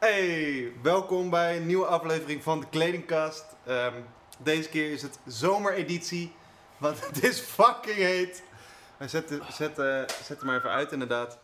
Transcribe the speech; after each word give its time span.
Hey, 0.00 0.72
welkom 0.82 1.30
bij 1.30 1.56
een 1.56 1.66
nieuwe 1.66 1.86
aflevering 1.86 2.42
van 2.42 2.60
de 2.60 2.66
Kledingkast. 2.70 3.44
Ehm, 3.66 3.94
deze 4.38 4.68
keer 4.68 4.92
is 4.92 5.02
het 5.02 5.18
zomereditie, 5.26 6.32
want 6.78 7.00
het 7.06 7.24
is 7.24 7.40
fucking 7.40 7.96
heet. 7.96 8.42
We 8.96 9.08
zetten, 9.08 9.42
zetten, 9.52 10.06
zetten 10.24 10.46
maar 10.46 10.56
even 10.56 10.70
uit 10.70 10.92
inderdaad. 10.92 11.38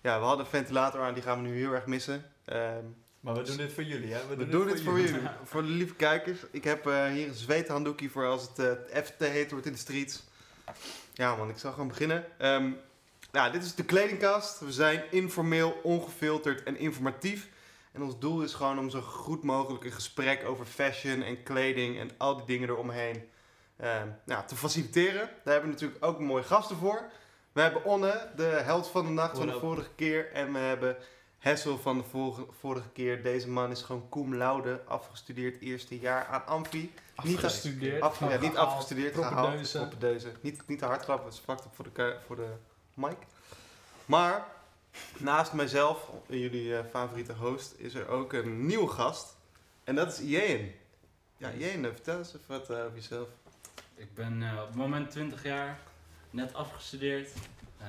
Ja, 0.00 0.18
we 0.18 0.24
hadden 0.24 0.44
een 0.44 0.50
ventilator 0.50 1.00
aan, 1.00 1.14
die 1.14 1.22
gaan 1.22 1.42
we 1.42 1.48
nu 1.48 1.56
heel 1.56 1.72
erg 1.72 1.86
missen. 1.86 2.24
Ehm, 2.44 2.84
Maar 3.20 3.34
we 3.34 3.42
doen 3.42 3.56
dit 3.56 3.72
voor 3.72 3.82
jullie, 3.82 4.12
hè? 4.12 4.36
we 4.36 4.48
doen 4.48 4.68
het 4.68 4.82
voor 4.82 5.00
jullie, 5.00 5.28
voor 5.44 5.62
de 5.62 5.68
lieve 5.68 5.94
kijkers. 5.94 6.38
Ik 6.50 6.64
heb 6.64 6.86
eh, 6.86 7.06
hier 7.06 7.28
een 7.28 7.34
zweethanddoekje 7.34 8.08
voor 8.08 8.26
als 8.26 8.42
het 8.42 8.58
eh, 8.58 8.98
even 8.98 9.16
te 9.16 9.24
heet 9.24 9.50
wordt 9.50 9.66
in 9.66 9.72
de 9.72 9.78
streets. 9.78 10.22
Ja 11.12 11.36
man, 11.36 11.48
ik 11.48 11.58
zal 11.58 11.72
gewoon 11.72 11.88
beginnen. 11.88 12.24
Ja, 13.32 13.50
dit 13.50 13.64
is 13.64 13.74
de 13.74 13.84
Kledingkast. 13.84 14.60
We 14.60 14.72
zijn 14.72 15.02
informeel, 15.10 15.80
ongefilterd 15.82 16.62
en 16.62 16.76
informatief. 16.76 17.48
En 17.92 18.02
ons 18.02 18.18
doel 18.18 18.42
is 18.42 18.54
gewoon 18.54 18.78
om 18.78 18.90
zo 18.90 19.00
goed 19.00 19.42
mogelijk 19.42 19.84
een 19.84 19.92
gesprek 19.92 20.44
over 20.44 20.66
fashion 20.66 21.22
en 21.22 21.42
kleding 21.42 21.98
en 21.98 22.10
al 22.16 22.36
die 22.36 22.46
dingen 22.46 22.68
eromheen 22.68 23.28
nou, 24.24 24.46
te 24.46 24.56
faciliteren. 24.56 25.30
Daar 25.44 25.52
hebben 25.52 25.62
we 25.62 25.76
natuurlijk 25.76 26.04
ook 26.04 26.18
mooie 26.18 26.42
gasten 26.42 26.76
voor. 26.76 27.10
We 27.52 27.60
hebben 27.60 27.84
Onne, 27.84 28.28
de 28.36 28.42
held 28.42 28.88
van 28.88 29.04
de 29.04 29.10
nacht 29.10 29.36
van 29.36 29.46
de 29.46 29.58
vorige 29.58 29.90
keer. 29.94 30.32
En 30.32 30.52
we 30.52 30.58
hebben 30.58 30.96
Hessel 31.38 31.78
van 31.78 31.98
de 31.98 32.04
vorige, 32.04 32.46
vorige 32.60 32.88
keer. 32.88 33.22
Deze 33.22 33.48
man 33.48 33.70
is 33.70 33.82
gewoon 33.82 34.08
cum 34.10 34.34
laude, 34.34 34.80
afgestudeerd 34.86 35.60
eerste 35.60 35.98
jaar 35.98 36.26
aan 36.26 36.46
Amfi. 36.46 36.92
Niet 37.22 37.36
Afgestudeerd. 37.36 38.02
Af, 38.02 38.20
ja, 38.20 38.26
niet 38.26 38.38
gehaald, 38.38 38.56
afgestudeerd, 38.56 39.14
gehaald. 39.14 39.76
Niet, 40.40 40.62
niet 40.66 40.78
te 40.78 40.84
hard 40.84 41.04
klappen, 41.04 41.26
het 41.26 41.34
is 41.34 41.42
up 41.48 41.62
voor 41.72 41.84
de, 41.94 42.16
voor 42.26 42.36
de 42.36 42.48
mic. 42.94 43.16
Maar 44.04 44.46
naast 45.18 45.52
mijzelf, 45.52 46.10
jullie 46.26 46.76
eh, 46.76 46.84
favoriete 46.90 47.32
host, 47.32 47.74
is 47.78 47.94
er 47.94 48.08
ook 48.08 48.32
een 48.32 48.66
nieuwe 48.66 48.88
gast. 48.88 49.36
En 49.84 49.94
dat 49.94 50.12
is 50.12 50.20
Ian. 50.20 50.70
Ja, 51.36 51.50
Ian, 51.52 51.82
vertel 51.82 52.18
eens 52.18 52.28
even 52.34 52.40
wat 52.46 52.70
eh, 52.70 52.76
over 52.84 52.94
jezelf. 52.94 53.28
Ik 53.94 54.14
ben 54.14 54.42
eh, 54.42 54.60
op 54.60 54.66
het 54.66 54.76
moment 54.76 55.10
20 55.10 55.42
jaar, 55.44 55.78
net 56.30 56.54
afgestudeerd, 56.54 57.30
eh, 57.78 57.86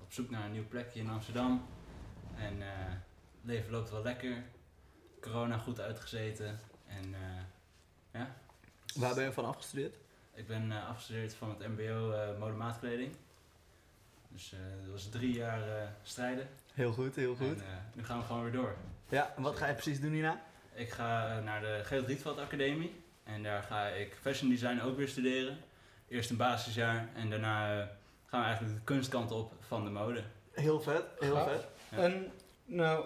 op 0.00 0.12
zoek 0.12 0.30
naar 0.30 0.44
een 0.44 0.52
nieuw 0.52 0.68
plekje 0.68 1.00
in 1.00 1.10
Amsterdam. 1.10 1.66
En 2.36 2.62
eh, 2.62 2.68
het 2.88 3.42
leven 3.42 3.70
loopt 3.70 3.90
wel 3.90 4.02
lekker, 4.02 4.42
corona 5.20 5.58
goed 5.58 5.80
uitgezeten. 5.80 6.60
En 6.86 7.14
eh, 7.14 7.42
ja, 8.20 8.34
Waar 8.94 9.14
ben 9.14 9.24
je 9.24 9.32
van 9.32 9.44
afgestudeerd? 9.44 9.96
ik 10.34 10.46
ben 10.46 10.72
eh, 10.72 10.88
afgestudeerd 10.88 11.34
van 11.34 11.48
het 11.48 11.68
MBO 11.68 12.10
eh 12.12 12.38
modemaatkleding. 12.38 13.14
Dus 14.32 14.52
eh, 14.52 14.58
dat 14.82 14.92
was 14.92 15.08
drie 15.08 15.32
jaar 15.32 15.62
eh, 15.62 15.88
strijden. 16.02 16.48
Heel 16.74 16.92
goed, 16.92 17.16
heel 17.16 17.34
goed. 17.34 17.56
En 17.56 17.66
eh, 17.66 17.76
nu 17.94 18.04
gaan 18.04 18.18
we 18.18 18.24
gewoon 18.24 18.42
weer 18.42 18.52
door. 18.52 18.74
Ja, 19.08 19.32
en 19.36 19.42
wat 19.42 19.56
ga 19.56 19.66
je 19.66 19.72
precies 19.72 20.00
doen 20.00 20.12
hierna? 20.12 20.40
Ik 20.74 20.90
ga 20.90 21.40
naar 21.40 21.60
de 21.60 21.80
Geel 21.84 22.04
Rietveld 22.04 22.38
Academie. 22.38 22.94
En 23.24 23.42
daar 23.42 23.62
ga 23.62 23.86
ik 23.86 24.16
fashion 24.20 24.50
design 24.50 24.80
ook 24.80 24.96
weer 24.96 25.08
studeren. 25.08 25.58
Eerst 26.08 26.30
een 26.30 26.36
basisjaar 26.36 27.08
en 27.14 27.30
daarna 27.30 27.88
gaan 28.26 28.40
we 28.40 28.46
eigenlijk 28.46 28.74
de 28.74 28.84
kunstkant 28.84 29.30
op 29.30 29.52
van 29.60 29.84
de 29.84 29.90
mode. 29.90 30.22
Heel 30.52 30.80
vet, 30.80 31.04
heel 31.18 31.34
Gaaf. 31.34 31.50
vet. 31.50 31.66
Ja. 31.88 31.96
En 31.96 32.32
nou, 32.64 33.04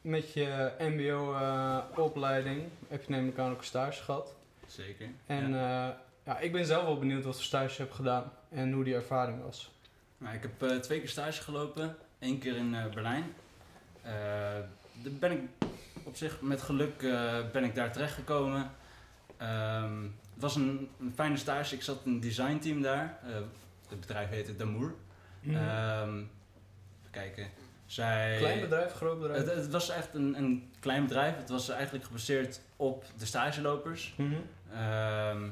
met 0.00 0.32
je 0.32 0.72
MBO-opleiding 0.78 2.62
heb 2.88 3.02
je 3.02 3.10
neem 3.10 3.28
ik 3.28 3.38
aan 3.38 3.50
ook 3.50 3.58
een 3.58 3.64
stage 3.64 4.02
gehad. 4.02 4.34
Zeker. 4.66 5.08
En 5.26 5.50
ja. 5.50 5.58
ja. 5.58 6.02
ja, 6.24 6.38
ik 6.38 6.52
ben 6.52 6.66
zelf 6.66 6.84
wel 6.84 6.98
benieuwd 6.98 7.24
wat 7.24 7.34
voor 7.34 7.44
stage 7.44 7.76
je 7.76 7.82
hebt 7.82 7.94
gedaan 7.94 8.32
en 8.48 8.72
hoe 8.72 8.84
die 8.84 8.94
ervaring 8.94 9.42
was. 9.42 9.70
Nou, 10.18 10.34
ik 10.34 10.42
heb 10.42 10.62
eh, 10.62 10.76
twee 10.76 10.98
keer 10.98 11.08
stage 11.08 11.42
gelopen. 11.42 11.96
Eén 12.18 12.38
keer 12.38 12.56
in 12.56 12.74
eh, 12.74 12.86
Berlijn. 12.86 13.34
Eh, 14.02 14.12
daar 15.02 15.12
ben 15.18 15.32
ik 15.32 15.40
op 16.04 16.16
zich 16.16 16.40
met 16.40 16.62
geluk 16.62 16.98
ben 17.52 17.64
ik 17.64 17.74
daar 17.74 17.92
terechtgekomen. 17.92 18.70
Ehm 19.36 20.02
het 20.32 20.44
was 20.44 20.56
een, 20.56 20.90
een 21.00 21.12
fijne 21.14 21.36
stage. 21.36 21.74
Ik 21.74 21.82
zat 21.82 22.00
in 22.04 22.12
een 22.12 22.20
designteam 22.20 22.82
daar. 22.82 23.18
Het 23.88 24.00
bedrijf 24.00 24.28
heette 24.28 24.56
Damour. 24.56 24.94
Mhm. 25.40 25.56
Ehm 25.56 26.16
even 26.16 27.10
kijken. 27.10 27.50
Zij, 27.86 28.36
Klein 28.38 28.60
bedrijf, 28.60 28.92
groot 28.92 29.20
bedrijf? 29.20 29.44
Het, 29.44 29.54
het 29.54 29.70
was 29.70 29.90
echt 29.90 30.14
een, 30.14 30.38
een 30.38 30.72
klein 30.80 31.02
bedrijf. 31.02 31.36
Het 31.36 31.48
was 31.48 31.68
eigenlijk 31.68 32.04
gebaseerd 32.04 32.60
op 32.76 33.04
de 33.16 33.26
stagelopers. 33.26 34.14
Mhm. 34.16 34.34
Ehm, 34.72 35.48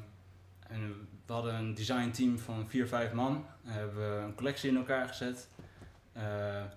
en 0.69 1.09
we 1.27 1.33
hadden 1.33 1.55
een 1.55 1.75
designteam 1.75 2.39
van 2.39 2.69
vier, 2.69 2.87
vijf 2.89 3.13
man. 3.13 3.47
We 3.63 3.71
hebben 3.71 4.23
een 4.23 4.35
collectie 4.35 4.71
in 4.71 4.77
elkaar 4.77 5.09
gezet. 5.09 5.49
Een 6.13 6.69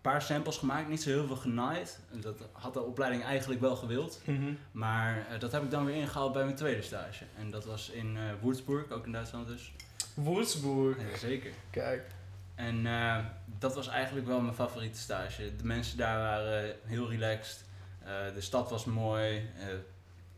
paar 0.00 0.22
samples 0.22 0.56
gemaakt, 0.56 0.88
niet 0.88 1.02
zo 1.02 1.10
heel 1.10 1.26
veel 1.26 1.36
genaaid. 1.36 2.00
En 2.12 2.20
Dat 2.20 2.48
had 2.52 2.74
de 2.74 2.82
opleiding 2.82 3.24
eigenlijk 3.24 3.60
wel 3.60 3.76
gewild. 3.76 4.20
Mhm. 4.24 4.52
Maar 4.72 5.26
eh, 5.30 5.40
dat 5.40 5.52
heb 5.52 5.62
ik 5.62 5.70
dan 5.70 5.84
weer 5.84 5.94
ingehaald 5.94 6.32
bij 6.32 6.44
mijn 6.44 6.56
tweede 6.56 6.82
stage. 6.82 7.24
En 7.38 7.50
dat 7.50 7.64
was 7.64 7.90
in 7.90 8.16
eh 8.16 8.22
Würzburg, 8.42 8.90
ook 8.90 9.06
in 9.06 9.12
Duitsland 9.12 9.46
dus. 9.46 9.72
Würzburg. 10.14 10.96
Ja, 11.10 11.16
zeker. 11.18 11.50
Kijk. 11.70 12.06
En 12.54 12.86
eh, 12.86 13.24
dat 13.58 13.74
was 13.74 13.88
eigenlijk 13.88 14.26
wel 14.26 14.40
mijn 14.40 14.54
favoriete 14.54 14.98
stage. 14.98 15.56
De 15.56 15.64
mensen 15.64 15.96
daar 15.98 16.18
waren 16.18 16.74
heel 16.84 17.08
relaxed. 17.10 17.64
Eh, 18.02 18.08
de 18.34 18.40
stad 18.40 18.70
was 18.70 18.84
mooi. 18.84 19.50
eh, 19.58 19.66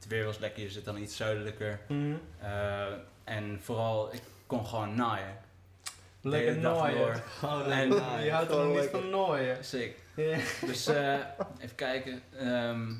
weer 0.08 0.24
was 0.24 0.38
lekker. 0.38 0.62
Je 0.62 0.70
zit 0.70 0.84
dan 0.84 0.96
iets 0.98 1.16
zuidelijker. 1.16 1.80
Mhm. 1.88 2.14
Eh, 2.41 2.86
en 3.24 3.58
vooral, 3.62 4.14
ik 4.14 4.22
kon 4.46 4.66
gewoon 4.66 4.94
naaien. 4.94 5.36
Lekker 6.22 6.60
door. 6.60 7.22
Gewoon 7.38 7.70
En- 7.70 7.88
Je 7.88 7.94
naaien. 7.94 8.32
houdt 8.34 8.50
er 8.50 8.64
nog 8.66 8.80
niet 8.80 8.88
van 8.91 9.10
nooien. 9.10 9.64
Sick. 9.64 9.97
Dus 10.66 10.86
eh, 10.86 11.14
even 11.60 11.74
kijken. 11.74 12.22
Ehm, 12.38 12.92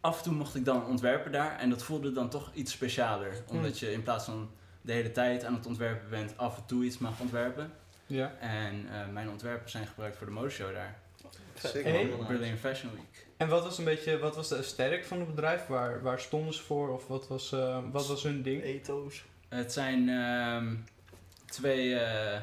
af 0.00 0.16
en 0.18 0.22
toe 0.24 0.32
mocht 0.32 0.54
ik 0.54 0.64
dan 0.64 0.86
ontwerpen 0.86 1.32
daar. 1.32 1.58
En 1.58 1.70
dat 1.70 1.82
voelde 1.82 2.12
dan 2.12 2.28
toch 2.28 2.50
iets 2.54 2.72
specialer. 2.72 3.32
Omdat 3.48 3.78
je 3.78 3.92
in 3.92 4.02
plaats 4.02 4.24
van 4.24 4.50
de 4.80 4.92
hele 4.92 5.12
tijd 5.12 5.44
aan 5.44 5.54
het 5.54 5.66
ontwerpen 5.66 6.10
bent, 6.10 6.36
af 6.38 6.56
en 6.56 6.66
toe 6.66 6.84
iets 6.84 6.98
mag 6.98 7.20
ontwerpen. 7.20 7.72
ja. 8.06 8.32
En 8.40 8.86
eh, 8.92 9.08
mijn 9.12 9.28
ontwerpen 9.30 9.70
zijn 9.70 9.86
gebruikt 9.86 10.16
voor 10.16 10.26
de 10.26 10.32
modeshow 10.32 10.74
daar. 10.74 10.96
Sick, 11.54 11.84
Hey. 11.84 12.10
Berlin 12.28 12.56
Fashion 12.56 12.92
Week. 12.94 13.25
En 13.36 13.48
wat 13.48 13.62
was 13.64 13.78
een 13.78 13.84
beetje, 13.84 14.18
wat 14.18 14.36
was 14.36 14.48
de 14.48 14.62
sterk 14.62 15.04
van 15.04 15.18
het 15.20 15.28
bedrijf? 15.34 15.66
Waar, 15.66 16.02
waar 16.02 16.20
stonden 16.20 16.54
ze 16.54 16.62
voor? 16.62 16.88
Of 16.92 17.06
wat 17.06 17.28
was, 17.28 17.52
eh, 17.52 17.78
wat 17.90 18.06
was 18.06 18.22
hun 18.22 18.42
ding? 18.42 18.62
Ethos. 18.62 19.24
Het 19.48 19.72
zijn 19.72 20.08
ehm, 20.08 20.74
twee 21.46 21.98
eh, 21.98 22.40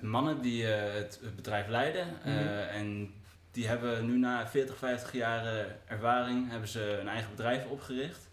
mannen 0.00 0.40
die 0.42 0.72
eh, 0.74 0.94
het, 0.94 1.18
het 1.22 1.36
bedrijf 1.36 1.68
leiden. 1.68 2.06
Eh, 2.24 2.32
Mhm. 2.34 2.48
en 2.68 3.14
die 3.50 3.66
hebben 3.66 4.06
nu 4.06 4.18
na 4.18 4.48
40, 4.48 4.76
50 4.76 5.12
jaar 5.12 5.66
ervaring 5.86 6.50
hebben 6.50 6.68
ze 6.68 6.98
een 7.00 7.08
eigen 7.08 7.30
bedrijf 7.30 7.66
opgericht. 7.66 8.28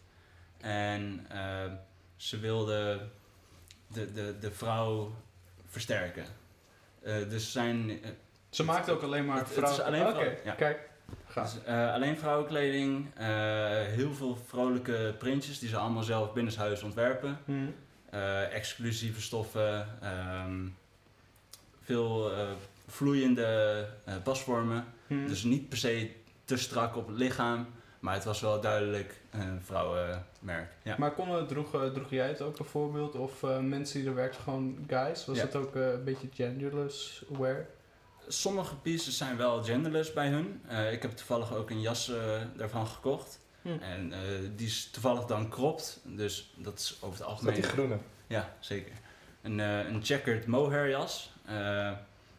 En 0.58 1.26
eh, 1.30 1.72
ze 2.16 2.40
wilden 2.40 3.12
de, 3.88 4.12
de, 4.12 4.36
de 4.40 4.52
vrouw 4.52 5.12
versterken. 5.68 6.26
Eh, 7.04 7.16
dus 7.30 7.44
ze 7.46 7.52
zijn 7.52 8.00
Ze 8.50 8.64
maakten 8.64 8.94
ook 8.94 9.02
alleen 9.02 9.26
maar 9.26 9.38
Het- 9.38 9.46
het 9.46 9.54
vrouwen. 9.58 9.80
is 9.82 9.86
alleen 9.88 10.02
Oké, 10.02 10.12
vrouwen, 10.12 10.38
ja. 10.44 10.54
kijk. 10.54 10.90
Dus, 11.34 11.64
eh, 11.66 11.94
alleen 11.94 12.18
vrouwenkleding, 12.18 13.06
eh, 13.16 13.28
heel 13.86 14.14
veel 14.14 14.38
vrolijke 14.48 15.16
printjes 15.20 15.60
die 15.60 15.70
ze 15.70 15.78
allemaal 15.78 16.04
zelf 16.04 16.34
binnenshuis 16.34 16.84
ontwerpen. 16.84 17.38
Eh, 18.10 18.54
exclusieve 18.54 19.22
stoffen, 19.22 19.88
ehm, 20.02 20.68
veel 21.84 22.32
vloeiende 22.88 23.86
pasvormen. 24.24 24.86
Mhm. 25.08 25.28
Dus 25.28 25.44
niet 25.44 25.70
per 25.70 25.78
se 25.78 26.10
te 26.46 26.58
strak 26.58 26.96
op 26.96 27.08
het 27.08 27.18
lichaam, 27.18 27.68
maar 28.00 28.14
het 28.14 28.24
was 28.24 28.42
wel 28.42 28.62
duidelijk 28.62 29.22
een 29.32 29.62
vrouwenmerk. 29.62 30.72
Ja. 30.84 30.96
Maar 30.98 31.12
kon, 31.12 31.48
droeg, 31.48 31.70
droeg 31.94 32.10
jij 32.10 32.28
het 32.28 32.42
ook 32.42 32.58
bijvoorbeeld? 32.58 33.16
Of 33.16 33.42
mensen 33.62 34.00
die 34.00 34.10
er 34.10 34.16
werkten 34.16 34.42
gewoon 34.42 34.86
guys? 34.88 35.26
Was 35.26 35.38
Ja. 35.38 35.44
het 35.44 35.56
ook 35.56 35.76
een 35.76 36.04
beetje 36.04 36.28
genderless 36.34 37.24
wear? 37.38 37.66
Sommige 38.28 38.76
pieces 38.76 39.18
zijn 39.18 39.38
wel 39.38 39.64
genderless 39.64 40.14
bij 40.14 40.28
hun. 40.28 40.62
Eh, 40.68 40.92
ik 40.92 41.02
heb 41.02 41.12
toevallig 41.12 41.56
ook 41.56 41.70
een 41.70 41.82
jas 41.82 42.10
eh, 42.10 42.42
daarvan 42.56 42.88
gekocht. 42.88 43.40
Hm. 43.62 43.68
En 43.68 44.14
eh, 44.14 44.20
die 44.56 44.68
is 44.68 44.90
toevallig 44.92 45.26
dan 45.26 45.50
cropped, 45.50 46.00
dus 46.04 46.54
dat 46.56 46.80
is 46.80 46.98
over 47.02 47.18
het 47.18 47.28
algemeen... 47.28 47.54
die 47.54 47.64
groene? 47.64 47.98
Ja, 48.28 48.54
zeker. 48.60 48.94
Een, 49.42 49.60
eh, 49.60 49.86
een 49.86 50.04
checkered 50.04 50.48
mohair 50.48 50.90
jas. 50.90 51.34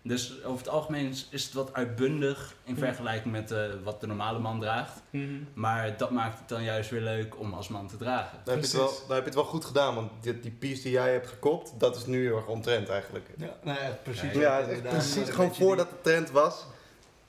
Dus 0.04 0.44
over 0.44 0.58
het 0.58 0.69
algemeen 0.69 1.08
is, 1.08 1.26
is 1.31 1.44
het 1.44 1.52
wat 1.52 1.72
uitbundig 1.72 2.54
in 2.64 2.75
Hm. 2.75 2.81
vergelijking 2.81 3.32
met 3.34 3.50
eh, 3.50 3.64
wat 3.84 4.00
de 4.00 4.06
normale 4.06 4.38
man 4.38 4.60
draagt. 4.60 5.02
Mhm. 5.10 5.26
Maar 5.54 5.96
dat 5.96 6.10
maakt 6.10 6.38
het 6.38 6.49
dan 6.49 6.62
juist 6.64 6.90
weer 6.90 7.00
leuk 7.00 7.38
om 7.38 7.52
als 7.54 7.69
man 7.69 7.88
te 7.88 7.96
dragen. 7.96 8.38
Dan 8.44 8.54
heb, 8.54 8.64
je 8.64 8.69
het 8.70 8.76
wel, 8.78 8.87
dan 9.06 9.14
heb 9.14 9.19
je 9.19 9.25
het 9.25 9.34
wel 9.34 9.44
goed 9.44 9.64
gedaan, 9.64 9.94
want 9.94 10.10
die, 10.20 10.40
die 10.40 10.50
piece 10.50 10.82
die 10.82 10.93
jij 10.93 11.12
hebt 11.12 11.28
gekopt, 11.28 11.72
dat 11.78 11.96
is 11.96 12.06
nu 12.06 12.25
heel 12.26 12.37
erg 12.37 12.46
ontrend 12.46 12.88
eigenlijk. 12.88 13.26
Ja, 13.37 13.56
nou 13.62 13.78
ja, 13.81 13.99
precies. 14.02 14.32
Ja, 14.32 14.66
precies 14.82 15.31
gewoon 15.31 15.54
voordat 15.54 15.90
de 15.90 16.00
trend 16.00 16.31
was. 16.31 16.64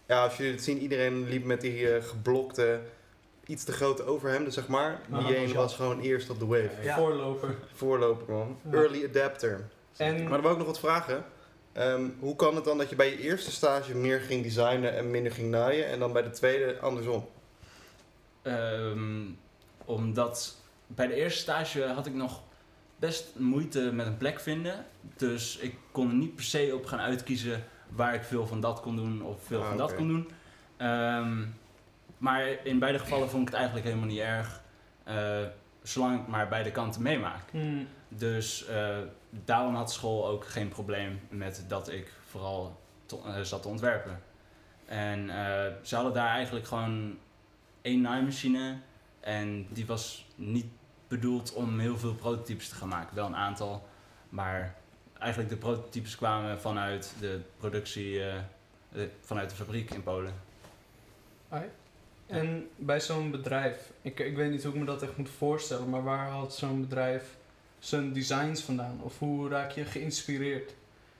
Ja, 0.08 0.24
als 0.24 0.38
jullie 0.38 0.52
het 0.52 0.64
zien, 0.64 0.78
iedereen 0.78 1.30
liep 1.30 1.44
met 1.44 1.62
die 1.62 1.92
eh, 1.96 2.04
geblokte, 2.04 2.80
iets 3.46 3.64
te 3.64 3.72
grote 3.72 4.04
overhemden, 4.06 4.54
zeg 4.54 4.68
maar. 4.68 5.02
Ah, 5.12 5.28
Die 5.28 5.36
ene 5.36 5.54
was 5.54 5.76
gewoon 5.76 6.00
eerst 6.00 6.30
op 6.30 6.40
de 6.40 6.46
wave. 6.46 6.72
Ja. 6.84 6.96
Voorloper. 6.96 7.56
Voorloper 7.74 8.34
man. 8.34 8.58
Ja. 8.72 8.78
Early 8.78 9.06
adapter. 9.06 9.70
En 9.98 10.22
Maar 10.24 10.32
dan 10.32 10.42
wil 10.42 10.52
ik 10.52 10.58
nog 10.58 10.68
wat 10.68 10.80
vragen. 10.80 11.26
Ehm, 11.74 12.10
hoe 12.20 12.36
kan 12.36 12.56
het 12.56 12.64
dan 12.66 12.78
dat 12.78 12.90
je 12.90 12.96
bij 12.96 13.10
je 13.10 13.20
eerste 13.20 13.52
stage 13.52 13.96
meer 13.96 14.20
ging 14.20 14.44
designen 14.44 14.96
en 14.96 15.12
minder 15.12 15.32
ging 15.32 15.50
naaien 15.50 15.88
en 15.88 16.00
dan 16.00 16.14
bij 16.14 16.22
de 16.22 16.30
tweede 16.30 16.80
andersom? 16.80 17.28
Ehm, 18.42 19.22
omdat 19.86 20.56
bij 20.88 21.08
de 21.08 21.14
eerste 21.16 21.40
stage 21.40 21.84
had 21.86 22.06
ik 22.06 22.14
nog 22.14 22.42
best 22.96 23.26
moeite 23.38 23.80
met 23.94 24.06
een 24.06 24.18
plek 24.18 24.40
vinden. 24.40 24.86
Dus 25.18 25.58
ik 25.58 25.76
kon 25.92 26.08
er 26.10 26.16
niet 26.16 26.36
per 26.36 26.44
se 26.44 26.72
op 26.76 26.86
gaan 26.86 27.00
uitkiezen 27.00 27.64
waar 27.90 28.14
ik 28.14 28.24
veel 28.24 28.48
van 28.48 28.62
dat 28.62 28.80
kon 28.82 28.96
doen 28.96 29.22
of 29.24 29.44
veel 29.46 29.62
Ah, 29.62 29.68
van 29.68 29.78
dat 29.78 29.96
kon 29.96 30.08
doen. 30.08 30.30
Ehm, 30.78 31.46
maar 32.18 32.66
in 32.66 32.80
beide 32.80 33.00
gevallen 33.00 33.30
vond 33.30 33.42
ik 33.42 33.48
het 33.48 33.56
eigenlijk 33.58 33.86
helemaal 33.86 34.08
niet 34.08 34.20
erg. 34.20 34.62
eh, 35.04 35.38
zolang 35.82 36.20
ik 36.22 36.28
maar 36.28 36.48
beide 36.48 36.72
kanten 36.72 37.02
meemaak. 37.02 37.50
Hmm. 37.52 37.88
Dus 38.10 38.66
eh, 38.66 38.98
daarom 39.46 39.76
had 39.76 39.92
school 39.92 40.28
ook 40.28 40.46
geen 40.46 40.70
probleem 40.70 41.20
met 41.30 41.66
dat 41.68 41.92
ik 41.92 42.12
vooral 42.30 42.80
eh, 43.26 43.42
zat 43.42 43.62
te 43.62 43.68
ontwerpen. 43.68 44.22
En 44.86 45.30
eh, 45.30 45.72
ze 45.82 45.96
hadden 45.96 46.14
daar 46.14 46.30
eigenlijk 46.30 46.68
gewoon 46.68 47.18
één 47.82 48.02
naaimachine. 48.02 48.78
En 49.20 49.68
die 49.70 49.86
was 49.86 50.26
niet 50.36 50.66
bedoeld 51.08 51.54
om 51.54 51.80
heel 51.80 51.98
veel 51.98 52.16
prototypes 52.16 52.70
te 52.70 52.76
gaan 52.76 52.88
maken. 52.88 53.16
Wel 53.16 53.26
een 53.26 53.36
aantal. 53.36 53.88
Maar 54.30 54.76
eigenlijk 55.20 55.50
de 55.52 55.58
prototypes 55.58 56.16
kwamen 56.16 56.62
vanuit 56.62 57.14
de 57.20 57.42
productie, 57.58 58.24
eh, 58.24 58.36
vanuit 59.22 59.50
de 59.50 59.56
fabriek 59.56 59.92
in 59.92 60.04
Polen. 60.04 60.34
En 62.26 62.70
bij 62.76 63.00
zo'n 63.00 63.32
bedrijf, 63.32 63.92
ik, 64.02 64.20
ik 64.20 64.36
weet 64.36 64.52
niet 64.52 64.64
hoe 64.64 64.74
ik 64.74 64.80
me 64.80 64.86
dat 64.86 65.02
echt 65.02 65.18
moet 65.18 65.30
voorstellen, 65.30 65.90
maar 65.90 66.04
waar 66.04 66.28
haalt 66.28 66.54
zo'n 66.54 66.82
bedrijf 66.82 67.38
zijn 67.84 68.14
designs 68.14 68.62
vandaan? 68.62 69.00
Of 69.02 69.20
hoe 69.20 69.50
raak 69.50 69.72
je 69.72 69.86
geïnspireerd? 69.86 70.74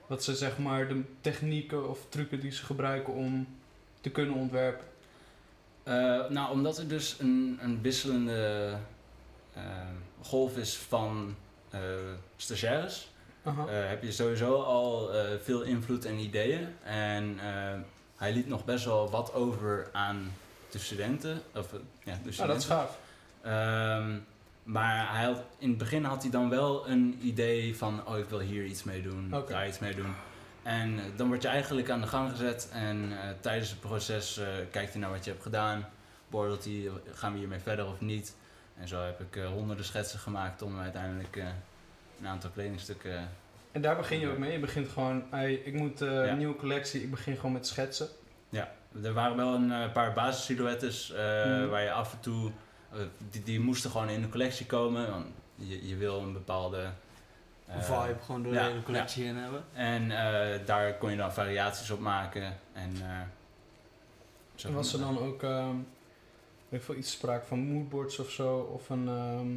Wat 0.08 0.24
ze 0.24 0.36
zeg 0.36 0.58
maar 0.58 0.88
de 0.88 1.02
technieken 1.22 1.90
of 1.90 2.00
trucken 2.10 2.40
die 2.40 2.52
ze 2.52 2.66
gebruiken 2.66 3.14
om 3.14 3.48
te 4.02 4.10
kunnen 4.10 4.36
ontwerpen. 4.36 4.86
Eh, 5.84 6.30
nou, 6.30 6.52
omdat 6.52 6.78
er 6.78 6.88
dus 6.88 7.16
een, 7.20 7.60
een 7.62 7.82
wisselende 7.82 8.74
eh, 9.54 9.62
golf 10.22 10.58
is 10.58 10.76
van 10.78 11.36
eh, 11.70 11.80
stagiaires, 12.36 13.12
heb 13.68 14.04
je 14.04 14.12
sowieso 14.12 14.62
al 14.62 15.10
veel 15.44 15.62
invloed 15.62 16.06
en 16.06 16.18
ideeën. 16.18 16.68
En 16.84 17.38
hij 18.16 18.34
liet 18.34 18.48
nog 18.48 18.66
best 18.66 18.86
wel 18.86 19.10
wat 19.10 19.34
over 19.34 19.90
aan 19.92 20.34
de 20.72 20.80
studenten. 20.80 21.42
Of, 21.56 21.72
ja, 22.04 22.12
de 22.12 22.12
Ah, 22.12 22.24
dat 22.24 22.26
is 22.26 22.36
studenten. 22.36 22.68
gaaf. 22.70 23.00
Ehm, 23.42 24.18
maar 24.64 25.16
hij 25.16 25.26
had, 25.26 25.44
in 25.58 25.70
het 25.70 25.78
begin 25.78 26.04
had 26.04 26.22
hij 26.22 26.32
dan 26.32 26.50
wel 26.50 26.90
een 26.90 27.20
idee 27.22 27.76
van, 27.78 28.08
oh 28.08 28.18
ik 28.18 28.30
wil 28.30 28.40
hier 28.40 28.66
iets 28.66 28.84
mee 28.84 29.02
doen, 29.02 29.34
daar 29.50 29.68
iets 29.68 29.80
mee 29.80 29.96
doen. 29.96 30.14
En 30.64 31.00
eh, 31.00 31.06
dan 31.16 31.28
word 31.28 31.42
je 31.42 31.48
eigenlijk 31.48 31.90
aan 31.90 32.02
de 32.02 32.08
gang 32.08 32.30
gezet 32.30 32.70
en 32.74 33.12
eh, 33.12 33.30
tijdens 33.40 33.70
het 33.70 33.80
proces 33.80 34.38
eh, 34.38 34.48
kijkt 34.72 34.92
hij 34.92 35.02
naar 35.02 35.10
wat 35.12 35.24
je 35.26 35.32
hebt 35.32 35.44
gedaan, 35.44 35.90
beoordeelt 36.28 36.64
hij, 36.66 36.90
gaan 37.14 37.32
we 37.34 37.40
hiermee 37.40 37.60
verder 37.60 37.86
of 37.88 38.02
niet. 38.02 38.36
En 38.80 38.88
zo 38.88 39.02
heb 39.04 39.20
ik 39.22 39.42
honderden 39.44 39.86
schetsen 39.86 40.20
gemaakt 40.20 40.62
om 40.62 40.80
uiteindelijk 40.80 41.36
een 42.20 42.28
aantal 42.28 42.50
kledingstukken... 42.50 43.30
En 43.72 43.82
daar 43.82 43.96
begin 43.96 44.20
je 44.20 44.30
ook 44.30 44.38
mee. 44.38 44.52
Je 44.52 44.60
begint 44.60 44.88
gewoon, 44.90 45.24
hey, 45.30 45.54
ik 45.54 45.74
moet 45.74 46.00
Ja. 46.00 46.06
een 46.28 46.38
nieuwe 46.38 46.56
collectie, 46.56 47.02
ik 47.02 47.12
begin 47.12 47.36
gewoon 47.36 47.52
met 47.52 47.68
schetsen. 47.68 48.08
Ja, 48.50 48.72
er 49.04 49.14
waren 49.14 49.36
wel 49.38 49.54
een 49.54 49.92
paar 49.92 50.14
basissilhouettes 50.14 51.10
Mhm. 51.12 51.68
waar 51.68 51.82
je 51.84 51.92
af 51.92 52.14
en 52.14 52.20
toe... 52.20 52.52
eh, 52.94 53.00
die, 53.30 53.44
die 53.44 53.60
moesten 53.60 53.90
gewoon 53.92 54.10
in 54.10 54.22
de 54.22 54.30
collectie 54.30 54.66
komen, 54.66 55.10
want 55.10 55.26
je, 55.56 55.88
je 55.88 55.96
wil 55.96 56.20
een 56.20 56.34
bepaalde... 56.34 56.90
eh, 57.66 57.82
vibe 57.82 58.20
gewoon 58.26 58.44
door 58.44 58.54
ja, 58.54 58.64
de 58.64 58.70
hele 58.70 58.84
collectie 58.84 59.24
heen 59.26 59.36
hebben. 59.36 59.64
En 59.74 60.12
eh, 60.12 60.66
daar 60.66 60.98
kon 60.98 61.12
je 61.12 61.18
dan 61.18 61.34
variaties 61.34 61.90
op 61.92 62.00
maken. 62.00 62.58
En, 62.74 62.92
eh, 63.02 63.20
zo 64.56 64.68
En 64.68 64.74
was 64.74 64.94
er 64.94 65.00
dan 65.00 65.20
ook 65.20 65.44
ehm, 65.44 65.76
weet 66.70 66.80
ik 66.80 66.86
veel, 66.86 66.96
iets 66.96 67.12
sprake 67.12 67.46
van 67.46 67.60
moodboards 67.60 68.20
of 68.20 68.30
zo? 68.32 68.58
Of, 68.58 68.90
een, 68.90 69.08
ehm, 69.08 69.48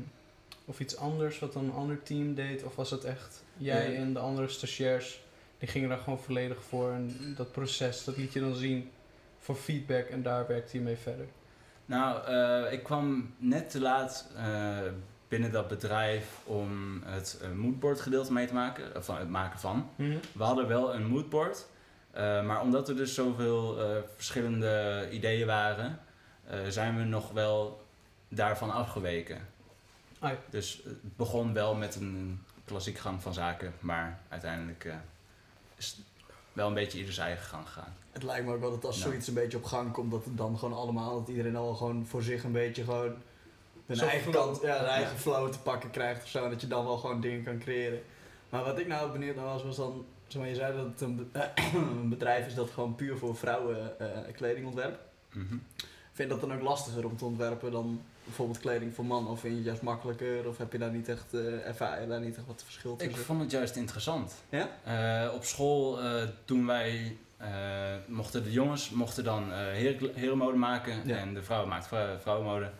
of 0.64 0.80
iets 0.80 0.96
anders 0.96 1.38
wat 1.38 1.52
dan 1.52 1.64
een 1.64 1.72
ander 1.72 2.02
team 2.02 2.34
deed? 2.34 2.62
Of 2.64 2.76
was 2.76 2.90
het 2.90 3.04
echt 3.04 3.42
jij 3.56 3.90
Ja. 3.92 3.96
en 3.98 4.12
de 4.12 4.18
andere 4.18 4.48
stagiairs? 4.48 5.20
Die 5.58 5.68
gingen 5.68 5.88
daar 5.88 5.98
gewoon 5.98 6.18
volledig 6.18 6.62
voor. 6.62 6.90
En 6.92 7.34
dat 7.36 7.52
proces, 7.52 8.04
dat 8.04 8.16
liet 8.16 8.32
je 8.32 8.40
dan 8.40 8.54
zien 8.54 8.90
voor 9.38 9.54
feedback. 9.56 10.06
En 10.06 10.22
daar 10.22 10.46
werkte 10.46 10.76
je 10.76 10.82
mee 10.82 10.96
verder. 10.96 11.26
Nou, 11.86 12.24
eh, 12.26 12.72
ik 12.72 12.82
kwam 12.82 13.34
net 13.38 13.70
te 13.70 13.80
laat 13.80 14.26
eh, 14.36 14.78
binnen 15.28 15.52
dat 15.52 15.68
bedrijf 15.68 16.40
om 16.44 17.02
het 17.04 17.40
uh, 17.42 17.50
moodboard 17.52 18.00
gedeelte 18.00 18.32
mee 18.32 18.46
te 18.46 18.54
maken. 18.54 19.04
Van 19.04 19.16
het 19.16 19.28
maken 19.28 19.58
van. 19.60 19.90
We 20.32 20.42
hadden 20.44 20.68
wel 20.68 20.94
een 20.94 21.06
moodboard. 21.06 21.66
eh, 22.10 22.44
maar 22.46 22.60
omdat 22.60 22.88
er 22.88 22.96
dus 22.96 23.14
zoveel 23.14 23.80
eh, 23.80 23.96
verschillende 24.14 25.08
ideeën 25.12 25.46
waren, 25.46 25.98
eh, 26.46 26.58
zijn 26.68 26.96
we 26.96 27.04
nog 27.04 27.30
wel 27.32 27.84
daarvan 28.28 28.70
afgeweken. 28.70 29.38
Ja. 30.20 30.34
Dus 30.50 30.80
het 30.84 31.16
begon 31.16 31.52
wel 31.52 31.74
met 31.74 31.94
een 31.94 32.42
klassieke 32.64 33.00
gang 33.00 33.22
van 33.22 33.34
zaken, 33.34 33.72
maar 33.80 34.18
uiteindelijk 34.28 34.84
eh, 34.84 34.94
is 35.76 35.98
wel 36.56 36.68
een 36.68 36.74
beetje 36.74 36.98
ieder 36.98 37.12
zijn 37.14 37.26
eigen 37.26 37.46
gang 37.46 37.66
gegaan. 37.66 37.94
Het 38.12 38.22
lijkt 38.22 38.46
me 38.46 38.54
ook 38.54 38.60
wel 38.60 38.70
dat 38.70 38.84
als 38.84 38.96
Ja. 38.98 39.02
zoiets 39.02 39.28
een 39.28 39.34
beetje 39.34 39.56
op 39.56 39.64
gang 39.64 39.92
komt, 39.92 40.10
dat 40.10 40.24
het 40.24 40.36
dan 40.36 40.58
gewoon 40.58 40.78
allemaal, 40.78 41.18
dat 41.18 41.28
iedereen 41.28 41.56
al 41.56 41.74
gewoon 41.74 42.06
voor 42.06 42.22
zich 42.22 42.44
een 42.44 42.52
beetje 42.52 42.84
gewoon 42.84 43.14
hun 43.86 43.96
Zo'n 43.96 44.08
eigen 44.08 44.32
flow. 44.32 44.44
kant, 44.44 44.62
ja, 44.62 44.76
hun 44.78 44.86
eigen 44.86 45.12
Ja. 45.12 45.18
flow 45.18 45.50
te 45.52 45.58
pakken 45.58 45.90
krijgt 45.90 46.22
of 46.22 46.28
zo. 46.28 46.44
En 46.44 46.50
dat 46.50 46.60
je 46.60 46.66
dan 46.66 46.84
wel 46.84 46.96
gewoon 46.96 47.20
dingen 47.20 47.44
kan 47.44 47.58
creëren. 47.58 48.02
Maar 48.48 48.64
wat 48.64 48.78
ik 48.78 48.86
nou 48.86 49.12
benieuwd 49.12 49.36
naar 49.36 49.44
was, 49.44 49.62
was 49.64 49.76
dan, 49.76 50.04
zeg 50.26 50.40
maar, 50.40 50.50
je 50.50 50.56
zei 50.56 50.76
dat 50.76 50.86
het 50.86 51.00
een, 51.00 51.16
be- 51.32 51.50
een 52.00 52.08
bedrijf 52.08 52.46
is 52.46 52.54
dat 52.54 52.70
gewoon 52.70 52.94
puur 52.94 53.16
voor 53.16 53.36
vrouwen 53.36 53.98
eh, 54.00 54.32
kleding 54.34 54.66
ontwerpt. 54.66 54.98
Mhm. 55.32 55.46
Vind 56.12 56.28
je 56.30 56.36
dat 56.38 56.40
dan 56.40 56.52
ook 56.52 56.62
lastiger 56.62 57.04
om 57.06 57.16
te 57.16 57.24
ontwerpen 57.24 57.72
dan 57.72 58.00
bijvoorbeeld 58.26 58.58
kleding 58.60 58.94
voor 58.94 59.04
mannen? 59.04 59.32
Of 59.32 59.40
vind 59.40 59.52
je 59.52 59.58
het 59.58 59.66
juist 59.68 59.82
makkelijker? 59.82 60.48
Of 60.48 60.58
heb 60.58 60.72
je 60.72 60.78
daar 60.78 60.90
niet 60.90 61.08
echt, 61.08 61.34
eh 61.34 61.66
ervaar 61.66 62.00
je 62.00 62.06
daar 62.08 62.20
niet 62.20 62.36
echt 62.36 62.46
wat 62.46 62.62
verschil 62.64 62.92
Ik 62.92 62.98
tussen? 62.98 63.24
vond 63.24 63.40
het 63.40 63.50
juist 63.50 63.76
interessant. 63.76 64.34
Ja? 64.48 64.68
Eh, 64.84 65.34
op 65.34 65.44
school 65.44 66.00
eh, 66.02 66.22
toen 66.44 66.66
wij 66.66 67.16
mochten 68.06 68.42
de 68.44 68.52
jongens 68.52 68.90
mochten 68.90 69.24
dan 69.24 69.52
heren, 69.52 70.14
herenmode 70.14 70.56
maken 70.56 71.00
Ja. 71.06 71.16
en 71.16 71.34
de 71.34 71.42
vrouwen 71.42 71.82
vrou- 71.82 72.20
vrouwenmode. 72.20 72.70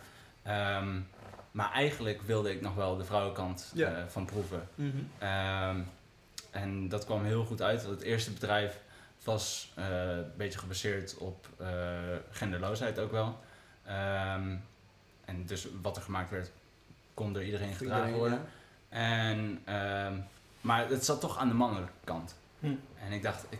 Ehm, 0.42 1.00
maar 1.50 1.72
eigenlijk 1.72 2.22
wilde 2.22 2.50
ik 2.52 2.60
nog 2.60 2.74
wel 2.74 2.96
de 2.96 3.04
vrouwenkant 3.04 3.70
Ja. 3.74 4.04
van 4.08 4.24
proeven. 4.24 4.68
Mhm. 4.74 4.90
Ehm, 5.18 5.80
en 6.50 6.88
dat 6.88 7.04
kwam 7.04 7.24
heel 7.24 7.44
goed 7.44 7.62
uit. 7.62 7.82
want 7.84 7.94
Het 7.94 8.04
eerste 8.04 8.30
bedrijf 8.32 8.80
was 9.24 9.72
een 9.74 10.24
beetje 10.36 10.58
gebaseerd 10.58 11.16
op 11.18 11.48
genderloosheid 12.30 12.98
ook 12.98 13.10
wel. 13.10 13.38
Ehm, 13.84 14.56
en 15.26 15.46
dus 15.46 15.66
wat 15.82 15.96
er 15.96 16.02
gemaakt 16.02 16.30
werd, 16.30 16.50
kon 17.14 17.32
door 17.32 17.44
iedereen 17.44 17.74
gedragen 17.74 18.06
iedereen, 18.06 18.18
worden. 18.18 18.46
En, 18.88 19.60
ehm, 19.64 20.14
maar 20.60 20.88
het 20.88 21.04
zat 21.04 21.20
toch 21.20 21.38
aan 21.38 21.48
de 21.48 21.54
mannelijke 21.54 21.92
kant. 22.04 22.36
Hm. 22.60 22.66
En 23.06 23.12
ik 23.12 23.22
dacht, 23.22 23.44
ik, 23.48 23.58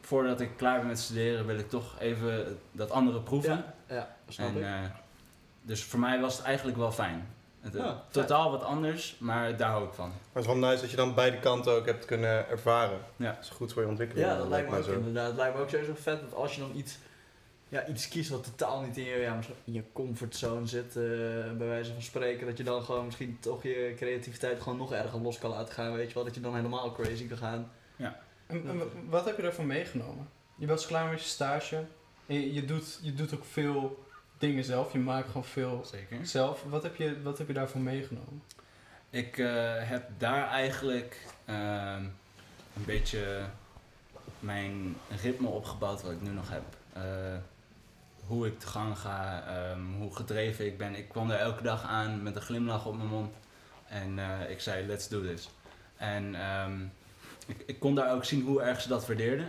voordat 0.00 0.40
ik 0.40 0.56
klaar 0.56 0.78
ben 0.78 0.86
met 0.86 0.98
studeren, 0.98 1.46
wil 1.46 1.58
ik 1.58 1.68
toch 1.70 1.96
even 1.98 2.58
dat 2.72 2.90
andere 2.90 3.20
proeven. 3.20 3.64
Ja, 3.88 3.94
ja 3.94 4.16
snap 4.28 4.48
en, 4.48 4.56
ik. 4.56 4.62
eh, 4.62 4.80
dus 5.62 5.84
voor 5.84 6.00
mij 6.00 6.20
was 6.20 6.36
het 6.36 6.46
eigenlijk 6.46 6.76
wel 6.76 6.92
fijn. 6.92 7.28
Het, 7.60 7.74
eh, 7.74 7.80
Ja, 7.84 7.86
fijn. 7.90 8.00
totaal 8.10 8.50
wat 8.50 8.62
anders, 8.62 9.16
maar 9.18 9.56
daar 9.56 9.70
hou 9.70 9.84
ik 9.86 9.92
van. 9.92 10.08
Maar 10.08 10.16
het 10.42 10.42
is 10.44 10.60
wel 10.60 10.70
nice 10.70 10.80
dat 10.80 10.90
je 10.90 10.96
dan 10.96 11.14
beide 11.14 11.38
kanten 11.38 11.72
ook 11.72 11.86
hebt 11.86 12.04
kunnen 12.04 12.48
ervaren. 12.48 12.98
Ja. 13.16 13.32
Dat 13.32 13.42
is 13.44 13.48
goed 13.48 13.72
voor 13.72 13.82
je 13.82 13.88
ontwikkeling. 13.88 14.26
Ja, 14.28 14.36
dat 14.36 14.48
lijkt 14.48 14.70
me 14.70 14.76
ook 14.78 14.84
zo. 14.84 14.92
inderdaad. 14.92 15.26
Het 15.26 15.36
lijkt 15.36 15.54
me 15.56 15.62
ook 15.62 15.68
sowieso 15.70 15.92
vet 15.94 16.20
dat 16.20 16.34
als 16.34 16.54
je 16.54 16.60
dan 16.60 16.70
iets, 16.74 16.98
ja, 17.76 17.86
iets 17.86 18.08
kiest 18.08 18.30
wat 18.30 18.44
totaal 18.44 18.80
niet 18.80 18.96
in 18.96 19.04
je, 19.04 19.16
ja, 19.16 19.38
in 19.64 19.72
je 19.72 19.82
comfortzone 19.92 20.66
zit, 20.66 20.96
eh, 20.96 21.02
bij 21.56 21.66
wijze 21.66 21.92
van 21.92 22.02
spreken, 22.02 22.46
dat 22.46 22.56
je 22.56 22.64
dan 22.64 22.82
gewoon 22.82 23.04
misschien 23.04 23.38
toch 23.40 23.62
je 23.62 23.92
creativiteit 23.96 24.60
gewoon 24.62 24.78
nog 24.78 24.92
erger 24.92 25.20
los 25.20 25.38
kan 25.38 25.50
laten 25.50 25.74
gaan, 25.74 25.92
weet 25.92 26.08
je 26.08 26.14
wel. 26.14 26.24
Dat 26.24 26.34
je 26.34 26.40
dan 26.40 26.54
helemaal 26.54 26.92
crazy 26.92 27.26
kan 27.28 27.38
gaan. 27.38 27.70
En, 28.46 28.68
en 28.68 28.78
wa- 28.78 28.84
wat 29.08 29.24
heb 29.24 29.36
je 29.36 29.42
daarvan 29.42 29.66
meegenomen? 29.66 30.28
Je 30.56 30.66
was 30.66 30.86
klaar 30.86 31.10
met 31.10 31.20
je 31.22 31.28
stage. 31.28 31.84
Je, 32.26 32.52
je, 32.54 32.64
doet, 32.64 32.98
je 33.02 33.14
doet 33.14 33.34
ook 33.34 33.44
veel 33.44 34.04
dingen 34.38 34.64
zelf. 34.64 34.92
Je 34.92 34.98
maakt 34.98 35.26
gewoon 35.26 35.44
veel 35.44 35.84
Zeker. 35.84 36.26
zelf. 36.26 36.64
Wat 36.68 36.82
heb 36.82 36.96
je, 36.96 37.22
wat 37.22 37.38
heb 37.38 37.46
je 37.46 37.52
daarvan 37.52 37.82
meegenomen? 37.82 38.42
Ik 39.10 39.38
eh, 39.38 39.72
heb 39.76 40.08
daar 40.18 40.48
eigenlijk 40.48 41.26
ehm, 41.44 42.02
een 42.76 42.84
beetje 42.84 43.44
mijn 44.40 44.96
ritme 45.22 45.48
opgebouwd 45.48 46.02
wat 46.02 46.12
ik 46.12 46.20
nu 46.22 46.30
nog 46.30 46.50
heb. 46.50 46.62
Eh, 46.92 47.02
hoe 48.26 48.46
ik 48.46 48.58
te 48.58 48.66
gang 48.66 48.98
ga, 48.98 49.44
ehm, 49.46 49.80
hoe 49.98 50.16
gedreven 50.16 50.66
ik 50.66 50.78
ben. 50.78 50.94
Ik 50.94 51.08
kwam 51.08 51.30
er 51.30 51.38
elke 51.38 51.62
dag 51.62 51.82
aan 51.82 52.22
met 52.22 52.36
een 52.36 52.42
glimlach 52.42 52.86
op 52.86 52.96
mijn 52.96 53.08
mond. 53.08 53.34
En 53.88 54.18
eh, 54.18 54.50
ik 54.50 54.60
zei, 54.60 54.86
let's 54.86 55.08
do 55.08 55.22
this. 55.22 55.50
En 55.96 56.34
ehm, 56.34 56.80
ik, 57.46 57.62
ik 57.66 57.78
kon 57.78 57.94
daar 57.94 58.12
ook 58.12 58.24
zien 58.24 58.42
hoe 58.42 58.62
erg 58.62 58.80
ze 58.80 58.88
dat 58.88 59.06
waardeerden. 59.06 59.48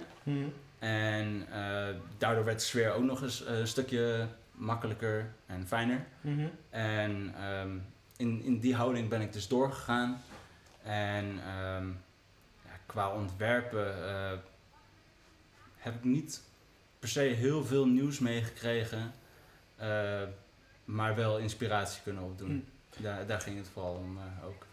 En 0.80 1.48
eh, 1.52 1.96
daardoor 2.18 2.46
werd 2.46 2.60
de 2.60 2.66
sfeer 2.66 2.94
ook 2.94 3.04
nog 3.04 3.22
eens 3.22 3.46
eh, 3.46 3.60
een 3.60 3.68
stukje 3.68 4.28
makkelijker 4.52 5.34
en 5.46 5.68
fijner. 5.68 6.06
Mhm. 6.22 6.48
En 6.70 7.34
ehm, 7.40 7.78
in, 8.18 8.44
in 8.44 8.60
die 8.60 8.76
houding 8.76 9.10
ben 9.10 9.22
ik 9.22 9.34
dus 9.34 9.48
doorgegaan. 9.48 10.22
En 10.84 11.40
ja, 12.66 12.80
qua 12.86 13.10
ontwerpen 13.14 13.96
heb 15.78 15.96
ik 15.96 16.04
niet 16.04 16.42
per 17.00 17.10
se 17.10 17.20
heel 17.20 17.66
veel 17.66 17.86
nieuws 17.86 18.20
meegekregen, 18.20 19.14
eh, 19.76 20.22
maar 20.86 21.16
wel 21.16 21.38
inspiratie 21.38 22.02
kunnen 22.04 22.24
opdoen. 22.24 22.68
Daar, 22.98 23.26
daar 23.28 23.42
ging 23.42 23.58
het 23.58 23.68
vooral 23.74 23.94
om 23.94 24.18
eh, 24.18 24.46
ook. 24.48 24.66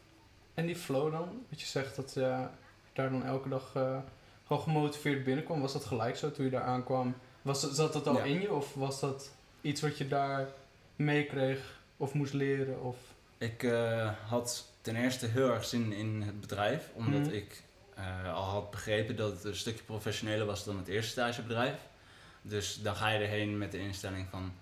En 0.54 0.66
die 0.66 0.76
flow 0.76 1.12
dan? 1.12 1.44
Dat 1.50 1.60
je 1.60 1.66
zegt 1.66 1.96
dat 1.96 2.14
je 2.14 2.46
daar 2.92 3.10
dan 3.10 3.24
elke 3.24 3.48
dag 3.48 3.70
eh, 3.74 3.98
gewoon 4.46 4.62
gemotiveerd 4.62 5.24
binnenkwam. 5.24 5.60
Was 5.60 5.72
dat 5.72 5.84
gelijk 5.84 6.16
zo 6.16 6.30
toen 6.30 6.44
je 6.44 6.50
daar 6.50 6.62
aankwam? 6.62 7.14
Was 7.42 7.60
dat, 7.60 7.74
zat 7.76 7.92
dat 7.92 8.06
al 8.06 8.16
Ja. 8.16 8.22
in 8.24 8.40
je? 8.40 8.52
Of 8.52 8.74
was 8.74 9.00
dat 9.00 9.30
iets 9.60 9.80
wat 9.80 9.98
je 9.98 10.08
daar 10.08 10.48
meekreeg 10.96 11.80
of 11.96 12.12
moest 12.14 12.32
leren? 12.32 12.82
Of... 12.82 12.96
Ik 13.38 13.62
had 14.28 14.72
ten 14.80 14.96
eerste 14.96 15.26
heel 15.26 15.50
erg 15.52 15.64
zin 15.64 15.92
in 15.92 16.22
het 16.22 16.40
bedrijf, 16.40 16.90
omdat 16.94 17.20
Mhm. 17.20 17.30
ik 17.34 17.62
al 18.34 18.42
had 18.42 18.70
begrepen 18.70 19.16
dat 19.16 19.30
het 19.32 19.44
een 19.44 19.56
stukje 19.56 19.84
professioneler 19.84 20.46
was 20.46 20.64
dan 20.64 20.76
het 20.76 20.88
eerste 20.88 21.10
stagebedrijf. 21.10 21.74
Dus 22.46 22.82
dan 22.82 22.96
ga 22.96 23.08
je 23.08 23.18
erheen 23.18 23.58
met 23.58 23.72
de 23.72 23.78
instelling 23.78 24.26
van 24.30 24.52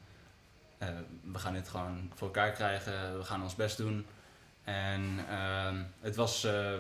eh, 0.83 0.89
we 1.33 1.39
gaan 1.39 1.53
dit 1.53 1.69
gewoon 1.69 2.11
voor 2.15 2.27
elkaar 2.27 2.53
krijgen, 2.53 3.19
we 3.19 3.25
gaan 3.25 3.43
ons 3.43 3.55
best 3.55 3.77
doen. 3.77 4.07
En 4.65 5.25
ehm, 5.29 5.83
het 6.01 6.17
was 6.17 6.45
eh, 6.45 6.73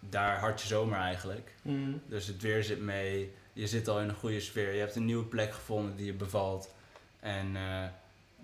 daar 0.00 0.38
hartje 0.38 0.66
zomer 0.66 0.98
eigenlijk. 0.98 1.54
Mm. 1.62 2.00
Dus 2.06 2.26
het 2.26 2.42
weer 2.42 2.64
zit 2.64 2.80
mee, 2.80 3.34
je 3.52 3.66
zit 3.66 3.88
al 3.88 4.00
in 4.00 4.08
een 4.08 4.14
goede 4.14 4.40
sfeer, 4.40 4.72
je 4.72 4.80
hebt 4.80 4.96
een 4.96 5.04
nieuwe 5.04 5.24
plek 5.24 5.52
gevonden 5.52 5.96
die 5.96 6.06
je 6.06 6.12
bevalt. 6.12 6.74
En 7.20 7.56
eh, 7.56 7.84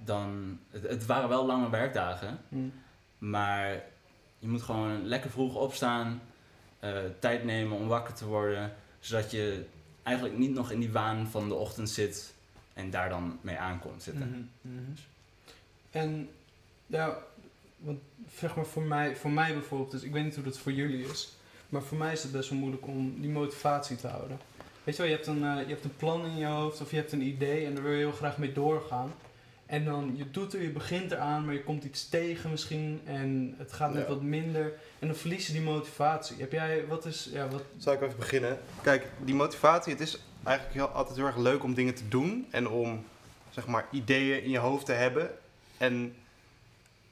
dan, 0.04 0.58
het, 0.70 0.82
het 0.82 1.06
waren 1.06 1.28
wel 1.28 1.46
lange 1.46 1.70
werkdagen. 1.70 2.38
Mm. 2.48 2.72
Maar 3.18 3.82
je 4.38 4.48
moet 4.48 4.62
gewoon 4.62 5.06
lekker 5.06 5.30
vroeg 5.30 5.54
opstaan, 5.54 6.22
tijd 7.18 7.44
nemen 7.44 7.76
om 7.76 7.86
wakker 7.86 8.14
te 8.14 8.26
worden, 8.26 8.74
zodat 9.00 9.30
je 9.30 9.66
eigenlijk 10.02 10.38
niet 10.38 10.50
nog 10.50 10.70
in 10.70 10.80
die 10.80 10.92
waan 10.92 11.26
van 11.26 11.48
de 11.48 11.54
ochtend 11.54 11.90
zit 11.90 12.34
en 12.72 12.90
daar 12.90 13.08
dan 13.08 13.38
mee 13.40 13.58
aankomt 13.58 14.02
zitten. 14.02 14.50
Mhm, 14.62 14.74
mhm. 14.74 14.90
En 15.90 16.28
ja, 16.86 17.18
want 17.76 17.98
zeg 18.34 18.56
maar 18.56 18.66
voor 18.66 18.82
mij, 18.82 19.16
voor 19.16 19.30
mij 19.30 19.52
bijvoorbeeld, 19.52 19.90
dus 19.90 20.02
ik 20.02 20.12
weet 20.12 20.24
niet 20.24 20.34
hoe 20.34 20.44
dat 20.44 20.58
voor 20.58 20.72
jullie 20.72 21.04
is, 21.04 21.32
maar 21.68 21.82
voor 21.82 21.98
mij 21.98 22.12
is 22.12 22.22
het 22.22 22.32
best 22.32 22.50
wel 22.50 22.58
moeilijk 22.58 22.86
om 22.86 23.20
die 23.20 23.30
motivatie 23.30 23.96
te 23.96 24.08
houden. 24.08 24.38
Weet 24.84 24.96
je 24.96 25.02
wel, 25.02 25.10
je 25.10 25.16
hebt 25.16 25.26
een, 25.26 25.44
eh, 25.44 25.62
je 25.62 25.72
hebt 25.72 25.84
een 25.84 25.96
plan 25.96 26.24
in 26.24 26.36
je 26.36 26.46
hoofd 26.46 26.80
of 26.80 26.90
je 26.90 26.96
hebt 26.96 27.12
een 27.12 27.22
idee 27.22 27.66
en 27.66 27.74
daar 27.74 27.82
wil 27.82 27.92
je 27.92 27.98
heel 27.98 28.12
graag 28.12 28.38
mee 28.38 28.52
doorgaan. 28.52 29.12
En 29.70 29.84
dan, 29.84 30.12
je 30.16 30.30
doet 30.30 30.54
er, 30.54 30.62
je 30.62 30.70
begint 30.70 31.10
eraan, 31.12 31.44
maar 31.44 31.54
je 31.54 31.62
komt 31.62 31.84
iets 31.84 32.08
tegen 32.08 32.50
misschien 32.50 33.00
en 33.04 33.54
het 33.58 33.72
gaat 33.72 33.92
net 33.94 34.02
Ja. 34.02 34.08
wat 34.08 34.22
minder. 34.22 34.72
En 34.98 35.06
dan 35.06 35.16
verlies 35.16 35.46
je 35.46 35.52
die 35.52 35.62
motivatie. 35.62 36.36
Heb 36.38 36.52
jij, 36.52 36.86
wat 36.86 37.04
is, 37.06 37.28
ja, 37.32 37.48
wat... 37.48 37.62
Zal 37.76 37.92
ik 37.92 38.00
even 38.02 38.18
beginnen? 38.18 38.58
Kijk, 38.82 39.06
die 39.18 39.34
motivatie, 39.34 39.92
het 39.92 40.02
is 40.02 40.18
eigenlijk 40.42 40.76
heel, 40.76 40.88
altijd 40.88 41.16
heel 41.16 41.26
erg 41.26 41.36
leuk 41.36 41.62
om 41.62 41.74
dingen 41.74 41.94
te 41.94 42.08
doen 42.08 42.46
en 42.50 42.68
om 42.68 43.04
zeg 43.50 43.66
maar 43.66 43.86
ideeën 43.90 44.42
in 44.42 44.50
je 44.50 44.58
hoofd 44.58 44.86
te 44.86 44.92
hebben. 44.92 45.30
En 45.78 46.14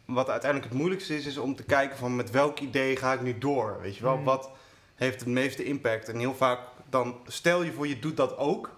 wat 0.04 0.28
uiteindelijk 0.30 0.70
het 0.70 0.80
moeilijkste 0.80 1.16
is, 1.16 1.26
is 1.26 1.36
om 1.38 1.54
te 1.56 1.62
kijken 1.64 1.96
van 1.98 2.16
met 2.16 2.30
welk 2.30 2.58
idee 2.60 2.96
ga 2.96 3.12
ik 3.12 3.20
nu 3.22 3.38
door? 3.38 3.78
Weet 3.82 3.96
je 3.96 4.02
wel, 4.02 4.16
Mm. 4.16 4.24
wat 4.24 4.50
heeft 4.94 5.20
het 5.20 5.28
meeste 5.28 5.64
impact? 5.64 6.08
En 6.08 6.18
heel 6.18 6.34
vaak 6.34 6.60
dan 6.90 7.16
stel 7.26 7.62
je 7.62 7.72
voor 7.72 7.86
je 7.86 7.98
doet 7.98 8.16
dat 8.16 8.36
ook. 8.36 8.76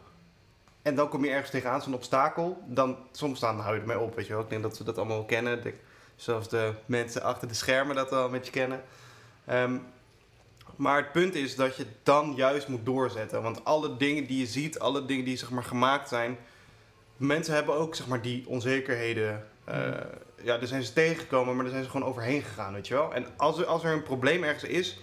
En 0.83 0.95
dan 0.95 1.09
kom 1.09 1.25
je 1.25 1.31
ergens 1.31 1.51
tegenaan, 1.51 1.83
zo'n 1.83 1.95
obstakel. 1.95 2.63
Dan 2.67 2.97
soms 3.13 3.41
dan 3.41 3.59
hou 3.61 3.75
je 3.75 3.81
ermee 3.81 3.99
op, 3.99 4.15
weet 4.15 4.27
je 4.27 4.33
wel. 4.33 4.43
Ik 4.43 4.51
denk 4.51 4.63
dat 4.63 4.79
we 4.79 4.85
dat 4.85 4.99
allemaal 4.99 5.25
kennen. 5.25 5.57
Ik 5.57 5.63
denk, 5.63 5.77
zelfs 6.17 6.49
de 6.49 6.73
mensen 6.87 7.23
achter 7.23 7.49
de 7.49 7.55
schermen 7.55 7.97
dat 7.97 8.11
wel 8.11 8.25
een 8.25 8.31
beetje 8.31 8.53
kennen. 8.53 8.83
Ehm, 9.47 9.77
maar 10.77 10.97
het 10.97 11.13
punt 11.13 11.35
is 11.35 11.57
dat 11.57 11.77
je 11.77 11.87
dan 12.03 12.33
juist 12.37 12.69
moet 12.69 12.85
doorzetten. 12.85 13.43
Want 13.43 13.65
alle 13.65 13.97
dingen 13.97 14.27
die 14.27 14.39
je 14.39 14.47
ziet, 14.47 14.79
alle 14.79 15.05
dingen 15.07 15.25
die 15.25 15.37
zeg 15.37 15.51
maar, 15.51 15.65
gemaakt 15.65 16.09
zijn. 16.09 16.39
Mensen 17.17 17.55
hebben 17.55 17.75
ook 17.75 17.95
zeg 17.95 18.07
maar, 18.07 18.23
die 18.23 18.45
onzekerheden. 18.49 19.45
eh, 19.65 19.91
ja, 20.43 20.59
daar 20.59 20.67
zijn 20.67 20.83
ze 20.83 20.93
tegengekomen, 20.93 21.55
maar 21.55 21.65
daar 21.65 21.73
zijn 21.73 21.85
ze 21.85 21.91
gewoon 21.91 22.09
overheen 22.09 22.43
gegaan, 22.43 22.73
weet 22.73 22.89
je 22.89 22.95
wel. 22.95 23.15
En 23.15 23.27
als 23.37 23.59
er, 23.59 23.67
als 23.67 23.85
er 23.85 23.93
een 23.93 24.03
probleem 24.03 24.45
ergens 24.45 24.65
is, 24.65 24.99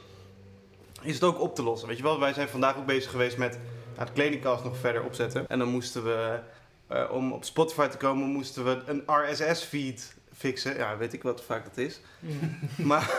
is 1.02 1.14
het 1.14 1.24
ook 1.24 1.40
op 1.40 1.56
te 1.56 1.64
lossen. 1.64 1.88
Weet 1.88 1.98
je 1.98 2.04
wel, 2.04 2.20
wij 2.20 2.34
zijn 2.34 2.50
vandaag 2.50 2.78
ook 2.78 2.86
bezig 2.86 3.12
geweest 3.12 3.38
met 3.38 3.60
de 4.06 4.12
kledingkast 4.14 4.64
nog 4.64 4.78
verder 4.78 5.04
opzetten. 5.04 5.46
En 5.50 5.60
dan 5.60 5.68
moesten 5.68 6.04
we, 6.04 6.40
eh, 6.88 7.04
om 7.12 7.32
op 7.32 7.44
Spotify 7.44 7.88
te 7.88 7.98
komen, 7.98 8.28
moesten 8.28 8.66
we 8.66 8.82
een 8.86 9.04
RSS-feed 9.06 10.16
fixen. 10.38 10.76
Ja, 10.78 10.98
weet 10.98 11.14
ik 11.14 11.24
wat 11.24 11.44
vaak 11.44 11.64
dat 11.64 11.78
is. 11.78 12.00
Maar 12.76 13.10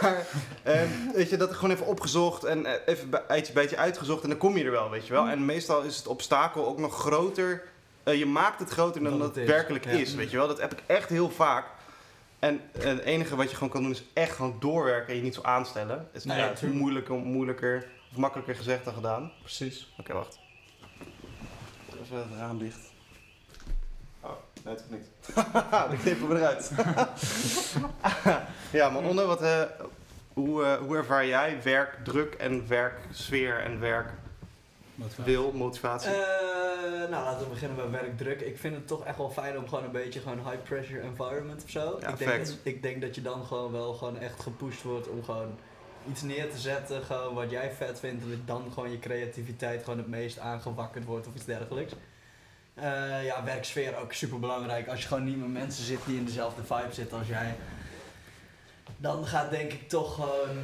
ehm, 0.63 0.89
weet 1.15 1.31
je, 1.31 1.37
dat 1.37 1.55
gewoon 1.55 1.71
even 1.71 1.87
opgezocht 1.87 2.45
en 2.45 2.67
eh, 2.67 2.73
even 2.87 3.11
bij- 3.11 3.45
bijtje 3.55 3.77
uitgezocht 3.77 4.23
en 4.23 4.29
dan 4.29 4.39
kom 4.39 4.57
je 4.57 4.65
er 4.65 4.71
wel, 4.71 4.91
weet 4.91 5.07
je 5.07 5.13
wel. 5.13 5.27
En 5.29 5.45
meestal 5.45 5.83
is 5.83 5.97
het 5.97 6.07
obstakel 6.07 6.67
ook 6.67 6.79
nog 6.79 6.95
groter. 6.99 7.63
eh, 8.03 8.19
je 8.19 8.27
maakt 8.27 8.59
het 8.61 8.71
groter 8.71 9.01
dan 9.03 9.11
Dan 9.11 9.19
dat 9.21 9.29
het 9.29 9.39
is, 9.45 9.49
werkelijk 9.51 9.85
ja. 9.85 9.91
is, 9.91 10.15
weet 10.15 10.31
je 10.31 10.37
wel. 10.37 10.47
Dat 10.49 10.61
heb 10.61 10.73
ik 10.73 10.83
echt 10.87 11.09
heel 11.09 11.31
vaak. 11.31 11.67
En 12.39 12.61
eh, 12.73 12.83
het 12.85 13.01
enige 13.01 13.37
wat 13.37 13.49
je 13.51 13.55
gewoon 13.55 13.69
kan 13.73 13.83
doen 13.83 13.91
is 13.93 14.03
echt 14.13 14.37
gewoon 14.37 14.57
doorwerken 14.61 15.09
en 15.09 15.17
je 15.17 15.23
niet 15.23 15.35
zo 15.35 15.43
aanstellen. 15.43 15.99
Het 15.99 16.07
is 16.13 16.25
Nee, 16.25 16.37
nou 16.39 16.55
ja, 16.61 16.69
moeilijker, 16.69 17.15
moeilijker 17.15 17.87
of 18.13 18.17
makkelijker 18.17 18.55
gezegd 18.55 18.85
dan 18.85 18.95
gedaan. 18.95 19.33
Precies. 19.43 19.95
Oké, 19.99 20.13
wacht. 20.13 20.39
Even 22.09 22.19
het 22.29 22.39
raam 22.39 22.59
dicht. 22.59 22.79
Oh, 24.21 24.31
nee, 24.65 24.75
toch 24.75 24.85
niet. 24.91 25.35
Dan 25.89 25.99
knippen 25.99 26.29
we 26.29 26.35
eruit. 26.37 26.71
ja, 28.79 28.91
maar 28.91 29.03
Onne, 29.03 29.25
wat, 29.27 29.43
eh, 29.43 29.63
hoe, 30.33 30.65
eh, 30.65 30.75
hoe 30.77 30.97
ervaar 30.97 31.27
jij 31.27 31.63
werkdruk 31.63 32.35
en 32.35 32.69
werksfeer 32.69 33.61
en 33.61 33.81
werkwil, 33.81 35.53
motivatie? 35.53 36.11
Eh, 36.11 36.17
nou, 37.11 37.25
laten 37.25 37.41
we 37.41 37.47
beginnen 37.53 37.77
bij 37.77 37.91
werkdruk. 38.01 38.41
Ik 38.41 38.59
vind 38.59 38.75
het 38.75 38.87
toch 38.87 39.05
echt 39.05 39.17
wel 39.17 39.31
fijn 39.31 39.59
om 39.59 39.69
gewoon 39.69 39.85
een 39.85 39.93
beetje 39.93 40.21
gewoon 40.21 40.39
high 40.51 40.63
pressure 40.63 41.01
environment 41.01 41.65
of 41.65 41.71
zo. 41.71 41.97
Ja, 42.01 42.09
ik, 42.09 42.19
denk, 42.19 42.47
dat- 42.47 42.57
ik 42.63 42.83
denk 42.83 43.01
dat 43.01 43.15
je 43.15 43.23
dan 43.23 43.45
gewoon 43.47 43.73
wel 43.73 43.95
gewoon 43.95 44.19
echt 44.19 44.41
gepusht 44.43 44.83
wordt 44.83 45.09
om 45.09 45.25
gewoon 45.25 45.59
iets 46.09 46.23
neer 46.23 46.51
te 46.51 46.59
zetten, 46.59 47.03
gewoon 47.03 47.35
wat 47.35 47.51
jij 47.51 47.73
vet 47.73 48.01
vindt, 48.01 48.23
en 48.23 48.31
dat 48.31 48.47
dan 48.47 48.73
gewoon 48.73 48.91
je 48.91 48.99
creativiteit 48.99 49.85
gewoon 49.85 49.99
het 49.99 50.09
meest 50.09 50.39
aangewakkerd 50.39 51.05
wordt 51.05 51.27
of 51.27 51.35
iets 51.35 51.45
dergelijks. 51.45 51.93
Eh, 52.75 53.25
ja, 53.25 53.45
werksfeer 53.45 53.97
ook 53.97 54.13
super 54.13 54.39
belangrijk. 54.39 54.89
Als 54.89 55.03
je 55.03 55.09
gewoon 55.09 55.25
niet 55.25 55.39
met 55.39 55.53
mensen 55.53 55.85
zit 55.85 56.05
die 56.07 56.17
in 56.17 56.25
dezelfde 56.25 56.63
vibe 56.63 56.93
zitten 56.93 57.19
als 57.19 57.29
jij, 57.29 57.57
dan 58.97 59.27
gaat 59.27 59.51
denk 59.51 59.73
ik 59.73 59.89
toch 59.89 60.15
gewoon 60.15 60.57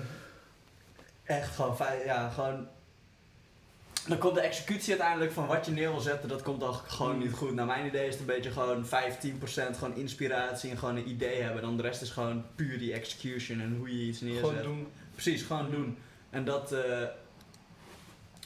echt 1.24 1.54
gewoon, 1.54 1.76
ja, 2.04 2.30
gewoon 2.30 2.68
dan 4.08 4.18
komt 4.18 4.34
de 4.34 4.40
executie 4.40 4.90
uiteindelijk 4.90 5.32
van 5.32 5.46
wat 5.46 5.66
je 5.66 5.72
neer 5.72 5.90
wil 5.90 6.00
zetten, 6.00 6.28
dat 6.28 6.42
komt 6.42 6.60
dan 6.60 6.74
gewoon 6.74 7.18
niet 7.18 7.32
goed. 7.32 7.54
Naar 7.54 7.66
mijn 7.66 7.86
idee 7.86 8.06
is 8.06 8.12
het 8.12 8.20
een 8.20 8.26
beetje 8.26 8.50
gewoon 8.50 8.86
15% 8.86 8.88
gewoon 9.78 9.96
inspiratie 9.96 10.70
en 10.70 10.78
gewoon 10.78 10.96
een 10.96 11.08
idee 11.08 11.42
hebben. 11.42 11.62
Dan 11.62 11.76
de 11.76 11.82
rest 11.82 12.02
is 12.02 12.10
gewoon 12.10 12.44
puur 12.54 12.78
die 12.78 12.92
execution 12.92 13.60
en 13.60 13.76
hoe 13.76 13.98
je 13.98 14.06
iets 14.06 14.20
neerzet. 14.20 14.44
Gewoon 14.44 14.62
doen. 14.62 14.86
Precies, 15.14 15.42
gewoon 15.42 15.70
doen. 15.70 15.98
En 16.30 16.44
dat, 16.44 16.72
eh, 16.72 17.02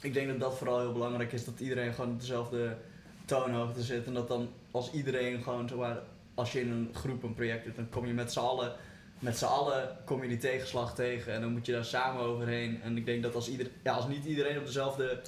ik 0.02 0.14
denk 0.14 0.28
dat 0.28 0.40
dat 0.40 0.58
vooral 0.58 0.78
heel 0.80 0.92
belangrijk 0.92 1.32
is, 1.32 1.44
dat 1.44 1.60
iedereen 1.60 1.94
gewoon 1.94 2.10
op 2.10 2.20
dezelfde 2.20 2.76
toonhoogte 3.24 3.82
zit. 3.82 4.06
En 4.06 4.14
dat 4.14 4.28
dan 4.28 4.48
als 4.70 4.92
iedereen 4.92 5.42
gewoon, 5.42 5.68
zeg 5.68 5.78
maar, 5.78 5.98
als 6.34 6.52
je 6.52 6.60
in 6.60 6.70
een 6.70 6.90
groep 6.94 7.22
een 7.22 7.34
project 7.34 7.64
doet, 7.64 7.76
dan 7.76 7.88
kom 7.88 8.06
je 8.06 8.12
met 8.12 8.32
z'n 8.32 8.38
allen, 8.38 8.72
met 9.18 9.38
z'n 9.38 9.44
allen 9.44 9.96
kom 10.04 10.22
je 10.22 10.28
die 10.28 10.38
tegenslag 10.38 10.94
tegen. 10.94 11.32
En 11.32 11.40
dan 11.40 11.52
moet 11.52 11.66
je 11.66 11.72
daar 11.72 11.84
samen 11.84 12.22
overheen. 12.22 12.82
En 12.82 12.96
ik 12.96 13.04
denk 13.06 13.22
dat 13.22 13.34
als, 13.34 13.48
ieder, 13.48 13.70
ja, 13.82 13.92
als 13.92 14.08
niet 14.08 14.24
iedereen 14.24 14.58
op 14.58 14.66
dezelfde, 14.66 15.20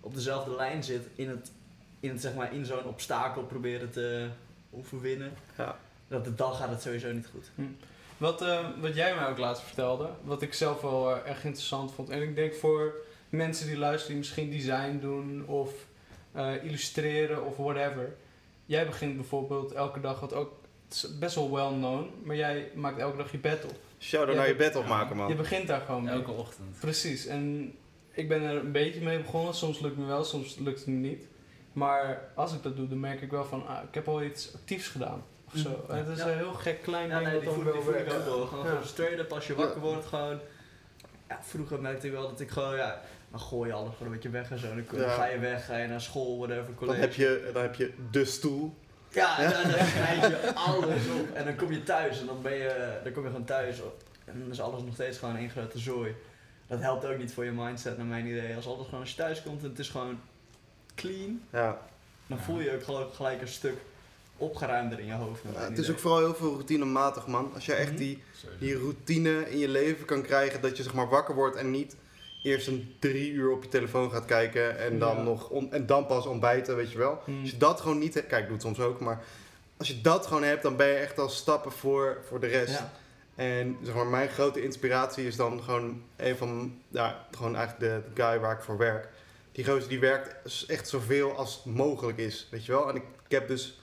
op 0.00 0.14
dezelfde 0.14 0.54
lijn 0.54 0.82
zit, 0.84 1.06
in, 1.14 1.28
het, 1.28 1.52
in, 2.00 2.10
het, 2.10 2.20
zeg 2.20 2.34
maar, 2.34 2.52
in 2.54 2.66
zo'n 2.66 2.84
obstakel 2.84 3.42
proberen 3.42 3.90
te 3.90 4.28
overwinnen, 4.70 5.32
Ja. 5.58 5.76
dat 6.08 6.38
dan 6.38 6.54
gaat 6.54 6.70
het 6.70 6.82
sowieso 6.82 7.12
niet 7.12 7.26
goed. 7.26 7.50
Wat, 8.16 8.42
eh, 8.42 8.66
wat 8.80 8.94
jij 8.94 9.14
mij 9.14 9.28
ook 9.28 9.38
laatst 9.38 9.62
vertelde, 9.62 10.08
wat 10.24 10.42
ik 10.42 10.54
zelf 10.54 10.80
wel 10.80 11.10
eh, 11.10 11.30
erg 11.30 11.44
interessant 11.44 11.92
vond. 11.94 12.08
En 12.10 12.22
ik 12.22 12.34
denk 12.36 12.54
voor 12.54 12.94
mensen 13.28 13.66
die 13.66 13.78
luisteren, 13.78 14.08
die 14.08 14.16
misschien 14.18 14.50
design 14.50 14.98
doen 15.00 15.46
of 15.46 15.72
eh, 16.32 16.64
illustreren 16.64 17.44
of 17.46 17.56
whatever. 17.56 18.16
Jij 18.66 18.86
begint 18.86 19.16
bijvoorbeeld 19.16 19.72
elke 19.72 20.00
dag, 20.00 20.20
wat 20.20 20.32
ook 20.34 20.52
het 20.84 20.94
is 20.94 21.18
best 21.18 21.34
wel 21.34 21.50
well 21.52 21.68
known, 21.68 22.10
maar 22.24 22.36
jij 22.36 22.70
maakt 22.74 22.98
elke 22.98 23.16
dag 23.16 23.32
je 23.32 23.38
bed 23.38 23.64
op. 23.64 23.74
Shout-out 23.98 24.34
Ja, 24.34 24.40
naar 24.40 24.48
je 24.50 24.56
bed 24.56 24.76
opmaken, 24.76 25.16
Je 25.16 25.22
man. 25.22 25.36
begint 25.36 25.66
daar 25.66 25.80
gewoon 25.80 26.02
mee. 26.04 26.14
Elke 26.14 26.30
ochtend. 26.30 26.78
Precies, 26.80 27.26
en 27.26 27.74
ik 28.12 28.28
ben 28.28 28.42
er 28.42 28.56
een 28.56 28.72
beetje 28.72 29.00
mee 29.00 29.18
begonnen. 29.18 29.54
Soms 29.54 29.78
lukt 29.80 29.96
me 29.96 30.04
wel, 30.04 30.24
soms 30.24 30.56
lukt 30.56 30.78
het 30.78 30.88
me 30.88 30.94
niet. 30.94 31.26
Maar 31.72 32.28
als 32.34 32.52
ik 32.54 32.62
dat 32.62 32.76
doe, 32.76 32.88
dan 32.88 33.00
merk 33.00 33.20
ik 33.22 33.30
wel 33.30 33.44
van, 33.44 33.66
ah, 33.66 33.82
ik 33.88 33.94
heb 33.94 34.08
al 34.08 34.22
iets 34.22 34.54
actiefs 34.54 34.88
gedaan. 34.88 35.24
Of 35.54 35.60
zo. 35.60 35.84
Het 35.88 36.08
is 36.08 36.18
Ja. 36.18 36.26
een 36.28 36.36
heel 36.36 36.52
gek 36.52 36.82
klein 36.82 37.08
Ja, 37.08 37.18
ding 37.18 37.30
nee, 37.30 37.38
die 37.40 37.48
dan 37.48 37.54
voel, 37.54 37.66
ik 37.66 37.74
ook 38.12 38.24
wel. 38.24 38.46
Gewoon, 38.46 38.64
Ja. 38.64 38.70
gewoon 38.70 38.86
straight 38.86 39.18
up 39.18 39.32
als 39.32 39.46
je 39.46 39.54
wakker 39.54 39.80
wordt, 39.80 40.06
gewoon... 40.06 40.40
Ja, 41.28 41.38
vroeger 41.42 41.80
merkte 41.80 42.06
ik 42.06 42.12
wel 42.12 42.28
dat 42.28 42.40
ik 42.40 42.50
gewoon, 42.50 42.76
ja, 42.76 43.00
dan 43.30 43.40
gooi 43.40 43.68
je 43.68 43.74
alles 43.74 43.92
gewoon 43.92 44.06
een 44.06 44.12
beetje 44.14 44.28
weg 44.30 44.50
en 44.50 44.58
zo. 44.58 44.66
Dan 44.74 45.00
Ja. 45.00 45.08
ga 45.14 45.26
je 45.26 45.38
weg, 45.38 45.64
ga 45.66 45.76
je 45.76 45.88
naar 45.88 46.00
school, 46.00 46.36
whatever, 46.38 46.64
Dan 46.64 46.74
college. 46.74 47.00
heb, 47.00 47.12
je, 47.14 47.50
dan 47.52 47.62
heb 47.62 47.74
je 47.74 47.92
de 48.10 48.24
stoel. 48.24 48.74
Ja, 49.10 49.38
en 49.38 49.50
dan, 49.50 49.62
dan 49.62 49.86
schrijf 49.86 50.28
je 50.28 50.54
alles 50.66 51.06
op. 51.20 51.34
En 51.34 51.44
dan 51.44 51.56
kom 51.56 51.72
je 51.72 51.82
thuis 51.82 52.20
en 52.20 52.26
dan 52.26 52.42
ben 52.42 52.54
je, 52.54 53.00
dan 53.04 53.12
kom 53.12 53.22
je 53.22 53.28
gewoon 53.30 53.44
thuis. 53.44 53.80
En 54.24 54.40
dan 54.40 54.50
is 54.50 54.60
alles 54.60 54.82
nog 54.82 54.94
steeds 54.94 55.18
gewoon 55.18 55.36
één 55.36 55.50
grote 55.50 55.78
zooi. 55.78 56.14
dat 56.66 56.80
helpt 56.80 57.04
ook 57.04 57.18
niet 57.18 57.32
voor 57.32 57.44
je 57.44 57.50
mindset 57.50 57.96
naar 57.96 58.06
mijn 58.06 58.26
idee. 58.26 58.54
Als 58.56 58.66
alles 58.66 58.84
gewoon 58.84 59.00
als 59.00 59.10
je 59.10 59.16
thuis 59.16 59.42
komt 59.42 59.62
en 59.62 59.68
het 59.68 59.78
is 59.78 59.88
gewoon 59.88 60.20
clean, 60.94 61.42
Ja. 61.52 61.78
dan 62.26 62.38
voel 62.38 62.58
je 62.58 62.64
je 62.64 62.74
ook 62.74 62.84
gelijk, 62.84 63.14
gelijk 63.14 63.40
een 63.40 63.48
stuk 63.48 63.76
opgeruimder 64.36 64.98
in 64.98 65.06
je 65.06 65.12
hoofd. 65.12 65.42
Ja, 65.54 65.60
het 65.68 65.78
is 65.78 65.90
ook 65.90 65.98
vooral 65.98 66.18
heel 66.18 66.34
veel 66.34 66.52
routinematig, 66.52 67.26
man. 67.26 67.50
Als 67.54 67.66
jij 67.66 67.76
echt 67.76 67.88
Mhm. 67.90 67.98
die, 67.98 68.22
die 68.58 68.76
routine 68.78 69.50
in 69.50 69.58
je 69.58 69.68
leven 69.68 70.04
kan 70.04 70.22
krijgen, 70.22 70.60
dat 70.60 70.76
je 70.76 70.82
zeg 70.82 70.94
maar 70.94 71.08
wakker 71.08 71.34
wordt 71.34 71.56
en 71.56 71.70
niet 71.70 71.96
eerst 72.42 72.66
een 72.66 72.94
drie 72.98 73.30
uur 73.32 73.50
op 73.50 73.62
je 73.62 73.68
telefoon 73.68 74.10
gaat 74.10 74.24
kijken 74.24 74.78
en 74.78 74.98
dan, 74.98 75.16
Ja. 75.16 75.22
nog 75.22 75.48
on- 75.50 75.72
en 75.72 75.86
dan 75.86 76.06
pas 76.06 76.26
ontbijten, 76.26 76.76
weet 76.76 76.92
je 76.92 76.98
wel. 76.98 77.20
Hmm. 77.24 77.40
Als 77.40 77.50
je 77.50 77.56
dat 77.56 77.80
gewoon 77.80 77.98
niet 77.98 78.14
hebt, 78.14 78.26
kijk, 78.26 78.40
ik 78.40 78.46
doe 78.46 78.56
het 78.56 78.66
soms 78.66 78.80
ook, 78.80 79.00
maar 79.00 79.22
als 79.76 79.88
je 79.88 80.00
dat 80.00 80.26
gewoon 80.26 80.42
hebt, 80.42 80.62
dan 80.62 80.76
ben 80.76 80.86
je 80.86 80.94
echt 80.94 81.18
al 81.18 81.28
stappen 81.28 81.72
voor, 81.72 82.18
voor 82.28 82.40
de 82.40 82.46
rest. 82.46 82.72
Ja. 82.78 82.92
En 83.34 83.76
zeg 83.82 83.94
maar, 83.94 84.06
mijn 84.06 84.28
grote 84.28 84.62
inspiratie 84.62 85.26
is 85.26 85.36
dan 85.36 85.62
gewoon 85.62 86.02
een 86.16 86.36
van, 86.36 86.78
ja, 86.88 87.26
gewoon 87.30 87.56
eigenlijk 87.56 87.92
de, 87.92 88.10
de 88.14 88.22
guy 88.22 88.38
waar 88.40 88.52
ik 88.56 88.62
voor 88.62 88.78
werk. 88.78 89.08
Die 89.52 89.64
gozer 89.64 89.88
die 89.88 90.00
werkt 90.00 90.64
echt 90.66 90.88
zoveel 90.88 91.36
als 91.36 91.62
mogelijk 91.64 92.18
is, 92.18 92.48
weet 92.50 92.64
je 92.66 92.72
wel. 92.72 92.88
En 92.88 92.96
ik, 92.96 93.02
ik 93.24 93.30
heb 93.30 93.48
dus 93.48 93.80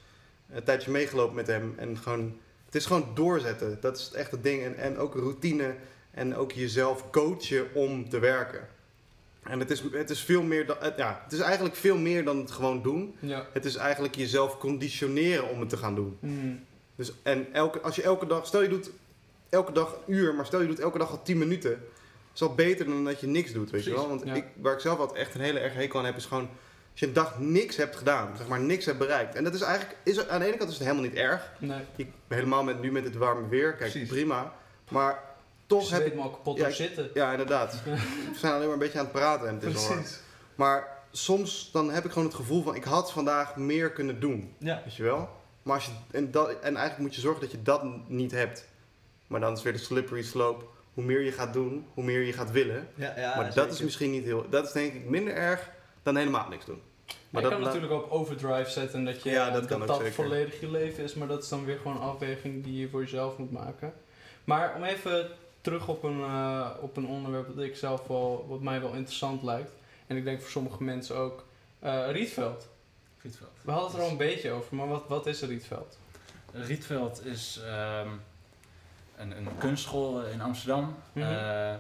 een 0.54 0.64
tijdje 0.64 0.92
meegelopen 0.92 1.36
met 1.36 1.48
hem 1.48 1.74
en 1.78 1.98
gewoon, 1.98 2.38
het 2.66 2.76
is 2.76 2.86
gewoon 2.86 3.08
doorzetten. 3.14 3.78
Dat 3.82 3.98
is 3.98 4.12
echt 4.14 4.32
het 4.32 4.44
ding. 4.44 4.64
En, 4.64 4.76
en 4.78 4.98
ook 4.98 5.14
routine 5.16 5.76
en 6.12 6.36
ook 6.36 6.52
jezelf 6.52 7.10
coachen 7.10 7.66
om 7.74 8.10
te 8.10 8.20
werken. 8.20 8.68
En 9.44 9.60
het 9.60 9.72
is, 9.72 9.84
het 9.92 10.10
is 10.10 10.20
veel 10.24 10.42
meer 10.44 10.66
dan, 10.66 10.76
het- 10.80 10.98
ja, 10.98 11.22
het 11.24 11.34
is 11.34 11.40
eigenlijk 11.40 11.76
veel 11.76 11.98
meer 11.98 12.24
dan 12.26 12.38
het 12.38 12.52
gewoon 12.52 12.82
doen. 12.82 13.16
Ja. 13.20 13.48
Het 13.54 13.66
is 13.66 13.76
eigenlijk 13.76 14.16
jezelf 14.16 14.58
conditioneren 14.58 15.50
om 15.50 15.60
het 15.60 15.70
te 15.70 15.78
gaan 15.78 15.96
doen. 15.96 16.18
Hmm. 16.20 16.64
Dus, 16.96 17.12
en 17.24 17.54
elke, 17.54 17.80
als 17.82 17.96
je 17.96 18.02
elke 18.04 18.26
dag, 18.26 18.46
stel 18.46 18.62
je 18.62 18.70
doet 18.70 18.92
elke 19.50 19.72
dag 19.72 19.94
een 20.08 20.14
uur, 20.14 20.36
maar 20.36 20.46
stel 20.46 20.62
je 20.62 20.68
doet 20.68 20.80
elke 20.80 20.98
dag 20.98 21.12
al 21.12 21.22
10 21.24 21.38
minuten, 21.38 21.84
is 22.34 22.42
al 22.42 22.56
beter 22.56 22.86
dan 22.86 23.04
dat 23.06 23.20
je 23.20 23.28
niks 23.28 23.52
doet, 23.54 23.70
weet 23.70 23.84
je 23.84 23.94
wel? 23.94 24.08
Want 24.08 24.22
ja. 24.26 24.34
ik, 24.34 24.46
waar 24.62 24.74
ik 24.74 24.80
zelf 24.80 25.00
altijd 25.00 25.20
echt 25.20 25.36
een 25.36 25.42
hele 25.42 25.60
erg 25.60 25.74
hekel 25.74 26.00
aan 26.00 26.06
heb, 26.06 26.16
is 26.16 26.26
gewoon 26.26 26.50
je 27.02 27.08
een 27.08 27.14
dag 27.14 27.40
niks 27.40 27.76
hebt 27.76 27.96
gedaan, 27.96 28.38
zeg 28.38 28.48
maar 28.48 28.60
niks 28.60 28.86
hebt 28.86 28.98
bereikt. 28.98 29.36
En 29.36 29.44
dat 29.44 29.54
is 29.54 29.62
eigenlijk, 29.62 29.98
is, 30.04 30.28
aan 30.28 30.40
de 30.40 30.46
ene 30.46 30.58
kant 30.58 30.70
is 30.70 30.76
het 30.78 30.88
helemaal 30.88 31.08
niet 31.10 31.18
erg. 31.18 31.52
Nee. 31.58 31.80
Ik, 31.96 32.08
helemaal 32.28 32.64
met, 32.64 32.82
nu 32.82 32.92
met 32.92 33.04
het 33.04 33.16
warme 33.16 33.48
weer, 33.48 33.74
kijk, 33.74 33.92
Precies. 33.92 34.10
prima. 34.10 34.54
Maar 34.90 35.20
toch 35.66 35.90
heb 35.90 36.06
ik, 36.06 36.16
me 36.16 36.22
al 36.22 36.30
kapot 36.30 36.58
Ja, 36.58 36.68
ik- 36.68 36.74
zitten. 36.74 37.10
ja 37.14 37.32
inderdaad, 37.32 37.84
we 38.32 38.38
zijn 38.38 38.54
alleen 38.54 38.64
maar 38.66 38.74
een 38.74 38.80
beetje 38.80 38.98
aan 39.00 39.04
het 39.04 39.14
praten 39.14 39.48
en 39.48 39.54
het 39.56 39.64
is 39.64 39.88
al. 39.90 39.96
Maar 40.56 40.88
soms 41.12 41.70
dan 41.72 41.92
heb 41.92 42.06
ik 42.06 42.12
gewoon 42.12 42.28
het 42.28 42.36
gevoel 42.38 42.64
van, 42.64 42.76
ik 42.76 42.84
had 42.84 43.12
vandaag 43.12 43.56
meer 43.56 43.92
kunnen 43.92 44.20
doen. 44.20 44.54
Ja. 44.58 44.82
Weet 44.84 44.96
je 44.96 45.04
wel? 45.04 45.30
Maar 45.64 45.76
als 45.76 45.86
je, 45.86 45.92
en, 46.12 46.32
dat, 46.32 46.48
en 46.50 46.62
eigenlijk 46.76 46.98
moet 46.98 47.16
je 47.16 47.22
zorgen 47.22 47.42
dat 47.42 47.52
je 47.52 47.62
dat 47.62 47.84
niet 48.08 48.32
hebt. 48.32 48.66
Maar 49.28 49.40
dan 49.40 49.54
is 49.54 49.62
weer 49.64 49.74
de 49.74 49.80
slippery 49.80 50.24
slope. 50.24 50.66
Hoe 50.94 51.04
meer 51.04 51.22
je 51.22 51.32
gaat 51.32 51.54
doen, 51.54 51.86
hoe 51.94 52.04
meer 52.04 52.22
je 52.22 52.34
gaat 52.34 52.52
willen. 52.52 52.88
Ja, 52.96 53.14
ja, 53.18 53.36
maar 53.36 53.46
dat 53.46 53.54
zeker. 53.54 53.72
is 53.72 53.82
misschien 53.82 54.12
niet 54.12 54.24
heel... 54.24 54.46
Dat 54.50 54.66
is 54.66 54.72
denk 54.72 54.94
ik 54.94 55.06
minder 55.10 55.34
erg 55.34 55.70
dan 56.04 56.16
helemaal 56.16 56.50
niks 56.50 56.66
doen. 56.66 56.82
Maar 57.30 57.42
je 57.42 57.50
dat- 57.50 57.58
kan 57.58 57.68
natuurlijk 57.68 57.94
ook 57.94 58.14
overdrive 58.14 58.70
zetten 58.70 59.06
dat 59.06 59.24
je, 59.24 59.30
Ja, 59.30 59.46
dat 59.46 59.54
dat, 59.54 59.66
kan 59.66 59.82
ook 59.82 59.88
dat 59.88 59.98
zeker. 59.98 60.14
volledig 60.14 60.60
je 60.60 60.72
leven 60.72 61.04
is, 61.04 61.14
maar 61.14 61.28
dat 61.28 61.44
is 61.44 61.50
dan 61.50 61.66
weer 61.66 61.78
gewoon 61.78 61.96
een 61.96 62.02
afweging 62.04 62.64
die 62.64 62.80
je 62.80 62.90
voor 62.90 63.02
jezelf 63.02 63.38
moet 63.38 63.52
maken. 63.52 63.94
Maar 64.44 64.76
om 64.76 64.84
even 64.84 65.30
terug 65.62 65.88
op 65.88 66.04
een, 66.04 66.22
eh, 66.22 66.70
op 66.82 66.98
een 66.98 67.06
onderwerp 67.08 67.56
dat 67.56 67.64
ik 67.66 67.76
zelf 67.76 68.08
wel, 68.08 68.46
wat 68.50 68.62
mij 68.62 68.82
wel 68.82 68.94
interessant 68.94 69.44
lijkt, 69.44 69.72
en 70.08 70.18
ik 70.18 70.24
denk 70.24 70.42
voor 70.42 70.50
sommige 70.50 70.84
mensen 70.84 71.16
ook, 71.16 71.46
eh, 71.80 72.12
Rietveld. 72.12 72.68
Rietveld. 73.22 73.50
We 73.62 73.72
hadden 73.72 73.90
het 73.90 74.00
er 74.00 74.06
al 74.06 74.12
een 74.12 74.18
beetje 74.18 74.52
over, 74.52 74.76
maar 74.76 74.88
wat, 74.88 75.04
wat 75.08 75.28
is 75.28 75.42
Rietveld? 75.42 75.98
Rietveld 76.54 77.26
is 77.26 77.62
ehm, 77.66 78.08
een, 79.18 79.38
een 79.38 79.48
kunstschool 79.58 80.22
in 80.26 80.42
Amsterdam. 80.42 80.96
Mhm. 81.14 81.26
Eh, 81.26 81.74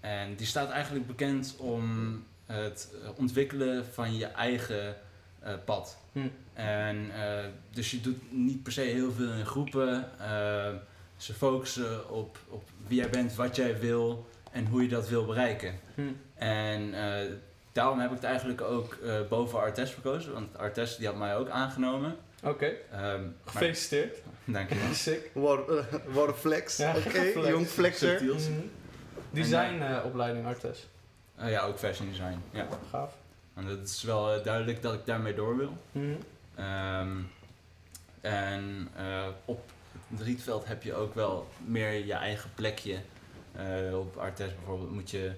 en 0.00 0.34
die 0.36 0.46
staat 0.46 0.70
eigenlijk 0.70 1.06
bekend 1.06 1.54
om 1.58 2.24
het 2.52 2.88
eh, 3.02 3.08
ontwikkelen 3.16 3.84
van 3.92 4.16
je 4.16 4.26
eigen 4.26 4.96
eh, 5.40 5.54
pad. 5.64 5.96
Hm. 6.12 6.18
En 6.52 7.10
eh, 7.14 7.44
dus 7.70 7.90
je 7.90 8.00
doet 8.00 8.32
niet 8.32 8.62
per 8.62 8.72
se 8.72 8.80
heel 8.80 9.12
veel 9.12 9.32
in 9.32 9.46
groepen. 9.46 10.08
Ze 11.16 11.34
focussen 11.34 12.10
op, 12.10 12.38
op 12.48 12.62
wie 12.86 12.98
jij 13.00 13.10
bent, 13.10 13.34
wat 13.34 13.56
jij 13.56 13.78
wil 13.80 14.26
en 14.52 14.66
hoe 14.66 14.82
je 14.82 14.88
dat 14.88 15.08
wil 15.08 15.24
bereiken. 15.24 15.74
Hm. 15.94 16.02
En 16.34 16.94
eh, 16.94 17.30
daarom 17.72 17.98
heb 17.98 18.08
ik 18.10 18.16
het 18.16 18.24
eigenlijk 18.24 18.60
ook 18.60 18.94
eh, 18.94 19.14
boven 19.28 19.58
Artes 19.58 19.90
verkozen. 19.90 20.32
Want 20.32 20.58
Artes 20.58 20.96
die 20.96 21.06
had 21.06 21.16
mij 21.16 21.36
ook 21.36 21.48
aangenomen. 21.48 22.16
Oké, 22.44 22.66
Ehm, 22.92 23.02
maar- 23.22 23.32
gefeliciteerd. 23.44 24.16
Dankjewel. 24.44 24.94
Sick. 24.94 25.30
What, 25.34 25.68
eh, 25.68 25.84
what 26.06 26.28
a 26.28 26.32
flex. 26.34 26.76
Ja, 26.76 26.90
Oké, 26.96 27.10
flex. 27.10 27.48
jong 27.48 27.66
flexer. 27.66 28.22
Mhm. 28.24 28.36
Designopleiding 29.30 30.46
Artes. 30.46 30.88
Eh, 31.42 31.50
ja, 31.50 31.62
ook 31.64 31.78
fashion 31.78 32.08
design. 32.08 32.42
Ja. 32.50 32.66
Gaaf. 32.90 33.14
En 33.54 33.64
het 33.64 33.88
is 33.88 34.02
wel 34.02 34.34
eh, 34.34 34.44
duidelijk 34.44 34.82
dat 34.82 34.94
ik 34.94 35.06
daarmee 35.06 35.34
door 35.34 35.56
wil. 35.56 35.76
Mhm. 35.92 36.14
Ehm, 36.54 37.16
en 38.20 38.88
eh, 38.96 39.26
op 39.44 39.70
het 40.08 40.20
Rietveld 40.20 40.66
heb 40.66 40.82
je 40.82 40.94
ook 40.94 41.14
wel 41.14 41.48
meer 41.64 42.06
je 42.06 42.12
eigen 42.12 42.50
plekje. 42.54 42.98
Eh, 43.52 43.98
op 43.98 44.16
Artes 44.16 44.54
bijvoorbeeld 44.54 44.90
moet 44.90 45.10
je 45.10 45.32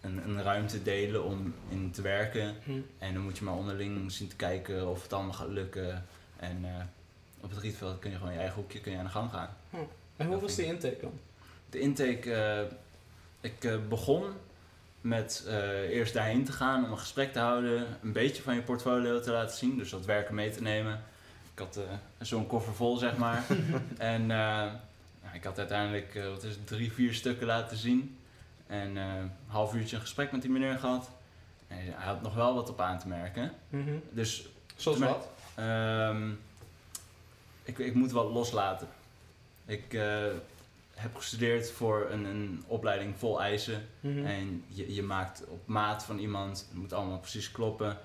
een, 0.00 0.28
een 0.28 0.42
ruimte 0.42 0.82
delen 0.82 1.24
om 1.24 1.54
in 1.68 1.90
te 1.90 2.02
werken. 2.02 2.56
Hm. 2.64 2.80
En 2.98 3.14
dan 3.14 3.22
moet 3.22 3.38
je 3.38 3.44
maar 3.44 3.54
onderling 3.54 4.12
zien 4.12 4.28
te 4.28 4.36
kijken 4.36 4.88
of 4.88 5.02
het 5.02 5.12
allemaal 5.12 5.32
gaat 5.32 5.48
lukken. 5.48 6.06
En 6.36 6.64
op 7.40 7.50
het 7.50 7.58
Rietveld 7.58 7.98
kun 7.98 8.10
je 8.10 8.16
gewoon 8.16 8.32
je 8.32 8.38
eigen 8.38 8.56
hoekje 8.56 8.80
kun 8.80 8.92
je 8.92 8.98
aan 8.98 9.04
de 9.04 9.10
gang 9.10 9.30
gaan. 9.30 9.56
En 10.16 10.26
hoe 10.26 10.40
was 10.40 10.54
die 10.54 10.64
intake 10.64 11.00
dan? 11.00 11.20
De 11.70 11.78
intake, 11.78 12.68
ik 13.40 13.88
begon 13.88 14.24
met 15.00 15.44
eh, 15.46 15.78
eerst 15.78 16.14
daarheen 16.14 16.44
te 16.44 16.52
gaan 16.52 16.84
om 16.84 16.90
een 16.90 16.98
gesprek 16.98 17.32
te 17.32 17.38
houden, 17.38 17.86
een 18.02 18.12
beetje 18.12 18.42
van 18.42 18.54
je 18.54 18.62
portfolio 18.62 19.20
te 19.20 19.30
laten 19.30 19.56
zien, 19.56 19.78
dus 19.78 19.90
dat 19.90 20.04
werken 20.04 20.34
mee 20.34 20.50
te 20.50 20.62
nemen. 20.62 21.02
Ik 21.52 21.58
had 21.58 21.76
eh, 21.76 21.82
zo'n 22.18 22.46
koffer 22.46 22.74
vol, 22.74 22.96
zeg 22.96 23.16
maar. 23.16 23.44
en 23.98 24.30
eh, 24.30 24.66
ik 25.32 25.44
had 25.44 25.58
uiteindelijk 25.58 26.20
wat 26.32 26.42
is 26.42 26.54
het, 26.54 26.66
drie, 26.66 26.92
vier 26.92 27.14
stukken 27.14 27.46
laten 27.46 27.76
zien. 27.76 28.18
En 28.66 28.96
een 28.96 29.32
half 29.46 29.74
uurtje 29.74 29.96
een 29.96 30.02
gesprek 30.02 30.32
met 30.32 30.42
die 30.42 30.50
meneer 30.50 30.78
gehad. 30.78 31.10
En 31.68 31.76
hij 31.76 32.06
had 32.06 32.22
nog 32.22 32.34
wel 32.34 32.54
wat 32.54 32.68
op 32.68 32.80
aan 32.80 32.98
te 32.98 33.08
merken. 33.08 33.52
Mhm. 33.68 33.90
Dus 34.10 34.48
Zoals 34.76 34.98
wat? 34.98 35.28
Ehm, 35.54 36.30
ik, 37.62 37.78
ik 37.78 37.94
moet 37.94 38.10
wat 38.10 38.30
loslaten. 38.30 38.88
Ik 39.66 39.98
heb 41.00 41.16
gestudeerd 41.16 41.70
voor 41.70 42.06
een, 42.10 42.24
een 42.24 42.64
opleiding 42.66 43.14
vol 43.18 43.40
eisen. 43.40 43.86
Mhm. 44.00 44.24
En 44.24 44.64
je, 44.66 44.94
je 44.94 45.02
maakt 45.02 45.44
op 45.46 45.66
maat 45.66 46.04
van 46.04 46.18
iemand. 46.18 46.66
Het 46.68 46.78
moet 46.78 46.92
allemaal 46.92 47.18
precies 47.18 47.50
kloppen. 47.50 47.98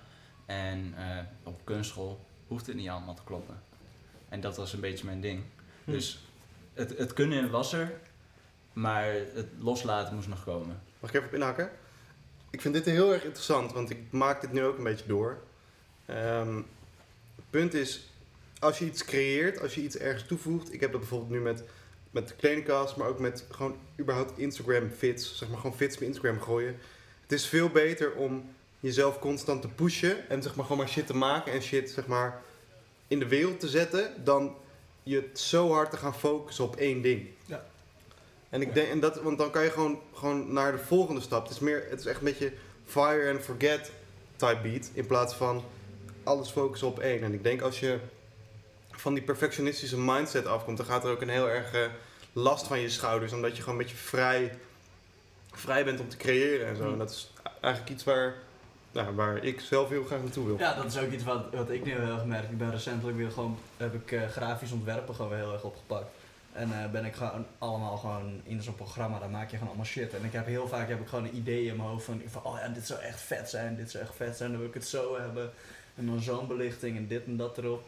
En 0.46 0.94
eh, 0.98 1.24
op 1.44 1.62
kunstschool 1.64 2.26
hoeft 2.48 2.68
het 2.68 2.76
niet 2.76 2.90
allemaal 2.90 3.16
te 3.16 3.24
kloppen. 3.24 3.62
En 4.30 4.42
dat 4.42 4.58
was 4.58 4.74
een 4.74 4.80
beetje 4.80 5.06
mijn 5.06 5.22
ding. 5.22 5.44
Hm. 5.84 5.92
Dus 5.92 6.20
het, 6.74 6.98
het 6.98 7.14
kunnen 7.14 7.52
was 7.52 7.74
er. 7.74 7.94
Maar 8.74 9.14
het 9.34 9.48
loslaten 9.60 10.16
moest 10.16 10.28
nog 10.28 10.44
komen. 10.44 10.82
Mag 11.00 11.10
ik 11.10 11.16
even 11.16 11.28
op 11.28 11.36
inhakken? 11.36 11.70
Ik 12.50 12.62
vind 12.62 12.74
dit 12.74 12.86
heel 12.86 13.14
erg 13.14 13.24
interessant, 13.24 13.74
want 13.74 13.90
ik 13.90 14.00
maak 14.10 14.42
dit 14.42 14.52
nu 14.52 14.64
ook 14.64 14.78
een 14.78 14.84
beetje 14.84 15.08
door. 15.08 15.38
Ehm, 16.06 16.56
het 17.36 17.50
punt 17.50 17.74
is, 17.74 18.10
als 18.60 18.80
je 18.80 18.86
iets 18.86 19.06
creëert, 19.06 19.62
als 19.62 19.76
je 19.76 19.82
iets 19.82 19.98
ergens 19.98 20.26
toevoegt. 20.26 20.74
Ik 20.74 20.80
heb 20.80 20.92
dat 20.92 21.00
bijvoorbeeld 21.00 21.32
nu 21.32 21.40
met, 21.40 21.64
met 22.16 22.28
de 22.28 22.36
kledingkast, 22.36 22.96
maar 22.96 23.08
ook 23.08 23.20
met 23.20 23.46
gewoon 23.50 23.78
überhaupt 24.00 24.38
Instagram 24.38 24.90
fits. 24.98 25.38
Zeg 25.38 25.50
maar 25.50 25.58
gewoon 25.58 25.76
fits 25.76 25.96
op 25.96 26.02
Instagram 26.02 26.42
gooien. 26.42 26.78
Het 27.22 27.32
is 27.32 27.48
veel 27.48 27.70
beter 27.70 28.14
om 28.14 28.50
jezelf 28.80 29.20
constant 29.20 29.62
te 29.62 29.68
pushen 29.68 30.30
en 30.30 30.44
zeg 30.44 30.56
maar 30.56 30.66
gewoon 30.66 30.78
maar 30.78 30.90
shit 30.90 31.08
te 31.08 31.16
maken 31.16 31.52
en 31.52 31.62
shit 31.62 31.90
zeg 31.90 32.08
maar 32.08 32.42
in 33.08 33.20
de 33.20 33.28
wereld 33.28 33.60
te 33.60 33.68
zetten, 33.68 34.24
dan 34.24 34.56
je 35.04 35.30
zo 35.34 35.72
hard 35.72 35.92
te 35.92 35.98
gaan 35.98 36.16
focussen 36.16 36.64
op 36.64 36.76
één 36.76 37.02
ding. 37.02 37.28
Ja. 37.46 37.66
En 38.50 38.62
ik 38.62 38.74
denk, 38.74 38.90
en 38.90 39.00
dat, 39.00 39.22
want 39.22 39.38
dan 39.38 39.52
kan 39.52 39.64
je 39.64 39.72
gewoon, 39.72 40.00
gewoon 40.14 40.54
naar 40.54 40.72
de 40.72 40.78
volgende 40.78 41.22
stap. 41.22 41.44
Het 41.44 41.52
is, 41.52 41.60
meer, 41.60 41.86
het 41.90 42.00
is 42.00 42.06
echt 42.06 42.18
een 42.18 42.26
beetje 42.26 42.52
fire 42.86 43.32
and 43.32 43.42
forget 43.42 43.92
type 44.36 44.60
beat. 44.64 44.90
In 44.94 45.06
plaats 45.06 45.34
van 45.34 45.64
alles 46.24 46.50
focussen 46.50 46.88
op 46.88 47.00
één. 47.00 47.24
En 47.24 47.34
ik 47.34 47.44
denk 47.44 47.62
als 47.62 47.80
je 47.80 48.00
van 48.98 49.14
die 49.14 49.24
perfectionistische 49.24 50.00
mindset 50.00 50.46
afkomt, 50.46 50.78
dan 50.78 50.86
gaat 50.86 51.04
er 51.04 51.12
ook 51.12 51.22
een 51.22 51.30
heel 51.30 51.50
erg 51.50 51.74
eh, 51.74 51.82
last 52.34 52.68
van 52.68 52.80
je 52.80 52.90
schouders. 52.90 53.34
Omdat 53.34 53.56
je 53.56 53.64
gewoon 53.64 53.80
een 53.80 53.86
beetje 53.86 54.02
vrij, 54.02 54.58
vrij 55.52 55.84
bent 55.84 56.00
om 56.00 56.10
te 56.10 56.18
creëren 56.18 56.68
en 56.68 56.76
zo. 56.76 56.92
En 56.92 56.98
dat 56.98 57.10
is 57.10 57.32
eigenlijk 57.62 57.94
iets 57.94 58.04
waar, 58.04 58.34
nou, 58.92 59.16
waar 59.16 59.44
ik 59.44 59.60
zelf 59.60 59.90
heel 59.90 60.04
graag 60.04 60.22
naartoe 60.22 60.46
wil. 60.46 60.58
Ja, 60.58 60.74
dat 60.74 60.86
is 60.86 60.98
ook 60.98 61.12
iets 61.12 61.24
wat, 61.24 61.46
wat 61.54 61.70
ik 61.70 61.86
nu 61.86 61.92
heel 61.92 62.14
erg 62.14 62.26
merk. 62.26 62.50
Ik 62.50 62.58
ben 62.58 62.72
recentelijk 62.72 63.18
weer 63.18 63.32
gewoon, 63.32 63.58
heb 63.78 63.94
ik 63.94 64.12
eh, 64.12 64.28
grafisch 64.28 64.72
ontwerpen 64.72 65.16
gewoon 65.16 65.32
weer 65.32 65.40
heel 65.40 65.54
erg 65.54 65.64
opgepakt. 65.64 66.08
En 66.56 66.84
eh, 66.84 66.92
ben 66.92 67.06
ik 67.06 67.16
gewoon 67.16 67.46
allemaal 67.58 67.98
gewoon 67.98 68.42
in 68.44 68.64
zo'n 68.64 68.76
programma, 68.76 69.20
daar 69.20 69.30
maak 69.30 69.50
je 69.50 69.54
gewoon 69.54 69.68
allemaal 69.68 69.86
shit. 69.86 70.14
En 70.14 70.24
ik 70.24 70.34
heb 70.34 70.46
heel 70.46 70.68
vaak 70.68 70.88
heb 70.88 71.02
ik 71.02 71.08
gewoon 71.08 71.24
een 71.24 71.36
idee 71.36 71.66
in 71.66 71.76
mijn 71.76 71.90
hoofd 71.90 72.06
van, 72.06 72.22
van 72.28 72.44
oh 72.44 72.58
ja, 72.60 72.68
dit 72.68 72.86
zou 72.86 73.00
echt 73.00 73.22
vet 73.22 73.50
zijn, 73.50 73.76
dit 73.76 73.92
zou 73.92 74.04
echt 74.04 74.16
vet 74.16 74.38
zijn, 74.38 74.50
dan 74.50 74.60
wil 74.60 74.68
ik 74.68 74.74
het 74.74 74.88
zo 74.88 75.20
hebben. 75.20 75.52
En 75.96 76.06
dan 76.06 76.22
zo'n 76.22 76.48
belichting 76.48 76.98
en 76.98 77.08
dit 77.08 77.26
en 77.26 77.38
dat 77.38 77.58
erop. 77.58 77.84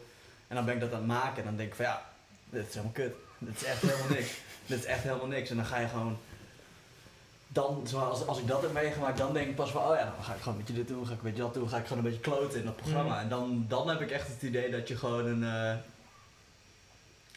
En 0.48 0.56
dan 0.56 0.64
ben 0.64 0.74
ik 0.74 0.80
dat 0.80 0.92
aan 0.92 0.98
het 0.98 1.06
maken 1.06 1.36
en 1.36 1.44
dan 1.44 1.56
denk 1.56 1.68
ik 1.68 1.74
van 1.74 1.84
ja, 1.84 2.02
dit 2.50 2.68
is 2.68 2.74
helemaal 2.74 2.92
kut. 2.92 3.14
Dit 3.38 3.56
is 3.56 3.64
echt 3.64 3.80
helemaal 3.80 4.08
niks. 4.08 4.30
Dit 4.66 4.78
is 4.78 4.84
echt 4.84 5.02
helemaal 5.02 5.26
niks. 5.26 5.50
En 5.50 5.56
dan 5.56 5.64
ga 5.64 5.78
je 5.78 5.88
gewoon 5.88 6.18
dan, 7.48 7.86
zoals 7.86 8.26
als 8.26 8.38
ik 8.38 8.46
dat 8.46 8.62
heb 8.62 8.72
meegemaakt, 8.72 9.18
dan 9.18 9.32
denk 9.32 9.48
ik 9.48 9.54
pas 9.54 9.70
van, 9.70 9.82
oh 9.82 9.94
ja, 9.96 10.04
dan 10.04 10.24
ga 10.24 10.34
ik 10.34 10.40
gewoon 10.40 10.58
een 10.58 10.64
beetje 10.64 10.80
dit 10.82 10.88
doen, 10.88 11.06
ga 11.06 11.12
ik 11.12 11.18
een 11.18 11.24
beetje 11.24 11.42
dat 11.42 11.54
doen, 11.54 11.68
ga 11.68 11.78
ik 11.78 11.86
gewoon 11.86 12.04
een 12.04 12.10
beetje 12.10 12.30
kloten 12.30 12.58
in 12.58 12.64
dat 12.64 12.76
programma. 12.76 13.14
Mhm. 13.14 13.22
En 13.22 13.28
dan, 13.28 13.64
dan 13.68 13.88
heb 13.88 14.00
ik 14.00 14.10
echt 14.10 14.28
het 14.28 14.42
idee 14.42 14.70
dat 14.70 14.88
je 14.88 14.96
gewoon 14.96 15.26
een, 15.26 15.44
eh, 15.44 15.76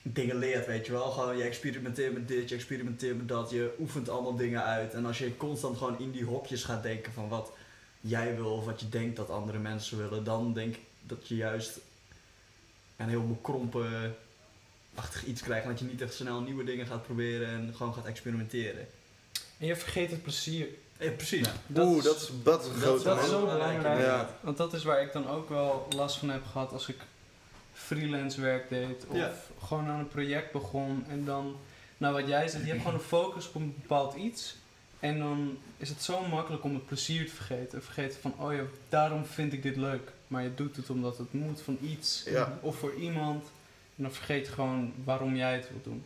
dingen 0.01 0.35
leert, 0.35 0.65
weet 0.65 0.85
je 0.85 0.91
wel. 0.91 1.11
Gewoon, 1.11 1.37
je 1.37 1.43
experimenteert 1.43 2.13
met 2.13 2.27
dit, 2.27 2.49
je 2.49 2.55
experimenteert 2.55 3.17
met 3.17 3.27
dat, 3.27 3.49
je 3.49 3.75
oefent 3.79 4.09
allemaal 4.09 4.35
dingen 4.35 4.63
uit. 4.63 4.93
En 4.93 5.05
als 5.05 5.17
je 5.17 5.37
constant 5.37 5.77
gewoon 5.77 5.99
in 5.99 6.11
die 6.11 6.25
hokjes 6.25 6.63
gaat 6.63 6.83
denken 6.83 7.13
van 7.13 7.27
wat 7.27 7.51
jij 8.01 8.35
wil 8.35 8.51
of 8.53 8.65
wat 8.65 8.79
je 8.79 8.89
denkt 8.89 9.15
dat 9.15 9.29
andere 9.29 9.57
mensen 9.57 9.97
willen, 9.97 10.23
dan 10.23 10.53
denk 10.53 10.75
ik 10.75 10.81
dat 11.01 11.27
je 11.27 11.35
juist 11.35 11.79
een 13.03 13.09
heel 13.09 13.27
bekrompen 13.27 14.15
achtig 14.95 15.25
iets 15.25 15.41
krijgt. 15.41 15.63
En 15.63 15.69
dat 15.69 15.79
je 15.79 15.85
niet 15.85 16.01
echt 16.01 16.13
snel 16.13 16.41
nieuwe 16.41 16.63
dingen 16.63 16.85
gaat 16.85 17.03
proberen 17.03 17.47
en 17.47 17.73
gewoon 17.75 17.93
gaat 17.93 18.05
experimenteren. 18.05 18.87
En 19.57 19.67
je 19.67 19.75
vergeet 19.75 20.11
het 20.11 20.21
plezier. 20.23 20.67
Ja, 20.99 21.11
precies. 21.11 21.47
Ja. 21.73 21.81
Oeh, 21.83 22.03
dat 22.03 22.15
is, 22.15 22.29
dat 22.43 22.61
is 22.61 22.67
een 22.67 22.75
grote 22.75 23.03
Dat 23.03 23.23
is 23.23 23.29
zo 23.29 23.39
belangrijk, 23.39 23.77
belangrijk. 23.77 24.07
Ja. 24.07 24.37
Want 24.41 24.57
dat 24.57 24.73
is 24.73 24.83
waar 24.83 25.01
ik 25.01 25.13
dan 25.13 25.27
ook 25.29 25.49
wel 25.49 25.87
last 25.95 26.17
van 26.17 26.29
heb 26.29 26.45
gehad 26.51 26.71
als 26.71 26.87
ik 26.87 26.97
freelance 27.73 28.41
werk 28.41 28.69
deed. 28.69 29.05
Of 29.07 29.15
Ja. 29.17 29.33
gewoon 29.63 29.87
aan 29.87 29.99
een 29.99 30.07
project 30.07 30.51
begon. 30.51 31.05
En 31.07 31.25
dan, 31.25 31.55
nou 31.97 32.13
wat 32.13 32.27
jij 32.27 32.47
zegt, 32.47 32.63
je 32.63 32.69
hebt 32.69 32.81
gewoon 32.81 32.97
een 32.99 33.05
focus 33.05 33.47
op 33.47 33.55
een 33.55 33.75
bepaald 33.81 34.15
iets. 34.15 34.55
En 35.01 35.19
dan 35.19 35.57
is 35.77 35.89
het 35.89 36.01
zo 36.01 36.27
makkelijk 36.27 36.63
om 36.63 36.73
het 36.73 36.85
plezier 36.85 37.25
te 37.25 37.33
vergeten. 37.35 37.77
En 37.77 37.83
vergeten 37.83 38.21
van, 38.21 38.33
oh 38.37 38.53
ja, 38.53 38.61
daarom 38.89 39.25
vind 39.25 39.53
ik 39.53 39.63
dit 39.63 39.75
leuk. 39.75 40.11
Maar 40.27 40.43
je 40.43 40.53
doet 40.55 40.75
het 40.75 40.89
omdat 40.89 41.17
het 41.17 41.33
moet 41.33 41.61
van 41.61 41.77
iets. 41.81 42.23
Ja. 42.25 42.57
Of 42.61 42.75
voor 42.75 42.93
iemand. 42.93 43.43
En 43.95 44.03
dan 44.03 44.11
vergeet 44.11 44.45
je 44.45 44.51
gewoon 44.51 44.93
waarom 45.03 45.35
jij 45.35 45.53
het 45.53 45.69
wilt 45.69 45.83
doen. 45.83 46.03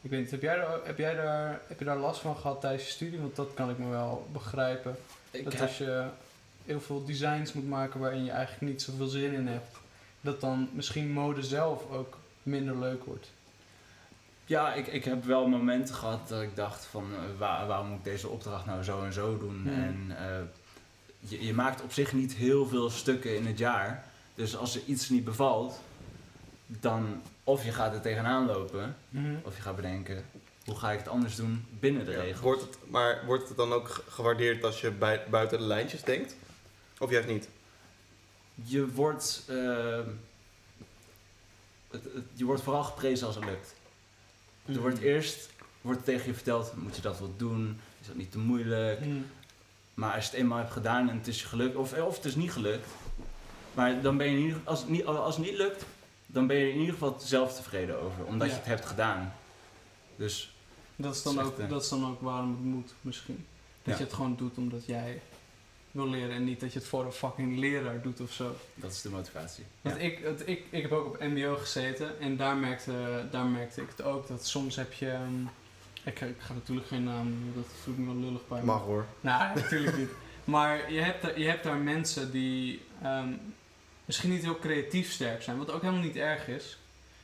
Ik 0.00 0.10
weet 0.10 0.20
niet, 0.20 0.30
heb 0.30 0.42
jij, 0.42 0.56
daar, 0.56 0.78
heb, 0.84 0.98
jij 0.98 1.14
daar, 1.14 1.60
heb 1.66 1.78
je 1.78 1.84
daar 1.84 1.96
last 1.98 2.20
van 2.20 2.36
gehad 2.36 2.60
tijdens 2.60 2.84
je 2.84 2.90
studie? 2.90 3.18
Want 3.20 3.36
dat 3.36 3.50
kan 3.54 3.70
ik 3.70 3.78
me 3.78 3.88
wel 3.88 4.28
begrijpen. 4.32 4.96
Ik 5.30 5.44
Dat 5.44 5.52
heb- 5.52 5.62
als 5.62 5.78
je 5.78 6.04
heel 6.64 6.80
veel 6.80 7.04
designs 7.04 7.52
moet 7.52 7.68
maken 7.68 8.00
waarin 8.00 8.24
je 8.24 8.30
eigenlijk 8.30 8.72
niet 8.72 8.82
zoveel 8.82 9.06
zin 9.06 9.32
in 9.32 9.46
hebt, 9.46 9.76
dat 10.20 10.40
dan 10.40 10.68
misschien 10.72 11.12
mode 11.12 11.42
zelf 11.42 11.90
ook 11.90 12.18
minder 12.42 12.78
leuk 12.78 13.04
wordt. 13.04 13.30
Ja, 14.46 14.74
ik, 14.74 14.86
ik 14.86 15.04
heb 15.04 15.24
wel 15.24 15.46
momenten 15.46 15.94
gehad 15.94 16.28
dat 16.28 16.42
ik 16.42 16.56
dacht 16.56 16.84
van 16.84 17.04
eh, 17.14 17.20
waar, 17.38 17.66
waarom 17.66 17.86
moet 17.88 17.98
ik 17.98 18.04
deze 18.04 18.28
opdracht 18.28 18.66
nou 18.66 18.82
zo 18.82 19.02
en 19.04 19.12
zo 19.12 19.38
doen. 19.38 19.60
Hmm. 19.62 19.72
En 19.82 20.16
eh, 20.18 20.40
je, 21.18 21.46
je 21.46 21.54
maakt 21.54 21.82
op 21.82 21.92
zich 21.92 22.12
niet 22.12 22.34
heel 22.34 22.66
veel 22.66 22.90
stukken 22.90 23.36
in 23.36 23.46
het 23.46 23.58
jaar. 23.58 24.04
Dus 24.34 24.56
als 24.56 24.74
er 24.74 24.82
iets 24.86 25.08
niet 25.08 25.24
bevalt, 25.24 25.80
dan 26.66 27.22
of 27.44 27.64
je 27.64 27.72
gaat 27.72 27.94
er 27.94 28.00
tegenaan 28.00 28.46
lopen, 28.46 28.96
of 29.42 29.56
je 29.56 29.62
gaat 29.62 29.76
bedenken 29.76 30.24
hoe 30.64 30.76
ga 30.76 30.92
ik 30.92 30.98
het 30.98 31.08
anders 31.08 31.36
doen 31.36 31.66
binnen 31.80 32.04
de 32.04 32.10
Ja. 32.10 32.20
regels. 32.20 32.40
Wordt 32.40 32.60
het, 32.62 32.78
maar 32.90 33.22
wordt 33.26 33.48
het 33.48 33.56
dan 33.56 33.72
ook 33.72 33.88
ge- 33.88 34.02
gewaardeerd 34.08 34.64
als 34.64 34.80
je 34.80 34.90
bij, 34.90 35.22
buiten 35.30 35.58
de 35.58 35.64
lijntjes 35.64 36.02
denkt? 36.02 36.36
Of 36.98 37.10
juist 37.10 37.28
niet? 37.28 37.48
Je 38.54 38.90
wordt, 38.92 39.42
eh, 39.48 39.98
het, 41.90 42.04
het- 42.14 42.24
je 42.32 42.44
wordt 42.44 42.62
vooral 42.62 42.84
geprezen 42.84 43.26
als 43.26 43.36
het 43.36 43.44
lukt. 43.44 43.73
Er 44.66 44.80
wordt 44.80 44.98
eerst 44.98 45.48
wordt 45.80 46.04
tegen 46.04 46.26
je 46.26 46.34
verteld, 46.34 46.72
moet 46.76 46.96
je 46.96 47.02
dat 47.02 47.18
wel 47.18 47.34
doen? 47.36 47.80
Is 48.00 48.06
dat 48.06 48.16
niet 48.16 48.32
te 48.32 48.38
moeilijk? 48.38 49.04
Mm. 49.04 49.26
Maar 49.94 50.14
als 50.14 50.24
je 50.24 50.30
het 50.30 50.40
eenmaal 50.40 50.58
hebt 50.58 50.72
gedaan 50.72 51.08
en 51.10 51.16
het 51.18 51.26
is 51.26 51.40
je 51.40 51.46
gelukt, 51.46 51.76
of, 51.76 51.92
of 51.98 52.16
het 52.16 52.24
is 52.24 52.34
niet 52.34 52.52
gelukt, 52.52 52.86
maar 53.74 54.00
dan 54.02 54.16
ben 54.16 54.26
je 54.30 54.36
in 54.36 54.42
ieder, 54.44 54.60
als, 54.64 54.80
het 54.80 54.88
niet, 54.88 55.04
als 55.04 55.36
het 55.36 55.44
niet 55.44 55.56
lukt, 55.56 55.84
dan 56.26 56.46
ben 56.46 56.56
je 56.56 56.62
er 56.64 56.70
in 56.72 56.78
ieder 56.78 56.92
geval 56.92 57.16
zelf 57.18 57.54
tevreden 57.54 58.00
over, 58.00 58.24
omdat 58.24 58.46
Ja. 58.48 58.52
je 58.52 58.58
het 58.60 58.68
hebt 58.68 58.86
gedaan. 58.86 59.32
Dus 60.16 60.54
Dat, 60.96 61.14
is 61.14 61.22
dan 61.22 61.40
ook, 61.40 61.58
eh, 61.58 61.68
dat 61.68 61.82
is 61.82 61.88
dan 61.88 62.06
ook 62.06 62.20
waarom 62.20 62.50
het 62.50 62.64
moet, 62.64 62.94
misschien. 63.00 63.46
Dat 63.82 63.92
Ja. 63.92 63.98
je 63.98 64.04
het 64.06 64.12
gewoon 64.14 64.36
doet 64.36 64.56
omdat 64.58 64.86
jij 64.86 65.20
wil 65.94 66.08
leren 66.08 66.30
en 66.34 66.44
niet 66.44 66.60
dat 66.60 66.72
je 66.72 66.78
het 66.78 66.88
voor 66.88 67.04
een 67.04 67.12
fucking 67.12 67.58
leraar 67.58 68.02
doet 68.02 68.20
of 68.20 68.32
zo. 68.32 68.56
dat 68.74 68.90
is 68.92 69.02
de 69.02 69.08
motivatie. 69.10 69.64
Want 69.80 69.98
ik, 70.00 70.18
het, 70.22 70.42
ik, 70.48 70.64
ik 70.70 70.82
heb 70.82 70.92
ook 70.92 71.06
op 71.06 71.20
MBO 71.20 71.56
gezeten 71.56 72.20
en 72.20 72.36
daar 72.36 72.56
merkte, 72.56 73.24
daar 73.30 73.44
merkte 73.46 73.80
ik 73.82 73.88
het 73.96 74.02
ook 74.02 74.28
dat 74.28 74.46
soms 74.46 74.76
heb 74.76 74.92
je. 74.92 75.10
ehm, 75.10 75.42
ik, 76.04 76.18
ga- 76.18 76.26
ik 76.26 76.36
ga 76.40 76.52
natuurlijk 76.52 76.86
geen 76.86 77.04
naam 77.04 77.28
noemen, 77.28 77.52
dat 77.54 77.64
voel 77.82 77.94
ik 77.94 78.00
me 78.00 78.06
wel 78.06 78.22
lullig 78.22 78.48
bij. 78.48 78.62
Mag 78.62 78.82
hoor. 78.82 79.06
Nou, 79.20 79.54
natuurlijk 79.60 79.96
niet. 79.96 80.10
Maar 80.44 80.92
je 80.92 81.00
hebt, 81.00 81.22
daar- 81.22 81.38
je 81.40 81.46
hebt 81.48 81.64
daar 81.64 81.76
mensen 81.78 82.30
die 82.30 82.80
ehm, 83.02 83.28
misschien 84.04 84.30
niet 84.30 84.42
heel 84.42 84.58
creatief 84.58 85.12
sterk 85.12 85.42
zijn, 85.42 85.58
wat 85.58 85.70
ook 85.70 85.80
helemaal 85.82 86.02
niet 86.04 86.16
erg 86.16 86.48
is. 86.48 86.78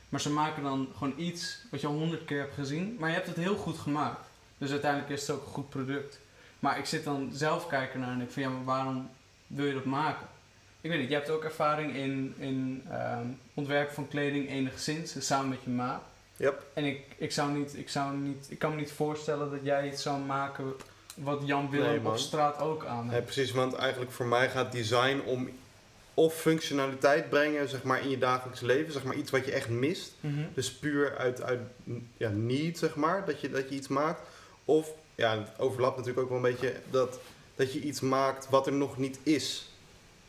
Maar 0.09 0.21
ze 0.21 0.29
maken 0.31 0.63
dan 0.63 0.87
gewoon 0.97 1.13
iets 1.17 1.57
wat 1.71 1.81
je 1.81 1.87
al 1.87 1.93
honderd 1.93 2.25
keer 2.25 2.39
hebt 2.39 2.53
gezien, 2.53 2.95
maar 2.99 3.09
je 3.09 3.15
hebt 3.15 3.27
het 3.27 3.35
heel 3.37 3.55
goed 3.55 3.77
gemaakt. 3.77 4.27
Dus 4.57 4.71
uiteindelijk 4.71 5.11
is 5.11 5.21
het 5.27 5.31
ook 5.35 5.45
een 5.45 5.51
goed 5.51 5.69
product. 5.69 6.19
Maar 6.61 6.77
ik 6.77 6.85
zit 6.85 7.03
dan 7.03 7.29
zelf 7.33 7.67
kijken 7.67 7.99
naar 7.99 8.11
en 8.11 8.21
ik 8.21 8.31
van 8.31 8.41
ja, 8.41 8.49
maar 8.49 8.63
waarom 8.63 9.09
wil 9.47 9.65
je 9.65 9.73
dat 9.73 9.85
maken? 9.85 10.27
Ik 10.81 10.89
weet 10.89 10.99
niet, 10.99 11.09
je 11.09 11.15
hebt 11.15 11.29
ook 11.29 11.43
ervaring 11.43 11.95
in, 11.95 12.35
in 12.37 12.83
ehm, 12.89 13.25
ontwerpen 13.53 13.93
van 13.93 14.07
kleding 14.07 14.49
enigszins, 14.49 15.13
dus 15.13 15.25
samen 15.25 15.49
met 15.49 15.63
je 15.63 15.69
ma. 15.69 16.01
Yep. 16.35 16.65
En 16.73 16.85
ik, 16.85 17.01
ik, 17.17 17.31
zou 17.31 17.51
niet, 17.51 17.77
ik, 17.77 17.89
zou 17.89 18.17
niet, 18.17 18.45
ik 18.49 18.59
kan 18.59 18.69
me 18.69 18.75
niet 18.75 18.91
voorstellen 18.91 19.51
dat 19.51 19.59
jij 19.63 19.87
iets 19.87 20.01
zou 20.01 20.19
maken 20.19 20.73
wat 21.15 21.41
Jan 21.45 21.69
Willem 21.69 21.89
Nee, 21.89 22.11
op 22.11 22.17
straat 22.17 22.59
ook 22.59 22.85
aan 22.85 23.09
precies, 23.23 23.51
want 23.51 23.73
eigenlijk 23.73 24.11
voor 24.11 24.25
mij 24.25 24.49
gaat 24.49 24.71
design 24.71 25.21
om 25.25 25.49
of 26.13 26.33
functionaliteit 26.33 27.29
brengen 27.29 27.69
zeg 27.69 27.83
maar, 27.83 28.01
in 28.01 28.09
je 28.09 28.17
dagelijks 28.17 28.59
leven. 28.59 28.93
Zeg 28.93 29.03
maar 29.03 29.15
iets 29.15 29.31
wat 29.31 29.45
je 29.45 29.51
echt 29.51 29.69
mist. 29.69 30.13
Mhm. 30.19 30.43
Dus 30.53 30.71
puur 30.71 31.17
uit, 31.17 31.41
uit 31.41 31.59
ja, 32.17 32.29
need, 32.29 32.77
zeg 32.77 32.95
maar, 32.95 33.25
dat 33.25 33.41
je, 33.41 33.49
dat 33.49 33.69
je 33.69 33.75
iets 33.75 33.87
maakt. 33.87 34.21
Of, 34.65 34.89
ja, 35.15 35.37
het 35.37 35.47
overlapt 35.57 35.97
natuurlijk 35.97 36.23
ook 36.23 36.29
wel 36.29 36.37
een 36.37 36.51
beetje, 36.51 36.75
dat, 36.89 37.19
dat 37.55 37.73
je 37.73 37.81
iets 37.81 37.99
maakt 37.99 38.49
wat 38.49 38.67
er 38.67 38.73
nog 38.73 38.97
niet 38.97 39.19
is. 39.23 39.69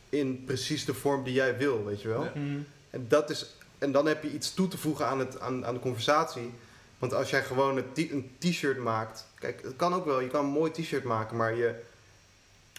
In 0.09 0.43
precies 0.45 0.85
de 0.85 0.93
vorm 0.93 1.23
die 1.23 1.33
jij 1.33 1.57
wil, 1.57 1.85
weet 1.85 2.01
je 2.01 2.07
wel. 2.07 2.23
Ja. 2.23 2.31
Mhm. 2.35 2.59
En, 2.89 3.05
dat 3.07 3.29
is, 3.29 3.55
en 3.77 3.91
dan 3.91 4.05
heb 4.05 4.23
je 4.23 4.31
iets 4.31 4.53
toe 4.53 4.67
te 4.67 4.77
voegen 4.77 5.05
aan, 5.07 5.19
het, 5.19 5.39
aan, 5.39 5.65
aan 5.65 5.73
de 5.73 5.79
conversatie. 5.79 6.51
Want 6.99 7.13
als 7.13 7.29
jij 7.29 7.43
gewoon 7.43 7.83
een 7.95 8.31
t-shirt 8.39 8.77
maakt. 8.77 9.27
Kijk, 9.39 9.61
het 9.63 9.75
kan 9.75 9.93
ook 9.93 10.05
wel. 10.05 10.19
Je 10.19 10.27
kan 10.27 10.45
een 10.45 10.51
mooi 10.51 10.71
t-shirt 10.71 11.03
maken, 11.03 11.37
maar 11.37 11.55
je. 11.55 11.75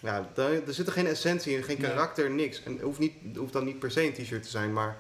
Ja, 0.03 0.31
daar, 0.35 0.51
er 0.53 0.75
zit 0.75 0.87
er 0.87 0.93
geen 0.93 1.07
essentie 1.07 1.57
in, 1.57 1.63
geen 1.63 1.81
Nee. 1.81 1.91
karakter, 1.91 2.31
niks. 2.31 2.63
En 2.63 2.73
het 2.73 2.83
hoeft, 2.83 2.99
niet, 2.99 3.13
het 3.27 3.37
hoeft 3.37 3.53
dan 3.53 3.65
niet 3.65 3.79
per 3.79 3.91
se 3.91 4.03
een 4.03 4.13
t-shirt 4.13 4.43
te 4.43 4.49
zijn, 4.49 4.73
maar. 4.73 4.97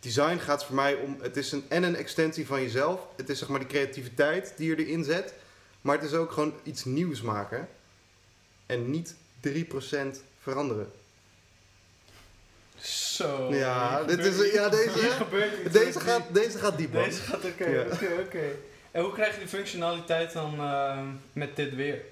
Design 0.00 0.38
gaat 0.38 0.64
voor 0.64 0.74
mij 0.74 0.94
om. 0.94 1.16
Het 1.20 1.36
is 1.36 1.52
een, 1.52 1.64
en 1.68 1.82
een 1.82 1.96
extensie 1.96 2.46
van 2.46 2.62
jezelf. 2.62 3.00
Het 3.16 3.28
is 3.28 3.38
zeg 3.38 3.48
maar 3.48 3.58
die 3.58 3.68
creativiteit 3.68 4.54
die 4.56 4.68
je 4.68 4.84
erin 4.86 5.04
zet. 5.04 5.34
Maar 5.80 5.96
het 5.96 6.04
is 6.04 6.12
ook 6.14 6.32
gewoon 6.32 6.54
iets 6.62 6.84
nieuws 6.84 7.20
maken. 7.22 7.68
En 8.66 8.90
niet 8.90 9.14
3% 9.40 10.22
veranderen. 10.40 10.92
Zo. 12.80 13.54
Ja, 13.54 14.02
dit 14.04 14.18
is- 14.18 14.52
ja, 14.52 14.68
deze- 14.68 14.98
Hier 14.98 15.10
gebeurt 15.24 15.64
iets. 15.64 15.72
Deze 15.72 16.00
gaat, 16.00 16.22
deze 16.32 16.58
gaat 16.58 16.78
diep, 16.78 16.92
man. 16.92 17.04
Deze 17.04 17.20
gaat 17.22 17.44
oké, 17.44 17.66
Ja. 17.68 17.82
oké, 17.92 18.08
oké. 18.26 18.42
En 18.90 19.02
hoe 19.02 19.12
krijg 19.12 19.32
je 19.34 19.38
die 19.38 19.48
functionaliteit 19.48 20.32
dan 20.32 20.58
ehm, 20.60 21.06
met 21.32 21.56
dit 21.56 21.74
weer? 21.74 22.02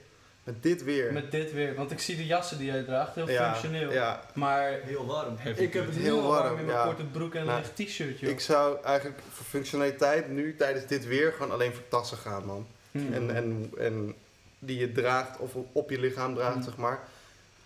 Met 0.44 0.62
dit 0.62 0.84
weer. 0.84 1.12
Met 1.12 1.30
dit 1.30 1.52
weer? 1.52 1.74
Want 1.74 1.90
ik 1.90 2.00
zie 2.00 2.16
de 2.16 2.26
jassen 2.26 2.58
die 2.58 2.66
jij 2.66 2.82
draagt, 2.82 3.14
heel 3.14 3.30
ja, 3.30 3.48
functioneel. 3.50 3.92
Ja, 3.92 4.22
Maar 4.34 4.70
Heel 4.82 5.06
warm. 5.06 5.36
Heavy 5.38 5.62
ik 5.62 5.72
heb 5.72 5.86
het 5.86 5.94
heel 5.94 6.04
Heel 6.04 6.22
warm, 6.22 6.42
warm, 6.42 6.58
in 6.58 6.64
mijn 6.64 6.78
ja. 6.78 6.84
korte 6.84 7.04
broek 7.04 7.34
en 7.34 7.40
een 7.40 7.46
Nou, 7.46 7.60
licht 7.60 7.76
t-shirt, 7.88 8.18
joh. 8.20 8.30
ik 8.30 8.40
zou 8.40 8.84
eigenlijk 8.84 9.18
voor 9.32 9.46
functionaliteit 9.46 10.28
nu 10.28 10.56
tijdens 10.56 10.86
dit 10.86 11.06
weer 11.06 11.32
gewoon 11.32 11.50
alleen 11.52 11.74
voor 11.74 11.88
tassen 11.88 12.18
gaan, 12.18 12.44
man. 12.44 12.66
Hmm. 12.90 13.12
En, 13.12 13.34
en, 13.36 13.70
en 13.78 14.14
die 14.58 14.78
je 14.78 14.92
draagt 14.92 15.38
of 15.38 15.52
op 15.72 15.90
je 15.90 16.00
lichaam 16.00 16.34
draagt, 16.34 16.56
Mm. 16.56 16.62
zeg 16.62 16.76
maar. 16.76 17.08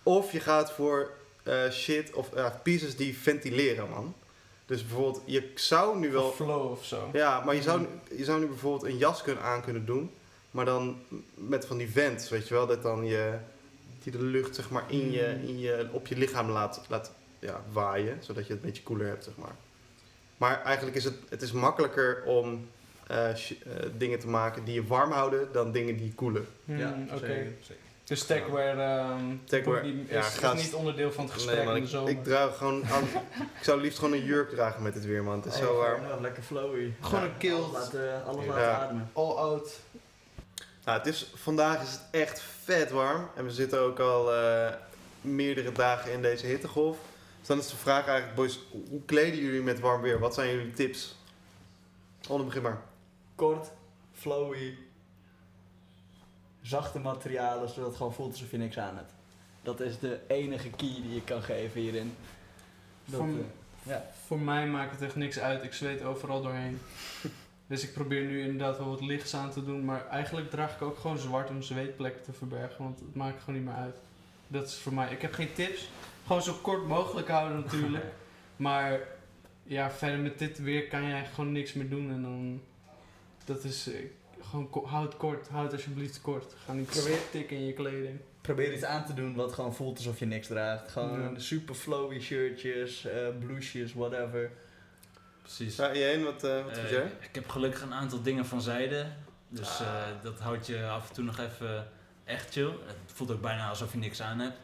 Of 0.03 0.33
je 0.33 0.41
gaat 0.41 0.73
voor 0.73 1.11
eh, 1.43 1.71
shit 1.71 2.13
of 2.13 2.33
eh, 2.33 2.47
pieces 2.63 2.97
die 2.97 3.19
ventileren, 3.19 3.89
man. 3.89 4.15
Dus 4.67 4.87
bijvoorbeeld, 4.87 5.23
je 5.25 5.51
zou 5.55 5.99
nu 5.99 6.11
wel... 6.11 6.27
Of 6.29 6.35
flow 6.35 6.71
of 6.71 6.85
zo. 6.85 7.11
Ja, 7.13 7.41
maar 7.45 7.55
je 7.55 7.63
zou, 7.63 7.81
Mm. 7.81 7.87
je 8.17 8.25
zou 8.25 8.41
nu 8.41 8.47
bijvoorbeeld 8.47 8.93
een 8.93 8.99
jas 8.99 9.23
kunnen 9.23 9.43
aan 9.43 9.63
kunnen 9.63 9.87
doen. 9.87 10.11
Maar 10.51 10.65
dan 10.65 10.97
met 11.35 11.67
van 11.67 11.77
die 11.77 11.91
vents, 11.91 12.29
weet 12.29 12.49
je 12.49 12.55
wel. 12.55 12.67
Dat 12.67 12.83
dan 12.83 13.05
je, 13.05 13.35
die 14.03 14.13
de 14.13 14.23
lucht 14.23 14.55
zeg 14.55 14.71
maar 14.71 14.85
in 14.89 15.11
je, 15.13 15.39
in 15.47 15.59
je, 15.59 15.89
op 15.93 16.07
je 16.07 16.17
lichaam 16.17 16.51
laat, 16.51 16.81
laat 16.89 17.13
ja, 17.39 17.63
waaien. 17.73 18.19
Zodat 18.21 18.47
je 18.47 18.53
het 18.53 18.63
een 18.63 18.69
beetje 18.69 18.83
koeler 18.83 19.07
hebt, 19.07 19.25
zeg 19.25 19.37
maar. 19.37 19.55
Maar 20.37 20.63
eigenlijk 20.63 20.97
is 20.97 21.05
het, 21.05 21.15
het 21.29 21.43
is 21.43 21.53
makkelijker 21.53 22.23
om 22.25 22.69
dingen 23.97 24.19
te 24.19 24.29
maken 24.29 24.65
die 24.65 24.75
je 24.75 24.87
warm 24.87 25.11
houden 25.13 25.49
dan 25.53 25.73
dingen 25.73 25.97
die 25.97 26.13
koelen. 26.15 26.47
Hmm, 26.65 26.79
Ja, 26.79 26.95
oké. 27.15 27.47
Dus 28.05 28.25
techwear, 28.25 28.79
ehm 28.79 29.25
Techwear, 29.45 29.81
wordt 29.83 29.97
niet- 29.97 30.09
ja, 30.09 30.21
is, 30.27 30.39
is 30.41 30.63
niet 30.63 30.75
onderdeel 30.75 31.13
van 31.13 31.25
het 31.25 31.33
gesprek 31.33 31.57
Nee, 31.57 31.65
man, 31.65 31.75
in 31.77 31.81
de 31.81 31.87
ik, 31.87 31.93
zomer. 31.93 32.11
ik 32.11 32.25
draag 32.25 32.57
gewoon 32.57 32.85
aan- 32.87 33.03
ik 33.59 33.63
zou 33.65 33.81
liefst 33.81 33.99
gewoon 33.99 34.15
een 34.15 34.25
jurk 34.25 34.51
dragen 34.51 34.83
met 34.83 34.95
het 34.95 35.05
weer, 35.05 35.25
man. 35.25 35.37
Het 35.37 35.45
is 35.53 35.57
zo 35.59 35.77
warm. 35.77 36.03
Ja, 36.03 36.21
lekker 36.21 36.43
flowy. 36.43 36.93
Gewoon 37.01 37.21
Ja. 37.21 37.27
een 37.27 37.37
kilt. 37.39 37.65
Alles 37.75 37.79
laten, 37.93 38.25
alles 38.25 38.45
Ja. 38.45 38.51
laten 38.51 38.79
ademen. 38.85 39.11
All 39.13 39.31
out. 39.35 39.81
Nou, 40.85 40.99
het 40.99 41.07
is, 41.07 41.31
vandaag 41.35 41.83
is 41.83 41.91
het 41.91 42.03
echt 42.11 42.43
vet 42.65 42.91
warm. 42.91 43.29
En 43.37 43.45
we 43.45 43.51
zitten 43.51 43.79
ook 43.81 43.99
al 43.99 44.35
eh, 44.35 44.73
meerdere 45.21 45.73
dagen 45.73 46.13
in 46.13 46.23
deze 46.23 46.47
hittegolf. 46.47 46.97
Dus 47.39 47.47
dan 47.49 47.59
is 47.59 47.69
de 47.71 47.77
vraag 47.77 48.07
eigenlijk, 48.07 48.37
boys, 48.37 48.61
hoe 48.89 49.05
kleden 49.07 49.41
jullie 49.41 49.63
met 49.63 49.81
warm 49.81 50.03
weer? 50.03 50.19
Wat 50.19 50.35
zijn 50.35 50.51
jullie 50.51 50.73
tips? 50.73 51.17
Onder 52.29 52.47
begin 52.47 52.63
maar. 52.63 52.81
Kort, 53.43 53.71
flowy. 54.13 54.75
zachte 56.61 56.99
materialen, 56.99 57.69
zodat 57.69 57.89
het 57.89 57.97
gewoon 57.97 58.13
voelt 58.13 58.33
alsof 58.33 58.51
je 58.51 58.57
niks 58.57 58.79
aan 58.79 58.97
hebt. 58.97 59.13
Dat 59.63 59.81
is 59.81 59.99
de 59.99 60.21
enige 60.27 60.71
key 60.71 60.95
die 61.03 61.15
je 61.15 61.23
kan 61.23 61.43
geven 61.43 61.81
hierin. 61.81 62.15
Dat, 63.05 63.21
Voor, 63.21 63.29
eh, 63.29 63.35
ja. 63.83 64.11
voor 64.27 64.39
mij 64.39 64.67
maakt 64.67 64.91
het 64.91 65.03
echt 65.03 65.17
niks 65.17 65.39
uit. 65.39 65.63
Ik 65.63 65.73
zweet 65.73 66.03
overal 66.03 66.43
doorheen. 66.43 66.81
Dus 67.67 67.83
ik 67.83 67.93
probeer 67.93 68.25
nu 68.25 68.41
inderdaad 68.41 68.79
wel 68.79 68.89
wat 68.89 69.01
lichts 69.01 69.35
aan 69.35 69.51
te 69.51 69.65
doen. 69.65 69.85
Maar 69.85 70.09
eigenlijk 70.09 70.51
draag 70.51 70.75
ik 70.75 70.83
ook 70.83 70.99
gewoon 70.99 71.19
zwart 71.19 71.51
om 71.51 71.63
zweetplekken 71.63 72.23
te 72.23 72.33
verbergen. 72.33 72.85
Want 72.85 72.99
het 72.99 73.15
maakt 73.15 73.41
gewoon 73.41 73.55
niet 73.61 73.69
meer 73.69 73.79
uit. 73.79 73.97
Dat 74.49 74.67
is 74.67 74.75
voor 74.75 74.95
mij. 74.95 75.13
Ik 75.13 75.23
heb 75.23 75.33
geen 75.33 75.53
tips. 75.53 75.89
Gewoon 76.27 76.43
zo 76.43 76.53
kort 76.63 76.87
mogelijk 76.87 77.29
houden 77.29 77.61
natuurlijk. 77.61 78.05
Maar 78.57 79.01
ja, 79.63 79.91
verder 79.91 80.19
met 80.19 80.39
dit 80.39 80.59
weer 80.59 80.89
kan 80.89 81.01
eigenlijk 81.01 81.35
gewoon 81.35 81.53
niks 81.53 81.73
meer 81.73 81.89
doen. 81.89 82.11
En 82.11 82.23
dan... 82.23 82.61
Dat 83.45 83.65
is... 83.65 83.89
eh, 83.89 83.95
Gewoon 84.51 84.69
houd 84.87 85.05
het 85.05 85.17
kort. 85.17 85.49
Houd 85.49 85.65
het 85.65 85.73
alsjeblieft 85.73 86.21
kort. 86.21 86.55
Ga 86.65 86.73
niet 86.73 86.91
Probeer- 86.91 87.31
tikken 87.31 87.57
in 87.57 87.67
je 87.67 87.73
kleding. 87.73 88.19
Probeer 88.41 88.73
iets 88.75 88.85
aan 88.85 89.05
te 89.05 89.15
doen 89.15 89.35
wat 89.35 89.53
gewoon 89.53 89.75
voelt 89.75 89.97
alsof 89.97 90.19
je 90.19 90.27
niks 90.27 90.47
draagt. 90.47 90.91
Gewoon 90.91 91.21
Ja. 91.33 91.39
super 91.39 91.75
flowy 91.75 92.21
shirtjes, 92.21 93.05
eh 93.05 93.27
blousejes, 93.39 93.93
whatever. 93.95 94.51
Precies. 95.43 95.77
Ja, 95.77 95.95
Jeen, 95.95 96.25
wat, 96.25 96.45
eh 96.45 96.65
wat 96.65 96.79
vind 96.79 96.89
jij? 96.89 97.11
ik 97.21 97.35
heb 97.35 97.49
gelukkig 97.49 97.83
een 97.83 97.95
aantal 97.95 98.23
dingen 98.23 98.47
van 98.47 98.63
zijde. 98.63 99.07
Dus 99.49 99.81
eh, 99.81 100.03
dat 100.23 100.39
houdt 100.41 100.67
je 100.67 100.87
af 100.87 101.09
en 101.09 101.15
toe 101.15 101.25
nog 101.25 101.39
even 101.39 101.89
echt 102.25 102.53
chill. 102.53 102.71
Het 102.87 103.13
voelt 103.13 103.31
ook 103.31 103.41
bijna 103.41 103.69
alsof 103.69 103.93
je 103.93 103.99
niks 103.99 104.23
aan 104.23 104.39
hebt. 104.39 104.57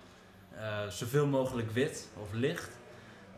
Eh, 0.55 0.87
zoveel 0.89 1.27
mogelijk 1.27 1.71
wit 1.71 2.09
of 2.15 2.33
licht. 2.33 2.71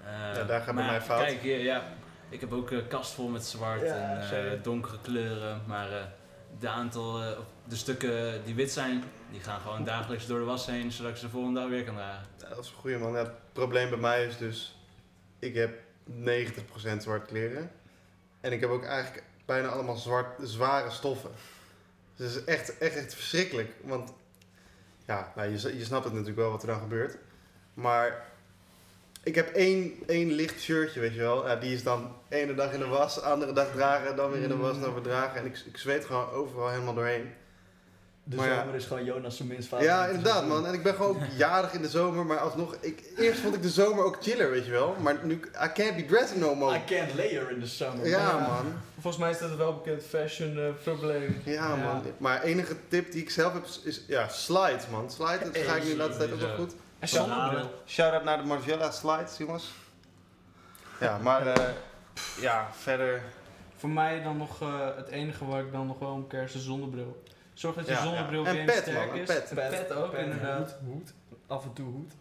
Eh, 0.05 0.11
Ja, 0.11 0.44
daar 0.44 0.61
gaat 0.61 0.74
bij 0.74 0.85
mij 0.87 1.00
fout. 1.00 1.24
Kijk, 1.24 1.40
hier, 1.40 1.59
ja, 1.59 1.92
ik 2.31 2.40
heb 2.40 2.53
ook 2.53 2.71
een 2.71 2.88
kast 2.88 3.12
vol 3.12 3.29
met 3.29 3.45
zwart 3.45 3.81
Ja, 3.81 4.31
en 4.31 4.53
eh, 4.53 4.62
donkere 4.62 5.01
kleuren. 5.01 5.62
Maar 5.66 5.93
eh, 5.93 6.05
de 6.59 6.69
aantal, 6.69 7.23
eh, 7.23 7.38
de 7.64 7.77
stukken 7.77 8.45
die 8.45 8.55
wit 8.55 8.73
zijn, 8.73 9.03
die 9.31 9.40
gaan 9.40 9.61
gewoon 9.61 9.85
dagelijks 9.85 10.27
door 10.27 10.38
de 10.38 10.45
was 10.45 10.66
heen, 10.66 10.93
zodat 10.93 11.11
ik 11.11 11.16
ze 11.16 11.25
de 11.25 11.31
volgende 11.31 11.61
dag 11.61 11.69
weer 11.69 11.85
kan 11.85 11.95
dragen. 11.95 12.27
Ja, 12.38 12.49
dat 12.49 12.64
is 12.64 12.71
een 12.71 12.77
goede 12.77 12.99
man. 12.99 13.12
Ja, 13.12 13.19
het 13.19 13.53
probleem 13.53 13.88
bij 13.90 13.99
mij 13.99 14.27
is 14.27 14.37
dus, 14.37 14.79
ik 15.38 15.55
heb 15.55 15.79
90% 16.11 17.03
zwart 17.03 17.27
kleren. 17.27 17.71
En 18.40 18.53
ik 18.53 18.61
heb 18.61 18.71
ook 18.71 18.85
eigenlijk 18.85 19.25
bijna 19.45 19.69
allemaal 19.69 19.97
zwart, 19.97 20.49
zware 20.49 20.90
stoffen. 20.90 21.31
Dus 22.16 22.35
het 22.35 22.37
is 22.37 22.55
echt, 22.55 22.79
echt, 22.79 22.97
echt 22.97 23.14
verschrikkelijk. 23.14 23.73
Want 23.85 24.12
ja, 25.07 25.33
nou, 25.37 25.51
je, 25.51 25.77
je 25.79 25.85
snapt 25.85 26.05
het 26.05 26.12
natuurlijk 26.12 26.40
wel 26.40 26.51
wat 26.51 26.62
er 26.62 26.69
dan 26.69 26.81
gebeurt. 26.81 27.16
Maar 27.75 28.30
ik 29.22 29.35
heb 29.35 29.54
één, 29.54 29.92
één 30.06 30.33
licht 30.33 30.61
shirtje, 30.61 31.00
weet 31.00 31.14
je 31.14 31.20
wel. 31.20 31.48
Ja, 31.48 31.56
die 31.56 31.74
is 31.74 31.83
dan 31.83 32.16
ene 32.28 32.54
dag 32.54 32.72
in 32.72 32.78
de 32.78 32.87
was, 32.87 33.22
andere 33.22 33.52
dag 33.52 33.70
dragen, 33.72 34.16
dan 34.16 34.30
weer 34.30 34.42
in 34.42 34.48
de 34.48 34.56
was, 34.56 34.80
dan 34.80 34.92
weer 34.92 35.02
dragen. 35.02 35.40
En 35.40 35.46
ik, 35.46 35.62
ik 35.66 35.76
zweet 35.76 36.04
gewoon 36.04 36.30
overal 36.30 36.68
helemaal 36.68 36.94
doorheen. 36.94 37.30
De 38.24 38.37
Maar 38.37 38.48
ja. 38.48 38.61
zomer 38.61 38.74
is 38.74 38.85
gewoon 38.85 39.04
Jonas 39.04 39.37
zijn 39.37 39.48
minst 39.48 39.70
Ja, 39.70 39.78
favoriete 39.78 40.14
inderdaad 40.14 40.46
man. 40.46 40.66
En 40.66 40.74
ik 40.74 40.83
ben 40.83 40.94
gewoon 40.94 41.11
ook 41.11 41.22
jarig 41.37 41.72
in 41.72 41.83
de 41.83 41.88
zomer, 41.88 42.26
maar 42.26 42.38
alsnog... 42.38 42.76
Ik, 42.80 43.12
eerst 43.16 43.40
vond 43.40 43.54
ik 43.54 43.62
de 43.62 43.68
zomer 43.68 44.04
ook 44.04 44.16
chiller, 44.20 44.50
weet 44.50 44.64
je 44.64 44.70
wel. 44.70 44.96
Maar 45.00 45.18
nu, 45.22 45.35
I 45.35 45.72
can't 45.74 45.96
be 45.96 46.04
dressing 46.04 46.40
no 46.40 46.54
more. 46.54 46.76
I 46.76 46.85
can't 46.87 47.14
layer 47.14 47.50
in 47.50 47.61
the 47.61 47.68
summer. 47.68 48.06
Ja 48.06 48.33
man. 48.33 48.42
man. 48.42 48.72
Volgens 48.94 49.22
mij 49.22 49.30
is 49.30 49.38
dat 49.38 49.56
wel 49.56 49.68
een 49.68 49.76
bekend 49.76 50.02
fashion 50.02 50.59
eh, 50.59 50.64
probleem. 50.83 51.40
Ja 51.44 51.52
Ja. 51.52 51.76
man. 51.76 52.02
Maar 52.18 52.42
enige 52.42 52.76
tip 52.88 53.12
die 53.12 53.22
ik 53.22 53.30
zelf 53.30 53.52
heb 53.52 53.64
is, 53.64 53.80
is 53.85 54.04
ja, 54.06 54.28
slides 54.28 54.88
man. 54.90 55.11
Slides, 55.11 55.52
dat 55.52 55.62
ga 55.62 55.76
ik 55.76 55.85
nu 55.85 55.90
de 55.90 55.96
laatste 55.96 56.18
tijd 56.18 56.33
ook 56.33 56.40
wel 56.40 56.54
goed. 56.54 56.72
En 57.01 57.09
zonnebril. 57.09 57.83
Shout-out 57.87 58.25
naar 58.25 58.39
de 58.39 58.45
Margiela 58.45 58.91
slides, 58.91 59.37
jongens. 59.37 59.71
Ja, 61.01 61.19
maar 61.19 61.47
eh, 61.47 61.71
ja, 62.41 62.69
verder... 62.73 63.23
Voor 63.77 63.91
mij 63.91 64.23
dan 64.23 64.37
nog 64.37 64.63
eh, 64.63 64.97
het 64.97 65.09
enige 65.09 65.47
waar 65.47 65.61
ik 65.61 65.73
dan 65.73 65.87
nog 65.87 65.99
wel 65.99 66.13
om 66.13 66.27
keer 66.27 66.43
is 66.43 66.53
de 66.53 66.59
zonnebril. 66.59 67.23
Zorg 67.55 67.75
dat 67.77 67.87
je 67.87 67.93
Ja, 67.93 68.03
zonnebril 68.03 68.43
ja. 68.43 68.49
En 68.49 68.55
game 68.55 68.67
pet, 68.67 68.77
sterk 68.77 69.07
man, 69.07 69.15
een 69.15 69.21
is. 69.21 69.27
pet. 69.27 69.51
Een 69.51 69.57
pet 69.57 69.93
ook 69.93 70.11
Pet, 70.11 70.21
inderdaad. 70.21 70.77
Hoed, 70.85 70.93
hoed. 70.93 71.13
Af 71.47 71.65
en 71.65 71.73
toe 71.73 71.91
hoed. 71.91 72.13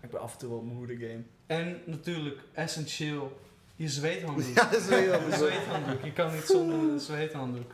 Ik 0.00 0.10
ben 0.10 0.20
af 0.20 0.32
en 0.32 0.38
toe 0.38 0.48
wel 0.48 0.58
op 0.58 0.64
mijn 0.64 0.76
hoeden 0.76 0.98
game. 0.98 1.22
En 1.46 1.82
natuurlijk, 1.84 2.40
essentieel, 2.52 3.40
je 3.76 3.88
zweethanddoek. 3.88 4.56
Ja, 4.56 4.80
zweethanddoek. 4.80 6.04
Je 6.04 6.12
kan 6.12 6.34
niet 6.34 6.44
zonder 6.46 6.78
een 6.78 7.00
zweethanddoek. 7.00 7.72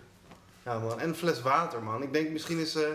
Ja 0.63 0.79
man, 0.79 1.01
en 1.01 1.09
een 1.09 1.15
fles 1.15 1.43
water 1.43 1.83
man. 1.83 2.03
Ik 2.03 2.13
denk 2.13 2.31
misschien 2.31 2.59
is 2.59 2.75
eh, 2.75 2.89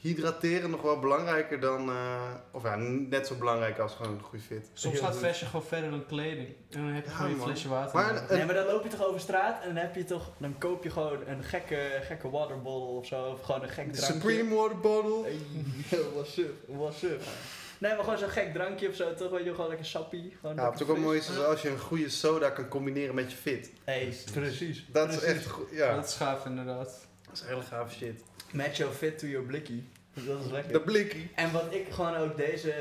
hydrateren 0.00 0.70
nog 0.70 0.82
wel 0.82 0.98
belangrijker 0.98 1.60
dan... 1.60 1.88
eh, 1.90 2.20
of 2.50 2.62
ja, 2.62 2.76
net 2.76 3.26
zo 3.26 3.34
belangrijk 3.34 3.78
als 3.78 3.94
gewoon 3.94 4.12
een 4.12 4.22
goede 4.22 4.44
fit. 4.44 4.70
Soms 4.72 4.98
gaat 4.98 5.16
fashion 5.16 5.50
gewoon 5.50 5.66
verder 5.66 5.90
dan 5.90 6.06
kleding. 6.06 6.48
En 6.70 6.80
dan 6.84 6.92
heb 6.92 7.04
je 7.04 7.10
Ja, 7.10 7.16
gewoon 7.16 7.36
man. 7.36 7.46
flesje 7.46 7.68
water. 7.68 7.94
Maar 7.94 8.16
een- 8.16 8.36
Nee, 8.36 8.44
maar 8.46 8.54
dan 8.54 8.66
loop 8.66 8.82
je 8.82 8.88
toch 8.88 9.04
over 9.06 9.20
straat 9.20 9.62
en 9.62 9.68
dan 9.74 9.76
heb 9.76 9.94
je 9.94 10.04
toch, 10.04 10.30
dan 10.38 10.58
koop 10.58 10.84
je 10.84 10.90
gewoon 10.90 11.26
een 11.26 11.42
gekke, 11.44 12.00
gekke 12.02 12.30
waterbottle 12.30 12.88
of 12.98 13.06
zo, 13.06 13.24
of 13.24 13.40
gewoon 13.42 13.62
een 13.62 13.68
gek 13.68 13.92
drankje. 13.92 14.12
Supreme 14.14 14.54
water 14.54 14.78
bottle. 14.80 15.22
Hey, 15.22 15.98
what's 16.14 16.36
up, 16.38 16.54
what's 16.66 17.02
up. 17.02 17.22
Nee, 17.78 17.94
maar 17.94 18.04
gewoon 18.04 18.18
zo'n 18.18 18.28
gek 18.28 18.52
drankje 18.52 18.88
of 18.88 18.94
zo, 18.94 19.14
toch 19.14 19.30
weet 19.30 19.44
je, 19.44 19.50
gewoon 19.54 19.68
lekker 19.68 19.86
sappie. 19.86 20.36
Gewoon 20.40 20.56
Ja, 20.56 20.64
het 20.64 20.74
is 20.74 20.80
ook 20.80 20.86
wel 20.92 20.96
mooi 20.96 21.18
is 21.18 21.38
als 21.44 21.62
je 21.62 21.68
een 21.68 21.78
goede 21.78 22.08
soda 22.08 22.50
kan 22.50 22.68
combineren 22.68 23.14
met 23.14 23.30
je 23.30 23.36
fit. 23.36 23.72
Hey, 23.84 24.16
precies. 24.32 24.84
Dat 24.92 25.08
is 25.12 25.22
echt 25.22 25.46
goed. 25.46 25.68
Ja, 25.70 25.94
Dat 25.94 26.06
is 26.08 26.14
gaaf 26.14 26.44
inderdaad. 26.46 27.06
dat 27.26 27.34
is 27.34 27.42
hele 27.46 27.62
gave 27.62 27.94
shit. 27.94 28.22
Match 28.52 28.76
your 28.76 28.92
fit 28.94 29.18
to 29.18 29.26
your 29.26 29.46
blikkie. 29.46 29.84
Dat 30.14 30.44
is 30.44 30.50
lekker. 30.50 30.72
De 30.72 30.80
blikkie. 30.80 31.30
En 31.34 31.52
wat 31.52 31.74
ik 31.74 31.86
gewoon 31.90 32.16
ook 32.16 32.36
deze, 32.36 32.72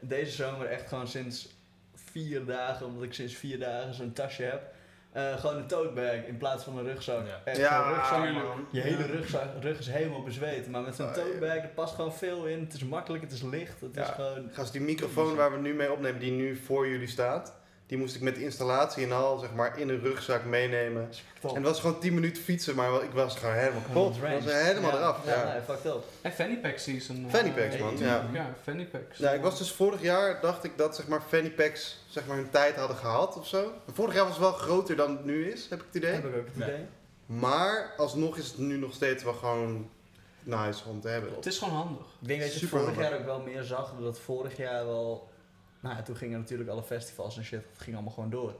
deze 0.00 0.30
zomer 0.32 0.66
echt 0.66 0.88
gewoon 0.88 1.08
sinds 1.08 1.48
vier 1.94 2.44
dagen, 2.44 2.86
omdat 2.86 3.02
ik 3.02 3.14
sinds 3.14 3.34
vier 3.34 3.58
dagen 3.58 3.94
zo'n 3.94 4.12
tasje 4.12 4.42
heb, 4.42 4.62
eh, 5.12 5.38
gewoon 5.38 5.56
een 5.56 5.66
tote 5.66 5.88
bag 5.88 6.14
in 6.26 6.36
plaats 6.36 6.64
van 6.64 6.78
een 6.78 6.84
rugzak. 6.84 7.26
Ja. 7.26 7.40
Echt 7.44 7.56
Ja, 7.56 7.84
zo'n 7.84 7.94
rugzak. 7.94 8.32
man. 8.44 8.66
Je 8.70 8.80
hele 8.80 9.06
rugzak, 9.06 9.48
rug 9.62 9.78
is 9.78 9.86
helemaal 9.86 10.22
bezweet, 10.22 10.68
maar 10.70 10.82
met 10.82 10.94
zo'n 10.94 11.12
tote 11.12 11.36
bag, 11.40 11.54
er 11.56 11.68
past 11.74 11.94
gewoon 11.94 12.14
veel 12.14 12.46
in. 12.46 12.60
Het 12.60 12.74
is 12.74 12.84
makkelijk, 12.84 13.22
het 13.22 13.32
is 13.32 13.42
licht, 13.42 13.80
het 13.80 13.96
is 13.96 14.06
gewoon... 14.08 14.50
Gast, 14.52 14.72
die 14.72 14.80
microfoon 14.80 15.34
waar 15.34 15.52
we 15.52 15.58
nu 15.58 15.74
mee 15.74 15.92
opnemen, 15.92 16.20
die 16.20 16.32
nu 16.32 16.56
voor 16.56 16.88
jullie 16.88 17.08
staat, 17.08 17.56
die 17.86 17.98
moest 17.98 18.14
ik 18.14 18.20
met 18.20 18.34
de 18.34 18.42
installatie 18.42 19.04
en 19.04 19.12
al, 19.12 19.38
zeg 19.38 19.52
maar, 19.52 19.78
in 19.78 19.88
een 19.88 20.00
rugzak 20.00 20.44
meenemen. 20.44 21.08
En 21.42 21.54
het 21.54 21.62
was 21.64 21.80
gewoon 21.80 22.00
10 22.00 22.14
minuten 22.14 22.42
fietsen, 22.42 22.74
maar 22.74 23.02
ik 23.02 23.10
was 23.10 23.36
gewoon 23.36 23.54
helemaal 23.54 23.80
kapot. 23.82 24.16
Ik 24.16 24.22
was 24.22 24.52
helemaal 24.52 24.90
ja, 24.90 24.96
eraf. 24.96 25.26
Ja, 25.26 25.54
Ja. 25.54 25.62
fucked 25.66 25.84
up. 25.84 26.04
En 26.20 26.32
fanny 26.32 26.56
pack 26.58 26.78
season. 26.78 27.24
eh, 27.26 27.34
Fanny 27.34 27.50
packs, 27.50 27.76
man. 27.78 27.96
Hey, 27.96 28.06
Ja. 28.06 28.28
Ja, 28.32 28.54
fanny 28.62 28.84
packs. 28.86 29.18
Ja, 29.18 29.30
ik 29.30 29.42
was 29.42 29.58
dus 29.58 29.72
vorig 29.72 30.02
jaar, 30.02 30.40
dacht 30.40 30.64
ik 30.64 30.72
dat 30.78 30.96
zeg 30.96 31.06
maar 31.08 31.22
fanny 31.28 31.50
packs 31.50 32.04
zeg 32.08 32.26
maar 32.26 32.36
hun 32.36 32.50
tijd 32.50 32.76
hadden 32.76 32.96
gehad 32.96 33.36
of 33.36 33.46
zo. 33.46 33.72
Vorig 33.92 34.14
jaar 34.14 34.24
was 34.24 34.32
het 34.32 34.42
wel 34.42 34.52
groter 34.52 34.96
dan 34.96 35.10
het 35.10 35.24
nu 35.24 35.50
is, 35.50 35.66
heb 35.68 35.78
ik 35.80 35.86
het 35.86 35.94
idee. 35.96 36.12
Heb 36.12 36.24
ik 36.24 36.36
ook 36.36 36.46
het 36.46 36.56
Ja. 36.56 36.64
idee. 36.66 36.84
Maar 37.26 37.92
alsnog 37.96 38.36
is 38.36 38.46
het 38.46 38.58
nu 38.58 38.76
nog 38.76 38.94
steeds 38.94 39.22
wel 39.24 39.32
gewoon 39.32 39.88
nice 40.42 40.88
om 40.88 41.00
te 41.00 41.08
hebben. 41.08 41.34
Het 41.34 41.46
is 41.46 41.58
gewoon 41.58 41.74
handig. 41.74 42.06
Ik 42.20 42.28
denk 42.28 42.40
dat 42.40 42.60
je 42.60 42.66
vorig 42.66 42.84
handig. 42.84 43.02
jaar 43.10 43.18
ook 43.18 43.24
wel 43.24 43.40
meer 43.40 43.62
zag, 43.62 43.92
dat 44.00 44.18
vorig 44.18 44.56
jaar 44.56 44.86
wel... 44.86 45.28
Nou 45.84 45.96
ja, 45.96 46.02
toen 46.02 46.16
gingen 46.16 46.38
natuurlijk 46.38 46.70
alle 46.70 46.82
festivals 46.82 47.36
en 47.36 47.44
shit, 47.44 47.62
het 47.72 47.82
ging 47.82 47.96
allemaal 47.96 48.14
gewoon 48.14 48.30
door. 48.30 48.54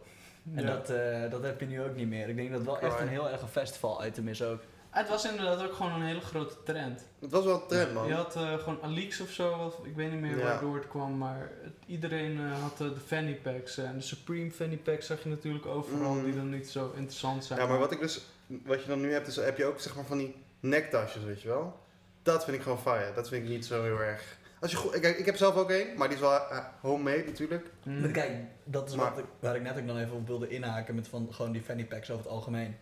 En 0.55 0.63
Ja. 0.63 0.69
dat, 0.75 0.91
eh, 0.91 1.31
dat 1.31 1.43
heb 1.43 1.61
je 1.61 1.67
nu 1.67 1.83
ook 1.83 1.95
niet 1.97 2.09
meer. 2.09 2.29
Ik 2.29 2.37
denk 2.37 2.49
dat 2.49 2.59
het 2.59 2.67
wel 2.67 2.79
echt 2.81 3.01
een 3.01 3.09
heel 3.09 3.31
erg 3.31 3.43
een 3.43 3.49
festival-item 3.49 4.29
is 4.29 4.43
ook. 4.43 4.61
Het 4.91 5.09
was 5.09 5.25
inderdaad 5.31 5.63
ook 5.63 5.73
gewoon 5.73 5.93
een 5.93 6.03
hele 6.07 6.21
grote 6.21 6.55
trend. 6.65 7.07
Het 7.21 7.31
was 7.31 7.45
wel 7.45 7.55
een 7.63 7.67
trend, 7.69 7.93
man. 7.95 8.07
Je 8.07 8.15
had 8.15 8.37
eh, 8.37 8.59
gewoon 8.59 8.83
Alix 8.83 9.21
of 9.21 9.31
zo, 9.31 9.53
of, 9.53 9.87
ik 9.87 9.95
weet 9.95 10.11
niet 10.11 10.21
meer 10.21 10.39
Ja. 10.39 10.45
waardoor 10.45 10.75
het 10.75 10.89
kwam, 10.89 11.19
maar 11.19 11.51
het- 11.63 11.73
iedereen 11.87 12.39
eh, 12.41 12.63
had 12.63 12.77
de 12.79 12.93
fanny 13.07 13.35
packs. 13.35 13.79
en 13.79 13.97
de 13.97 14.03
Supreme 14.03 14.51
fanny 14.51 14.77
packs 14.77 15.07
zag 15.07 15.23
je 15.23 15.29
natuurlijk 15.29 15.67
overal, 15.67 16.13
Mm. 16.15 16.25
die 16.25 16.35
dan 16.35 16.51
niet 16.51 16.69
zo 16.71 16.93
interessant 16.97 17.45
zijn. 17.45 17.61
Ja, 17.61 17.67
maar 17.67 17.79
wat 17.79 17.93
ik 17.93 18.01
dus, 18.01 18.25
wat 18.47 18.83
je 18.83 18.89
dan 18.89 19.01
nu 19.01 19.13
hebt, 19.13 19.27
is 19.27 19.37
heb 19.37 19.57
je 19.57 19.65
ook 19.65 19.81
zeg 19.81 19.95
maar 19.95 20.05
van 20.05 20.19
die 20.19 20.35
nektasjes, 20.61 21.25
weet 21.25 21.43
je 21.43 21.49
wel. 21.49 21.79
Dat 22.23 22.45
vind 22.45 22.57
ik 22.57 22.63
gewoon 22.63 22.79
fire. 22.81 23.13
Dat 23.15 23.29
vind 23.29 23.45
ik 23.45 23.51
niet 23.51 23.67
zo 23.67 23.83
heel 23.83 23.99
erg. 24.01 24.37
Als 24.65 24.73
je 24.73 24.79
goed, 24.79 25.01
kijk, 25.01 25.19
ik 25.19 25.27
heb 25.27 25.37
zelf 25.37 25.57
ook 25.57 25.71
één, 25.71 25.97
maar 25.97 26.07
die 26.09 26.17
is 26.17 26.23
wel 26.23 26.33
eh, 26.49 26.59
homemade 26.81 27.25
natuurlijk. 27.27 27.67
Mm. 27.83 28.01
Maar 28.01 28.11
kijk, 28.11 28.31
dat 28.65 28.89
is 28.89 28.95
Maar- 28.95 29.11
wat 29.11 29.19
ik, 29.19 29.25
waar 29.41 29.57
ik 29.57 29.63
net 29.63 29.79
ook 29.79 29.87
dan 29.87 29.99
even 29.99 30.17
op 30.17 30.27
wilde 30.27 30.49
inhaken 30.49 30.95
met 30.95 31.09
van 31.09 31.29
gewoon 31.31 31.53
die 31.53 31.63
fanny 31.63 31.85
packs 31.85 32.11
over 32.11 32.25
het 32.25 32.33
algemeen. 32.33 32.77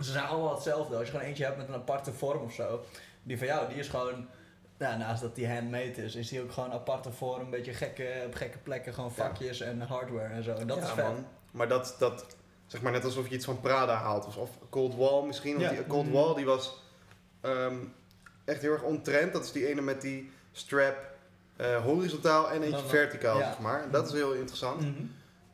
Ze 0.00 0.12
zijn 0.12 0.24
allemaal 0.24 0.54
hetzelfde. 0.54 0.96
Als 0.96 1.04
je 1.06 1.10
gewoon 1.10 1.26
eentje 1.26 1.44
hebt 1.44 1.56
met 1.56 1.68
een 1.68 1.74
aparte 1.74 2.12
vorm 2.12 2.42
of 2.42 2.52
zo. 2.52 2.84
Die 3.22 3.38
van 3.38 3.46
jou, 3.46 3.68
die 3.68 3.78
is 3.78 3.88
gewoon... 3.88 4.26
Ja, 4.78 4.96
naast 4.96 5.22
dat 5.22 5.34
die 5.34 5.48
handmade 5.48 5.92
is, 6.04 6.14
is 6.14 6.28
die 6.28 6.42
ook 6.42 6.52
gewoon 6.52 6.72
aparte 6.72 7.12
vorm. 7.12 7.40
Een 7.40 7.50
beetje 7.50 7.72
gekke, 7.74 8.22
op 8.26 8.34
gekke 8.34 8.58
plekken, 8.58 8.94
gewoon 8.94 9.12
Ja. 9.16 9.24
vakjes 9.24 9.60
en 9.60 9.80
hardware 9.80 10.34
en 10.34 10.42
zo. 10.42 10.54
En 10.54 10.66
dat 10.66 10.76
Ja, 10.76 10.82
is 10.82 10.90
vet. 10.90 11.04
man. 11.04 11.26
Maar 11.50 11.68
dat, 11.68 11.96
dat, 11.98 12.36
zeg 12.66 12.82
maar 12.82 12.92
net 12.92 13.04
alsof 13.04 13.28
je 13.28 13.34
iets 13.34 13.44
van 13.44 13.60
Prada 13.60 13.94
haalt. 13.94 14.26
Of, 14.26 14.36
of 14.36 14.50
Cold 14.70 14.94
Wall 14.94 15.22
misschien. 15.26 15.52
Want 15.58 15.70
Ja. 15.70 15.76
die 15.76 15.86
Cold 15.86 16.06
Mm. 16.06 16.12
Wall 16.12 16.34
die 16.34 16.44
was 16.44 16.82
ehm, 17.40 17.76
echt 18.44 18.60
heel 18.62 18.72
erg 18.72 18.82
ontrend. 18.82 19.32
Dat 19.32 19.44
is 19.44 19.52
die 19.52 19.66
ene 19.68 19.80
met 19.80 20.00
die 20.00 20.30
strap 20.52 20.96
eh, 21.56 21.82
horizontaal 21.82 22.50
en 22.50 22.62
eentje 22.62 22.86
verticaal, 22.86 23.38
ja. 23.38 23.46
zeg 23.46 23.58
maar. 23.58 23.90
Dat 23.90 24.06
is 24.06 24.12
heel 24.12 24.32
interessant. 24.32 24.80
Mhm. 24.80 24.90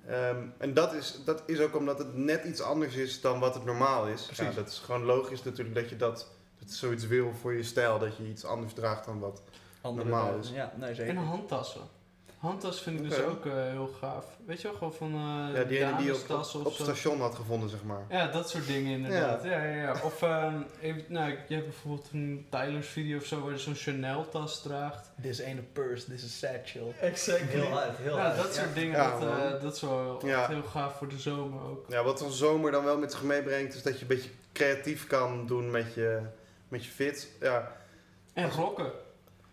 Ehm, 0.07 0.37
en 0.59 0.75
dat 0.75 0.93
is, 0.93 1.19
dat 1.25 1.43
is 1.47 1.61
ook 1.61 1.77
omdat 1.77 1.99
het 1.99 2.17
net 2.17 2.45
iets 2.45 2.61
anders 2.61 2.95
is 2.95 3.21
dan 3.21 3.39
wat 3.41 3.55
het 3.55 3.65
normaal 3.65 4.07
is. 4.07 4.25
Precies. 4.25 4.45
Ja, 4.45 4.53
dat 4.53 4.69
is 4.69 4.79
gewoon 4.79 5.05
logisch 5.05 5.43
natuurlijk 5.43 5.75
dat 5.75 5.89
je 5.89 5.97
dat, 5.97 6.29
dat 6.59 6.71
zoiets 6.71 7.07
wil 7.07 7.33
voor 7.41 7.55
je 7.55 7.63
stijl. 7.63 7.99
Dat 7.99 8.17
je 8.17 8.29
iets 8.29 8.45
anders 8.45 8.73
draagt 8.73 9.05
dan 9.05 9.19
wat. 9.19 9.43
Andere 9.81 10.09
Normaal 10.09 10.39
is. 10.39 10.51
Ja, 10.51 10.73
nee 10.77 10.89
En 10.89 10.97
zeker. 10.97 11.17
handtassen. 11.17 11.81
Handtas 12.37 12.81
vind 12.83 13.01
ik 13.01 13.09
dus 13.11 13.21
ook 13.21 13.47
eh, 13.47 13.53
heel 13.55 13.91
gaaf. 14.01 14.25
Weet 14.47 14.61
je 14.61 14.69
wel, 14.69 14.77
gewoon 14.77 14.93
van 14.95 15.13
eh 15.15 15.57
Ja, 15.57 15.65
die 15.65 15.79
ene 15.79 15.97
die 15.97 16.07
je 16.07 16.15
op, 16.15 16.29
damestas 16.29 16.63
op, 16.65 16.73
station 16.73 17.21
had 17.21 17.35
gevonden, 17.35 17.69
zeg 17.69 17.83
maar. 17.83 18.05
Ja, 18.09 18.27
dat 18.27 18.51
soort 18.51 18.67
dingen 18.67 18.93
inderdaad. 18.93 19.45
Ja. 19.45 19.63
Ja, 19.65 19.75
ja, 19.75 19.95
Of 20.05 20.23
ehm, 20.23 20.55
even, 20.81 21.05
nou, 21.09 21.31
je 21.49 21.55
hebt 21.55 21.67
bijvoorbeeld 21.67 22.09
een 22.13 22.47
Tyler's 22.51 22.89
video 22.89 23.17
of 23.17 23.25
zo 23.25 23.41
waar 23.41 23.53
je 23.53 23.59
zo'n 23.59 23.75
Chanel 23.75 24.29
tas 24.29 24.63
draagt. 24.63 25.11
This 25.23 25.43
ain't 25.43 25.59
a 25.61 25.63
purse, 25.73 26.07
this 26.07 26.25
is 26.25 26.39
satchel. 26.39 26.95
Exactly. 27.01 27.47
Heel 27.61 27.67
hard, 27.71 27.97
heel 27.99 28.17
Ja, 28.17 28.23
hard. 28.23 28.37
dat 28.37 28.55
soort 28.55 28.75
dingen, 28.75 28.97
Ja, 28.97 29.19
dat, 29.19 29.29
eh, 29.55 29.63
dat 29.63 29.75
is 29.75 29.81
wel 29.81 30.27
Ja. 30.27 30.39
echt 30.41 30.49
heel 30.49 30.63
gaaf 30.63 30.97
voor 30.97 31.09
de 31.09 31.19
zomer 31.19 31.63
ook. 31.63 31.85
Ja, 31.89 32.05
wat 32.05 32.21
een 32.21 32.31
zomer 32.33 32.71
dan 32.71 32.85
wel 32.85 32.99
met 32.99 33.13
zich 33.13 33.23
meebrengt, 33.23 33.75
is 33.75 33.83
dat 33.83 33.95
je 33.95 34.01
een 34.03 34.07
beetje 34.07 34.31
creatief 34.53 35.07
kan 35.07 35.47
doen 35.47 35.71
met 35.71 35.95
je, 35.95 36.21
met 36.69 36.85
je 36.85 36.91
fits. 36.91 37.27
Ja, 37.41 37.73
En 38.33 38.51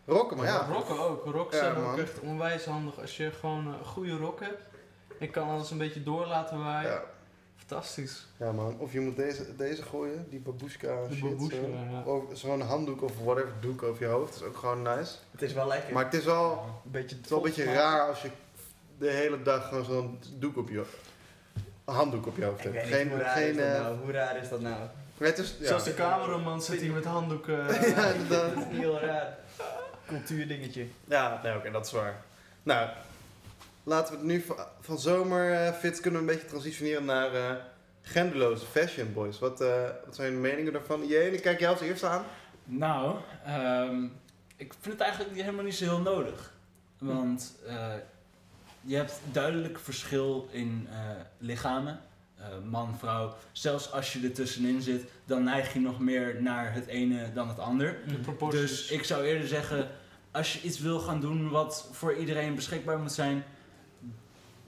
rokken. 0.05 0.37
rocken, 0.37 0.37
maar 0.37 0.45
ja. 0.45 0.67
Rokken 0.73 0.99
ook. 0.99 1.25
Rokken 1.25 1.57
Ja, 1.57 1.63
zijn 1.73 1.85
ook 1.85 1.97
echt 1.97 2.19
onwijs 2.19 2.65
handig. 2.65 2.99
Als 2.99 3.17
je 3.17 3.31
gewoon 3.31 3.67
eh, 3.73 3.79
een 3.79 3.85
goede 3.85 4.17
rok 4.17 4.39
hebt. 4.39 4.61
Je 5.19 5.29
kan 5.29 5.49
alles 5.49 5.71
een 5.71 5.77
beetje 5.77 6.03
door 6.03 6.25
laten 6.25 6.57
waaien. 6.63 6.89
Ja, 6.91 7.03
Fantastisch. 7.55 8.27
ja 8.37 8.51
man. 8.51 8.75
Of 8.79 8.93
je 8.93 8.99
moet 8.99 9.15
deze, 9.15 9.55
deze 9.55 9.83
gooien, 9.83 10.25
die 10.29 10.39
babushka 10.39 11.07
De 11.07 11.15
shit. 11.15 11.21
babushka, 11.21 11.55
zo. 11.55 11.67
ja. 11.91 12.01
Of 12.05 12.23
zo'n 12.33 12.61
handdoek 12.61 13.01
of 13.01 13.11
whatever 13.23 13.51
doek 13.59 13.83
over 13.83 14.03
je 14.05 14.11
hoofd, 14.11 14.35
is 14.35 14.41
ook 14.43 14.57
gewoon 14.57 14.81
nice. 14.81 15.13
Het 15.31 15.41
is 15.41 15.53
wel 15.53 15.67
lekker. 15.67 15.93
Maar 15.93 16.03
het 16.05 16.13
is 16.13 16.23
wel, 16.25 16.51
een 16.85 16.91
beetje, 16.91 17.15
het 17.15 17.23
is 17.25 17.29
wel 17.29 17.39
een 17.39 17.45
beetje 17.45 17.63
raar 17.63 18.07
als 18.07 18.21
je 18.21 18.29
de 18.97 19.09
hele 19.09 19.41
dag 19.41 19.67
gewoon 19.67 19.85
zo'n 19.85 20.19
doek 20.39 20.57
op 20.57 20.69
je 20.69 20.83
een 21.85 21.93
handdoek 21.93 22.25
op 22.27 22.37
je 22.37 22.45
hoofd 22.45 22.65
Ik 22.65 22.73
hebt. 22.73 23.03
niet, 23.03 23.09
hoe 23.11 23.17
raar 23.21 23.37
is 23.37 23.43
geen, 23.43 23.55
dat 23.57 23.65
eh, 23.65 23.81
nou? 23.81 23.97
Hoe 23.97 24.11
raar 24.11 24.37
is 24.37 24.49
dat 24.49 24.59
nou? 24.61 24.75
het 25.17 25.37
is, 25.37 25.55
ja. 25.59 25.67
Zoals 25.67 25.83
de 25.83 25.93
cameraman 25.93 26.61
zit 26.61 26.81
hier 26.81 26.91
met 26.93 27.05
handdoeken. 27.05 27.67
eh, 27.69 27.89
ja, 27.95 28.05
inderdaad. 28.07 28.55
Dat 28.55 28.63
is 28.71 28.77
heel 28.79 28.99
raar. 28.99 29.37
Cultuurdingetje. 30.17 30.85
Ja, 31.07 31.39
nee, 31.43 31.55
oké, 31.55 31.71
dat 31.71 31.85
is 31.85 31.91
waar. 31.91 32.23
Nou, 32.63 32.89
laten 33.83 34.13
we 34.13 34.19
het 34.19 34.27
nu 34.27 34.41
van, 34.41 34.55
van 34.79 34.99
zomerfits 34.99 35.99
kunnen 35.99 36.25
we 36.25 36.27
een 36.27 36.33
beetje 36.33 36.49
transitioneren 36.49 37.05
naar 37.05 37.33
eh, 37.33 37.55
genderloze 38.01 38.65
fashion, 38.65 39.13
boys. 39.13 39.39
Wat, 39.39 39.61
eh, 39.61 39.83
wat 40.05 40.15
zijn 40.15 40.27
jullie 40.27 40.49
meningen 40.49 40.73
daarvan? 40.73 41.07
Jene, 41.07 41.39
kijk 41.39 41.59
jij 41.59 41.69
als 41.69 41.81
eerste 41.81 42.07
aan? 42.07 42.23
Nou, 42.65 43.15
ehm, 43.45 44.03
ik 44.55 44.73
vind 44.79 44.93
het 44.93 45.03
eigenlijk 45.03 45.35
helemaal 45.35 45.63
niet 45.63 45.75
zo 45.75 45.83
heel 45.83 45.99
nodig. 45.99 46.53
Want 46.97 47.55
eh, 47.67 47.93
je 48.81 48.95
hebt 48.95 49.19
duidelijk 49.31 49.79
verschil 49.79 50.47
in 50.51 50.87
eh, 50.91 50.97
lichamen. 51.37 51.99
Eh, 52.35 52.45
man, 52.69 52.95
vrouw. 52.97 53.35
Zelfs 53.51 53.91
als 53.91 54.13
je 54.13 54.23
er 54.23 54.33
tussenin 54.33 54.81
zit, 54.81 55.03
dan 55.25 55.43
neig 55.43 55.73
je 55.73 55.79
nog 55.79 55.99
meer 55.99 56.41
naar 56.41 56.73
het 56.73 56.85
ene 56.85 57.33
dan 57.33 57.47
het 57.47 57.59
ander. 57.59 57.97
de 58.07 58.13
proporties. 58.13 58.61
Dus 58.61 58.89
ik 58.89 59.03
zou 59.03 59.23
eerder 59.23 59.47
zeggen, 59.47 59.89
als 60.33 60.53
je 60.53 60.61
iets 60.61 60.79
wil 60.79 60.99
gaan 60.99 61.19
doen 61.19 61.49
wat 61.49 61.87
voor 61.91 62.15
iedereen 62.15 62.55
beschikbaar 62.55 62.99
moet 62.99 63.11
zijn, 63.11 63.43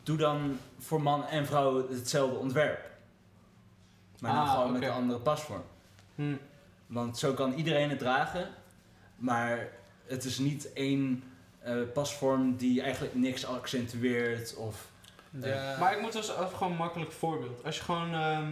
doe 0.04 0.18
dan 0.18 0.60
voor 0.80 1.02
man 1.02 1.26
en 1.26 1.46
vrouw 1.46 1.90
hetzelfde 1.90 2.38
ontwerp. 2.38 2.80
Maar 4.20 4.34
dan 4.34 4.42
Ah, 4.42 4.54
gewoon 4.54 4.72
met 4.72 4.82
een 4.82 4.90
andere 4.90 5.20
pasvorm. 5.20 5.64
Hm. 6.16 6.36
Want 6.88 7.18
zo 7.18 7.34
kan 7.34 7.54
iedereen 7.54 7.90
het 7.90 8.00
dragen, 8.00 8.50
maar 9.16 9.68
het 10.06 10.24
is 10.24 10.38
niet 10.38 10.74
één 10.74 11.24
eh, 11.60 11.76
pasvorm 11.94 12.56
die 12.56 12.82
eigenlijk 12.82 13.16
niks 13.16 13.46
accentueert 13.46 14.56
of... 14.56 14.88
Ja. 15.42 15.78
Maar 15.80 15.96
ik 15.96 16.02
moet 16.02 16.14
dus 16.14 16.30
even 16.30 16.50
gewoon 16.50 16.72
een 16.72 16.78
makkelijk 16.78 17.12
voorbeeld. 17.12 17.64
Als 17.64 17.76
je 17.78 17.84
gewoon, 17.84 18.14
ehm, 18.14 18.52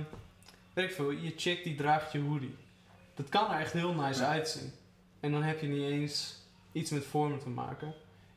weet 0.73 0.89
ik 0.89 0.95
veel, 0.95 1.12
je 1.12 1.34
chick 1.38 1.63
die 1.63 1.76
draagt 1.76 2.12
je 2.12 2.19
hoodie. 2.21 2.56
Dat 3.15 3.30
kan 3.30 3.52
er 3.52 3.60
echt 3.60 3.73
heel 3.73 3.93
nice 3.93 4.21
Ja. 4.21 4.28
uitzien. 4.28 4.71
En 5.19 5.32
dan 5.32 5.43
heb 5.43 5.62
je 5.62 5.67
niet 5.67 5.82
eens 5.91 6.41
iets 6.73 6.91
met 6.91 7.05
vormen 7.05 7.39
te 7.39 7.49
maken. 7.49 7.93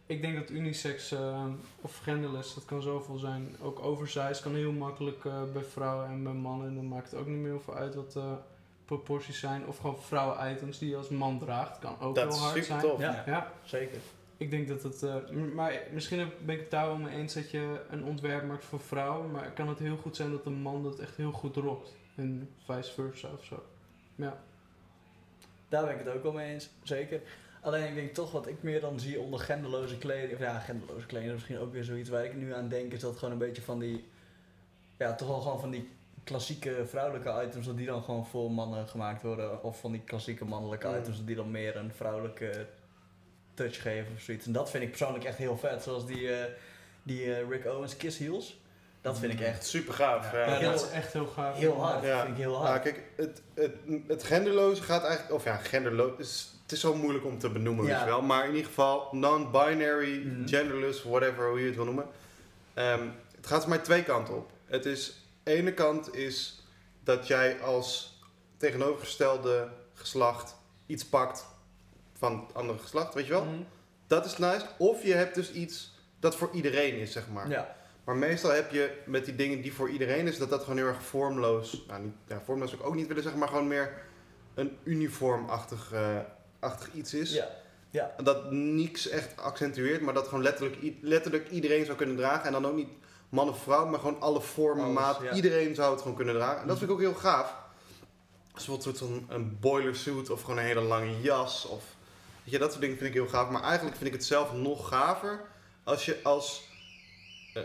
Ik 0.07 0.21
denk 0.23 0.37
dat 0.37 0.51
unisex 0.51 1.13
ehm, 1.13 1.51
of 1.81 1.97
genderless, 1.99 2.55
dat 2.55 2.65
kan 2.65 2.83
zoveel 2.83 3.17
zijn. 3.19 3.57
Ook 3.63 3.79
oversized 3.83 4.41
kan 4.41 4.55
heel 4.55 4.73
makkelijk 4.73 5.25
eh, 5.25 5.43
bij 5.53 5.63
vrouwen 5.63 6.07
en 6.09 6.23
bij 6.23 6.33
mannen. 6.33 6.69
En 6.69 6.75
dan 6.75 6.89
maakt 6.89 7.11
het 7.11 7.21
ook 7.21 7.27
niet 7.27 7.37
meer 7.39 7.51
heel 7.51 7.61
veel 7.61 7.75
uit 7.75 7.95
wat 7.95 8.17
eh, 8.17 8.33
proporties 8.85 9.39
zijn. 9.41 9.67
Of 9.67 9.79
gewoon 9.79 9.99
vrouwen-items 9.99 10.79
die 10.79 10.89
je 10.89 10.97
als 10.97 11.09
man 11.09 11.39
draagt. 11.39 11.79
Kan 11.79 12.01
ook 12.01 12.15
Dat 12.15 12.25
heel 12.25 12.33
is 12.35 12.39
hard 12.41 12.51
super 12.51 12.65
zijn. 12.67 12.81
tof. 12.81 13.01
Ja. 13.01 13.23
Ja, 13.27 13.53
Zeker. 13.65 13.99
ik 14.37 14.51
denk 14.51 14.69
dat 14.69 14.83
het. 14.83 15.03
eh, 15.03 15.15
maar 15.55 15.81
misschien 15.93 16.31
ben 16.45 16.55
ik 16.55 16.61
het 16.61 16.71
daar 16.71 16.87
wel 16.87 16.97
mee 16.97 17.17
eens 17.17 17.35
dat 17.35 17.51
je 17.51 17.81
een 17.91 18.05
ontwerp 18.05 18.47
maakt 18.47 18.65
voor 18.65 18.81
vrouwen. 18.81 19.31
Maar 19.31 19.51
kan 19.51 19.69
het 19.69 19.79
heel 19.79 19.97
goed 19.97 20.17
zijn 20.17 20.31
dat 20.31 20.47
een 20.47 20.63
man 20.63 20.83
dat 20.83 20.99
echt 20.99 21.17
heel 21.17 21.33
goed 21.33 21.57
rokt. 21.57 21.95
En 22.15 22.49
vice 22.65 22.93
versa 22.93 23.29
of 23.39 23.45
zo. 23.45 23.63
Ja. 24.15 24.39
Daar 25.69 25.85
ben 25.85 25.99
ik 25.99 26.05
het 26.05 26.15
ook 26.15 26.23
wel 26.23 26.33
mee 26.33 26.53
eens, 26.53 26.69
zeker. 26.83 27.21
Alleen 27.67 27.89
ik 27.89 27.95
denk 27.95 28.15
toch 28.15 28.33
wat 28.33 28.47
ik 28.47 28.63
meer 28.63 28.81
dan 28.81 29.01
zie 29.01 29.21
onder 29.21 29.41
genderloze 29.41 29.99
kleding, 29.99 30.33
of 30.33 30.39
ja, 30.39 30.59
genderloze 30.59 31.07
kleding 31.07 31.31
is 31.31 31.37
misschien 31.37 31.59
ook 31.59 31.73
weer 31.73 31.85
zoiets 31.85 32.09
waar 32.09 32.25
ik 32.25 32.35
nu 32.35 32.55
aan 32.55 32.69
denk, 32.69 32.93
is 32.93 33.01
dat 33.01 33.17
gewoon 33.17 33.33
een 33.33 33.39
beetje 33.39 33.63
van 33.63 33.79
die, 33.79 34.09
ja, 34.99 35.15
toch 35.15 35.29
wel 35.29 35.41
gewoon 35.41 35.61
van 35.61 35.71
die 35.71 35.91
klassieke 36.25 36.85
vrouwelijke 36.87 37.43
items, 37.47 37.67
dat 37.67 37.77
die 37.77 37.87
dan 37.87 38.03
gewoon 38.03 38.27
voor 38.27 38.51
mannen 38.51 38.89
gemaakt 38.89 39.23
worden, 39.23 39.63
of 39.63 39.81
van 39.81 39.93
die 39.93 40.01
klassieke 40.05 40.45
mannelijke 40.45 40.89
Mm. 40.89 40.95
items, 40.97 41.25
die 41.25 41.37
dan 41.37 41.51
meer 41.51 41.77
een 41.77 41.93
vrouwelijke 41.95 42.67
touch 43.55 43.83
geven 43.83 44.13
of 44.15 44.21
zoiets. 44.21 44.47
En 44.47 44.53
dat 44.53 44.71
vind 44.71 44.83
ik 44.83 44.89
persoonlijk 44.89 45.25
echt 45.25 45.39
heel 45.39 45.57
vet, 45.59 45.83
zoals 45.83 46.07
die, 46.07 46.33
eh, 46.33 46.53
die 47.03 47.35
eh, 47.35 47.49
Rick 47.49 47.65
Owens 47.67 47.97
Kiss 47.97 48.19
Heels. 48.19 48.61
Dat 49.01 49.19
vind 49.19 49.33
ik 49.33 49.41
echt 49.41 49.67
Super 49.67 49.95
gaaf. 49.95 50.33
Ja. 50.33 50.39
Ja. 50.39 50.47
Ja, 50.47 50.59
heel- 50.59 50.71
dat 50.71 50.83
is 50.85 50.91
echt 50.91 51.13
heel 51.13 51.27
gaaf. 51.27 51.57
heel 51.59 51.81
hard, 51.81 52.05
Ja. 52.05 52.21
vind 52.23 52.37
ik 52.37 52.43
heel 52.43 52.53
Ja, 52.53 52.59
hard. 52.59 52.83
kijk, 52.83 53.03
het, 53.17 53.43
het, 53.55 53.73
het 54.07 54.23
genderloze 54.25 54.83
gaat 54.83 55.05
eigenlijk, 55.05 55.35
of 55.35 55.45
ja, 55.45 55.57
genderloos, 55.57 56.19
is, 56.19 56.51
het 56.67 56.75
is 56.75 56.81
zo 56.81 56.95
moeilijk 56.95 57.25
om 57.25 57.39
te 57.39 57.49
benoemen, 57.51 57.85
Ja. 57.85 57.91
weet 57.91 58.01
je 58.01 58.07
wel. 58.07 58.23
Maar 58.23 58.45
in 58.45 58.51
ieder 58.51 58.67
geval, 58.67 59.09
non-binary, 59.13 60.23
Mhm. 60.27 60.49
genderless, 60.49 61.03
whatever, 61.03 61.49
hoe 61.49 61.61
je 61.61 61.67
het 61.67 61.75
wil 61.77 61.85
noemen. 61.85 62.07
Ehm, 62.75 63.03
het 63.37 63.47
gaat 63.47 63.67
maar 63.67 63.83
twee 63.83 64.03
kanten 64.03 64.37
op. 64.37 64.51
Het 64.65 64.87
is, 64.87 65.27
ene 65.45 65.73
kant 65.75 66.15
is 66.15 66.63
dat 67.05 67.27
jij 67.27 67.61
als 67.61 68.19
tegenovergestelde 68.57 69.69
geslacht 69.95 70.57
iets 70.87 71.05
pakt 71.05 71.47
van 72.19 72.45
het 72.47 72.55
andere 72.55 72.79
geslacht, 72.79 73.15
weet 73.15 73.27
je 73.27 73.33
wel. 73.33 73.45
Mhm. 73.45 73.55
Dat 74.07 74.25
is 74.27 74.39
nice. 74.39 74.67
Of 74.79 75.03
je 75.03 75.13
hebt 75.15 75.35
dus 75.35 75.53
iets 75.53 75.95
dat 76.21 76.37
voor 76.37 76.49
iedereen 76.53 76.95
is, 76.99 77.13
zeg 77.13 77.29
maar. 77.33 77.49
Ja, 77.49 77.75
Maar 78.05 78.17
meestal 78.17 78.51
heb 78.51 78.71
je 78.71 79.03
met 79.07 79.25
die 79.25 79.37
dingen 79.37 79.63
die 79.63 79.73
voor 79.73 79.91
iedereen 79.91 80.27
is, 80.27 80.39
dat 80.39 80.51
dat 80.51 80.61
gewoon 80.63 80.77
heel 80.77 80.87
erg 80.87 81.03
vormloos, 81.03 81.85
nou 81.89 82.03
niet, 82.03 82.15
ja, 82.29 82.41
vormloos 82.45 82.71
zou 82.71 82.83
ik 82.83 82.89
ook 82.89 82.95
niet 82.95 83.07
willen 83.07 83.23
zeggen, 83.23 83.41
maar 83.41 83.49
gewoon 83.49 83.69
meer 83.69 83.93
een 84.55 84.77
uniformachtig 84.85 85.93
eh, 85.93 86.19
achtig 86.67 86.93
iets 86.93 87.15
is. 87.15 87.33
ja, 87.33 87.49
ja. 87.91 88.15
Dat 88.23 88.51
niks 88.51 89.09
echt 89.09 89.41
accentueert, 89.41 90.01
maar 90.01 90.15
dat 90.15 90.29
gewoon 90.29 90.43
letterlijk, 90.43 90.77
letterlijk 91.01 91.51
iedereen 91.51 91.85
zou 91.85 91.97
kunnen 91.97 92.17
dragen. 92.17 92.45
En 92.47 92.53
dan 92.53 92.67
ook 92.67 92.75
niet 92.77 92.89
man 93.29 93.49
of 93.49 93.63
vrouw, 93.63 93.87
maar 93.87 93.99
gewoon 94.01 94.21
alle 94.21 94.41
vormen, 94.41 94.85
Alles, 94.85 94.95
maat. 94.99 95.19
ja. 95.23 95.33
Iedereen 95.33 95.75
zou 95.75 95.93
het 95.93 96.01
gewoon 96.03 96.17
kunnen 96.17 96.35
dragen. 96.35 96.61
En 96.61 96.67
dat 96.69 96.79
vind 96.79 96.91
ik 96.91 96.97
ook 96.97 97.03
heel 97.03 97.15
gaaf. 97.15 97.55
Als 98.55 98.69
een 98.69 98.83
soort 98.83 98.99
van 98.99 99.27
een 99.29 99.59
boiler 99.61 99.97
suit 99.97 100.31
of 100.31 100.41
gewoon 100.41 100.59
een 100.59 100.65
hele 100.65 100.81
lange 100.81 101.21
jas. 101.21 101.65
Of, 101.67 101.85
weet 102.45 102.53
je, 102.53 102.59
dat 102.59 102.69
soort 102.71 102.81
dingen 102.83 102.97
vind 102.99 103.09
ik 103.09 103.15
heel 103.17 103.29
gaaf. 103.29 103.51
Maar 103.51 103.63
eigenlijk 103.63 103.97
vind 103.97 104.09
ik 104.09 104.17
het 104.17 104.25
zelf 104.25 104.53
nog 104.53 104.89
gaver 104.89 105.41
als 105.85 106.05
je 106.05 106.19
als... 106.23 106.69
eh, 107.55 107.63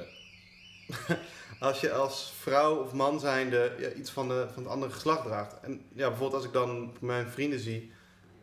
als 1.60 1.82
je 1.82 1.92
als 1.94 2.34
vrouw 2.40 2.76
of 2.76 2.94
man 2.94 3.20
zijnde 3.20 3.76
ja, 3.80 3.92
iets 3.92 4.12
van, 4.12 4.28
de, 4.28 4.48
van 4.54 4.64
het 4.64 4.72
andere 4.72 4.92
geslacht 4.92 5.24
draagt. 5.24 5.60
En 5.62 5.72
ja, 5.94 6.08
bijvoorbeeld 6.08 6.34
als 6.34 6.46
ik 6.46 6.54
dan 6.54 6.96
mijn 7.00 7.28
vrienden 7.30 7.60
zie... 7.60 7.92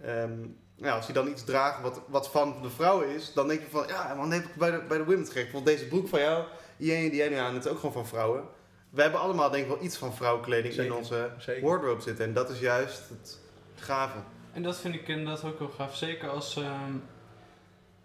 ehm, 0.02 0.32
ja, 0.74 0.94
als 0.96 1.04
die 1.06 1.14
dan 1.14 1.28
iets 1.28 1.44
dragen 1.44 1.82
wat, 1.82 2.00
wat 2.08 2.30
van 2.30 2.62
de 2.62 2.70
vrouwen 2.70 3.08
is, 3.08 3.32
dan 3.32 3.48
denk 3.48 3.61
je 3.61 3.66
van, 3.70 3.87
ja, 3.88 4.14
man, 4.14 4.30
heb 4.32 4.44
ik 4.44 4.54
bij 4.54 4.70
de, 4.70 4.82
bij 4.88 4.98
de 4.98 5.04
women's 5.04 5.26
gekregen. 5.26 5.50
Bijvoorbeeld 5.50 5.76
deze 5.78 5.88
broek 5.88 6.08
van 6.08 6.20
jou, 6.20 6.44
die 6.76 7.11
die 7.11 7.14
jij 7.18 7.28
nu 7.28 7.34
aan, 7.37 7.54
het 7.54 7.64
is 7.64 7.70
ook 7.70 7.76
gewoon 7.78 7.92
van 7.94 8.06
vrouwen. 8.06 8.44
We 8.90 9.02
hebben 9.02 9.20
allemaal 9.20 9.50
denk 9.50 9.62
ik 9.62 9.70
wel 9.70 9.82
iets 9.82 9.96
van 9.96 10.14
vrouwenkleding 10.14 10.74
in 10.74 10.92
onze 10.92 11.30
zeker. 11.38 11.62
wardrobe 11.68 12.02
zitten. 12.02 12.24
En 12.24 12.32
dat 12.34 12.50
is 12.50 12.61
juist 12.61 13.08
het 13.08 13.38
gave. 13.74 14.18
En 14.52 14.62
dat 14.62 14.76
vind 14.78 14.94
ik 14.94 15.08
inderdaad 15.08 15.44
ook 15.44 15.58
heel 15.58 15.68
gaaf. 15.70 15.96
Zeker 15.96 16.28
als. 16.28 16.56
ehm, 16.56 16.92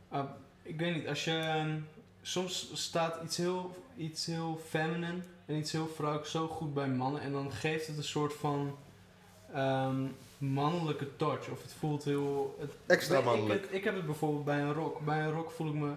ah, 0.10 0.30
ik 0.62 0.80
weet 0.80 0.96
niet, 0.96 1.08
als 1.08 1.24
je. 1.24 1.32
ehm, 1.38 1.80
soms 2.22 2.70
staat 2.74 3.24
iets 3.24 3.38
heel, 3.38 3.76
iets 3.98 4.26
heel 4.26 4.60
feminine 4.70 5.22
en 5.46 5.56
iets 5.56 5.72
heel 5.72 5.88
vrouwelijk 5.96 6.28
zo 6.30 6.48
goed 6.48 6.74
bij 6.74 6.88
mannen. 6.88 7.22
En 7.22 7.32
dan 7.32 7.52
geeft 7.52 7.88
het 7.88 7.98
een 7.98 8.04
soort 8.04 8.34
van. 8.34 8.78
ehm, 9.54 10.06
mannelijke 10.52 11.16
touch. 11.16 11.50
Of 11.50 11.62
het 11.62 11.74
voelt 11.80 12.04
heel. 12.04 12.56
Het, 12.60 12.72
Extra 12.86 13.18
ik, 13.18 13.26
mannelijk. 13.26 13.64
Ik, 13.66 13.72
ik 13.72 13.84
heb 13.84 13.96
het 13.96 14.06
bijvoorbeeld 14.06 14.46
bij 14.46 14.60
een 14.60 14.74
rok. 14.74 15.00
Bij 15.00 15.20
een 15.20 15.32
rok 15.32 15.52
voel 15.52 15.68
ik 15.68 15.74
me 15.74 15.92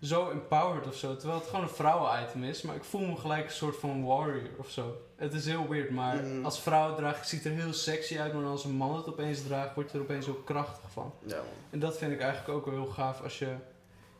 zo 0.00 0.30
empowered 0.30 0.86
of 0.86 0.94
zo. 0.94 1.16
Terwijl 1.16 1.38
het 1.38 1.48
gewoon 1.48 1.64
een 1.64 1.68
vrouwen-item 1.70 2.44
is. 2.44 2.62
Maar 2.62 2.74
ik 2.76 2.84
voel 2.84 3.06
me 3.06 3.16
gelijk 3.16 3.44
een 3.44 3.50
soort 3.50 3.76
van 3.76 4.04
warrior 4.04 4.48
of 4.56 4.70
zo. 4.70 4.96
Het 5.16 5.32
is 5.34 5.46
heel 5.46 5.68
weird, 5.68 5.90
maar 5.90 6.16
Mhm. 6.16 6.44
als 6.44 6.60
vrouw 6.60 6.94
draag 6.94 7.16
ik 7.18 7.24
ziet 7.24 7.44
er 7.44 7.50
heel 7.50 7.72
sexy 7.72 8.18
uit. 8.18 8.32
Maar 8.34 8.44
als 8.44 8.64
een 8.64 8.70
man 8.76 8.96
het 8.96 9.08
opeens 9.08 9.42
draagt, 9.42 9.74
word 9.74 9.90
je 9.90 9.96
er 9.98 10.02
opeens 10.04 10.24
heel 10.26 10.34
krachtig 10.44 10.90
van. 10.90 11.12
Ja, 11.26 11.36
man. 11.36 11.44
En 11.70 11.78
dat 11.78 11.98
vind 11.98 12.12
ik 12.12 12.20
eigenlijk 12.20 12.58
ook 12.58 12.64
wel 12.66 12.74
heel 12.74 12.92
gaaf 12.92 13.22
als 13.22 13.38
je 13.38 13.54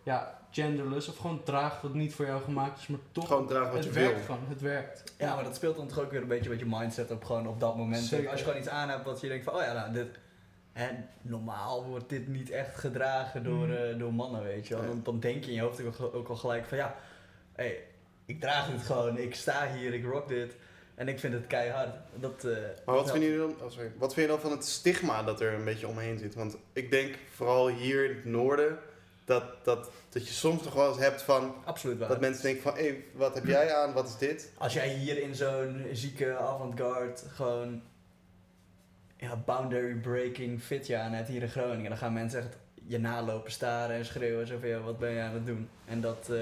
ja, 0.02 0.38
genderless 0.62 1.08
of 1.08 1.16
gewoon 1.16 1.42
draagt 1.42 1.82
wat 1.82 1.94
niet 1.94 2.14
voor 2.14 2.26
jou 2.26 2.42
gemaakt 2.42 2.78
is, 2.80 2.86
maar 2.86 2.98
toch 3.12 3.26
Gewoon 3.26 3.46
dragen 3.46 3.66
wat 3.72 3.84
het 3.84 3.94
je 3.94 4.00
wil. 4.00 4.08
werkt 4.08 4.24
gewoon. 4.24 4.44
Het 4.48 4.60
werkt. 4.60 5.12
Ja, 5.18 5.34
maar 5.34 5.44
dat 5.44 5.54
speelt 5.56 5.76
dan 5.76 5.86
toch 5.88 6.00
ook 6.00 6.10
weer 6.10 6.20
een 6.22 6.28
beetje 6.28 6.50
met 6.50 6.58
je 6.58 6.66
mindset 6.68 7.10
op 7.10 7.24
gewoon 7.24 7.46
op 7.48 7.60
dat 7.60 7.76
moment. 7.76 8.02
Zeker. 8.04 8.30
Als 8.30 8.38
je 8.38 8.44
gewoon 8.44 8.60
iets 8.60 8.68
aan 8.70 8.88
hebt 8.88 9.04
wat 9.04 9.20
je 9.20 9.28
denkt 9.28 9.44
van, 9.44 9.54
oh 9.54 9.60
ja, 9.62 9.72
nou, 9.72 9.92
dit, 9.92 10.06
En 10.72 11.08
normaal 11.22 11.84
wordt 11.84 12.08
dit 12.08 12.28
niet 12.28 12.50
echt 12.50 12.76
gedragen 12.78 13.44
door, 13.44 13.66
Mm. 13.66 13.72
eh, 13.74 13.98
door 13.98 14.14
mannen, 14.14 14.42
weet 14.42 14.68
je 14.68 14.74
wel. 14.76 14.86
Dan, 14.86 15.00
dan 15.02 15.20
denk 15.20 15.44
je 15.44 15.50
in 15.50 15.56
je 15.56 15.62
hoofd 15.62 15.84
ook, 15.84 15.96
al- 15.96 16.12
ook 16.14 16.28
al 16.28 16.36
gelijk 16.36 16.64
van 16.64 16.78
ja, 16.78 16.96
hey, 17.52 17.84
ik 18.26 18.40
draag 18.40 18.70
dit 18.70 18.82
gewoon, 18.82 19.18
ik 19.18 19.34
sta 19.34 19.68
hier, 19.72 19.94
ik 19.94 20.04
rock 20.04 20.28
dit. 20.28 20.56
En 20.94 21.08
ik 21.08 21.18
vind 21.20 21.32
het 21.32 21.46
keihard. 21.46 21.94
Dat, 22.14 22.44
eh, 22.44 22.52
Maar 22.86 22.94
wat 22.94 23.04
dat- 23.04 23.10
vind, 23.10 23.24
je 23.24 23.36
dan, 23.36 23.54
oh 23.66 23.70
sorry. 23.70 23.92
wat 23.98 24.14
vind 24.14 24.26
je 24.26 24.32
dan 24.32 24.40
van 24.42 24.50
het 24.50 24.64
stigma 24.64 25.22
dat 25.22 25.40
er 25.40 25.52
een 25.54 25.64
beetje 25.64 25.88
omheen 25.88 26.18
zit? 26.18 26.34
Want 26.34 26.56
ik 26.72 26.90
denk 26.90 27.14
vooral 27.34 27.68
hier 27.68 28.10
in 28.10 28.16
het 28.16 28.24
noorden 28.24 28.78
dat, 29.26 29.44
dat, 29.64 29.90
dat 30.08 30.26
je 30.28 30.32
soms 30.32 30.62
nog 30.62 30.74
wel 30.74 30.88
eens 30.88 30.98
hebt 30.98 31.22
van 31.22 31.54
Absoluut 31.64 31.98
waar. 31.98 32.08
dat 32.08 32.20
mensen 32.20 32.42
denken 32.42 32.62
van 32.62 32.74
hé, 32.76 33.04
wat 33.14 33.34
heb 33.34 33.46
jij 33.46 33.74
aan, 33.74 33.92
wat 33.92 34.06
is 34.08 34.16
dit? 34.16 34.52
Als 34.58 34.72
jij 34.72 34.88
hier 34.88 35.22
in 35.22 35.34
zo'n 35.34 35.86
zieke 35.92 36.36
avant-garde 36.36 37.16
gewoon 37.34 37.82
ja, 39.16 39.36
boundary 39.36 39.94
breaking 39.94 40.62
fitje 40.62 40.96
aan 40.96 41.12
hebt 41.12 41.28
hier 41.28 41.42
in 41.42 41.48
Groningen, 41.48 41.88
dan 41.88 41.98
gaan 41.98 42.12
mensen 42.12 42.38
echt 42.40 42.56
je 42.88 42.98
nalopen 42.98 43.52
staren 43.52 43.96
en 43.96 44.04
schreeuwen 44.04 44.46
zo 44.46 44.58
van 44.58 44.68
ja, 44.68 44.80
wat 44.80 44.98
ben 44.98 45.10
je 45.10 45.20
aan 45.20 45.34
het 45.34 45.46
doen? 45.46 45.68
En 45.84 46.00
dat, 46.00 46.28
eh, 46.30 46.38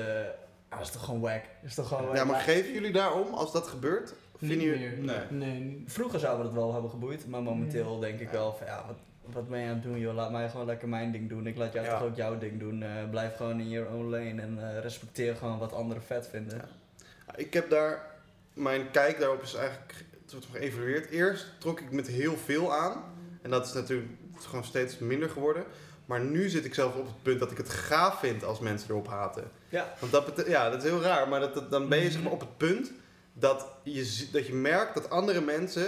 ah, 0.69 0.81
is 0.81 0.91
toch 0.91 1.05
gewoon 1.05 1.21
wack. 1.21 1.43
Is 1.63 1.75
toch 1.75 1.89
gewoon 1.89 2.15
Ja, 2.15 2.25
maar 2.25 2.41
geven 2.41 2.73
jullie 2.73 2.93
daarom 2.93 3.35
als 3.35 3.53
dat 3.53 3.67
gebeurt? 3.67 4.15
Of 4.35 4.41
Niet 4.41 4.51
vinden 4.51 4.69
jullie- 4.69 4.97
meer. 4.97 5.29
Nee. 5.31 5.49
Nee. 5.51 5.85
Vroeger 5.87 6.19
zouden 6.21 6.41
we 6.43 6.47
het 6.53 6.61
wel 6.61 6.73
hebben 6.73 6.91
geboeid, 6.91 7.27
maar 7.29 7.43
momenteel 7.43 7.99
denk 8.01 8.21
ik 8.21 8.29
wel 8.31 8.55
van 8.55 8.67
ja, 8.67 8.85
wat, 8.87 8.97
wat 9.33 9.49
ben 9.49 9.59
je 9.61 9.67
aan 9.69 9.75
het 9.75 9.83
doen 9.83 9.99
joh? 9.99 10.15
Laat 10.15 10.31
mij 10.31 10.49
gewoon 10.51 10.67
lekker 10.67 10.89
mijn 10.89 11.13
ding 11.13 11.29
doen. 11.29 11.47
Ik 11.47 11.57
laat 11.57 11.73
jou 11.73 11.87
Ja. 11.87 11.99
toch 11.99 12.09
ook 12.09 12.17
jouw 12.17 12.39
ding 12.39 12.61
doen. 12.61 12.83
Eh, 12.83 12.91
blijf 13.11 13.37
gewoon 13.37 13.61
in 13.61 13.69
your 13.69 13.89
own 13.89 14.11
lane 14.11 14.43
en 14.43 14.59
eh, 14.61 14.81
respecteer 14.81 15.37
gewoon 15.37 15.59
wat 15.59 15.73
anderen 15.73 16.03
vet 16.03 16.29
vinden. 16.29 16.57
Ja. 16.57 17.35
Ik 17.37 17.53
heb 17.53 17.71
daar, 17.71 18.07
mijn 18.53 18.91
kijk 18.91 19.19
daarop 19.19 19.43
is 19.43 19.55
eigenlijk 19.55 19.95
het 20.23 20.33
wordt 20.33 20.47
geëvalueerd. 20.53 21.11
Eerst 21.11 21.47
trok 21.59 21.81
ik 21.81 21.91
met 21.91 22.07
heel 22.07 22.37
veel 22.37 22.73
aan. 22.75 23.03
En 23.43 23.51
dat 23.51 23.67
is 23.67 23.73
natuurlijk 23.73 24.09
gewoon 24.39 24.65
steeds 24.65 24.99
minder 24.99 25.31
geworden. 25.31 25.65
Maar 26.07 26.21
nu 26.21 26.49
zit 26.49 26.65
ik 26.65 26.75
zelf 26.75 26.95
op 26.97 27.07
het 27.07 27.23
punt 27.23 27.41
dat 27.41 27.51
ik 27.51 27.57
het 27.57 27.69
gaaf 27.71 28.19
vind 28.19 28.45
als 28.45 28.59
mensen 28.61 28.91
erop 28.91 29.09
haten. 29.09 29.45
Ja. 29.69 29.95
Want 29.99 30.13
dat, 30.13 30.45
ja, 30.47 30.71
dat 30.71 30.83
is 30.85 30.91
heel 30.91 31.03
raar, 31.03 31.29
maar 31.29 31.41
dat, 31.41 31.55
dat- 31.55 31.71
dan 31.71 31.89
ben 31.89 31.99
je 31.99 32.11
zeg 32.11 32.23
maar 32.23 32.33
op 32.33 32.41
het 32.41 32.57
punt 32.57 32.93
dat 33.33 33.67
je, 33.83 34.29
dat 34.33 34.47
je 34.47 34.55
merkt 34.55 34.95
dat 34.95 35.11
andere 35.11 35.41
mensen 35.41 35.87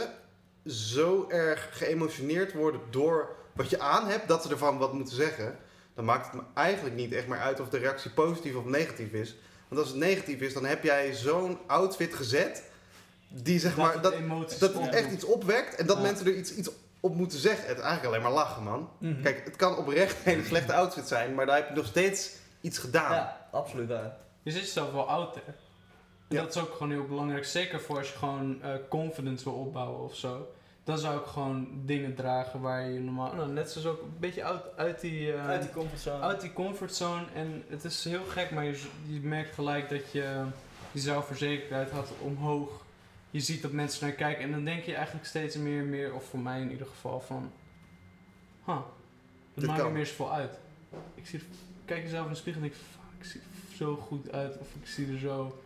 zo 0.67 1.27
erg 1.29 1.69
geëmotioneerd 1.73 2.53
worden 2.53 2.81
door 2.91 3.37
wat 3.53 3.71
je 3.71 3.81
aan 3.81 4.09
hebt, 4.09 4.29
dat 4.29 4.43
ze 4.43 4.49
ervan 4.51 4.79
wat 4.79 4.93
moeten 4.93 5.15
zeggen. 5.15 5.59
Dan 5.95 6.05
maakt 6.05 6.27
het 6.27 6.35
me 6.35 6.41
eigenlijk 6.55 6.95
niet 6.97 7.13
echt 7.13 7.27
meer 7.27 7.39
uit 7.39 7.61
of 7.61 7.69
de 7.69 7.79
reactie 7.79 8.11
positief 8.11 8.55
of 8.55 8.65
negatief 8.65 9.13
is. 9.13 9.37
Want 9.69 9.81
als 9.81 9.91
het 9.91 9.99
negatief 9.99 10.41
is, 10.41 10.53
dan 10.55 10.65
heb 10.65 10.83
jij 10.83 11.15
zo'n 11.15 11.59
outfit 11.67 12.15
gezet, 12.15 12.63
die 13.29 13.59
zeg 13.59 13.77
maar, 13.77 13.93
het 13.93 14.03
dat, 14.03 14.15
dat 14.59 14.75
het 14.75 14.95
echt 14.95 15.11
iets 15.13 15.25
opwekt 15.25 15.75
en 15.75 15.87
dat 15.87 15.97
Ja. 15.97 16.03
mensen 16.03 16.27
er 16.27 16.35
iets, 16.37 16.55
iets 16.55 16.71
op 17.01 17.15
moeten 17.15 17.39
zeggen. 17.39 17.69
Het 17.69 17.77
is 17.79 17.83
eigenlijk 17.83 18.15
alleen 18.15 18.33
maar 18.33 18.45
lachen, 18.45 18.63
man. 18.63 18.89
Mhm. 18.99 19.23
Kijk, 19.23 19.45
het 19.45 19.57
kan 19.57 19.77
oprecht 19.77 20.17
een 20.17 20.23
hele 20.33 20.45
slechte 20.45 20.75
outfit 20.75 21.09
zijn, 21.09 21.35
maar 21.35 21.47
daar 21.47 21.57
heb 21.57 21.69
je 21.69 21.75
nog 21.75 21.87
steeds 21.87 22.33
iets 22.61 22.79
gedaan. 22.79 23.13
Ja, 23.13 23.49
absoluut 23.53 23.89
waar. 23.89 24.17
Je 24.43 24.51
zit 24.51 24.61
jezelf 24.61 24.93
wel 24.93 25.09
out 25.09 25.33
there. 25.33 25.47
En 26.29 26.37
Ja. 26.37 26.43
dat 26.43 26.55
is 26.55 26.63
ook 26.63 26.73
gewoon 26.73 26.91
heel 26.91 27.07
belangrijk. 27.07 27.45
Zeker 27.45 27.81
voor 27.81 27.99
als 27.99 28.11
je 28.13 28.19
gewoon 28.19 28.63
eh, 28.63 28.71
confidence 28.89 29.45
wil 29.45 29.53
opbouwen 29.53 30.01
of 30.05 30.15
zo. 30.17 30.49
Dan 30.87 30.99
zou 30.99 31.19
ik 31.21 31.27
gewoon 31.27 31.69
dingen 31.85 32.15
dragen 32.15 32.61
waar 32.61 32.89
je 32.89 33.01
normaal... 33.01 33.35
Nou, 33.35 33.53
net 33.53 33.71
zoals 33.71 33.87
ook 33.87 34.03
een 34.03 34.15
beetje 34.19 34.45
uit, 34.45 34.63
uit 34.77 35.01
die... 35.01 35.33
eh, 35.33 35.49
Uit 35.49 35.63
die 35.63 35.71
comfortzone. 35.71 36.23
uit 36.23 36.41
die 36.41 36.53
comfortzone. 36.53 37.25
En 37.35 37.65
het 37.69 37.85
is 37.85 38.05
heel 38.05 38.25
gek, 38.25 38.51
maar 38.51 38.65
je, 38.65 38.83
je 39.07 39.21
merkt 39.21 39.55
gelijk 39.55 39.89
dat 39.89 40.13
je 40.13 40.45
je 40.93 41.01
zelfverzekerdheid 41.01 41.91
had 41.91 42.09
omhoog. 42.21 42.85
Je 43.31 43.41
ziet 43.41 43.63
dat 43.63 43.73
mensen 43.73 44.01
naar 44.01 44.11
je 44.11 44.17
kijken 44.17 44.45
en 44.45 44.51
dan 44.51 44.65
denk 44.65 44.85
je 44.85 44.95
eigenlijk 44.95 45.27
steeds 45.27 45.57
meer 45.57 45.79
en 45.81 45.91
meer, 45.91 46.15
of 46.15 46.25
voor 46.25 46.39
mij 46.39 46.61
in 46.61 46.71
ieder 46.71 46.87
geval, 46.87 47.21
van... 47.21 47.53
Huh, 48.65 48.79
het 49.55 49.67
maakt 49.67 49.83
niet 49.85 49.93
meer 49.93 50.07
zoveel 50.07 50.33
uit. 50.33 50.59
Ik 51.15 51.27
zie, 51.27 51.43
kijk 51.85 52.03
jezelf 52.03 52.25
in 52.25 52.31
de 52.33 52.39
spiegel 52.39 52.63
en 52.63 52.69
denk 52.69 52.81
fuck, 52.81 53.19
ik 53.21 53.25
zie 53.25 53.41
er 53.41 53.77
zo 53.77 53.97
goed 53.97 54.33
uit. 54.33 54.59
Of 54.59 54.69
ik 54.81 54.87
zie 54.89 55.13
er 55.13 55.19
zo 55.19 55.63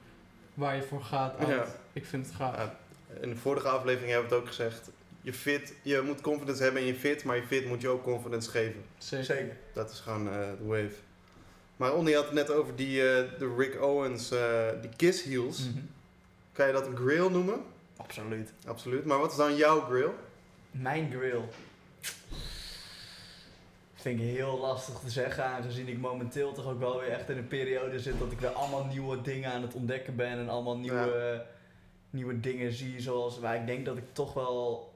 waar 0.54 0.76
je 0.76 0.82
voor 0.82 1.02
gaat 1.02 1.38
uit. 1.38 1.48
Ja. 1.48 1.64
Ik 1.92 2.06
vind 2.06 2.26
het 2.26 2.34
gaaf. 2.34 2.56
Ja, 2.56 2.74
in 3.20 3.28
de 3.28 3.36
vorige 3.36 3.68
aflevering 3.68 4.12
hebben 4.12 4.28
we 4.28 4.34
het 4.34 4.44
ook 4.44 4.48
gezegd. 4.50 4.90
Je, 5.22 5.32
fit, 5.32 5.74
je 5.82 6.02
moet 6.04 6.20
confidence 6.20 6.62
hebben 6.62 6.80
in 6.80 6.86
je 6.86 6.94
fit, 6.94 7.24
maar 7.24 7.36
je 7.36 7.42
fit 7.42 7.66
moet 7.66 7.80
je 7.80 7.88
ook 7.88 8.02
confidence 8.02 8.50
geven. 8.50 8.84
Zeker. 8.98 9.24
Zeker. 9.24 9.56
Dat 9.72 9.90
is 9.90 9.98
gewoon 9.98 10.28
eh, 10.28 10.48
de 10.58 10.64
wave. 10.64 10.94
Maar 11.76 11.94
Onnie 11.94 12.14
had 12.14 12.24
het 12.24 12.34
net 12.34 12.50
over 12.50 12.76
die 12.76 13.08
eh, 13.08 13.38
de 13.38 13.54
Rick 13.56 13.82
Owens, 13.82 14.30
eh, 14.30 14.68
die 14.80 14.90
Kiss 14.96 15.22
Heels. 15.22 15.58
Mhm. 15.58 15.78
Kan 16.52 16.66
je 16.66 16.72
dat 16.72 16.86
een 16.86 16.96
grill 16.96 17.30
noemen? 17.30 17.60
Absoluut. 17.96 18.52
Absoluut. 18.66 19.04
Maar 19.04 19.18
wat 19.18 19.30
is 19.30 19.36
dan 19.36 19.56
jouw 19.56 19.80
grill? 19.80 20.10
Mijn 20.70 21.10
grill. 21.10 21.42
Vind 23.94 24.20
ik 24.20 24.26
heel 24.26 24.58
lastig 24.58 24.98
te 24.98 25.10
zeggen, 25.10 25.44
aangezien 25.44 25.88
ik 25.88 25.98
momenteel 25.98 26.52
toch 26.52 26.66
ook 26.66 26.78
wel 26.78 27.00
weer 27.00 27.08
echt 27.08 27.28
in 27.28 27.36
een 27.36 27.48
periode 27.48 27.98
zit 27.98 28.18
dat 28.18 28.32
ik 28.32 28.40
weer 28.40 28.50
allemaal 28.50 28.84
nieuwe 28.84 29.20
dingen 29.20 29.52
aan 29.52 29.62
het 29.62 29.74
ontdekken 29.74 30.16
ben 30.16 30.38
en 30.38 30.48
allemaal 30.48 30.76
nieuwe, 30.76 31.46
nieuwe 32.10 32.40
dingen 32.40 32.72
zie. 32.72 33.00
Zoals, 33.00 33.38
maar 33.38 33.56
ik 33.56 33.66
denk 33.66 33.84
dat 33.84 33.96
ik 33.96 34.04
toch 34.12 34.32
wel. 34.32 34.89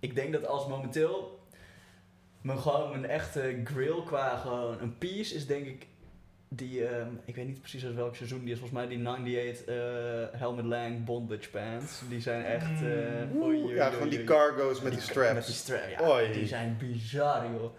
Ik 0.00 0.14
denk 0.14 0.32
dat 0.32 0.46
als 0.46 0.66
momenteel 0.66 1.38
mijn, 2.40 2.58
gewoon 2.58 2.90
mijn 2.90 3.06
echte 3.06 3.60
grill 3.64 4.02
qua 4.06 4.36
gewoon 4.36 4.80
een 4.80 4.98
piece 4.98 5.34
is, 5.34 5.46
denk 5.46 5.66
ik. 5.66 5.86
Die, 6.50 6.86
ehm, 6.86 7.08
ik 7.24 7.34
weet 7.34 7.46
niet 7.46 7.60
precies 7.60 7.84
uit 7.84 7.94
welk 7.94 8.16
seizoen 8.16 8.40
die 8.44 8.52
is, 8.52 8.58
volgens 8.58 8.78
mij 8.78 8.88
die 8.88 9.06
98 9.08 9.64
eh, 9.66 9.74
Helmet 10.40 10.64
Lang 10.64 11.04
Bondage 11.04 11.50
Pants. 11.50 12.00
Die 12.08 12.20
zijn 12.20 12.44
echt. 12.44 12.82
eh, 12.82 13.32
Mm. 13.32 13.42
oei, 13.42 13.62
oei, 13.62 13.74
ja, 13.74 13.90
gewoon 13.90 14.08
die 14.08 14.24
cargo's 14.24 14.80
met 14.80 14.92
die 14.92 15.00
Met 15.00 15.10
straps. 15.10 15.46
die 15.46 15.54
strap, 15.54 15.88
ja. 15.98 16.08
Oei. 16.10 16.32
Die 16.32 16.46
zijn 16.46 16.76
bizar, 16.78 17.44
joh. 17.52 17.70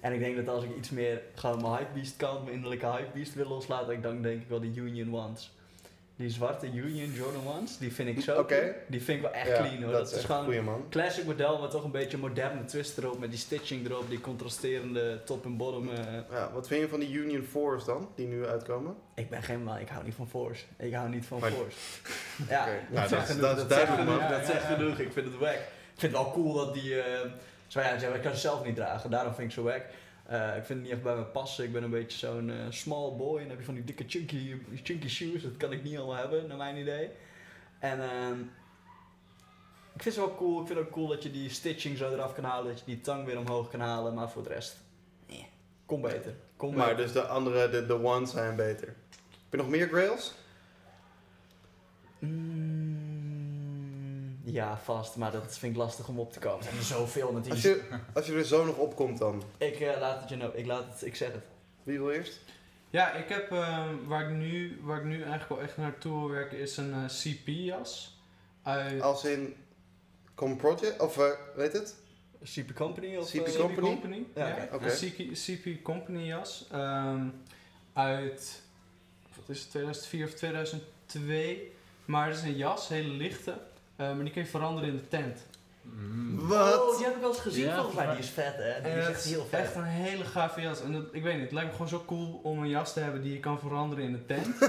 En 0.00 0.12
ik 0.12 0.18
denk 0.20 0.36
dat 0.36 0.48
als 0.48 0.64
ik 0.64 0.76
iets 0.76 0.90
meer 0.90 1.20
gewoon 1.34 1.62
mijn 1.62 1.74
hypebeast 1.76 2.16
kan, 2.16 2.42
mijn 2.42 2.54
innerlijke 2.54 2.86
hypebeast 2.86 3.34
wil 3.34 3.48
loslaten, 3.48 4.00
dan 4.00 4.22
denk 4.22 4.42
ik 4.42 4.48
wel 4.48 4.60
de 4.60 4.72
Union 4.74 5.14
Ones. 5.14 5.55
Die 6.18 6.30
zwarte 6.30 6.66
Union 6.66 7.12
Jordan 7.12 7.46
Ones, 7.56 7.78
die 7.78 7.92
vind 7.92 8.08
ik 8.08 8.20
zo 8.24 8.44
cool. 8.44 8.60
Die 8.86 9.02
vind 9.02 9.16
ik 9.16 9.22
wel 9.22 9.32
echt 9.32 9.48
Ja, 9.48 9.56
clean 9.56 9.82
hoor. 9.82 9.92
Dat, 9.92 10.12
is 10.12 10.24
gewoon 10.24 10.52
een 10.52 10.88
classic 10.90 11.24
model 11.24 11.60
met 11.60 11.70
toch 11.70 11.84
een 11.84 11.90
beetje 11.90 12.16
moderne 12.18 12.64
twist 12.64 12.98
erop, 12.98 13.18
met 13.18 13.30
die 13.30 13.38
stitching 13.38 13.86
erop, 13.90 14.08
die 14.10 14.20
contrasterende 14.20 15.20
top 15.24 15.44
en 15.44 15.56
bottom. 15.56 15.88
eh. 15.90 15.98
Ja, 16.30 16.50
wat 16.52 16.66
vind 16.66 16.80
je 16.80 16.88
van 16.88 17.00
die 17.00 17.10
Union 17.12 17.42
4's 17.44 17.84
dan, 17.84 18.08
die 18.14 18.26
nu 18.26 18.46
uitkomen? 18.46 18.94
Ik 19.14 19.30
ben 19.30 19.42
geen 19.42 19.62
man, 19.62 19.78
ik 19.78 19.88
hou 19.88 20.04
niet 20.04 20.14
van 20.14 20.28
Force. 20.28 20.64
Ik 20.78 20.92
hou 20.94 21.08
niet 21.08 21.26
van 21.26 21.40
Maar- 21.40 21.50
Force. 21.50 21.76
Ja, 22.48 22.66
nou, 22.66 22.78
dat, 22.90 23.00
dat 23.00 23.08
zegt 23.08 23.28
is- 23.28 23.34
genoeg, 23.34 23.54
dat 23.56 23.72
zegt 23.72 23.92
genoeg, 23.94 24.18
Ja, 24.20 24.28
Dat 24.28 24.40
ja, 24.40 24.46
zegt 24.46 24.62
ja. 24.68 24.74
genoeg, 24.74 24.98
ik 24.98 25.12
vind 25.12 25.26
het 25.26 25.38
wack. 25.38 25.54
Ik 25.94 26.02
vind 26.02 26.12
het 26.12 26.22
wel 26.22 26.32
cool 26.32 26.52
dat 26.54 26.74
die... 26.74 26.94
zo 27.66 27.80
ja, 27.80 27.92
ik 27.94 28.22
kan 28.22 28.34
ze 28.34 28.40
zelf 28.40 28.64
niet 28.64 28.76
dragen, 28.76 29.10
daarom 29.10 29.34
vind 29.34 29.48
ik 29.48 29.54
ze 29.54 29.62
wack. 29.62 29.82
Eh, 30.26 30.46
ik 30.56 30.64
vind 30.64 30.68
het 30.68 30.78
niet 30.78 30.90
echt 30.90 31.02
bij 31.02 31.16
me 31.16 31.22
passen. 31.24 31.64
Ik 31.64 31.72
ben 31.72 31.82
een 31.82 31.90
beetje 31.90 32.18
zo'n 32.18 32.50
eh, 32.50 32.56
small 32.70 33.16
boy 33.16 33.36
en 33.36 33.40
dan 33.40 33.50
heb 33.50 33.58
je 33.58 33.64
van 33.64 33.74
die 33.74 33.84
dikke 33.84 34.04
chunky, 34.06 34.54
chunky 34.82 35.08
shoes. 35.08 35.42
Dat 35.42 35.56
kan 35.56 35.72
ik 35.72 35.82
niet 35.82 35.96
allemaal 35.96 36.16
hebben, 36.16 36.46
naar 36.46 36.56
mijn 36.56 36.76
idee. 36.76 37.10
En 37.78 38.00
ehm, 38.02 38.40
ik 39.94 40.02
vind 40.02 40.14
ze 40.14 40.20
wel 40.20 40.36
cool. 40.36 40.60
Ik 40.60 40.66
vind 40.66 40.78
het 40.78 40.88
ook 40.88 40.92
cool 40.94 41.06
dat 41.08 41.22
je 41.22 41.30
die 41.30 41.48
stitching 41.50 41.96
zo 41.96 42.12
eraf 42.12 42.34
kan 42.34 42.44
halen. 42.44 42.66
Dat 42.70 42.78
je 42.78 42.84
die 42.84 43.00
tang 43.00 43.24
weer 43.24 43.38
omhoog 43.38 43.70
kan 43.70 43.80
halen. 43.80 44.14
Maar 44.14 44.30
voor 44.30 44.42
de 44.42 44.48
rest, 44.48 44.76
eh, 45.28 45.36
kom 45.86 46.00
beter. 46.00 46.34
Kom 46.56 46.74
Maar 46.74 46.86
beter. 46.88 47.02
dus 47.02 47.12
de 47.12 47.22
andere, 47.26 47.68
de, 47.68 47.86
de 47.86 48.02
ones 48.02 48.30
zijn 48.30 48.56
beter. 48.56 48.86
Heb 48.86 49.50
je 49.50 49.56
nog 49.56 49.68
meer 49.68 49.88
grails? 49.88 50.34
Mm, 52.18 52.75
ja, 54.52 54.78
vast. 54.78 55.16
Maar 55.16 55.30
dat 55.30 55.58
vind 55.58 55.72
ik 55.72 55.78
lastig 55.78 56.08
om 56.08 56.18
op 56.18 56.32
te 56.32 56.38
komen. 56.38 56.58
Er 56.58 56.64
zijn 56.64 56.76
er 56.76 56.84
zoveel 56.84 57.32
natuurlijk. 57.32 57.52
Als 57.52 57.62
je, 57.62 57.98
als 58.14 58.26
je 58.26 58.32
er 58.34 58.44
zo 58.44 58.64
nog 58.64 58.76
op 58.76 58.96
komt 58.96 59.18
dan. 59.18 59.42
Ik 59.58 59.80
eh, 59.80 60.00
laat 60.00 60.20
het 60.20 60.28
je 60.28 60.36
nou, 60.36 60.54
ik 60.54 60.66
laat 60.66 60.84
het, 60.92 61.06
ik 61.06 61.16
zeg 61.16 61.32
het. 61.32 61.44
Wie 61.82 61.98
wil 61.98 62.10
eerst? 62.10 62.40
Ja, 62.90 63.12
ik 63.12 63.28
heb 63.28 63.50
ehm, 63.52 63.94
waar, 64.04 64.30
ik 64.30 64.36
nu, 64.36 64.78
waar 64.82 64.98
ik 64.98 65.04
nu 65.04 65.14
eigenlijk 65.14 65.48
wel 65.48 65.60
echt 65.60 65.76
naartoe 65.76 66.18
wil 66.18 66.30
werken 66.30 66.58
is 66.58 66.76
een 66.76 66.92
eh, 66.92 67.04
CP-jas. 67.04 68.18
Uit 68.62 69.02
Als 69.02 69.24
in 69.24 69.54
Com 70.34 70.56
Project, 70.56 71.00
of 71.00 71.18
eh, 71.18 71.30
weet 71.56 71.72
het? 71.72 71.96
CP 72.44 72.74
Company 72.74 73.16
of... 73.16 73.30
CP 73.30 73.46
eh, 73.46 73.78
Company? 73.78 74.26
Ja, 74.34 74.46
Ja, 74.48 74.68
oké. 74.72 74.84
Een 74.84 75.12
CP, 75.12 75.32
CP 75.32 75.82
Company 75.82 76.26
jas. 76.26 76.66
ehm, 76.72 77.28
uit, 77.92 78.62
wat 79.36 79.48
is 79.48 79.60
het, 79.60 79.70
2004 79.70 80.26
of 80.26 80.34
2002. 80.34 81.72
Maar 82.04 82.28
het 82.28 82.36
is 82.36 82.42
een 82.42 82.56
jas, 82.56 82.88
hele 82.88 83.08
lichte. 83.08 83.58
Eh, 83.96 84.06
maar 84.06 84.24
die 84.24 84.32
kun 84.32 84.42
je 84.42 84.48
veranderen 84.48 84.88
in 84.90 84.96
de 84.96 85.08
tent. 85.08 85.38
Mm. 85.82 86.48
Wat? 86.48 86.82
Oh, 86.90 86.96
die 86.96 87.04
heb 87.06 87.14
ik 87.14 87.20
wel 87.20 87.30
eens 87.30 87.40
gezien 87.40 87.64
Ja, 87.64 87.74
volgens 87.74 87.96
mij. 87.96 88.06
Die 88.10 88.18
is 88.18 88.28
vet 88.30 88.54
hè. 88.56 88.80
Die 88.82 88.90
En 88.92 88.98
is 88.98 89.06
echt 89.06 89.24
heel 89.24 89.46
vet. 89.50 89.60
Echt 89.60 89.74
een 89.74 89.84
hele 89.84 90.24
gave 90.24 90.60
jas. 90.60 90.82
En 90.82 90.92
dat, 90.92 91.02
ik 91.12 91.22
weet 91.22 91.34
niet, 91.34 91.42
het 91.42 91.52
lijkt 91.52 91.68
me 91.68 91.72
gewoon 91.76 91.88
zo 91.88 92.02
cool 92.06 92.40
om 92.42 92.58
een 92.62 92.68
jas 92.68 92.92
te 92.92 93.00
hebben 93.00 93.22
die 93.22 93.32
je 93.32 93.40
kan 93.40 93.58
veranderen 93.58 94.04
in 94.04 94.12
een 94.14 94.26
tent. 94.26 94.62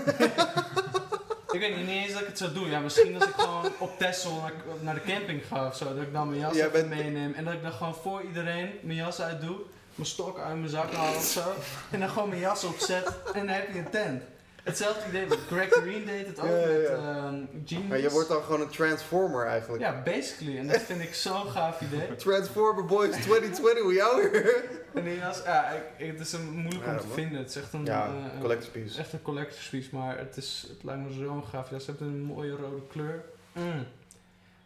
ik 1.55 1.59
weet 1.59 1.75
niet, 1.75 1.85
niet 1.87 2.03
eens 2.03 2.11
dat 2.13 2.21
ik 2.21 2.27
het 2.27 2.37
zou 2.37 2.53
doen. 2.53 2.69
Ja, 2.69 2.79
misschien 2.79 3.15
als 3.15 3.25
ik 3.27 3.33
gewoon 3.35 3.71
op 3.79 3.97
Texel 3.97 4.41
naar, 4.41 4.53
naar 4.81 4.93
de 4.93 5.01
camping 5.13 5.45
ga 5.47 5.67
of 5.67 5.75
zo, 5.75 5.93
dat 5.95 6.03
ik 6.03 6.13
dan 6.13 6.27
mijn 6.29 6.39
jas 6.39 6.71
bent- 6.71 6.89
meeneem. 6.89 7.33
En 7.33 7.45
dat 7.45 7.53
ik 7.53 7.61
dan 7.63 7.71
gewoon 7.71 7.95
voor 7.95 8.21
iedereen 8.21 8.69
mijn 8.81 8.97
jas 8.97 9.21
uit 9.21 9.41
doe, 9.41 9.55
mijn 9.95 10.07
stok 10.07 10.39
uit 10.39 10.57
mijn 10.57 10.69
zak 10.69 10.91
haal 10.93 11.15
of 11.15 11.23
zo. 11.23 11.41
En 11.91 11.99
dan 11.99 12.09
gewoon 12.09 12.29
mijn 12.29 12.41
jas 12.41 12.63
opzet 12.63 13.05
en 13.33 13.45
dan 13.45 13.47
heb 13.55 13.73
je 13.73 13.79
een 13.79 13.89
tent. 13.89 14.23
Hetzelfde 14.67 15.07
idee, 15.09 15.27
wat 15.27 15.37
Greg 15.47 15.69
Green 15.69 16.05
deed 16.05 16.27
het 16.27 16.39
ook 16.39 16.45
Ja, 16.49 16.53
met 16.55 16.87
ja. 16.87 16.93
ehm, 16.95 17.35
Genius. 17.65 17.87
Maar 17.89 17.97
je 17.99 18.09
wordt 18.09 18.29
dan 18.29 18.43
gewoon 18.43 18.61
een 18.61 18.69
Transformer 18.69 19.45
eigenlijk. 19.45 19.81
Ja, 19.83 20.01
basically. 20.03 20.57
En 20.57 20.67
dat 20.67 20.81
vind 20.81 21.01
ik 21.01 21.13
zo'n 21.13 21.47
gaaf 21.49 21.81
idee. 21.81 22.15
Transformer 22.15 22.85
Boys 22.85 23.15
2020, 23.15 23.83
hoe 23.83 23.93
jou 23.93 24.21
weer? 24.31 24.63
En 24.93 25.03
die 25.03 25.19
was, 25.21 25.41
ja, 25.45 25.69
ik, 25.97 26.07
het 26.11 26.19
is 26.19 26.33
een, 26.33 26.49
moeilijk 26.49 26.85
om 26.87 26.97
te 26.97 27.05
man. 27.05 27.15
vinden. 27.15 27.37
Het 27.39 27.49
is 27.49 27.55
echt 27.55 27.73
een, 27.73 27.85
Ja, 27.85 28.05
eh, 28.07 28.13
een- 28.33 28.39
collector's 28.39 28.71
piece. 28.71 28.99
echt 28.99 29.13
een 29.13 29.21
collector's 29.21 29.69
piece, 29.69 29.89
maar 29.95 30.17
het, 30.17 30.37
is, 30.37 30.65
het 30.69 30.83
lijkt 30.83 31.01
me 31.03 31.11
zo'n 31.25 31.43
gaaf. 31.45 31.69
Ja, 31.69 31.79
ze 31.79 31.85
hebben 31.91 32.07
een 32.07 32.21
mooie 32.21 32.51
rode 32.55 32.87
kleur. 32.91 33.23
Mm. 33.53 33.85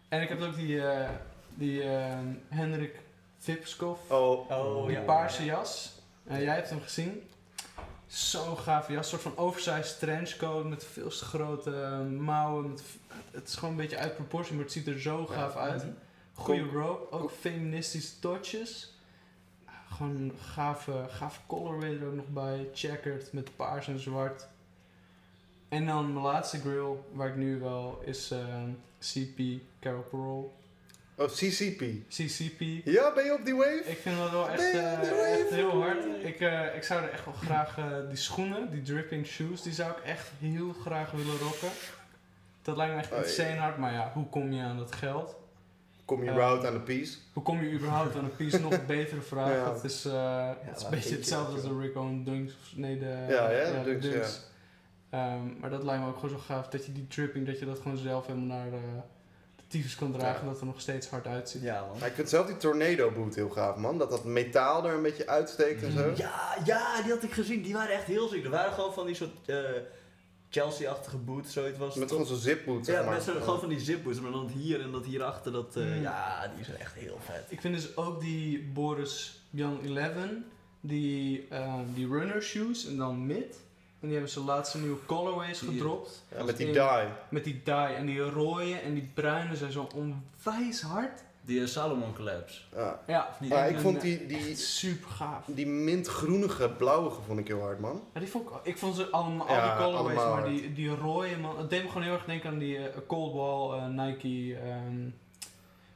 En 0.09 0.21
ik 0.21 0.29
heb 0.29 0.41
ook 0.41 0.55
die, 0.55 0.87
eh, 0.87 1.09
die 1.53 1.83
eh, 1.83 2.05
Hendrik 2.49 2.95
Vipskov, 3.39 3.97
Oh, 4.07 4.49
Oh, 4.51 4.85
die 4.87 4.95
ja. 4.95 5.01
paarse 5.03 5.45
jas. 5.45 5.99
Eh, 6.27 6.41
jij 6.43 6.55
hebt 6.55 6.69
hem 6.69 6.81
gezien. 6.81 7.23
Zo'n 8.12 8.57
gave 8.57 8.91
jas, 8.91 9.03
een 9.03 9.20
soort 9.20 9.36
van 9.36 9.43
oversized 9.43 9.99
trenchcoat 9.99 10.66
met 10.66 10.86
veel 10.86 11.09
te 11.09 11.26
grote 11.26 11.82
eh, 11.82 11.99
mouwen. 12.20 12.78
Het 13.32 13.47
is 13.47 13.55
gewoon 13.55 13.70
een 13.70 13.80
beetje 13.80 13.97
uit 13.97 14.16
proportie, 14.16 14.53
maar 14.55 14.64
het 14.64 14.74
ziet 14.74 14.88
er 14.88 14.99
zo 15.01 15.26
gaaf 15.26 15.55
uit. 15.55 15.86
Goede 16.34 16.64
rope, 16.64 17.12
ook 17.12 17.32
feministische 17.32 18.20
touches. 18.20 18.93
Ah, 19.66 19.74
Gewoon 19.89 20.16
een 20.16 20.34
gave, 20.41 21.05
gave 21.09 21.39
colorway 21.47 21.99
er 21.99 22.07
ook 22.07 22.16
nog 22.16 22.28
bij. 22.28 22.70
Checkered 22.74 23.34
met 23.34 23.55
paars 23.55 23.88
en 23.88 23.99
zwart. 23.99 24.47
En 25.70 25.86
dan 25.86 26.14
mijn 26.14 26.26
laatste 26.26 26.59
grill, 26.59 26.95
waar 27.14 27.28
ik 27.28 27.36
nu 27.36 27.59
wel, 27.59 28.01
is 28.05 28.32
ehm, 28.32 28.70
CP 28.99 29.62
Carol 29.80 30.01
Parole. 30.01 30.47
Oh, 31.24 31.28
CCP. 31.30 31.84
CCP. 32.09 32.59
Ja, 32.86 33.13
ben 33.13 33.24
je 33.26 33.34
op 33.39 33.45
die 33.45 33.55
wave? 33.55 33.82
Ik 33.86 33.97
vind 33.97 34.17
dat 34.17 34.32
wel 34.32 34.49
echt, 34.49 34.74
eh, 34.74 35.32
echt 35.39 35.49
heel 35.49 35.82
hard. 35.82 36.05
Ik, 36.24 36.39
eh, 36.39 36.76
ik 36.76 36.84
zou 36.84 37.03
er 37.03 37.09
echt 37.09 37.26
wel 37.26 37.34
graag 37.34 37.78
eh, 37.78 37.86
die 38.09 38.17
schoenen, 38.17 38.72
die 38.72 38.82
dripping 38.82 39.26
shoes, 39.26 39.61
die 39.61 39.74
zou 39.74 39.91
ik 39.91 39.97
echt 40.05 40.30
heel 40.39 40.74
graag 40.74 41.11
willen 41.11 41.38
rocken. 41.38 41.69
Dat 42.61 42.78
lijkt 42.78 42.93
me 42.93 42.99
echt 42.99 43.11
Oh, 43.11 43.17
ja. 43.17 43.24
insane 43.24 43.55
hard, 43.57 43.78
maar 43.78 43.93
ja, 43.93 44.11
hoe 44.13 44.26
kom 44.30 44.51
je 44.51 44.61
aan 44.61 44.78
dat 44.78 44.95
geld? 44.95 45.36
Kom 46.05 46.24
je 46.24 46.30
überhaupt 46.32 46.65
aan 46.65 46.74
de 46.74 46.80
piece? 46.80 47.17
Hoe 47.34 47.43
kom 47.43 47.63
je 47.63 47.72
überhaupt 47.72 48.15
aan 48.15 48.24
een 48.24 48.36
piece? 48.36 48.59
Nog 48.59 48.72
een 48.74 48.86
betere 48.86 49.22
vraag. 49.22 49.51
Ja. 49.51 49.74
Het 49.74 49.84
is, 49.84 50.05
eh, 50.05 50.49
het 50.61 50.78
is 50.78 50.84
een 50.84 50.89
beetje 50.89 51.15
hetzelfde 51.15 51.55
dat, 51.55 51.63
als 51.63 51.74
de 51.74 51.80
Rick 51.80 51.95
Owen 51.95 52.24
Dunks. 52.24 52.53
of- 52.53 52.76
Nee, 52.78 52.99
de, 52.99 53.26
Ja, 53.30 53.49
ja, 53.51 53.84
de 53.84 53.97
Dunks, 53.99 54.07
ja. 54.07 54.49
Ehm, 55.17 55.59
maar 55.59 55.69
dat 55.69 55.84
lijkt 55.84 56.01
me 56.03 56.07
ook 56.09 56.15
gewoon 56.15 56.30
zo 56.30 56.38
gaaf 56.45 56.67
dat 56.67 56.86
je 56.86 56.91
die 56.91 57.07
dripping, 57.07 57.45
dat 57.45 57.59
je 57.59 57.65
dat 57.65 57.80
gewoon 57.80 57.97
zelf 57.97 58.28
helemaal 58.28 58.57
naar 58.57 58.72
tyfus 59.72 59.95
kan 59.95 60.11
dragen. 60.11 60.45
Ja. 60.45 60.51
Dat 60.51 60.59
er 60.59 60.65
nog 60.65 60.82
steeds 60.82 61.09
hard 61.09 61.28
uitziet. 61.28 61.61
Ja, 61.61 61.86
man. 61.89 61.97
Maar 61.99 62.07
ik 62.07 62.13
vind 62.15 62.30
zelf 62.30 62.47
die 62.47 62.57
tornado 62.57 63.11
boot 63.11 63.36
heel 63.36 63.49
gaaf, 63.49 63.76
man. 63.76 63.97
Dat 63.97 64.09
dat 64.09 64.24
metaal 64.24 64.86
er 64.88 64.93
een 64.93 65.01
beetje 65.01 65.28
uitsteekt 65.28 65.84
en 65.84 65.91
zo. 65.91 66.11
Ja, 66.15 66.57
ja, 66.65 67.01
die 67.01 67.11
had 67.11 67.24
ik 67.24 67.32
gezien. 67.34 67.61
Die 67.61 67.74
waren 67.74 67.95
echt 67.95 68.05
heel 68.05 68.28
ziek. 68.28 68.43
Er 68.43 68.49
waren 68.49 68.74
gewoon 68.74 68.93
van 68.93 69.05
die 69.05 69.15
soort 69.15 69.32
eh, 69.45 69.55
Chelsea-achtige 70.49 71.17
boots, 71.17 71.53
zoiets 71.53 71.78
was 71.78 71.88
het 71.89 71.97
Met 71.97 72.07
toch? 72.07 72.17
gewoon 72.17 72.34
zo'n 72.34 72.43
zipboot, 72.43 72.86
zeg 72.86 72.95
Ja, 72.95 73.01
maar. 73.03 73.13
met 73.13 73.24
gewoon 73.24 73.59
van 73.59 73.69
die 73.69 73.80
zipboots, 73.80 74.19
maar 74.22 74.32
dan 74.32 74.47
hier 74.47 74.82
en 74.82 74.91
dat 74.91 75.05
hierachter, 75.05 75.51
dat, 75.51 75.76
eh, 75.76 75.84
Mm. 75.84 76.01
ja, 76.01 76.51
die 76.55 76.65
zijn 76.65 76.78
echt 76.78 76.93
heel 76.93 77.17
vet. 77.26 77.43
Ik 77.49 77.61
vind 77.61 77.76
dus 77.76 77.97
ook 77.97 78.19
die 78.22 78.63
Boris 78.74 79.41
Young 79.49 79.97
11, 79.97 80.15
die, 80.82 81.47
ehm, 81.49 81.84
die 81.93 82.07
runner 82.07 82.41
shoes 82.41 82.86
en 82.88 82.97
dan 82.97 83.26
mid. 83.26 83.55
En 84.01 84.07
die 84.07 84.11
hebben 84.11 84.29
ze 84.29 84.39
laatste 84.39 84.77
nieuwe 84.77 84.97
colorways 85.05 85.59
gedropt. 85.59 86.23
Ja, 86.37 86.43
met 86.43 86.57
die 86.57 86.67
In- 86.67 86.73
dye. 86.73 87.07
Met 87.29 87.43
die 87.43 87.61
dye 87.63 87.73
en 87.95 88.05
die 88.05 88.19
rode 88.19 88.73
en 88.75 88.93
die 88.93 89.09
bruine 89.13 89.55
zijn 89.55 89.71
zo 89.71 89.87
onwijs 89.95 90.81
hard. 90.81 91.23
Die 91.45 91.61
eh, 91.61 91.67
Salomon 91.67 92.13
collabs. 92.15 92.67
Ja. 92.75 92.99
Ja, 93.07 93.27
Of 93.29 93.39
niet? 93.39 93.51
Ik 93.69 93.79
vond 93.79 93.95
eh, 93.97 94.01
die, 94.01 94.25
die, 94.25 94.55
super 94.55 95.09
gaaf. 95.09 95.45
die 95.45 95.67
mintgroenige 95.67 96.69
blauwige 96.69 97.21
vond 97.27 97.39
ik 97.39 97.47
heel 97.47 97.61
hard, 97.61 97.79
man. 97.79 98.01
Ja, 98.13 98.19
die 98.19 98.29
vond 98.29 98.49
ik, 98.49 98.55
ik 98.63 98.77
vond 98.77 98.95
ze 98.95 99.09
allemaal, 99.11 99.47
Ja, 99.47 99.67
al 99.75 99.77
die 99.77 99.85
colorways, 99.85 100.17
allemaal 100.17 100.33
maar 100.35 100.43
hard. 100.49 100.57
die, 100.61 100.73
die 100.73 100.89
rode 100.95 101.37
man, 101.37 101.57
het 101.57 101.69
deed 101.69 101.81
me 101.83 101.87
gewoon 101.87 102.03
heel 102.03 102.13
erg 102.13 102.25
denken 102.25 102.49
aan 102.49 102.57
die 102.57 102.77
eh, 102.77 102.97
Cold 103.07 103.33
Wall 103.33 103.79
eh, 103.79 103.87
Nike. 103.87 104.55
ehm, 104.59 105.09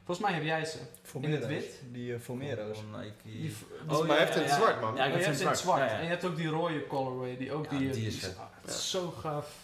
volgens 0.06 0.26
mij 0.26 0.32
heb 0.36 0.44
jij 0.44 0.64
ze. 0.64 0.78
In 1.20 1.32
het 1.32 1.46
wit? 1.46 1.80
Die 1.92 2.12
uh, 2.12 2.18
Formero's. 2.20 2.78
Nike. 2.96 3.12
Die, 3.22 3.54
Oh, 3.88 3.98
maar 3.98 4.08
hij 4.08 4.18
heeft 4.18 4.34
het 4.34 4.42
in 4.42 4.48
het 4.50 4.58
zwart, 4.58 4.80
man. 4.80 4.96
Ja, 4.96 5.04
ik 5.04 5.08
Oh, 5.08 5.12
heb 5.16 5.24
je 5.24 5.30
het 5.30 5.40
in 5.50 5.56
zwart. 5.56 5.78
Ja, 5.80 5.84
ja. 5.86 5.96
En 5.98 6.02
je 6.02 6.08
hebt 6.08 6.24
ook 6.24 6.36
die 6.36 6.48
rode 6.48 6.86
colorway, 6.86 7.36
die 7.36 7.52
ook 7.52 7.64
Ja, 7.70 7.78
die... 7.78 7.90
die 7.90 8.06
is 8.06 8.18
vet. 8.18 8.36
ah, 8.38 8.44
het 8.60 8.70
is 8.74 8.90
zo 8.90 9.10
gaaf. 9.10 9.54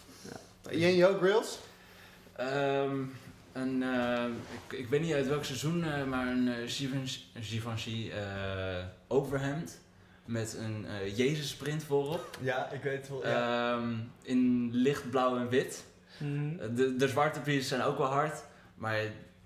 Jij 0.70 0.94
jouw 0.96 1.18
grills? 1.18 1.58
Ehm, 2.36 2.96
een, 3.52 3.82
eh, 3.82 4.24
ik, 4.68 4.78
ik 4.78 4.88
weet 4.88 5.00
niet 5.00 5.12
uit 5.12 5.26
welk 5.28 5.44
seizoen, 5.44 5.84
eh, 5.84 6.04
maar 6.04 6.26
een 6.26 6.48
eh, 6.48 6.54
Givenchy, 7.40 8.10
eh, 8.10 8.84
overhemd 9.08 9.80
met 10.24 10.56
een 10.58 10.86
eh 10.86 11.16
Jezus 11.16 11.54
print 11.54 11.84
voorop. 11.84 12.38
Ja, 12.40 12.70
ik 12.70 12.82
weet 12.82 12.96
het 12.98 13.08
wel. 13.08 13.26
Ja. 13.26 13.72
Ehm, 13.76 13.94
in 14.22 14.68
lichtblauw 14.72 15.36
en 15.36 15.48
wit. 15.48 15.84
Mhm. 16.18 16.58
Eh, 16.60 16.66
De, 16.74 16.96
de 16.96 17.08
zwarte 17.08 17.40
pieces 17.40 17.68
zijn 17.68 17.82
ook 17.82 17.98
wel 17.98 18.06
hard, 18.06 18.42
maar 18.74 19.00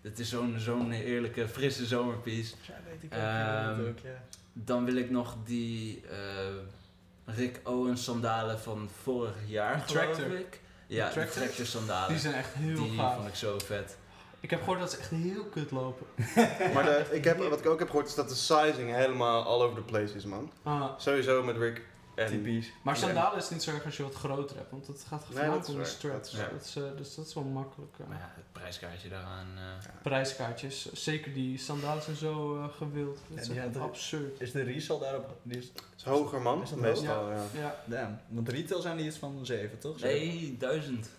het 0.09 0.19
is 0.19 0.29
zo'n 0.29 0.55
zo'n 0.59 0.93
eerlijke, 0.93 1.49
frisse 1.49 1.87
zomerpiece. 1.87 2.55
ja, 2.67 2.75
weet 2.91 3.03
ik 3.03 3.13
Ehm, 3.13 3.81
ook. 3.81 3.89
ook 3.89 3.99
ja. 3.99 4.23
Dan 4.53 4.85
wil 4.85 4.97
ik 4.97 5.11
nog 5.11 5.37
die 5.45 6.03
eh, 6.11 7.35
Rick 7.37 7.61
Owens 7.65 8.05
sandalen 8.05 8.59
van 8.61 8.89
vorig 9.03 9.35
jaar, 9.47 9.81
geloof 9.81 9.87
Tractor. 10.15 10.39
ik. 10.39 10.61
Ja, 10.87 11.07
de 11.07 11.13
Tractor? 11.13 11.43
Tractor 11.43 11.67
sandalen. 11.67 12.09
Die 12.09 12.19
zijn 12.19 12.35
echt 12.35 12.55
heel 12.55 12.75
Die 12.83 12.97
gaaf. 12.99 13.15
vond 13.15 13.29
ik 13.29 13.35
zo 13.35 13.59
vet. 13.59 13.97
Ik 14.41 14.51
heb 14.51 14.59
gehoord 14.61 14.79
dat 14.81 14.91
ze 14.91 14.97
echt 14.99 15.11
heel 15.11 15.45
kut 15.45 15.71
lopen. 15.71 16.07
Maar 16.75 16.85
de, 16.85 17.05
ik 17.11 17.25
heb, 17.25 17.39
wat 17.39 17.59
ik 17.59 17.67
ook 17.67 17.79
heb 17.79 17.89
gehoord 17.89 18.07
is 18.09 18.15
dat 18.15 18.29
de 18.29 18.35
sizing 18.35 18.95
helemaal 18.95 19.45
all 19.45 19.63
over 19.63 19.77
the 19.77 19.83
place 19.83 20.15
is, 20.15 20.25
man. 20.25 20.51
Ah, 20.63 20.91
Sowieso 20.99 21.43
met 21.43 21.57
Rick 21.57 21.83
en... 22.17 22.27
Typisch. 22.27 22.73
maar 22.83 22.95
Ja. 22.95 23.01
sandalen 23.01 23.39
is 23.39 23.51
niet 23.51 23.63
zo 23.63 23.71
erg 23.75 23.85
als 23.85 23.97
je 23.97 24.03
wat 24.03 24.15
groter 24.15 24.57
hebt, 24.57 24.71
want 24.71 24.87
het 24.87 25.05
gaat 25.09 25.23
is 25.23 25.29
om 25.29 25.35
de 25.35 25.77
waar. 25.77 25.87
straps. 25.87 26.15
Dat 26.15 26.27
is 26.33 26.39
waar. 26.39 26.51
Dat 26.51 26.65
is, 26.65 26.77
eh, 26.77 26.83
dus 26.97 27.15
dat 27.15 27.27
is 27.27 27.35
wel 27.35 27.45
makkelijk. 27.45 27.93
Maar 28.09 28.19
ja, 28.19 28.33
het 28.35 28.45
prijskaartje 28.53 29.09
daaraan. 29.09 29.47
eh, 29.57 29.63
Prijskaartjes, 30.03 30.93
zeker 30.93 31.33
die 31.33 31.59
sandalen 31.59 32.03
zijn 32.03 32.17
zo 32.17 32.57
eh, 32.59 32.65
gewild. 32.77 33.19
Dat 33.29 33.47
Ja, 33.47 33.63
is 33.65 33.75
er- 33.77 33.81
absurd. 33.83 34.41
Is 34.41 34.53
de 34.53 34.63
resale 34.63 35.01
daarop? 35.01 35.37
Die 35.43 35.59
is, 35.59 35.73
is 35.97 36.05
hoger, 36.05 36.41
man. 36.43 36.63
Is 36.63 36.71
dat 36.71 36.79
Meestal, 36.79 37.31
ja. 37.31 37.43
Ja, 37.55 37.77
damn. 37.85 38.19
Want 38.29 38.49
retail 38.49 38.81
zijn 38.81 38.97
die 38.97 39.07
iets 39.07 39.17
van 39.19 39.39
7, 39.47 39.79
toch? 39.79 40.01
nee, 40.01 40.57
duizend. 40.59 41.11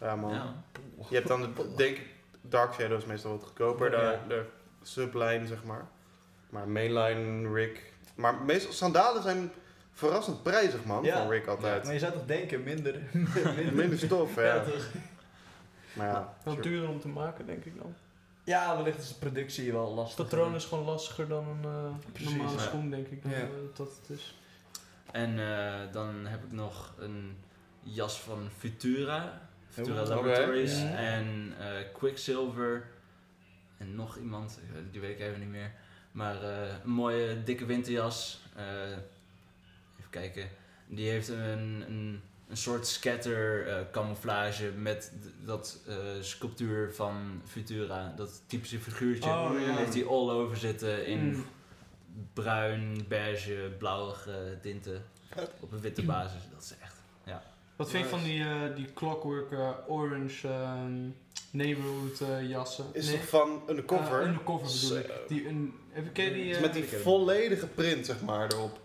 Ja, 0.00 0.16
man. 0.16 0.32
Ja. 0.34 0.54
Je 1.08 1.14
hebt 1.14 1.28
dan, 1.28 1.40
de, 1.40 1.74
denk 1.76 1.96
ik, 1.96 2.06
Dark 2.40 2.74
Shadow 2.74 2.98
is 2.98 3.04
meestal 3.04 3.30
wat 3.30 3.42
goedkoper. 3.42 3.90
De, 3.90 3.96
Ja. 3.96 4.20
de 4.28 4.44
subline, 4.82 5.46
zeg 5.46 5.64
maar. 5.64 5.86
Maar 6.50 6.68
mainline, 6.68 7.52
Rick. 7.52 7.92
Maar 8.14 8.34
meestal, 8.34 8.72
sandalen 8.72 9.22
zijn 9.22 9.52
verrassend 9.96 10.42
prijzig, 10.42 10.84
man, 10.84 11.04
Ja. 11.04 11.16
van 11.16 11.30
Rick 11.30 11.46
altijd. 11.46 11.84
Maar 11.84 11.92
je 11.92 11.98
zou 11.98 12.12
toch 12.12 12.26
denken, 12.26 12.62
minder... 12.72 13.00
Minder 13.72 13.98
stof, 13.98 14.34
ja. 14.34 14.42
Ja, 14.54 14.62
toch? 14.64 14.86
Maar 15.92 16.06
ja, 16.06 16.34
wel 16.44 16.54
sure. 16.54 16.68
duurder 16.68 16.88
om 16.88 17.00
te 17.00 17.08
maken, 17.08 17.46
denk 17.46 17.64
ik 17.64 17.76
dan. 17.78 17.94
Ja, 18.44 18.76
wellicht 18.76 18.98
is 18.98 19.08
de 19.08 19.14
productie 19.14 19.72
wel 19.72 19.94
lastig. 19.94 20.18
Het 20.18 20.28
patroon 20.28 20.54
is 20.54 20.64
gewoon 20.64 20.84
lastiger 20.84 21.28
dan 21.28 21.48
een 21.48 21.64
eh, 21.64 22.12
Precies, 22.12 22.30
normale 22.34 22.56
ja. 22.56 22.62
schoen, 22.62 22.90
denk 22.90 23.06
ik. 23.06 23.22
Dan, 23.22 23.30
Ja. 23.30 23.36
eh, 23.38 23.46
dat 23.74 23.88
het 24.00 24.18
is. 24.18 24.38
En 25.12 25.38
eh, 25.38 25.92
dan 25.92 26.26
heb 26.26 26.44
ik 26.44 26.52
nog 26.52 26.94
een 26.98 27.36
jas 27.82 28.20
van 28.20 28.48
Futura. 28.58 29.40
Futura 29.68 30.02
Laboratories. 30.02 30.80
Ja. 30.80 30.88
En 30.88 31.54
eh, 31.58 31.66
Quicksilver. 31.92 32.86
En 33.78 33.94
nog 33.94 34.16
iemand, 34.16 34.58
die 34.90 35.00
weet 35.00 35.10
ik 35.10 35.26
even 35.26 35.40
niet 35.40 35.48
meer. 35.48 35.72
Maar 36.12 36.42
eh, 36.42 36.74
een 36.84 36.90
mooie 36.90 37.42
dikke 37.42 37.64
winterjas. 37.66 38.44
Even 40.16 40.32
kijken. 40.32 40.56
Die 40.88 41.08
heeft 41.10 41.28
een, 41.28 41.84
een, 41.88 42.20
een 42.48 42.56
soort 42.56 42.86
scatter 42.86 43.68
eh, 43.68 43.80
camouflage 43.92 44.70
met 44.70 45.12
dat 45.44 45.78
eh, 45.88 45.96
sculptuur 46.20 46.94
van 46.94 47.42
Futura. 47.46 48.12
Dat 48.16 48.42
typische 48.46 48.78
figuurtje. 48.78 49.30
Oh, 49.30 49.50
ja. 49.66 49.76
Heeft 49.76 49.94
hij 49.94 50.04
all 50.06 50.30
over 50.30 50.56
zitten 50.56 51.06
in 51.06 51.18
Mm. 51.24 51.44
bruin, 52.32 53.04
beige, 53.08 53.72
blauwige 53.78 54.58
tinten. 54.62 55.04
Op 55.60 55.72
een 55.72 55.80
witte 55.80 56.02
basis. 56.02 56.40
Dat 56.52 56.62
is 56.62 56.74
echt. 56.80 56.94
Wat 57.76 57.90
vind 57.90 58.04
je 58.04 58.10
van 58.10 58.22
die, 58.22 58.44
eh, 58.44 58.76
die 58.76 58.92
clockwork 58.94 59.52
orange 59.88 60.48
ehm, 60.48 61.08
neighborhood 61.50 62.20
eh, 62.20 62.48
jassen? 62.48 62.84
Is 62.92 63.06
Nee, 63.06 63.16
toch 63.16 63.28
van 63.28 63.62
undercover? 63.68 64.20
eh, 64.20 64.26
undercover 64.26 64.66
bedoel 64.80 64.98
ik. 64.98 65.28
Die, 65.28 65.48
een, 65.48 65.74
heb 65.90 66.12
ken 66.14 66.24
je 66.24 66.32
die? 66.32 66.54
Eh, 66.54 66.60
met 66.60 66.72
die 66.72 66.84
volledige 66.84 67.66
print, 67.66 68.06
zeg 68.06 68.22
maar, 68.22 68.52
erop. 68.52 68.78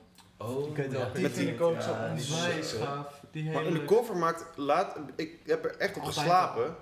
Oh, 0.47 0.67
Ik 0.69 0.75
weet 0.75 0.91
wel. 0.91 1.01
ja. 1.01 1.09
die 1.13 1.23
vind 1.23 1.35
die- 1.35 1.53
ik 1.53 1.61
ook 1.61 1.81
zo 1.81 1.91
onwijs 1.91 2.73
gaaf. 2.73 3.21
Die 3.31 3.43
hele... 3.43 3.53
Maar 3.55 3.65
undercover 3.65 4.15
maakt 4.17 4.45
laat... 4.55 4.97
Ik 5.15 5.39
heb 5.45 5.65
er 5.65 5.77
echt 5.77 5.95
op 5.97 6.03
Altijd 6.03 6.19
geslapen. 6.25 6.75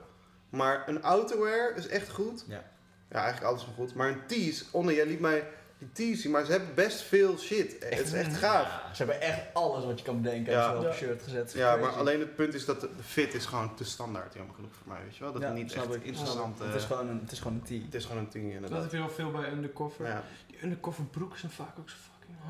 Maar 0.50 0.84
een 0.88 1.04
outerwear 1.04 1.76
is 1.76 1.88
echt 1.88 2.10
goed. 2.10 2.46
Ja. 2.48 2.64
Ja, 3.10 3.18
eigenlijk 3.24 3.46
alles 3.52 3.66
wel 3.66 3.74
goed. 3.76 3.94
Maar 3.96 4.10
een 4.10 4.26
tees... 4.28 4.66
Onne, 4.72 4.94
jij 4.94 5.06
liet 5.06 5.20
mij 5.20 5.48
die 5.78 5.92
tees 5.92 6.22
zien, 6.22 6.32
maar 6.32 6.46
ze 6.46 6.52
hebben 6.52 6.76
best 6.76 7.02
veel 7.02 7.38
shit. 7.38 7.76
Het 7.90 8.00
is 8.00 8.14
echt 8.14 8.38
gaaf. 8.38 8.64
Ja, 8.66 8.94
ze 8.94 9.04
hebben 9.04 9.22
echt 9.22 9.42
alles 9.54 9.86
wat 9.86 10.00
je 10.00 10.06
kan 10.06 10.22
bedenken. 10.22 10.52
Ja. 10.54 10.78
Op 10.78 10.84
een 10.86 10.94
shirt 10.94 11.24
gezet. 11.24 11.52
Ja, 11.52 11.74
Crazy. 11.74 11.82
maar 11.82 12.00
alleen 12.00 12.20
het 12.20 12.36
punt 12.36 12.54
is 12.54 12.66
dat 12.66 12.82
de 12.82 12.90
fit 13.06 13.34
is 13.34 13.46
gewoon 13.46 13.76
te 13.76 13.84
standaard, 13.84 14.34
jammer 14.34 14.56
genoeg 14.56 14.72
voor 14.74 14.94
mij, 14.94 15.02
weet 15.04 15.16
je 15.18 15.24
wel? 15.24 15.34
Dat 15.34 15.42
Ja, 15.42 15.48
is 15.50 15.54
niet 15.56 15.74
echt 15.74 15.96
ik. 15.96 16.04
interessant. 16.04 16.60
Het 16.60 16.74
is 16.76 16.82
eh, 16.84 16.88
gewoon 16.88 17.08
een, 17.08 17.20
het 17.22 17.32
is 17.32 17.40
gewoon 17.40 17.54
een 17.58 17.64
tee. 17.64 17.82
het 17.86 17.94
is 17.96 18.06
gewoon 18.06 18.18
een 18.22 18.26
Dat 18.26 18.36
inderdaad. 18.36 18.82
heb 18.82 18.92
je 18.92 18.98
wel 18.98 19.10
veel 19.10 19.32
bij 19.32 19.52
undercover. 19.52 20.08
Ja. 20.08 20.24
Die 20.48 20.58
undercover 20.64 21.04
broeken 21.04 21.40
zijn 21.40 21.52
vaak 21.52 21.80
ook 21.80 21.90
zo. 21.90 21.96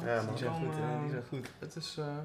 Ja, 0.06 0.16
man. 0.22 0.28
Die 0.28 0.38
zijn 0.38 0.54
goed, 0.54 0.76
hè? 0.76 0.98
Die 0.98 1.06
eh, 1.06 1.10
zijn 1.10 1.24
goed. 1.30 1.50
Het 1.60 1.76
is... 1.76 1.96
eh, 2.00 2.18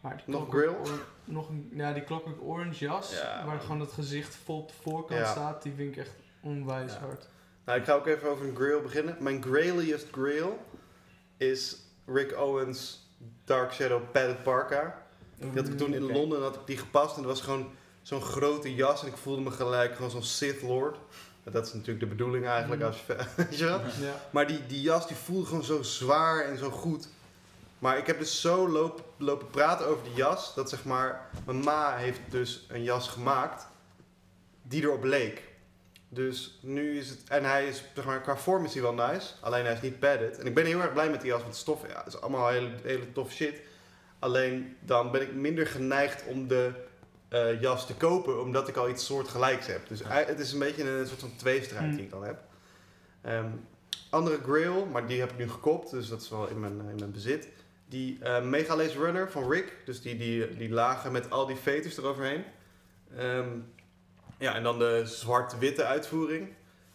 Maar 0.00 0.16
die 0.24 0.34
Nog 0.34 0.48
grill? 0.48 0.68
Or- 0.68 1.04
nog 1.24 1.48
een, 1.48 1.70
ja, 1.74 1.92
die 1.92 2.04
Clockwork 2.04 2.42
Orange 2.42 2.84
jas, 2.84 3.12
Ja, 3.12 3.36
waar 3.36 3.46
man. 3.54 3.60
gewoon 3.60 3.80
het 3.80 3.92
gezicht 3.92 4.34
vol 4.34 4.58
op 4.58 4.68
de 4.68 4.74
voorkant 4.82 5.20
Ja. 5.20 5.30
staat, 5.30 5.62
die 5.62 5.72
vind 5.76 5.92
ik 5.92 5.96
echt 6.00 6.12
onwijs 6.42 6.92
Ja. 6.92 6.98
hard. 6.98 7.28
Nou, 7.64 7.78
ik 7.78 7.84
ga 7.84 7.92
ook 7.94 8.06
even 8.06 8.30
over 8.30 8.48
een 8.48 8.56
grail 8.56 8.80
beginnen. 8.82 9.16
Mijn 9.20 9.42
grailiest 9.42 10.10
grail 10.10 10.58
is 11.36 11.76
Rick 12.06 12.36
Owens 12.38 13.08
Dark 13.44 13.72
Shadow 13.72 14.02
Padded 14.12 14.42
Parka. 14.42 15.02
Die 15.36 15.50
had 15.54 15.68
ik 15.68 15.76
toen 15.78 15.94
in. 15.94 16.02
Londen 16.12 16.42
had 16.42 16.54
ik 16.54 16.66
die 16.66 16.76
gepast 16.76 17.16
en 17.16 17.22
dat 17.22 17.30
was 17.30 17.40
gewoon 17.40 17.70
zo'n 18.02 18.20
grote 18.20 18.74
jas 18.74 19.02
en 19.02 19.08
ik 19.08 19.16
voelde 19.16 19.42
me 19.42 19.50
gelijk 19.50 19.94
gewoon 19.94 20.10
zo'n 20.10 20.22
Sith 20.22 20.62
Lord. 20.62 20.96
Dat 21.52 21.66
is 21.66 21.72
natuurlijk 21.72 22.00
de 22.00 22.06
bedoeling 22.06 22.46
eigenlijk 22.46 22.80
Mm. 22.80 22.86
als 22.86 23.04
je, 23.06 23.16
weet 23.36 23.58
je 23.58 23.64
wel? 23.64 23.78
Ja. 23.80 24.14
Maar 24.30 24.46
die, 24.46 24.66
die 24.66 24.80
jas 24.80 25.06
die 25.08 25.16
voelde 25.16 25.46
gewoon 25.46 25.64
zo 25.64 25.82
zwaar 25.82 26.44
en 26.44 26.58
zo 26.58 26.70
goed. 26.70 27.08
Maar 27.78 27.98
ik 27.98 28.06
heb 28.06 28.18
dus 28.18 28.40
zo 28.40 28.68
lopen, 28.68 29.04
lopen 29.16 29.50
praten 29.50 29.86
over 29.86 30.04
die 30.04 30.14
jas. 30.14 30.54
Dat 30.54 30.68
zeg 30.68 30.84
maar, 30.84 31.28
mijn 31.46 31.60
ma 31.60 31.96
heeft 31.96 32.20
dus 32.28 32.66
een 32.68 32.82
jas 32.82 33.08
gemaakt 33.08 33.66
die 34.62 34.82
erop 34.82 35.04
leek. 35.04 35.42
Dus 36.08 36.58
nu 36.62 36.98
is 36.98 37.08
het, 37.08 37.20
en 37.28 37.44
hij 37.44 37.66
is, 37.68 37.82
zeg 37.94 38.04
maar, 38.04 38.20
qua 38.20 38.36
vorm 38.36 38.64
is 38.64 38.72
hij 38.72 38.82
wel 38.82 38.94
nice. 38.94 39.26
Alleen 39.40 39.64
hij 39.64 39.72
is 39.74 39.80
niet 39.80 39.98
padded. 39.98 40.38
En 40.38 40.46
ik 40.46 40.54
ben 40.54 40.64
heel 40.66 40.80
erg 40.80 40.92
blij 40.92 41.10
met 41.10 41.20
die 41.20 41.30
jas, 41.30 41.42
want 41.42 41.56
stof, 41.56 41.86
ja, 41.88 41.98
het 42.04 42.14
is 42.14 42.20
allemaal 42.20 42.48
hele, 42.48 42.70
hele 42.82 43.12
tof 43.12 43.32
shit. 43.32 43.60
Alleen 44.18 44.76
dan 44.80 45.10
ben 45.10 45.20
ik 45.22 45.34
minder 45.34 45.66
geneigd 45.66 46.24
om 46.26 46.48
de 46.48 46.72
eh, 47.30 47.60
jas 47.60 47.86
te 47.86 47.94
kopen, 47.94 48.40
omdat 48.42 48.68
ik 48.68 48.76
al 48.76 48.88
iets 48.88 49.06
soortgelijks 49.06 49.66
heb. 49.66 49.88
Dus 49.88 50.00
het 50.04 50.38
is 50.38 50.52
een 50.52 50.58
beetje 50.58 50.90
een 50.90 51.06
soort 51.06 51.20
van 51.20 51.36
tweestrijd 51.36 51.84
Hmm. 51.84 51.94
die 51.96 52.04
ik 52.04 52.10
dan 52.10 52.24
heb. 52.24 52.38
Ehm, 53.22 53.46
andere 54.10 54.38
grail, 54.42 54.86
maar 54.86 55.06
die 55.06 55.20
heb 55.20 55.30
ik 55.30 55.38
nu 55.38 55.48
gekopt, 55.50 55.90
dus 55.90 56.08
dat 56.08 56.20
is 56.20 56.28
wel 56.30 56.48
in 56.48 56.60
mijn, 56.60 56.72
in 56.88 56.96
mijn 56.98 57.12
bezit. 57.12 57.48
Die 57.88 58.18
eh 58.22 58.42
Mega 58.42 58.76
Lace 58.76 58.98
Runner 58.98 59.30
van 59.30 59.50
Rick, 59.50 59.76
dus 59.84 60.02
die, 60.02 60.16
die, 60.16 60.56
die 60.56 60.70
lage 60.70 61.10
met 61.10 61.30
al 61.30 61.46
die 61.46 61.56
veters 61.56 61.96
eroverheen. 61.96 62.44
Ehm, 63.16 63.48
ja, 64.38 64.54
en 64.54 64.62
dan 64.62 64.78
de 64.78 65.02
zwart-witte 65.04 65.84
uitvoering. 65.84 66.48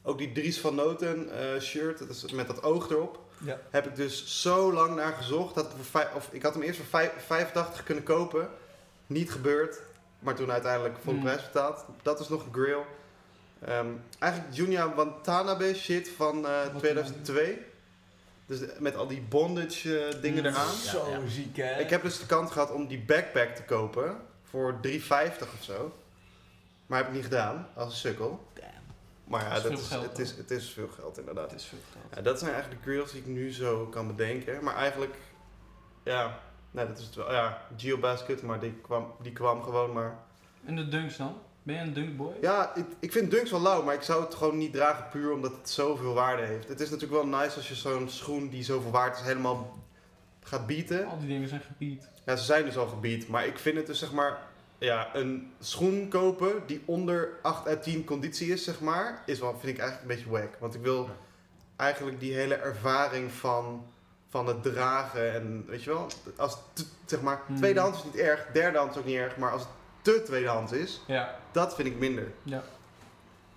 Ook 0.04 0.18
die 0.18 0.32
Dries 0.32 0.60
van 0.60 0.76
Noten 0.76 1.30
eh, 1.40 1.62
shirt, 1.62 2.00
dat 2.00 2.10
is 2.10 2.32
met 2.32 2.48
dat 2.48 2.64
oog 2.64 2.90
erop. 2.90 3.20
Ja. 3.38 3.60
Heb 3.70 3.86
ik 3.86 3.96
dus 3.96 4.42
zo 4.42 4.74
lang 4.74 4.96
naar 4.96 5.14
gezocht. 5.14 5.56
Dat 5.56 5.66
ik, 5.66 5.72
voor 5.82 6.08
of, 6.16 6.30
ik 6.32 6.42
had 6.42 6.54
hem 6.54 6.64
eerst 6.64 6.78
voor 6.78 6.88
vijf- 6.88 7.24
85 7.26 7.84
kunnen 7.84 8.04
kopen. 8.04 8.50
Niet 9.08 9.32
gebeurd. 9.32 9.80
Maar 10.26 10.36
toen 10.36 10.52
uiteindelijk 10.52 10.96
volle 11.04 11.16
Mm. 11.18 11.24
prijs 11.24 11.44
betaald. 11.44 11.86
Dat 12.02 12.20
is 12.20 12.30
nog 12.30 12.46
een 12.46 12.54
grill. 12.54 12.82
Ehm, 13.62 13.88
eigenlijk 14.20 14.54
Junya 14.56 14.94
Watanabe 14.96 15.74
shit 15.76 16.10
van 16.10 16.48
eh, 16.48 16.62
2002. 16.78 17.58
Dus 18.46 18.60
de- 18.60 18.76
met 18.80 18.96
al 18.96 19.08
die 19.08 19.22
bondage 19.22 20.00
eh, 20.06 20.22
dingen 20.22 20.44
Mm. 20.44 20.50
eraan. 20.50 20.74
Zo 20.74 21.10
ja. 21.10 21.20
ziek, 21.28 21.56
hè? 21.58 21.80
Ik 21.80 21.90
heb 21.90 22.02
dus 22.02 22.20
de 22.20 22.26
kans 22.26 22.52
gehad 22.52 22.72
om 22.72 22.88
die 22.88 23.00
backpack 23.02 23.50
te 23.56 23.64
kopen. 23.64 24.18
Voor 24.44 24.78
3,50 24.82 25.54
of 25.58 25.64
zo. 25.64 25.96
Maar 26.86 26.98
heb 26.98 27.08
ik 27.08 27.14
niet 27.14 27.24
gedaan. 27.24 27.68
Als 27.76 27.92
een 27.94 28.00
sukkel. 28.00 28.48
Damn. 28.54 28.70
Maar 29.24 29.42
ja, 29.44 29.50
Dat 29.50 29.56
is 29.58 29.62
dat 29.64 29.72
veel 29.72 29.80
is, 29.82 29.88
geld, 29.88 30.04
het, 30.04 30.20
is, 30.20 30.32
het 30.38 30.52
is 30.52 30.70
veel 30.74 30.88
geld 31.00 31.18
inderdaad. 31.18 31.50
Dat 31.50 31.60
is 31.60 31.66
veel 31.66 31.78
geld. 31.92 32.16
Ja, 32.16 32.22
dat 32.22 32.40
zijn 32.40 32.52
eigenlijk 32.54 32.84
de 32.84 32.90
grills 32.90 33.12
die 33.12 33.22
ik 33.22 33.28
nu 33.28 33.52
zo 33.52 33.86
kan 33.86 34.08
bedenken. 34.08 34.64
Maar 34.64 34.76
eigenlijk, 34.76 35.16
ja, 36.04 36.40
nee, 36.76 36.88
dat 36.88 36.98
is 36.98 37.06
het 37.06 37.16
wel. 37.16 37.32
Ja, 37.32 37.62
Geobasket, 37.78 38.42
maar 38.42 38.60
die 38.60 38.74
kwam, 38.74 39.14
die 39.22 39.32
kwam 39.32 39.64
gewoon 39.64 39.94
maar. 39.94 40.20
En 40.66 40.76
de 40.76 40.88
dunks 40.88 41.18
dan? 41.18 41.38
Ben 41.64 41.76
je 41.76 41.82
een 41.82 41.94
dunkboy? 41.94 42.34
Ja, 42.42 42.76
ik, 42.76 42.86
ik 43.00 43.12
vind 43.12 43.32
dunks 43.32 43.52
wel 43.52 43.62
lauw, 43.62 43.84
maar 43.84 43.94
ik 43.94 44.02
zou 44.02 44.24
het 44.24 44.36
gewoon 44.36 44.58
niet 44.58 44.74
dragen 44.74 45.10
puur 45.10 45.32
omdat 45.32 45.56
het 45.56 45.70
zoveel 45.70 46.14
waarde 46.14 46.42
heeft. 46.42 46.68
Het 46.68 46.80
is 46.80 46.90
natuurlijk 46.90 47.22
wel 47.22 47.40
nice 47.40 47.56
als 47.56 47.68
je 47.68 47.76
zo'n 47.76 48.10
schoen 48.10 48.50
die 48.50 48.64
zoveel 48.64 48.92
waard 48.92 49.18
is 49.18 49.26
helemaal 49.26 49.84
gaat 50.46 50.68
bieden. 50.68 51.08
Al 51.08 51.20
die 51.20 51.28
dingen 51.28 51.48
zijn 51.48 51.62
gebied. 51.62 52.10
Ja, 52.26 52.36
ze 52.36 52.44
zijn 52.44 52.66
dus 52.66 52.78
al 52.78 52.88
gebied, 52.88 53.28
maar 53.28 53.46
ik 53.46 53.60
vind 53.60 53.78
het 53.78 53.88
dus 53.88 54.00
zeg 54.00 54.12
maar, 54.12 54.40
ja, 54.78 55.16
een 55.16 55.52
schoen 55.60 56.10
kopen 56.10 56.64
die 56.66 56.82
onder 56.86 57.30
8 57.42 57.68
uit 57.68 57.84
10 57.84 58.04
conditie 58.04 58.52
is, 58.52 58.64
zeg 58.64 58.80
maar, 58.80 59.24
is 59.26 59.40
wel, 59.40 59.52
vind 59.60 59.74
ik 59.74 59.80
eigenlijk 59.80 60.02
een 60.02 60.16
beetje 60.16 60.32
wack. 60.32 60.58
Want 60.60 60.76
ik 60.76 60.82
wil 60.82 61.10
eigenlijk 61.76 62.20
die 62.20 62.34
hele 62.34 62.56
ervaring 62.56 63.32
van, 63.32 63.86
van 64.30 64.48
het 64.48 64.64
dragen 64.64 65.34
en, 65.34 65.64
weet 65.68 65.84
je 65.84 65.90
wel, 65.90 66.08
als 66.38 66.58
zeg 67.06 67.22
maar, 67.22 67.42
Hmm. 67.48 67.56
tweedehands 67.56 67.98
is 67.98 68.04
niet 68.04 68.16
erg, 68.16 68.48
derdehands 68.54 68.98
ook 68.98 69.06
niet 69.06 69.16
erg, 69.16 69.38
maar 69.38 69.52
als 69.52 69.62
het 69.62 69.70
te 70.02 70.22
tweedehands 70.26 70.72
is, 70.72 71.02
Ja, 71.08 71.36
dat 71.52 71.76
vind 71.76 71.88
ik 71.88 71.98
minder. 72.00 72.32
ja. 72.44 72.64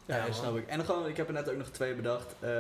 Ja, 0.07 0.33
snap 0.33 0.57
ik. 0.57 0.66
En 0.66 0.85
gewoon, 0.85 1.09
ik 1.09 1.16
heb 1.16 1.27
er 1.27 1.33
net 1.33 1.51
ook 1.51 1.57
nog 1.57 1.69
twee 1.69 1.95
bedacht. 1.95 2.35
Eh, 2.41 2.51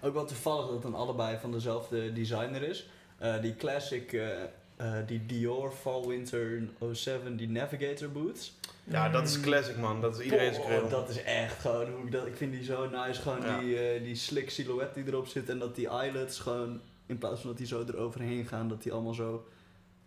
ook 0.00 0.14
wel 0.14 0.24
toevallig 0.24 0.64
dat 0.64 0.72
het 0.72 0.82
dan 0.82 0.94
allebei 0.94 1.38
van 1.40 1.52
dezelfde 1.52 2.12
designer 2.12 2.62
is. 2.62 2.88
Eh, 3.18 3.40
die 3.40 3.56
classic, 3.56 4.12
eh, 4.12 4.42
eh, 4.76 4.92
die 5.06 5.26
Dior 5.26 5.72
Fall 5.72 6.06
Winter 6.06 6.62
07, 6.92 7.36
die 7.36 7.48
Navigator 7.48 8.08
boots. 8.10 8.58
Ja, 8.84 9.08
dat 9.08 9.28
is 9.28 9.40
classic 9.40 9.76
man, 9.76 10.00
dat 10.00 10.18
is 10.18 10.24
iedereen's 10.24 10.58
Oh, 10.58 10.64
grill. 10.64 10.88
Dat 10.88 11.08
is 11.08 11.22
echt 11.22 11.60
gewoon, 11.60 11.90
hoe 11.90 12.04
ik, 12.04 12.12
dat, 12.12 12.26
ik 12.26 12.36
vind 12.36 12.52
die 12.52 12.64
zo 12.64 12.88
nice. 12.88 13.22
Gewoon 13.22 13.40
Ja. 13.42 13.58
die, 13.58 13.78
eh, 13.78 14.02
die 14.02 14.14
slick 14.14 14.50
silhouet 14.50 14.94
die 14.94 15.04
erop 15.06 15.26
zit. 15.26 15.48
En 15.48 15.58
dat 15.58 15.74
die 15.74 15.88
eyelets 15.88 16.38
gewoon, 16.38 16.80
in 17.06 17.18
plaats 17.18 17.40
van 17.40 17.48
dat 17.48 17.58
die 17.58 17.66
zo 17.66 17.84
eroverheen 17.88 18.46
gaan, 18.46 18.68
dat 18.68 18.82
die 18.82 18.92
allemaal 18.92 19.14
zo... 19.14 19.48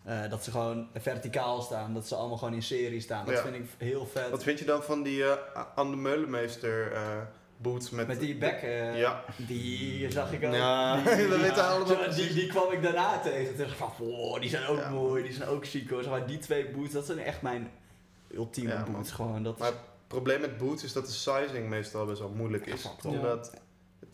eh, 0.03 0.29
dat 0.29 0.43
ze 0.43 0.51
gewoon 0.51 0.87
verticaal 0.95 1.61
staan, 1.61 1.93
dat 1.93 2.07
ze 2.07 2.15
allemaal 2.15 2.37
gewoon 2.37 2.53
in 2.53 2.63
serie 2.63 2.99
staan. 3.01 3.25
Dat 3.25 3.35
Ja. 3.35 3.41
vind 3.41 3.55
ik 3.55 3.65
heel 3.77 4.05
vet. 4.05 4.29
Wat 4.29 4.43
vind 4.43 4.59
je 4.59 4.65
dan 4.65 4.83
van 4.83 5.03
die 5.03 5.23
eh 5.23 5.35
Anne 5.75 5.95
Meulemeester 5.95 6.91
eh, 6.91 7.01
boots 7.57 7.89
met... 7.89 8.07
Met 8.07 8.19
die 8.19 8.35
bek, 8.37 8.61
eh, 8.61 8.99
Ja. 8.99 9.23
die 9.37 10.11
zag 10.11 10.31
ik 10.31 10.43
ook. 10.45 10.53
Ja, 10.53 10.95
Die- 10.95 11.03
we 11.15 11.15
die- 11.15 11.37
weten 11.41 11.67
allemaal 11.67 12.09
die, 12.15 12.33
die 12.33 12.47
kwam 12.47 12.71
ik 12.71 12.81
daarna 12.81 13.19
tegen. 13.19 13.47
Toen 13.47 13.57
dacht 13.57 13.71
ik 13.71 13.77
van, 13.77 13.91
wow, 13.97 14.41
die 14.41 14.49
zijn 14.49 14.65
ook 14.65 14.77
Ja. 14.77 14.89
mooi, 14.89 15.23
die 15.23 15.33
zijn 15.33 15.49
ook 15.49 15.67
chic 15.67 15.89
hoor. 15.89 16.01
Zeg 16.03 16.11
maar, 16.11 16.27
die 16.27 16.37
twee 16.37 16.69
boots, 16.69 16.93
dat 16.93 17.05
zijn 17.05 17.19
echt 17.19 17.41
mijn 17.41 17.71
ultieme 18.33 18.73
man. 18.73 18.91
boots 18.91 19.11
gewoon. 19.11 19.43
Dat 19.43 19.57
Maar 19.57 19.67
is, 19.69 19.73
het 19.73 19.83
probleem 20.07 20.41
met 20.41 20.57
boots 20.57 20.83
is 20.83 20.93
dat 20.93 21.05
de 21.05 21.11
sizing 21.11 21.69
meestal 21.69 22.05
best 22.05 22.19
wel 22.19 22.29
moeilijk 22.29 22.65
is. 22.65 22.89
Omdat 23.05 23.53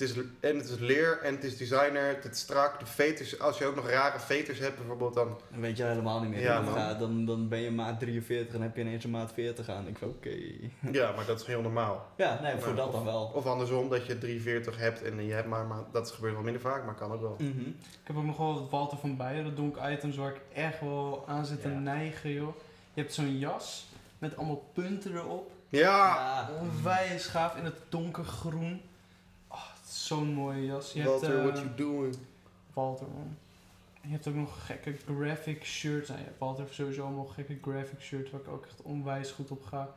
is, 0.03 0.13
en 0.39 0.57
het 0.57 0.69
is 0.69 0.77
leer 0.77 1.19
en 1.21 1.35
het 1.35 1.43
is 1.43 1.57
designer, 1.57 2.07
het 2.21 2.33
is 2.33 2.39
strak. 2.39 2.79
De 2.79 2.85
veters, 2.85 3.39
als 3.39 3.57
je 3.57 3.65
ook 3.65 3.75
nog 3.75 3.89
rare 3.89 4.19
veters 4.19 4.59
hebt 4.59 4.77
bijvoorbeeld, 4.77 5.13
dan... 5.13 5.37
dan 5.51 5.59
weet 5.61 5.77
je 5.77 5.83
helemaal 5.83 6.19
niet 6.21 6.29
meer 6.29 6.41
Ja, 6.41 6.63
het 6.63 6.73
gaat. 6.73 6.99
Dan, 6.99 7.25
dan 7.25 7.47
ben 7.47 7.59
je 7.59 7.71
maat 7.71 7.99
43 7.99 8.55
en 8.55 8.61
heb 8.61 8.75
je 8.75 8.81
ineens 8.81 9.03
een 9.03 9.09
maat 9.09 9.31
40 9.33 9.69
aan. 9.69 9.87
Ik 9.87 9.97
van, 9.97 10.07
oké. 10.07 10.29
Ja, 10.91 11.11
maar 11.15 11.25
dat 11.25 11.39
is 11.41 11.45
heel 11.45 11.61
normaal. 11.61 12.07
Ja, 12.15 12.39
nee, 12.41 12.57
voor 12.57 12.75
dat 12.75 12.91
dan 12.91 13.03
wel. 13.03 13.31
Of 13.33 13.45
andersom, 13.45 13.89
dat 13.89 14.05
je 14.05 14.17
340 14.17 14.77
hebt 14.77 15.01
en 15.01 15.25
je 15.25 15.33
hebt 15.33 15.47
maar, 15.47 15.65
maar 15.65 15.83
dat 15.91 16.11
gebeurt 16.11 16.33
wel 16.33 16.43
minder 16.43 16.61
vaak, 16.61 16.85
maar 16.85 16.95
kan 16.95 17.11
ook 17.11 17.21
wel. 17.21 17.35
Mhm. 17.39 17.59
Ik 17.69 18.03
heb 18.03 18.17
ook 18.17 18.23
nog 18.25 18.37
wel 18.37 18.53
wat 18.53 18.69
Walter 18.69 18.97
van 18.97 19.17
Beieren 19.17 19.55
donk 19.55 19.77
items 19.89 20.15
waar 20.15 20.31
ik 20.31 20.41
echt 20.53 20.79
wel 20.79 21.23
aan 21.27 21.45
zit 21.45 21.61
te 21.61 21.69
Ja. 21.69 21.79
neigen, 21.79 22.29
joh. 22.31 22.55
Je 22.93 23.01
hebt 23.01 23.13
zo'n 23.13 23.37
jas 23.39 23.87
met 24.19 24.37
allemaal 24.37 24.69
punten 24.73 25.15
erop. 25.15 25.51
Ja! 25.69 25.79
Ja. 25.79 26.49
Onwijs 26.61 27.25
gaaf 27.25 27.55
in 27.57 27.63
het 27.65 27.77
donkergroen. 27.89 28.81
Zo'n 29.93 30.33
mooie 30.33 30.65
jas. 30.65 30.93
Je 30.93 31.03
Walter, 31.03 31.29
hebt, 31.29 31.43
what 31.43 31.57
eh, 31.57 31.63
you 31.63 31.75
doing? 31.75 32.15
Walter, 32.73 33.07
man. 33.07 33.37
Je 34.01 34.09
hebt 34.11 34.27
ook 34.27 34.35
nog 34.35 34.65
gekke 34.65 34.95
graphic 35.17 35.63
shirts. 35.65 36.07
Nou, 36.07 36.19
je 36.19 36.25
hebt 36.25 36.39
Walter 36.39 36.63
heeft 36.63 36.75
sowieso 36.75 37.03
allemaal 37.03 37.25
gekke 37.25 37.57
graphic 37.61 38.01
shirts 38.01 38.31
waar 38.31 38.41
ik 38.41 38.47
ook 38.47 38.65
echt 38.65 38.81
onwijs 38.81 39.31
goed 39.31 39.51
op 39.51 39.63
ga. 39.63 39.89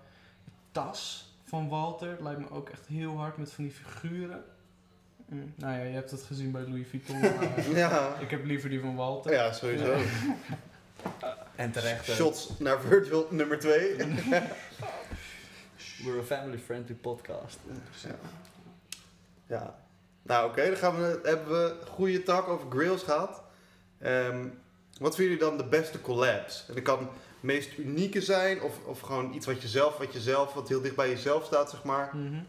De 0.44 0.50
tas 0.72 1.30
van 1.44 1.68
Walter 1.68 2.16
lijkt 2.22 2.40
me 2.40 2.50
ook 2.50 2.68
echt 2.68 2.86
heel 2.86 3.16
hard 3.16 3.36
met 3.36 3.52
van 3.52 3.64
die 3.64 3.72
figuren. 3.72 4.44
Mm, 5.26 5.52
nou 5.56 5.72
ja, 5.78 5.82
je 5.82 5.92
hebt 5.94 6.10
het 6.10 6.22
gezien 6.22 6.50
bij 6.50 6.62
Louis 6.62 6.86
Vuitton. 6.88 7.20
maar 7.20 7.70
Ja. 7.78 8.14
ik 8.18 8.30
heb 8.30 8.44
liever 8.44 8.70
die 8.70 8.80
van 8.80 8.96
Walter. 8.96 9.32
Ja, 9.32 9.52
sowieso. 9.52 9.96
En 11.56 11.70
terecht. 11.72 12.08
eh, 12.08 12.14
Shots 12.14 12.58
naar 12.58 12.80
Virgil 12.80 13.26
nummer 13.30 13.58
2. 13.58 13.96
We're 16.04 16.18
a 16.18 16.22
family 16.22 16.58
friendly 16.58 16.94
podcast. 16.94 17.58
Ja. 18.02 18.14
ja. 19.46 19.78
Nou, 20.26 20.48
oké, 20.48 20.66
dan 20.66 20.76
gaan 20.76 20.96
we, 20.96 21.20
hebben 21.22 21.48
we 21.48 21.76
een 21.80 21.86
goede 21.86 22.22
talk 22.22 22.48
over 22.48 22.70
grills 22.70 23.02
gehad. 23.02 23.42
Ehm, 23.98 24.48
wat 24.98 25.14
vinden 25.16 25.36
jullie 25.36 25.38
dan 25.38 25.56
de 25.56 25.68
beste 25.68 26.00
collabs? 26.00 26.64
En 26.68 26.74
dat 26.74 26.82
kan 26.82 26.98
het 26.98 27.08
meest 27.40 27.78
unieke 27.78 28.20
zijn, 28.20 28.62
of, 28.62 28.84
of 28.84 29.00
gewoon 29.00 29.34
iets 29.34 29.46
wat 29.46 29.62
je 29.62 29.68
zelf, 29.68 29.98
wat 29.98 30.12
je 30.12 30.20
zelf, 30.20 30.54
wat 30.54 30.68
heel 30.68 30.80
dicht 30.80 30.96
bij 30.96 31.08
jezelf 31.08 31.44
staat, 31.44 31.70
zeg 31.70 31.84
maar. 31.84 32.16
Mhm. 32.16 32.42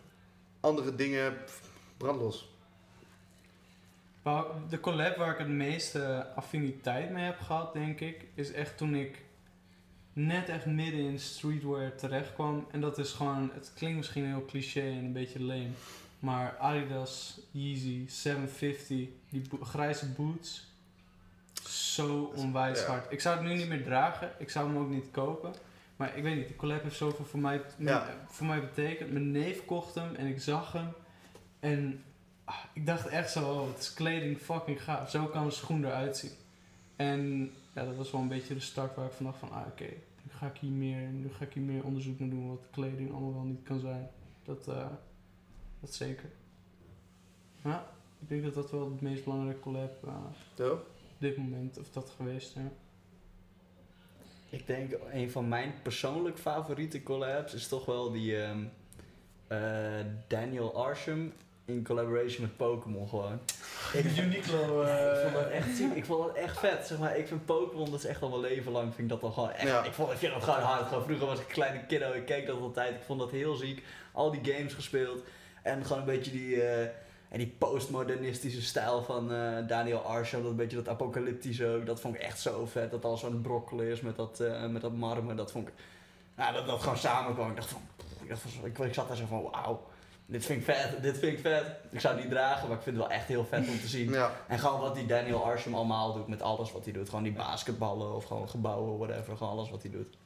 Andere 0.60 0.96
dingen, 0.96 1.38
brandlos. 1.98 2.56
De 4.70 4.80
collab 4.80 5.18
waar 5.18 5.32
ik 5.32 5.38
het 5.38 5.48
meeste 5.48 6.28
affiniteit 6.36 7.10
mee 7.12 7.24
heb 7.24 7.40
gehad, 7.40 7.74
denk 7.74 8.00
ik, 8.00 8.26
is 8.34 8.52
echt 8.52 8.78
toen 8.78 8.96
ik 8.96 9.24
net 10.14 10.50
echt 10.50 10.66
midden 10.66 11.00
in 11.00 11.20
streetwear 11.20 11.96
terecht 11.96 12.34
kwam. 12.34 12.68
En 12.72 12.82
dat 12.82 12.98
is 12.98 13.12
gewoon, 13.12 13.52
het 13.54 13.72
klinkt 13.76 13.98
misschien 13.98 14.26
heel 14.26 14.46
cliché 14.46 14.82
en 14.82 15.06
een 15.06 15.14
beetje 15.14 15.44
lame. 15.44 15.70
Maar 16.20 16.57
Adidas 16.57 17.39
Yeezy 17.51 18.05
750, 18.07 19.07
die 19.30 19.41
bo- 19.49 19.65
grijze 19.65 20.09
boots, 20.11 20.65
zo 21.68 22.32
onwijs 22.36 22.80
Ja. 22.80 22.86
hard. 22.88 23.11
Ik 23.11 23.22
zou 23.22 23.38
het 23.38 23.47
nu 23.47 23.53
niet 23.55 23.68
meer 23.68 23.84
dragen, 23.84 24.32
ik 24.39 24.49
zou 24.49 24.68
hem 24.68 24.78
ook 24.78 24.89
niet 24.89 25.11
kopen. 25.11 25.53
Maar 25.95 26.18
ik 26.18 26.24
weet 26.24 26.36
niet, 26.36 26.47
de 26.47 26.55
collab 26.55 26.84
heeft 26.84 26.95
zoveel 26.95 27.26
voor 27.26 27.39
mij, 27.39 27.61
Ja. 27.78 28.13
voor 28.28 28.45
mij 28.47 28.59
betekend. 28.59 29.11
Mijn 29.11 29.32
neef 29.32 29.65
kocht 29.65 29.95
hem 29.95 30.15
en 30.15 30.28
ik 30.28 30.41
zag 30.41 30.72
hem. 30.72 30.88
En 31.59 32.03
ah, 32.43 32.55
ik 32.74 32.86
dacht 32.86 33.07
echt 33.07 33.32
zo, 33.32 33.51
oh, 33.53 33.68
het 33.68 33.80
is 33.82 33.93
kleding 33.93 34.38
fucking 34.38 34.84
gaaf. 34.84 35.09
Zo 35.09 35.26
kan 35.26 35.45
een 35.45 35.51
schoen 35.51 35.86
eruit 35.86 36.18
zien. 36.18 36.32
En 36.95 37.51
ja, 37.74 37.86
dat 37.86 37.95
was 37.95 38.11
wel 38.11 38.22
een 38.22 38.28
beetje 38.28 38.53
de 38.53 38.59
start 38.59 38.95
waar 38.95 39.05
ik 39.05 39.11
van 39.11 39.26
dacht 39.26 39.38
van, 39.39 39.51
ah 39.51 39.68
oké, 39.68 39.84
nu 40.24 40.32
ga 40.32 40.45
ik 40.47 40.57
hier 40.57 40.72
meer, 40.72 41.07
nu 41.07 41.30
ga 41.34 41.45
ik 41.45 41.53
hier 41.53 41.63
meer 41.63 41.84
onderzoek 41.84 42.20
naar 42.20 42.30
doen 42.30 42.47
wat 42.49 42.68
kleding 42.72 43.11
allemaal 43.11 43.34
wel 43.34 43.43
niet 43.43 43.63
kan 43.63 43.80
zijn. 43.80 44.09
Dat, 44.43 44.68
eh, 44.68 44.86
dat 45.80 45.94
zeker. 45.94 46.30
Ja, 47.64 47.90
ik 48.20 48.30
denk 48.30 48.44
dat 48.44 48.54
dat 48.54 48.72
wel 48.72 48.92
het 48.92 49.02
meest 49.02 49.24
belangrijke 49.24 49.60
collab 49.60 50.04
eh, 50.06 50.14
Zo? 50.56 50.74
op 50.74 50.86
dit 51.18 51.38
moment, 51.38 51.80
of 51.80 51.90
dat 51.90 52.14
geweest, 52.18 52.54
ja. 52.54 52.72
Ik 54.50 54.68
denk 54.68 54.94
een 55.12 55.32
van 55.32 55.48
mijn 55.48 55.74
persoonlijk 55.82 56.38
favoriete 56.38 57.04
collabs 57.04 57.54
is 57.54 57.68
toch 57.68 57.86
wel 57.86 58.12
die 58.12 58.42
ehm, 58.42 58.64
eh, 59.48 60.06
Daniel 60.28 60.86
Arsham 60.86 61.32
in 61.66 61.84
collaboration 61.84 62.42
met 62.42 62.58
Pokémon 62.58 63.10
gewoon. 63.10 63.40
Ik, 63.94 64.18
Uniqlo, 64.18 64.82
ik 65.14 65.20
vond 65.22 65.34
dat 65.34 65.50
echt 65.50 65.76
ziek. 65.76 65.94
Ik 65.94 66.06
vond 66.06 66.28
dat 66.28 66.36
echt 66.36 66.60
vet. 66.60 66.88
Zeg 66.88 67.00
maar, 67.00 67.18
ik 67.18 67.28
vind 67.28 67.46
Pokémon, 67.46 67.92
dat 67.92 68.00
is 68.00 68.06
echt 68.06 68.22
al 68.22 68.30
mijn 68.30 68.42
leven 68.42 68.72
lang, 68.72 68.94
vind 68.96 69.00
ik 69.00 69.10
dat 69.10 69.24
al 69.24 69.32
gewoon 69.32 69.52
echt. 69.52 69.68
Ja. 69.68 69.84
Ik, 69.84 69.94
vond, 69.94 70.12
ik 70.12 70.18
vind 70.18 70.34
dat 70.34 70.44
gewoon 70.44 70.60
hard. 70.60 70.88
Gewoon, 70.88 71.04
vroeger 71.04 71.26
was 71.26 71.40
ik 71.40 71.46
een 71.46 71.54
kleine 71.54 71.86
kiddo, 71.86 72.12
ik 72.12 72.26
keek 72.26 72.46
dat 72.46 72.60
altijd. 72.60 72.96
Ik 72.96 73.02
vond 73.06 73.20
dat 73.20 73.32
heel 73.32 73.56
ziek. 73.56 73.84
Al 74.12 74.32
die 74.32 74.54
games 74.54 74.74
gespeeld. 74.74 75.24
En 75.68 75.86
gewoon 75.86 75.99
een 75.99 76.05
beetje 76.05 76.32
die, 76.32 76.61
eh, 76.61 76.89
en 77.30 77.38
die 77.38 77.55
postmodernistische 77.57 78.61
stijl 78.61 79.03
van 79.03 79.34
eh, 79.34 79.68
Daniel 79.68 79.99
Arsham. 79.99 80.41
Dat 80.41 80.51
een 80.51 80.57
beetje 80.57 80.78
dat 80.78 80.89
apocalyptische 80.89 81.68
ook. 81.68 81.86
Dat 81.86 81.99
vond 81.99 82.15
ik 82.15 82.22
echt 82.22 82.39
zo 82.39 82.65
vet. 82.65 82.91
Dat 82.91 83.05
al 83.05 83.18
zo'n 83.18 83.41
brokkel 83.41 83.82
is 83.82 84.01
met 84.01 84.15
dat, 84.15 84.39
eh, 84.39 84.68
met 84.68 84.82
dat 84.82 84.93
marmer. 84.93 85.36
Dat 85.36 85.51
vond 85.51 85.68
ik... 85.68 85.74
Nou, 86.36 86.53
dat 86.53 86.65
dat 86.65 86.80
gewoon 86.82 86.97
samenkwam. 86.97 87.49
Ik 87.49 87.55
dacht 87.55 87.70
van... 87.70 87.82
Ik, 88.22 88.30
dacht 88.30 88.41
van, 88.41 88.65
ik, 88.65 88.78
ik 88.78 88.93
zat 88.93 89.07
daar 89.07 89.18
zo 89.18 89.26
van, 89.26 89.41
wauw. 89.51 89.88
Dit 90.26 90.45
vind 90.45 90.59
ik 90.59 90.65
vet, 90.65 91.01
dit 91.01 91.18
vind 91.18 91.34
ik 91.34 91.39
vet. 91.39 91.65
Ik 91.89 91.99
zou 91.99 92.13
het 92.13 92.24
niet 92.24 92.34
dragen, 92.34 92.68
maar 92.68 92.78
ik 92.78 92.84
vind 92.84 92.97
het 92.97 93.07
wel 93.07 93.15
echt 93.15 93.28
heel 93.28 93.45
vet 93.45 93.68
om 93.68 93.80
te 93.80 93.88
zien. 93.88 94.11
Ja. 94.11 94.32
En 94.47 94.59
gewoon 94.59 94.80
wat 94.80 94.95
die 94.95 95.05
Daniel 95.05 95.45
Arsham 95.45 95.76
allemaal 95.76 96.13
doet 96.13 96.28
met 96.28 96.41
alles 96.41 96.72
wat 96.72 96.84
hij 96.84 96.93
doet. 96.93 97.09
Gewoon 97.09 97.24
die 97.24 97.34
basketballen 97.34 98.15
of 98.15 98.26
gewoon 98.26 98.49
gebouwen, 98.49 98.97
whatever. 98.97 99.38
Gewoon 99.38 99.53
alles 99.53 99.70
wat 99.70 99.82
hij 99.82 99.91
doet. 99.91 100.18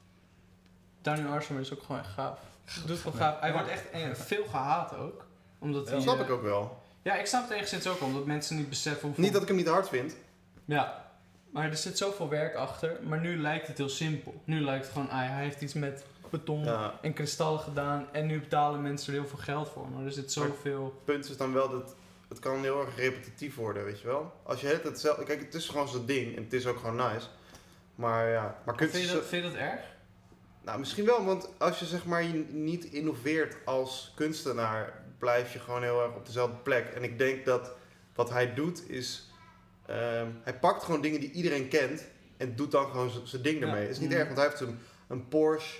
Daniel 1.01 1.27
Arsham 1.27 1.59
is 1.59 1.73
ook 1.73 1.83
gewoon 1.83 2.01
echt 2.01 2.09
gaaf. 2.09 2.39
Hij 2.65 2.83
doet 2.85 2.97
gewoon 2.97 3.17
gaaf. 3.17 3.39
Hij 3.39 3.53
wordt 3.53 3.67
echt 3.67 3.87
veel 4.13 4.45
gehaat 4.45 4.95
ook. 4.95 5.25
Omdat 5.61 5.83
hij, 5.85 5.93
Dat 5.93 6.03
snap 6.03 6.17
eh, 6.17 6.25
ik 6.25 6.31
ook 6.31 6.41
wel. 6.41 6.79
Ja, 7.01 7.15
ik 7.15 7.25
snap 7.25 7.43
het 7.43 7.51
enigszins 7.51 7.87
ook, 7.87 8.01
omdat 8.01 8.25
mensen 8.25 8.55
niet 8.55 8.69
beseffen 8.69 9.05
hoeveel... 9.05 9.23
Niet 9.23 9.33
dat 9.33 9.41
ik 9.41 9.47
hem 9.47 9.57
niet 9.57 9.67
hard 9.67 9.89
vind. 9.89 10.15
Ja, 10.65 11.11
maar 11.51 11.69
er 11.69 11.77
zit 11.77 11.97
zoveel 11.97 12.29
werk 12.29 12.55
achter. 12.55 12.97
Maar 13.07 13.19
nu 13.19 13.41
lijkt 13.41 13.67
het 13.67 13.77
heel 13.77 13.89
simpel. 13.89 14.41
Nu 14.45 14.61
lijkt 14.61 14.83
het 14.83 14.93
gewoon, 14.93 15.09
ah, 15.09 15.17
hij 15.29 15.43
heeft 15.43 15.61
iets 15.61 15.73
met 15.73 16.05
beton 16.29 16.63
Ja. 16.63 16.93
en 17.01 17.13
kristallen 17.13 17.59
gedaan. 17.59 18.07
En 18.11 18.25
nu 18.25 18.39
betalen 18.39 18.81
mensen 18.81 19.13
er 19.13 19.19
heel 19.19 19.29
veel 19.29 19.39
geld 19.39 19.69
voor. 19.69 19.89
Maar 19.89 20.05
er 20.05 20.11
zit 20.11 20.31
zoveel... 20.31 20.83
Het 20.83 21.05
punt 21.05 21.29
is 21.29 21.37
dan 21.37 21.53
wel 21.53 21.69
dat 21.69 21.95
het 22.29 22.39
kan 22.39 22.61
heel 22.61 22.81
erg 22.81 22.95
repetitief 22.95 23.55
worden, 23.55 23.83
weet 23.85 23.99
je 23.99 24.07
wel. 24.07 24.33
Als 24.43 24.61
je 24.61 24.67
het 24.67 24.83
hetzelfde... 24.83 25.23
Kijk, 25.23 25.39
het 25.39 25.53
is 25.53 25.67
gewoon 25.69 25.87
zo'n 25.87 26.05
ding 26.05 26.35
en 26.35 26.43
het 26.43 26.53
is 26.53 26.65
ook 26.65 26.77
gewoon 26.77 26.95
nice. 26.95 27.27
Maar 27.95 28.29
ja, 28.29 28.55
maar 28.65 28.75
kunst 28.75 28.95
Vind 28.95 29.07
je, 29.07 29.13
dat, 29.15 29.25
vind 29.25 29.43
je 29.43 29.51
dat 29.51 29.59
erg? 29.59 29.81
Nou, 30.61 30.79
misschien 30.79 31.05
wel, 31.05 31.25
want 31.25 31.49
als 31.57 31.79
je 31.79 31.85
zeg 31.85 32.05
maar 32.05 32.23
je 32.23 32.45
niet 32.49 32.83
innoveert 32.85 33.55
als 33.65 34.11
kunstenaar, 34.15 35.00
blijf 35.21 35.53
je 35.53 35.59
gewoon 35.59 35.83
heel 35.83 36.01
erg 36.03 36.15
op 36.15 36.25
dezelfde 36.25 36.55
plek. 36.63 36.87
En 36.95 37.03
ik 37.03 37.17
denk 37.17 37.45
dat 37.45 37.71
wat 38.15 38.29
hij 38.29 38.53
doet 38.53 38.89
is, 38.89 39.29
ehm, 39.85 40.27
hij 40.43 40.59
pakt 40.59 40.83
gewoon 40.83 41.01
dingen 41.01 41.19
die 41.19 41.31
iedereen 41.31 41.67
kent 41.67 42.03
en 42.37 42.55
doet 42.55 42.71
dan 42.71 42.85
gewoon 42.91 43.11
zijn 43.23 43.41
ding 43.41 43.59
Ja. 43.59 43.65
ermee. 43.65 43.81
Het 43.81 43.91
is 43.91 43.99
niet 43.99 44.09
Mhm. 44.09 44.17
erg, 44.17 44.25
want 44.27 44.37
hij 44.39 44.47
heeft 44.47 44.59
een, 44.61 44.79
een 45.07 45.27
Porsche 45.27 45.79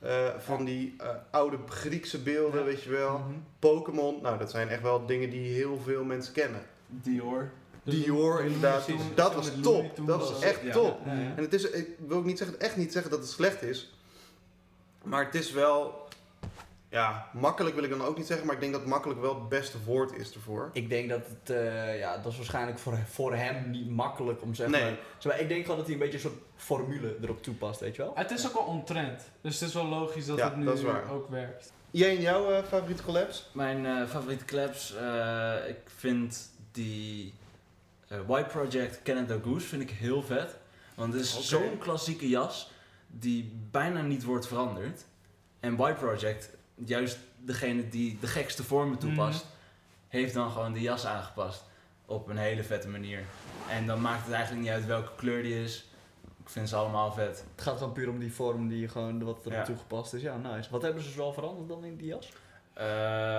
eh, 0.00 0.28
van 0.38 0.64
die 0.64 0.94
eh, 0.98 1.08
oude 1.30 1.56
Griekse 1.68 2.22
beelden, 2.22 2.60
Ja. 2.60 2.66
weet 2.66 2.82
je 2.82 2.90
wel. 2.90 3.18
Mhm. 3.18 3.32
Pokémon, 3.58 4.22
nou 4.22 4.38
dat 4.38 4.50
zijn 4.50 4.68
echt 4.68 4.82
wel 4.82 5.06
dingen 5.06 5.30
die 5.30 5.54
heel 5.54 5.78
veel 5.84 6.04
mensen 6.04 6.32
kennen. 6.32 6.60
Dior. 6.86 7.50
Dior 7.82 8.44
inderdaad, 8.44 8.84
Precies. 8.84 9.02
dat 9.14 9.34
was 9.34 9.50
top. 9.62 10.06
Dat 10.06 10.18
was 10.30 10.40
echt 10.42 10.62
ja. 10.62 10.72
top. 10.72 11.00
Ja, 11.04 11.12
ja. 11.12 11.32
En 11.36 11.42
het 11.42 11.52
is, 11.52 11.70
ik 11.70 11.88
wil 12.06 12.16
ook 12.16 12.24
niet 12.24 12.38
zeggen, 12.38 12.60
echt 12.60 12.76
niet 12.76 12.92
zeggen 12.92 13.10
dat 13.10 13.20
het 13.20 13.28
slecht 13.28 13.62
is. 13.62 13.94
Maar 15.02 15.24
het 15.24 15.34
is 15.34 15.50
wel, 15.52 16.08
ja, 16.90 17.30
makkelijk 17.32 17.74
wil 17.74 17.84
ik 17.84 17.90
dan 17.90 18.02
ook 18.02 18.16
niet 18.16 18.26
zeggen, 18.26 18.46
maar 18.46 18.54
ik 18.54 18.60
denk 18.60 18.72
dat 18.72 18.86
makkelijk 18.86 19.20
wel 19.20 19.34
het 19.34 19.48
beste 19.48 19.76
woord 19.84 20.12
is 20.16 20.34
ervoor. 20.34 20.70
Ik 20.72 20.88
denk 20.88 21.08
dat 21.08 21.20
het, 21.26 21.50
eh, 21.56 21.98
ja, 21.98 22.16
dat 22.18 22.32
is 22.32 22.36
waarschijnlijk 22.36 22.78
voor, 22.78 22.98
voor 23.08 23.34
hem 23.34 23.70
niet 23.70 23.90
makkelijk 23.90 24.42
om 24.42 24.54
zeg 24.54 24.68
Nee. 24.68 24.82
maar... 24.82 24.98
zeg 25.18 25.32
maar, 25.32 25.40
Ik 25.40 25.48
denk 25.48 25.62
gewoon 25.62 25.76
dat 25.76 25.86
hij 25.86 25.94
een 25.94 26.00
beetje 26.00 26.16
een 26.16 26.22
soort 26.22 26.42
formule 26.56 27.16
erop 27.22 27.42
toepast, 27.42 27.80
weet 27.80 27.96
je 27.96 28.02
wel? 28.02 28.12
Het 28.14 28.30
is 28.30 28.46
ook 28.46 28.52
wel 28.52 28.62
ontrend. 28.62 29.22
Dus 29.40 29.60
het 29.60 29.68
is 29.68 29.74
wel 29.74 29.86
logisch 29.86 30.26
dat 30.26 30.38
Ja, 30.38 30.44
het 30.44 30.56
nu 30.56 30.64
dat 30.64 30.84
ook 31.10 31.28
werkt. 31.30 31.72
Jij 31.90 32.16
en 32.16 32.20
jouw 32.22 32.50
eh, 32.50 32.64
favoriete 32.64 33.02
collabs? 33.02 33.50
Mijn 33.52 33.86
eh, 33.86 34.06
favoriete 34.08 34.44
collabs, 34.44 34.94
eh, 34.96 35.54
ik 35.68 35.78
vind 35.96 36.50
die 36.72 37.34
eh 38.08 38.18
White 38.26 38.48
Project 38.48 39.02
Canada 39.02 39.36
Goose 39.42 39.66
vind 39.66 39.82
ik 39.82 39.90
heel 39.90 40.22
vet. 40.22 40.56
Want 40.94 41.12
het 41.12 41.22
is 41.22 41.48
zo'n 41.48 41.78
klassieke 41.78 42.28
jas 42.28 42.70
die 43.06 43.52
bijna 43.70 44.02
niet 44.02 44.24
wordt 44.24 44.46
veranderd. 44.46 45.04
En 45.60 45.76
White 45.76 45.98
Project, 46.04 46.50
juist 46.84 47.18
degene 47.36 47.88
die 47.88 48.18
de 48.20 48.26
gekste 48.26 48.62
vormen 48.64 48.98
toepast, 48.98 49.46
heeft 50.08 50.34
dan 50.34 50.50
gewoon 50.50 50.72
de 50.72 50.80
jas 50.80 51.06
aangepast 51.06 51.64
op 52.06 52.28
een 52.28 52.36
hele 52.36 52.62
vette 52.64 52.88
manier. 52.88 53.24
En 53.68 53.86
dan 53.86 54.00
maakt 54.00 54.24
het 54.24 54.32
eigenlijk 54.32 54.62
niet 54.64 54.72
uit 54.72 54.86
welke 54.86 55.10
kleur 55.16 55.42
die 55.42 55.62
is. 55.62 55.84
Ik 56.42 56.48
vind 56.48 56.68
ze 56.68 56.76
allemaal 56.76 57.12
vet. 57.12 57.44
Het 57.54 57.64
gaat 57.64 57.78
gewoon 57.78 57.92
puur 57.92 58.08
om 58.08 58.18
die 58.18 58.32
vorm 58.32 58.68
die 58.68 58.88
gewoon 58.88 59.24
wat 59.24 59.38
erop 59.40 59.52
Ja. 59.52 59.64
toegepast 59.64 60.14
is. 60.14 60.22
Ja, 60.22 60.36
nice. 60.36 60.70
Wat 60.70 60.82
hebben 60.82 61.02
ze 61.02 61.10
zoal 61.10 61.32
veranderd 61.32 61.68
dan 61.68 61.84
in 61.84 61.96
die 61.96 62.06
jas? 62.06 62.32
Eh, 62.72 62.86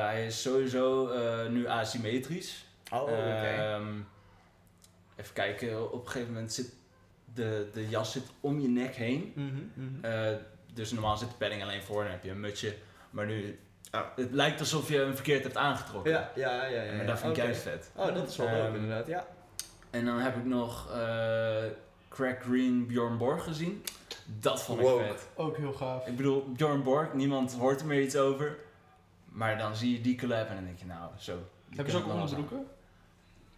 hij 0.02 0.26
is 0.26 0.42
sowieso 0.42 1.10
eh, 1.10 1.50
nu 1.50 1.68
asymmetrisch. 1.68 2.66
Oh, 2.92 3.12
Ehm, 3.12 3.88
even 5.16 5.34
kijken, 5.34 5.92
op 5.92 6.06
een 6.06 6.12
gegeven 6.12 6.34
moment 6.34 6.54
zit 6.54 6.74
de, 7.34 7.70
de 7.74 7.90
jas 7.90 8.12
zit 8.12 8.24
om 8.40 8.60
je 8.60 8.68
nek 8.68 8.96
heen. 8.96 9.32
Mhm, 9.36 9.48
mhm. 9.74 10.06
Eh, 10.06 10.36
dus 10.74 10.92
normaal 10.92 11.18
zit 11.18 11.30
de 11.30 11.36
padding 11.36 11.64
alleen 11.64 11.82
voor 11.84 11.98
en 12.00 12.04
dan 12.04 12.12
heb 12.12 12.24
je 12.24 12.30
een 12.30 12.40
mutsje. 12.40 12.76
Maar 13.12 13.26
nu, 13.26 13.60
Oh. 13.92 14.02
het 14.16 14.32
lijkt 14.32 14.60
alsof 14.60 14.90
je 14.90 14.98
hem 14.98 15.14
verkeerd 15.16 15.44
hebt 15.44 15.58
aangetrokken. 15.58 16.12
ja, 16.12 16.32
ja, 16.36 16.66
ja, 16.66 16.82
ja. 16.82 16.94
maar 16.96 17.06
dat 17.06 17.20
vind 17.20 17.32
ik 17.32 17.38
Oké. 17.38 17.46
juist 17.46 17.62
vet. 17.62 17.92
Oh, 17.96 18.14
dat 18.16 18.30
is 18.30 18.36
wel 18.38 18.48
leuk 18.48 18.64
Ehm, 18.66 18.76
inderdaad, 18.76 19.08
ja. 19.08 19.26
En 19.90 20.06
dan 20.06 20.20
heb 20.20 20.36
ik 20.36 20.46
nog 20.46 20.92
eh, 20.92 21.56
Crack 22.10 22.42
Green 22.44 22.88
Bjorn 22.88 23.18
Borg 23.18 23.44
gezien. 23.44 23.84
Dat 24.40 24.64
vond 24.64 24.80
ik 24.80 24.86
Wow. 24.86 25.02
vet. 25.02 25.28
Ook 25.36 25.58
heel 25.58 25.74
gaaf. 25.74 26.08
Ik 26.08 26.16
bedoel, 26.16 26.52
Bjorn 26.52 26.84
Borg, 26.84 27.14
niemand 27.14 27.54
hoort 27.54 27.80
er 27.80 27.86
meer 27.86 28.02
iets 28.02 28.16
over. 28.16 28.56
Maar 29.26 29.58
dan 29.58 29.76
zie 29.76 29.92
je 29.92 30.02
die 30.02 30.18
collab 30.20 30.50
en 30.50 30.56
dan 30.56 30.64
denk 30.66 30.80
je, 30.80 30.86
nou, 30.86 31.10
zo. 31.18 31.38
Hebben 31.76 31.92
ze 31.94 31.98
ook 31.98 32.08
onderbroeken? 32.14 32.68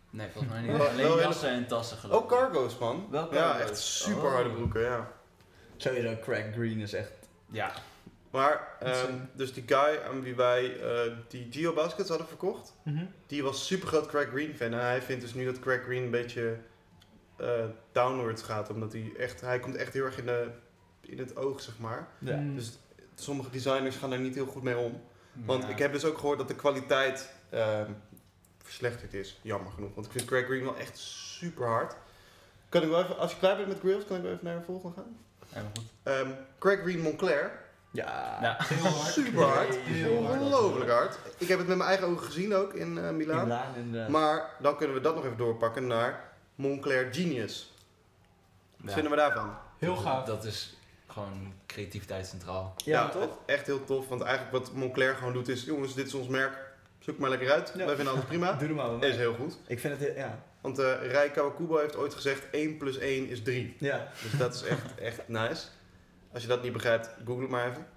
Nee, 0.10 0.28
volgens 0.32 0.54
mij 0.54 0.62
niet. 0.62 0.78
Wel- 0.78 0.88
Alleen 0.88 1.16
jassen 1.18 1.50
en 1.50 1.68
tassen 1.68 1.98
geloof 1.98 2.22
Ook 2.22 2.30
cargo's, 2.30 2.78
man. 2.78 3.08
Wel 3.10 3.34
Ja, 3.34 3.60
echt 3.60 3.78
super 3.78 4.30
harde 4.30 4.50
Oh. 4.50 4.56
broeken, 4.56 4.82
ja. 4.82 5.12
Sowieso, 5.78 6.16
Crack 6.22 6.46
Green 6.54 6.80
is 6.80 6.94
echt... 6.94 7.12
Ja, 7.50 7.72
Maar, 8.34 8.68
ehm, 8.80 9.14
dus 9.34 9.54
die 9.54 9.64
guy 9.66 10.00
aan 10.08 10.22
wie 10.22 10.36
wij 10.36 10.80
eh, 10.82 11.12
die 11.28 11.48
Geo 11.52 11.74
Baskets 11.74 12.10
hadden 12.10 12.28
verkocht, 12.28 12.74
Mhm. 12.84 13.06
die 13.28 13.44
was 13.44 13.66
super 13.68 13.88
groot 13.88 14.06
Craig 14.08 14.28
Green 14.30 14.56
fan. 14.56 14.74
En 14.74 14.80
hij 14.80 15.02
vindt 15.02 15.22
dus 15.22 15.34
nu 15.34 15.46
dat 15.46 15.60
Craig 15.60 15.84
Green 15.84 16.04
een 16.04 16.12
beetje 16.12 16.58
eh, 17.38 17.66
downwards 17.92 18.42
gaat, 18.42 18.70
omdat 18.70 18.92
hij 18.94 19.12
echt, 19.18 19.42
hij 19.42 19.60
komt 19.60 19.76
echt 19.76 19.94
heel 19.94 20.06
erg 20.06 20.18
in, 20.18 20.26
de, 20.26 20.48
in 21.02 21.18
het 21.18 21.36
oog, 21.36 21.62
zeg 21.62 21.78
maar. 21.80 22.08
Ja. 22.20 22.36
Mm. 22.36 22.56
Dus 22.56 22.80
sommige 23.16 23.50
designers 23.50 23.96
gaan 23.96 24.10
daar 24.10 24.20
niet 24.20 24.36
heel 24.36 24.46
goed 24.46 24.64
mee 24.64 24.78
om. 24.78 25.02
Want 25.34 25.64
Ja. 25.64 25.70
ik 25.70 25.78
heb 25.78 25.92
dus 25.94 26.06
ook 26.06 26.18
gehoord 26.18 26.38
dat 26.38 26.48
de 26.48 26.56
kwaliteit 26.56 27.34
ehm, 27.50 27.92
verslechterd 28.64 29.14
is. 29.14 29.40
Jammer 29.42 29.72
genoeg. 29.72 29.94
Want 29.94 30.06
ik 30.06 30.12
vind 30.12 30.26
Craig 30.26 30.46
Green 30.46 30.64
wel 30.64 30.78
echt 30.78 30.98
super 30.98 31.68
hard. 31.68 31.96
Kan 32.70 32.82
ik 32.82 32.90
wel 32.90 33.04
even, 33.04 33.18
als 33.18 33.32
je 33.32 33.38
klaar 33.38 33.56
bent 33.56 33.68
met 33.68 33.80
grills, 33.80 34.06
kan 34.06 34.18
ik 34.18 34.24
wel 34.24 34.32
even 34.32 34.46
naar 34.46 34.58
de 34.60 34.66
volgende 34.66 34.96
gaan? 34.96 35.18
Helemaal 35.50 35.72
goed. 35.76 35.86
Ehm 36.04 36.30
Craig 36.60 36.80
Green 36.82 37.00
Montclair. 37.00 37.63
Ja. 37.94 38.38
Ja. 38.42 38.56
Heel 38.60 38.92
hard. 38.92 39.12
Super 39.14 39.44
hard. 39.44 39.78
Ongelooflijk 40.18 40.90
hard. 40.92 41.18
Ik 41.38 41.48
heb 41.48 41.58
het 41.58 41.68
met 41.68 41.78
mijn 41.78 41.90
eigen 41.90 42.08
ogen 42.08 42.26
gezien 42.26 42.56
ook 42.56 42.74
in 42.74 42.98
eh 42.98 43.08
In 43.08 43.18
Milaan. 43.18 43.48
Milaan. 43.88 44.12
Maar 44.12 44.50
dan 44.60 44.78
kunnen 44.78 44.96
we 44.96 45.02
dat 45.02 45.16
nog 45.16 45.26
even 45.26 45.38
doorpakken 45.38 45.88
naar 45.88 46.24
Montclair 46.56 47.08
Genius. 47.14 47.74
Wat 48.78 48.88
Ja. 48.88 48.94
vinden 48.94 49.12
we 49.12 49.18
daarvan? 49.18 49.56
Heel 49.80 49.96
gaaf. 49.96 50.26
Dat 50.26 50.44
is 50.46 50.78
gewoon 51.08 51.54
creativiteit 51.66 52.28
centraal. 52.28 52.74
ja, 52.86 53.10
toch? 53.10 53.22
het- 53.22 53.32
echt 53.46 53.66
heel 53.66 53.84
tof. 53.84 54.08
Want 54.08 54.22
eigenlijk 54.22 54.52
wat 54.58 54.74
Montclair 54.74 55.16
gewoon 55.16 55.34
doet 55.34 55.48
is... 55.48 55.64
Jongens, 55.64 55.94
dit 55.94 56.08
is 56.08 56.14
ons 56.14 56.28
merk. 56.28 56.58
Zoek 57.00 57.18
maar 57.18 57.30
lekker 57.30 57.52
uit. 57.52 57.74
Ja. 57.78 57.86
Wij 57.86 57.96
vinden 57.96 58.14
alles 58.14 58.26
prima. 58.26 58.52
Doe 58.60 58.68
er 58.68 58.76
maar 58.76 59.04
is 59.04 59.16
heel 59.16 59.34
goed. 59.34 59.58
Ik 59.68 59.80
vind 59.80 60.00
het 60.00 60.08
heel... 60.08 60.16
Ja. 60.18 60.40
Want 60.62 60.80
eh 60.80 61.12
Rai 61.12 61.32
Kawakubo 61.32 61.78
heeft 61.78 61.96
ooit 61.96 62.14
gezegd 62.14 62.50
1 62.52 62.78
plus 62.78 62.98
1 62.98 63.28
is 63.28 63.44
3. 63.44 63.76
Ja. 63.80 64.08
Dus 64.22 64.40
dat 64.40 64.54
is 64.54 64.64
echt, 64.64 64.96
echt 65.00 65.28
nice. 65.28 65.66
Als 66.34 66.42
je 66.42 66.48
dat 66.48 66.64
niet 66.64 66.74
begrijpt, 66.74 67.10
google 67.26 67.42
het 67.42 67.52
maar 67.52 67.70
even. 67.70 67.88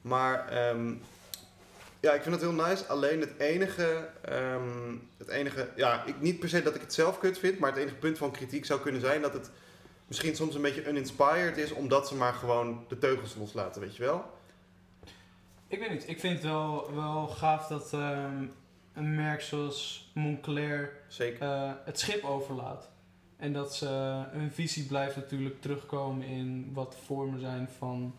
Maar 0.00 0.48
ehm, 0.48 0.94
ja, 2.00 2.12
ik 2.12 2.22
vind 2.22 2.34
het 2.34 2.44
heel 2.44 2.66
nice. 2.66 2.86
Alleen 2.86 3.20
het 3.20 3.38
enige, 3.38 4.08
ehm, 4.20 4.96
het 5.18 5.28
enige, 5.28 5.68
ja, 5.76 6.04
ik, 6.04 6.20
niet 6.20 6.38
per 6.38 6.48
se 6.48 6.62
dat 6.62 6.74
ik 6.74 6.80
het 6.80 6.94
zelf 6.94 7.18
kut 7.18 7.38
vind, 7.38 7.58
maar 7.58 7.70
het 7.70 7.78
enige 7.78 7.94
punt 7.94 8.18
van 8.18 8.30
kritiek 8.30 8.64
zou 8.64 8.80
kunnen 8.80 9.00
zijn 9.00 9.22
dat 9.22 9.32
het 9.32 9.50
misschien 10.06 10.36
soms 10.36 10.54
een 10.54 10.62
beetje 10.62 10.88
uninspired 10.88 11.56
is, 11.56 11.72
omdat 11.72 12.08
ze 12.08 12.14
maar 12.14 12.32
gewoon 12.32 12.84
de 12.88 12.98
teugels 12.98 13.34
loslaten, 13.34 13.80
weet 13.80 13.96
je 13.96 14.02
wel? 14.02 14.32
Ik 15.68 15.78
weet 15.78 15.90
niet, 15.90 16.08
ik 16.08 16.20
vind 16.20 16.34
het 16.34 16.42
wel, 16.42 16.94
wel 16.94 17.28
gaaf 17.28 17.66
dat 17.66 17.92
ehm, 17.92 18.44
een 18.94 19.14
merk 19.14 19.40
zoals 19.40 20.10
Moncler 20.14 20.92
Zeker. 21.08 21.42
eh, 21.42 21.70
het 21.84 21.98
schip 21.98 22.24
overlaat. 22.24 22.88
En 23.44 23.52
dat 23.52 23.74
ze, 23.74 23.86
hun 24.30 24.50
visie 24.52 24.84
blijft 24.86 25.16
natuurlijk 25.16 25.60
terugkomen 25.60 26.26
in 26.26 26.70
wat 26.72 26.92
de 26.92 26.98
vormen 27.04 27.40
zijn 27.40 27.68
van 27.78 28.14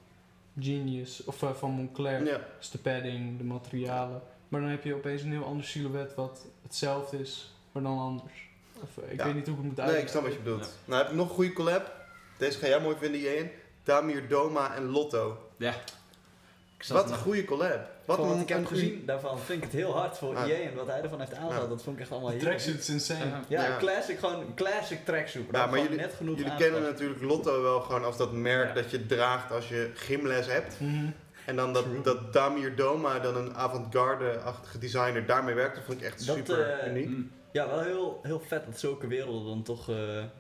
Genius, 0.60 1.24
of 1.24 1.44
eh, 1.44 1.52
van 1.54 1.72
Moncler. 1.72 2.26
Ja. 2.26 2.40
Dus 2.58 2.70
de 2.70 2.78
padding, 2.78 3.38
de 3.38 3.44
materialen. 3.44 4.22
Maar 4.48 4.62
dan 4.62 4.70
heb 4.70 4.84
je 4.84 4.94
opeens 4.96 5.22
een 5.22 5.32
heel 5.32 5.46
ander 5.46 5.66
silhouet 5.66 6.16
wat 6.16 6.46
hetzelfde 6.62 7.20
is, 7.20 7.54
maar 7.72 7.84
dan 7.84 7.98
anders. 8.00 8.34
Of, 8.82 9.04
eh, 9.04 9.12
ik 9.12 9.18
Ja. 9.20 9.26
weet 9.26 9.36
niet 9.36 9.46
hoe 9.48 9.56
ik 9.56 9.60
het 9.62 9.68
moet 9.68 9.76
Nee, 9.78 9.86
uitleggen. 9.86 10.02
ik 10.02 10.10
snap 10.10 10.24
wat 10.24 10.34
je 10.34 10.40
bedoelt. 10.40 10.64
Ja. 10.66 10.70
Nou 10.86 11.02
heb 11.02 11.12
ik 11.12 11.18
nog 11.18 11.28
een 11.30 11.36
goede 11.36 11.54
collab. 11.54 11.92
Deze 12.38 12.58
ga 12.60 12.68
jij 12.68 12.82
mooi 12.82 12.96
vinden, 13.00 13.22
Jeen. 13.22 13.50
Damir 13.84 14.28
Doma 14.28 14.76
en 14.76 14.86
Lotto. 14.86 15.38
Ja. 15.58 15.74
Wat 16.88 17.10
een 17.12 17.18
goede 17.18 17.46
collab. 17.46 17.90
Wat 18.06 18.16
Van 18.18 18.26
wat 18.28 18.36
een, 18.36 18.42
ik 18.42 18.50
heb 18.50 18.58
een 18.58 18.68
gezien 18.68 19.04
daarvan 19.06 19.40
vind 19.40 19.58
ik 19.58 19.64
het 19.64 19.74
heel 19.82 19.98
hard 19.98 20.18
voor 20.18 20.36
Ah. 20.36 20.48
EA 20.50 20.70
en 20.70 20.76
wat 20.76 20.88
hij 20.88 21.02
ervan 21.02 21.20
heeft 21.20 21.34
aangehaald. 21.34 21.62
Ja. 21.64 21.68
Dat 21.70 21.84
vond 21.84 21.96
ik 21.96 22.02
echt 22.02 22.12
allemaal 22.12 22.30
heel 22.30 22.40
tracksuit 22.40 22.78
is 22.80 22.90
insane. 22.90 23.26
Ja. 23.26 23.42
Ja, 23.48 23.64
Ja. 23.66 23.78
classic, 23.78 24.20
gewoon 24.20 24.54
classic 24.56 25.06
tracksuit. 25.06 25.46
Ja, 25.52 25.66
maar 25.66 25.80
jullie- 25.80 25.98
net 25.98 26.14
genoeg 26.14 26.38
Jullie 26.38 26.56
kennen 26.56 26.82
natuurlijk 26.82 27.22
Lotto 27.22 27.62
wel 27.62 27.82
gewoon 27.82 28.04
als 28.06 28.18
dat 28.18 28.32
merk 28.34 28.68
Ja. 28.68 28.74
dat 28.74 28.92
je 28.92 29.06
draagt 29.06 29.52
als 29.52 29.70
je 29.70 29.92
gymles 29.94 30.48
hebt. 30.48 30.80
Mhm. 30.80 31.06
En 31.46 31.56
dan 31.56 31.74
dat, 31.74 31.84
True. 31.84 32.02
dat 32.02 32.34
Damir 32.34 32.76
Doma, 32.76 33.20
dan 33.20 33.36
een 33.38 33.56
avant-garde-achtige 33.56 34.78
designer, 34.78 35.26
daarmee 35.26 35.56
werkt. 35.56 35.76
Dat 35.76 35.84
vond 35.84 35.98
ik 36.00 36.06
echt 36.06 36.26
Dat, 36.28 36.36
super 36.36 36.70
eh, 36.80 36.88
uniek. 36.90 37.08
Mm. 37.08 37.32
Ja, 37.52 37.68
wel 37.68 37.82
heel, 37.82 38.20
heel 38.24 38.40
vet 38.48 38.66
dat 38.66 38.80
zulke 38.80 39.08
werelden 39.08 39.46
dan 39.46 39.64
toch... 39.64 39.90
eh, 39.90 39.96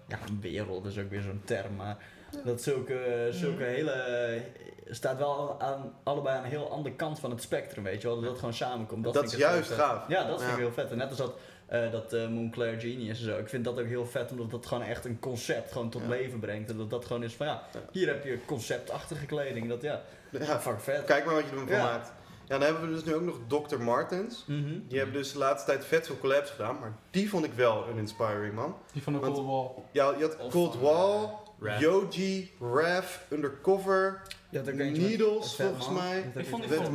ja, 0.07 0.20
een 0.30 0.39
wereld 0.41 0.86
is 0.86 0.97
ook 0.99 1.09
weer 1.09 1.22
zo'n 1.22 1.41
term, 1.45 1.76
maar... 1.76 1.97
Dat 2.46 2.62
zulke, 2.62 3.28
zulke 3.32 3.64
hele... 3.64 4.42
staat 4.90 5.18
wel 5.18 5.56
aan, 5.60 5.94
allebei 6.04 6.38
aan 6.38 6.44
een 6.44 6.50
heel 6.50 6.72
andere 6.72 6.96
kant 6.96 7.20
van 7.20 7.30
het 7.32 7.42
spectrum, 7.42 7.84
weet 7.84 8.02
je 8.02 8.08
wel. 8.08 8.16
Dat 8.20 8.26
dat 8.30 8.38
gewoon 8.40 8.54
samenkomt. 8.54 9.04
Dat, 9.04 9.14
Dat, 9.14 9.22
vind 9.24 9.34
is 9.36 9.40
juist 9.48 9.72
gaaf. 9.72 10.08
Ja, 10.08 10.24
dat 10.28 10.38
vind 10.40 10.50
Ja. 10.52 10.56
ik 10.58 10.62
heel 10.64 10.72
vet. 10.74 10.92
En 10.92 10.98
net 10.98 11.10
als 11.10 11.18
dat, 11.18 11.34
eh, 11.66 11.92
dat 11.92 12.14
eh, 12.14 12.28
Moncler 12.28 12.80
Genius 12.80 13.20
en 13.20 13.26
zo. 13.26 13.38
Ik 13.38 13.50
vind 13.50 13.64
dat 13.66 13.80
ook 13.80 13.86
heel 13.88 14.06
vet, 14.06 14.32
omdat 14.32 14.52
dat 14.52 14.66
gewoon 14.66 14.84
echt 14.84 15.06
een 15.06 15.20
concept 15.20 15.72
gewoon 15.72 15.90
tot 15.90 16.02
Ja. 16.02 16.08
leven 16.08 16.40
brengt. 16.40 16.70
En 16.70 16.78
dat 16.78 16.90
dat 16.90 17.06
gewoon 17.06 17.24
is 17.24 17.34
van, 17.34 17.46
ja, 17.48 17.62
hier 17.92 18.08
heb 18.08 18.24
je 18.24 18.40
conceptachtige 18.46 19.26
kleding. 19.26 19.70
Dat, 19.70 19.82
ja, 19.82 20.02
Ja, 20.30 20.60
fuck 20.60 20.80
vet. 20.80 21.06
kijk 21.06 21.26
maar 21.26 21.34
wat 21.36 21.44
je 21.44 21.50
ervan 21.52 21.68
Ja. 21.68 21.84
maakt. 21.84 22.12
Ja, 22.48 22.58
dan 22.58 22.62
hebben 22.68 22.88
we 22.90 22.94
dus 22.96 23.04
nu 23.04 23.14
ook 23.16 23.22
nog 23.22 23.38
Dr. 23.68 23.78
Martens. 23.82 24.44
Mhm. 24.48 24.80
Die 24.88 24.98
hebben 24.98 25.16
dus 25.16 25.32
de 25.32 25.38
laatste 25.38 25.72
tijd 25.72 25.86
vet 25.86 26.06
veel 26.06 26.18
collabs 26.18 26.50
gedaan, 26.50 26.80
maar 26.80 26.94
die 27.12 27.30
vond 27.30 27.46
ik 27.46 27.54
wel 27.54 27.88
een 27.88 27.98
inspiring, 27.98 28.54
man. 28.54 28.76
Die 28.92 29.04
van 29.04 29.14
de 29.14 29.20
Want- 29.20 29.34
Cold 29.34 29.48
Wall. 29.48 29.84
Ja, 29.92 30.14
je 30.18 30.22
had 30.24 30.38
Of 30.40 30.52
Cold 30.52 30.72
van, 30.74 30.82
Wall, 30.82 31.30
eh, 31.62 31.68
Rap. 31.68 31.80
Yoji, 31.80 32.51
Rav, 32.60 33.18
Undercover, 33.30 34.22
met 34.49 34.76
Needles 34.78 35.56
volgens 35.56 35.89
mij. 35.89 36.32
Ik 36.36 36.47
vond 36.47 36.62
die 36.64 36.72
van 36.78 36.86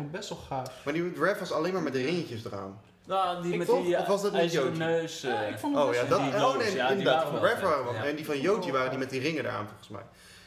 ik 0.00 0.10
best 0.10 0.28
wel 0.28 0.38
gaaf. 0.38 0.84
Maar 0.84 0.94
die 0.94 1.02
met 1.02 1.18
Rav 1.18 1.38
was 1.38 1.52
alleen 1.52 1.72
maar 1.72 1.82
met 1.82 1.92
de 1.92 2.02
ringetjes 2.02 2.44
eraan. 2.44 2.80
Nou, 3.06 3.42
die 3.42 3.52
Ik 3.52 3.58
met 3.58 3.66
die 3.66 3.98
of 3.98 4.06
was 4.06 4.22
dat 4.22 4.32
niet 4.32 4.40
ijzeren 4.40 4.66
Yogi? 4.66 4.78
neus. 4.78 5.22
eh, 5.24 5.30
Ja, 5.30 5.40
ik 5.42 5.58
vond 5.58 5.74
het 5.76 5.84
Oh 5.84 5.94
ja, 5.94 6.04
dat, 6.04 6.18
die 6.20 6.34
oh 6.34 6.56
nee, 6.56 6.74
ja, 6.74 6.88
inderdaad. 6.88 7.22
Van 7.28 7.40
vet, 7.40 7.60
waren 7.60 7.94
ja. 7.94 8.04
En 8.04 8.16
die 8.16 8.24
van 8.24 8.40
Yoji 8.40 8.72
waren 8.72 8.90
die 8.90 8.98
met 8.98 9.10
die 9.10 9.20
ringen 9.20 9.44
eraan 9.44 9.66
volgens 9.66 9.88
mij. 9.88 10.02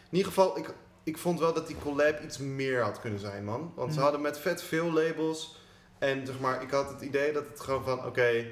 In 0.09 0.17
ieder 0.17 0.28
geval, 0.32 0.57
ik, 0.57 0.74
ik 1.03 1.17
vond 1.17 1.39
wel 1.39 1.53
dat 1.53 1.67
die 1.67 1.76
collab 1.84 2.24
iets 2.24 2.38
meer 2.38 2.82
had 2.84 2.99
kunnen 2.99 3.19
zijn, 3.19 3.43
man. 3.45 3.72
Want 3.76 3.89
ze 3.89 3.93
Mhm. 3.95 4.03
hadden 4.03 4.22
met 4.22 4.39
vet 4.39 4.63
veel 4.63 4.91
labels. 4.91 5.59
En 5.99 6.26
zeg 6.26 6.39
maar, 6.39 6.61
ik 6.61 6.72
had 6.72 6.89
het 6.89 7.01
idee 7.01 7.34
dat 7.34 7.47
het 7.47 7.59
gewoon 7.59 7.84
van, 7.84 8.05
oké... 8.05 8.45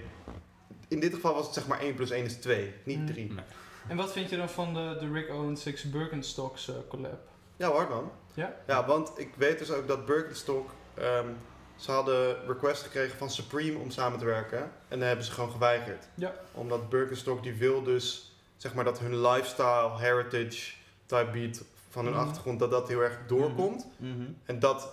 in 0.88 1.00
dit 1.00 1.14
geval 1.14 1.34
was 1.34 1.46
het 1.46 1.54
zeg 1.54 1.68
maar 1.68 1.80
1 1.80 1.94
plus 1.96 2.10
1 2.10 2.26
is 2.26 2.34
2, 2.36 2.74
niet 2.84 2.98
Mhm. 2.98 3.08
3. 3.08 3.32
Nee. 3.34 3.44
En 3.90 3.98
wat 3.98 4.12
vind 4.12 4.30
je 4.30 4.38
dan 4.38 4.50
van 4.50 4.74
de, 4.74 4.96
de 5.00 5.12
Rick 5.12 5.30
Owens 5.30 5.62
Six 5.62 5.90
Birkenstocks 5.90 6.70
eh, 6.70 6.76
collab? 6.88 7.20
Ja 7.58 7.68
hoor, 7.70 7.88
man. 7.90 8.12
Ja? 8.34 8.54
Ja, 8.68 8.86
want 8.86 9.12
ik 9.16 9.34
weet 9.36 9.60
dus 9.60 9.72
ook 9.72 9.88
dat 9.88 10.06
Birkenstock... 10.06 10.70
ehm, 10.94 11.28
ze 11.76 11.92
hadden 11.92 12.46
request 12.48 12.84
gekregen 12.84 13.18
van 13.18 13.30
Supreme 13.30 13.78
om 13.80 13.92
samen 13.92 14.20
te 14.20 14.26
werken. 14.26 14.60
En 14.88 15.00
dan 15.00 15.08
hebben 15.08 15.26
ze 15.26 15.32
gewoon 15.32 15.52
geweigerd. 15.52 16.08
Ja. 16.16 16.34
Omdat 16.52 16.90
Birkenstock 16.90 17.44
die 17.44 17.54
wil 17.54 17.84
dus, 17.84 18.36
zeg 18.58 18.74
maar, 18.74 18.84
dat 18.84 19.00
hun 19.00 19.22
lifestyle, 19.22 19.98
heritage 19.98 20.74
type 21.06 21.30
beat 21.32 21.64
van 21.90 22.06
hun 22.06 22.14
Mhm. 22.14 22.24
achtergrond, 22.24 22.60
dat 22.60 22.72
dat 22.72 22.88
heel 22.88 23.02
erg 23.02 23.18
doorkomt. 23.28 23.88
Mhm. 23.98 24.24
En 24.46 24.60
dat 24.60 24.92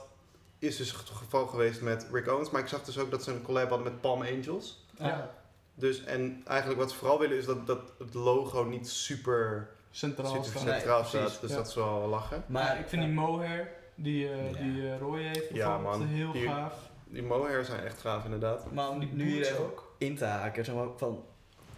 is 0.59 0.77
dus 0.77 0.93
het 0.93 1.09
geval 1.11 1.47
geweest 1.47 1.81
met 1.81 2.07
Rick 2.13 2.29
Owens. 2.29 2.51
Maar 2.51 2.61
ik 2.61 2.69
zag 2.69 2.83
dus 2.83 2.99
ook 2.99 3.11
dat 3.11 3.23
ze 3.23 3.31
een 3.33 3.43
collab 3.43 3.69
hadden 3.69 3.93
met 3.93 4.01
Palm 4.01 4.23
Angels. 4.23 4.85
Ja. 4.99 5.31
Dus, 5.79 6.05
en 6.05 6.43
eigenlijk 6.47 6.81
wat 6.81 6.91
ze 6.91 6.97
vooral 6.97 7.19
willen 7.19 7.37
is 7.37 7.45
dat, 7.47 7.67
dat 7.67 7.81
het 7.99 8.15
logo 8.15 8.65
niet 8.65 8.89
super, 8.89 9.69
Centraal. 9.91 10.33
Nee, 10.35 10.43
centraal 10.45 11.05
staat. 11.05 11.39
Dus 11.41 11.51
ja. 11.51 11.57
dat 11.57 11.67
is 11.69 11.75
wel 11.75 12.07
lachen. 12.09 12.45
Maar 12.47 12.63
ja, 12.65 12.73
ik 12.73 12.89
vind 12.89 13.03
die 13.03 13.11
mohair 13.11 13.69
die, 13.95 14.29
eh 14.29 14.51
Ja. 14.53 14.59
die 14.59 14.91
eh, 14.91 14.99
Roy 14.99 15.21
heeft 15.23 15.49
Ja, 15.55 15.79
man. 15.79 16.07
heel 16.07 16.33
Die- 16.33 16.47
gaaf. 16.49 16.73
Die 17.05 17.23
mohair 17.23 17.65
zijn 17.65 17.85
echt 17.85 18.01
gaaf 18.01 18.25
inderdaad. 18.25 18.73
Maar 18.73 18.89
om 18.89 18.99
Die 19.01 19.09
nu 19.13 19.25
hier 19.31 19.59
ook. 19.61 19.95
in 19.99 20.17
te 20.17 20.25
haken, 20.25 20.65
zeg 20.65 20.75
maar, 20.75 20.87
van 20.97 21.25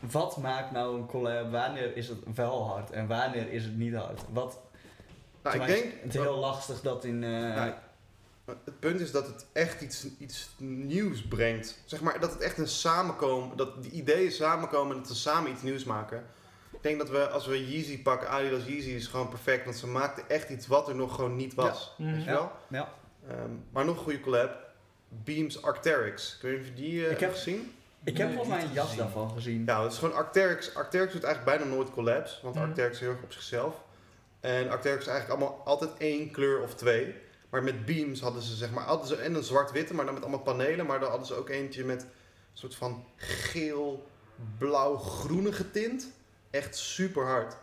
wat 0.01 0.36
maakt 0.36 0.70
nou 0.72 0.96
een 0.99 1.07
collab? 1.07 1.51
Wanneer 1.51 1.96
is 1.96 2.09
het 2.09 2.18
wel 2.34 2.68
hard 2.68 2.90
en 2.90 3.07
wanneer 3.07 3.53
is 3.53 3.64
het 3.64 3.76
niet 3.76 3.94
hard? 3.94 4.20
Wat, 4.32 4.61
Nou, 5.42 5.57
ik 5.61 5.66
denk, 5.66 5.84
het 6.03 6.14
is 6.14 6.20
heel 6.20 6.36
lastig 6.38 6.80
dat 6.80 7.05
in. 7.05 7.24
eh, 7.24 7.66
het 8.64 8.78
punt 8.80 9.01
is 9.01 9.11
dat 9.11 9.26
het 9.26 9.46
echt 9.53 9.80
iets, 9.80 10.07
iets 10.18 10.51
nieuws 10.59 11.22
brengt. 11.22 11.78
Zeg 11.84 12.01
maar 12.01 12.20
dat 12.20 12.32
het 12.32 12.40
echt 12.40 12.59
een 12.59 12.68
samenkomen, 12.68 13.57
dat 13.57 13.82
die 13.82 13.90
ideeën 13.92 14.32
samenkomen 14.32 14.92
en 14.96 15.03
dat 15.03 15.11
ze 15.11 15.14
samen 15.16 15.51
iets 15.51 15.62
nieuws 15.62 15.84
maken. 15.84 16.24
Ik 16.72 16.82
denk 16.82 16.99
dat 16.99 17.11
we, 17.11 17.28
als 17.28 17.46
we 17.46 17.68
Yeezy 17.70 18.03
pakken, 18.03 18.28
Adidas 18.28 18.64
Yeezy 18.66 18.90
is 18.90 19.07
gewoon 19.07 19.28
perfect, 19.28 19.64
want 19.64 19.76
ze 19.76 19.86
maakten 19.86 20.28
echt 20.28 20.49
iets 20.51 20.66
wat 20.66 20.88
er 20.88 20.94
nog 20.94 21.14
gewoon 21.14 21.36
niet 21.36 21.55
was. 21.55 21.94
Mhm. 21.99 22.11
Weet 22.12 22.24
je 22.24 22.30
Ja. 22.30 22.34
wel? 22.36 22.53
ja. 22.68 22.92
Ehm, 23.28 23.51
maar 23.72 23.84
nog 23.84 23.96
een 23.96 24.03
goede 24.03 24.20
collab. 24.20 24.57
Beams 25.09 25.62
Arcteryx. 25.62 26.36
Kun 26.40 26.51
je 26.51 26.74
die 26.74 27.05
eh 27.07 27.11
Ik 27.12 27.20
heb- 27.20 27.32
gezien? 27.32 27.72
Ik 28.05 28.16
heb 28.18 28.28
volgens 28.28 28.49
mij 28.49 28.59
niet 28.59 28.68
een 28.68 28.74
jas 28.74 28.84
gezien. 28.84 28.99
daarvan 29.03 29.30
gezien. 29.30 29.64
Ja, 29.66 29.82
dat 29.82 29.92
is 29.92 29.99
gewoon 29.99 30.14
Arcteryx. 30.14 30.74
Arcteryx 30.74 31.12
doet 31.12 31.24
eigenlijk 31.24 31.59
bijna 31.59 31.74
nooit 31.74 31.90
collabs, 31.90 32.40
want 32.42 32.55
Mhm. 32.55 32.64
Arcteryx 32.64 32.94
is 32.94 33.01
heel 33.01 33.11
erg 33.11 33.22
op 33.22 33.32
zichzelf. 33.32 33.74
En 34.40 34.70
Arcteryx 34.70 35.01
is 35.01 35.09
eigenlijk 35.11 35.40
allemaal 35.40 35.62
altijd 35.64 35.90
één 35.99 36.30
kleur 36.30 36.62
of 36.62 36.74
twee. 36.74 37.14
Maar 37.51 37.62
met 37.62 37.84
Beams 37.86 38.20
hadden 38.20 38.42
ze 38.42 38.55
zeg 38.57 38.70
maar, 38.70 38.84
hadden 38.84 39.07
ze 39.07 39.16
en 39.16 39.34
een 39.34 39.42
zwart-witte, 39.42 39.94
maar 39.94 40.05
dan 40.05 40.14
met 40.14 40.22
allemaal 40.22 40.42
panelen. 40.42 40.86
Maar 40.86 41.01
dan 41.01 41.09
hadden 41.09 41.26
ze 41.26 41.34
ook 41.34 41.49
eentje 41.49 41.84
met 41.84 42.03
een 42.03 42.09
soort 42.53 42.74
van 42.74 43.05
geel, 43.16 44.07
blauw, 44.59 44.96
groenige 44.96 45.70
tint. 45.70 46.11
Echt 46.51 46.76
super 46.76 47.26
hard. 47.26 47.57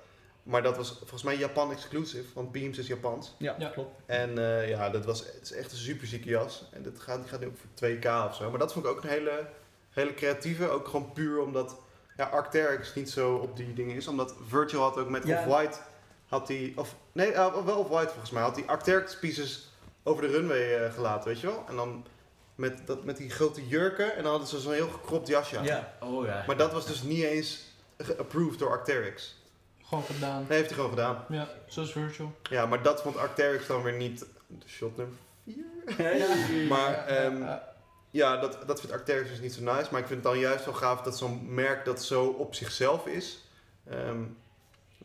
Maar 0.43 0.63
dat 0.63 0.77
was 0.77 0.89
volgens 0.97 1.23
mij 1.23 1.37
Japan 1.37 1.71
exclusive, 1.71 2.23
want 2.33 2.51
Beams 2.51 2.77
is 2.77 2.87
Japans. 2.87 3.35
Ja, 3.37 3.55
Ja. 3.57 3.69
klopt. 3.69 4.01
En 4.05 4.37
eh, 4.37 4.69
ja, 4.69 4.89
dat 4.89 5.05
was, 5.05 5.19
het 5.19 5.39
is 5.41 5.51
echt 5.51 5.71
een 5.71 5.77
super 5.77 6.07
zieke 6.07 6.29
jas. 6.29 6.69
En 6.71 6.83
dat 6.83 6.99
gaat, 6.99 7.19
die 7.19 7.27
gaat 7.29 7.39
nu 7.39 7.45
ook 7.45 7.57
voor 7.57 7.89
2k 7.89 8.05
of 8.29 8.35
zo. 8.35 8.49
Maar 8.49 8.59
dat 8.59 8.73
vond 8.73 8.85
ik 8.85 8.91
ook 8.91 9.03
een 9.03 9.09
hele, 9.09 9.47
hele 9.89 10.13
creatieve. 10.13 10.69
Ook 10.69 10.87
gewoon 10.87 11.11
puur 11.13 11.39
omdat 11.41 11.75
ja, 12.17 12.25
Arcteryx 12.25 12.93
niet 12.95 13.09
zo 13.09 13.35
op 13.35 13.57
die 13.57 13.73
dingen 13.73 13.95
is. 13.95 14.07
Omdat 14.07 14.35
Virgil 14.47 14.81
had 14.81 14.97
ook 14.97 15.09
met 15.09 15.27
Ja. 15.27 15.37
Off-White... 15.37 15.77
Had 16.25 16.47
die, 16.47 16.73
of, 16.77 16.95
nee, 17.11 17.31
eh, 17.31 17.65
wel 17.65 17.77
Off-White 17.77 18.09
volgens 18.09 18.31
mij. 18.31 18.41
Had 18.43 18.55
die 18.55 18.65
Arcteryx 18.65 19.19
pieces 19.19 19.69
over 20.07 20.21
de 20.21 20.27
runway 20.27 20.75
eh, 20.85 20.93
gelaten, 20.93 21.27
weet 21.27 21.39
je 21.39 21.47
wel? 21.47 21.65
En 21.69 21.75
dan 21.75 22.05
met, 22.55 22.87
dat, 22.87 23.03
met 23.03 23.17
die 23.17 23.29
grote 23.29 23.67
jurken. 23.67 24.15
En 24.15 24.21
dan 24.21 24.31
hadden 24.31 24.47
ze 24.49 24.59
zo'n 24.59 24.73
heel 24.73 24.89
gekropt 24.89 25.27
jasje 25.27 25.57
aan. 25.57 25.63
Ja. 25.63 25.93
Oh 25.99 26.25
ja. 26.25 26.43
Maar 26.47 26.57
dat 26.57 26.71
was 26.73 26.85
dus 26.85 27.01
niet 27.03 27.23
eens 27.23 27.63
approved 28.17 28.59
door 28.59 28.69
Arcteryx. 28.69 29.35
Gewoon 29.83 30.03
gedaan. 30.03 30.39
Dat 30.41 30.49
heeft 30.57 30.65
hij 30.65 30.75
gewoon 30.75 30.89
gedaan. 30.89 31.25
Ja, 31.29 31.47
zoals 31.67 31.91
Virtual. 31.91 32.35
Ja, 32.49 32.65
maar 32.65 32.81
dat 32.83 33.01
vond 33.01 33.17
Arcteryx 33.17 33.67
dan 33.67 33.81
weer 33.83 33.93
niet 33.97 34.19
de 34.47 34.67
shot 34.67 34.97
nummer 34.97 35.15
4. 35.85 36.67
Maar 36.67 37.05
ehm, 37.05 37.41
Ja, 37.41 37.73
ja, 38.11 38.37
dat, 38.37 38.57
dat 38.67 38.79
vindt 38.79 38.95
Arcteryx 38.95 39.29
dus 39.29 39.39
niet 39.39 39.53
zo 39.53 39.61
nice. 39.61 39.87
Maar 39.91 39.99
ik 40.01 40.07
vind 40.07 40.23
het 40.23 40.31
dan 40.33 40.39
juist 40.39 40.65
wel 40.65 40.73
gaaf 40.73 41.01
dat 41.01 41.17
zo'n 41.17 41.53
merk 41.53 41.85
dat 41.85 42.03
zo 42.03 42.25
op 42.25 42.55
zichzelf 42.55 43.05
is. 43.07 43.43
ehm, 43.89 44.23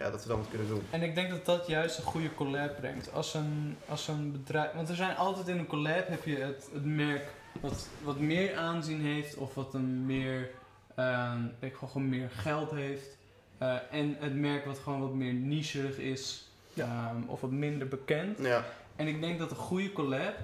ja, 0.00 0.10
dat 0.10 0.22
we 0.22 0.28
dan 0.28 0.38
wat 0.38 0.48
kunnen 0.48 0.68
doen. 0.68 0.82
En 0.90 1.02
ik 1.02 1.14
denk 1.14 1.30
dat 1.30 1.44
dat 1.44 1.66
juist 1.66 1.98
een 1.98 2.04
goede 2.04 2.34
collab 2.34 2.76
brengt. 2.76 3.12
Als 3.12 3.34
een, 3.34 3.76
als 3.88 4.08
een 4.08 4.32
bedrijf. 4.32 4.72
Want 4.72 4.88
er 4.88 4.96
zijn 4.96 5.16
altijd 5.16 5.48
in 5.48 5.58
een 5.58 5.66
collab 5.66 6.08
heb 6.08 6.24
je 6.24 6.36
het, 6.36 6.68
het 6.72 6.84
merk 6.84 7.28
wat, 7.60 7.88
wat 8.02 8.18
meer 8.18 8.56
aanzien 8.56 9.00
heeft 9.00 9.36
of 9.36 9.54
wat 9.54 9.74
een 9.74 10.06
meer, 10.06 10.50
ehm, 10.94 11.42
weet 11.58 11.70
ik 11.70 11.76
gewoon 11.76 12.08
meer 12.08 12.30
geld 12.30 12.70
heeft. 12.70 13.16
Eh, 13.58 13.76
en 13.90 14.16
het 14.18 14.34
merk 14.34 14.64
wat 14.64 14.78
gewoon 14.78 15.00
wat 15.00 15.14
meer 15.14 15.32
nicherig 15.32 15.98
is 15.98 16.48
ehm, 16.76 17.16
of 17.26 17.40
wat 17.40 17.50
minder 17.50 17.88
bekend. 17.88 18.38
Ja, 18.38 18.64
En 18.96 19.06
ik 19.06 19.20
denk 19.20 19.38
dat 19.38 19.50
een 19.50 19.56
goede 19.56 19.92
collab, 19.92 20.34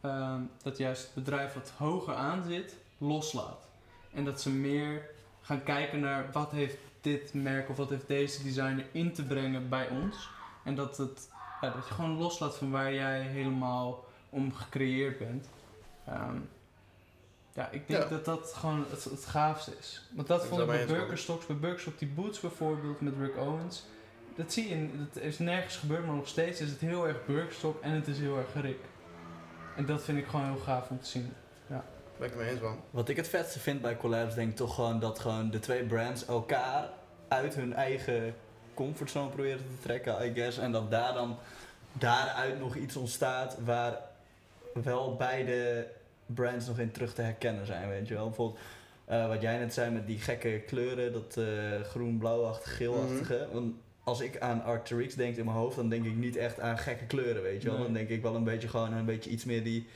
ehm, 0.00 0.40
dat 0.62 0.78
juist 0.78 1.02
het 1.02 1.14
bedrijf 1.14 1.54
wat 1.54 1.72
hoger 1.76 2.14
aan 2.14 2.44
zit, 2.48 2.76
loslaat. 2.98 3.66
En 4.14 4.24
dat 4.24 4.40
ze 4.40 4.50
meer 4.50 5.02
gaan 5.40 5.62
kijken 5.62 6.00
naar 6.00 6.28
wat 6.32 6.50
heeft 6.50 6.76
dit 7.12 7.34
merk 7.34 7.68
of 7.68 7.76
wat 7.76 7.90
heeft 7.90 8.06
deze 8.08 8.42
designer 8.42 8.86
in 8.92 9.12
te 9.12 9.24
brengen 9.24 9.68
bij 9.68 9.88
ons. 9.88 10.30
En 10.64 10.74
dat, 10.74 10.96
het, 10.96 11.28
ja, 11.60 11.70
dat 11.70 11.86
je 11.88 11.94
gewoon 11.94 12.16
loslaat 12.16 12.56
van 12.56 12.70
waar 12.70 12.92
jij 12.94 13.20
helemaal 13.20 14.04
om 14.30 14.54
gecreëerd 14.54 15.18
bent. 15.18 15.48
Ehm, 16.06 16.36
ja, 17.52 17.68
ik 17.70 17.88
denk 17.88 18.02
Ja. 18.02 18.08
dat 18.08 18.24
dat 18.24 18.52
gewoon 18.54 18.84
het, 18.90 19.04
het 19.04 19.24
gaafste 19.26 19.72
is. 19.78 20.08
Want 20.12 20.28
dat 20.28 20.42
Ik 20.42 20.48
vond 20.48 20.60
ik 20.60 20.66
bij. 20.66 20.86
Birkenstocks, 20.86 21.46
bij 21.46 21.56
Birkenstock 21.56 21.98
die 21.98 22.08
boots 22.08 22.40
bijvoorbeeld 22.40 23.00
met 23.00 23.14
Rick 23.18 23.36
Owens. 23.36 23.84
Dat 24.36 24.52
zie 24.52 24.68
je, 24.68 24.88
dat 25.12 25.22
is 25.22 25.38
nergens 25.38 25.76
gebeurd, 25.76 26.06
maar 26.06 26.14
nog 26.14 26.28
steeds 26.28 26.60
is 26.60 26.70
het 26.70 26.80
heel 26.80 27.08
erg 27.08 27.26
Birkenstock 27.26 27.80
en 27.82 27.90
het 27.90 28.08
is 28.08 28.18
heel 28.18 28.36
erg 28.38 28.62
Rick. 28.62 28.80
En 29.76 29.86
dat 29.86 30.02
vind 30.02 30.18
ik 30.18 30.26
gewoon 30.26 30.46
heel 30.46 30.58
gaaf 30.64 30.90
om 30.90 31.00
te 31.00 31.06
zien. 31.06 31.32
Ben 32.18 32.28
ik 32.28 32.36
mee 32.36 32.50
eens, 32.50 32.60
man. 32.60 32.80
Wat 32.90 33.08
ik 33.08 33.16
het 33.16 33.28
vetste 33.28 33.58
vind 33.58 33.80
bij 33.80 33.96
collabs, 33.96 34.34
denk 34.34 34.50
ik 34.50 34.56
toch 34.56 34.74
gewoon 34.74 35.00
dat 35.00 35.18
gewoon 35.18 35.50
de 35.50 35.58
twee 35.58 35.84
brands 35.84 36.26
elkaar 36.26 36.88
uit 37.28 37.54
hun 37.54 37.74
eigen 37.74 38.34
comfortzone 38.74 39.28
proberen 39.28 39.58
te 39.58 39.82
trekken, 39.82 40.26
I 40.26 40.34
guess. 40.34 40.58
En 40.58 40.72
dat 40.72 40.90
daar 40.90 41.14
dan 41.14 41.36
daaruit 41.92 42.58
nog 42.58 42.76
iets 42.76 42.96
ontstaat 42.96 43.56
waar 43.64 43.98
wel 44.72 45.16
beide 45.16 45.86
brands 46.26 46.66
nog 46.66 46.78
in 46.78 46.90
terug 46.90 47.14
te 47.14 47.22
herkennen 47.22 47.66
zijn, 47.66 47.88
weet 47.88 48.08
je 48.08 48.14
wel. 48.14 48.26
Bijvoorbeeld 48.26 48.58
eh, 49.04 49.28
wat 49.28 49.42
jij 49.42 49.58
net 49.58 49.74
zei 49.74 49.90
met 49.90 50.06
die 50.06 50.18
gekke 50.18 50.62
kleuren, 50.66 51.12
dat 51.12 51.36
eh, 51.36 51.80
groen-blauwachtig, 51.82 52.76
geelachtige. 52.76 53.48
Want 53.52 53.74
als 54.04 54.20
ik 54.20 54.38
aan 54.38 54.62
Arcturix 54.62 55.14
denk 55.14 55.36
in 55.36 55.44
mijn 55.44 55.56
hoofd, 55.56 55.76
dan 55.76 55.88
denk 55.88 56.04
ik 56.04 56.14
niet 56.14 56.36
echt 56.36 56.60
aan 56.60 56.78
gekke 56.78 57.06
kleuren, 57.06 57.42
weet 57.42 57.62
je 57.62 57.68
wel. 57.68 57.76
Nee. 57.76 57.84
Dan 57.84 57.94
denk 57.94 58.08
ik 58.08 58.22
wel 58.22 58.34
een 58.34 58.44
beetje 58.44 58.68
gewoon 58.68 58.92
een 58.92 59.04
beetje 59.04 59.30
iets 59.30 59.44
meer 59.44 59.64
die, 59.64 59.86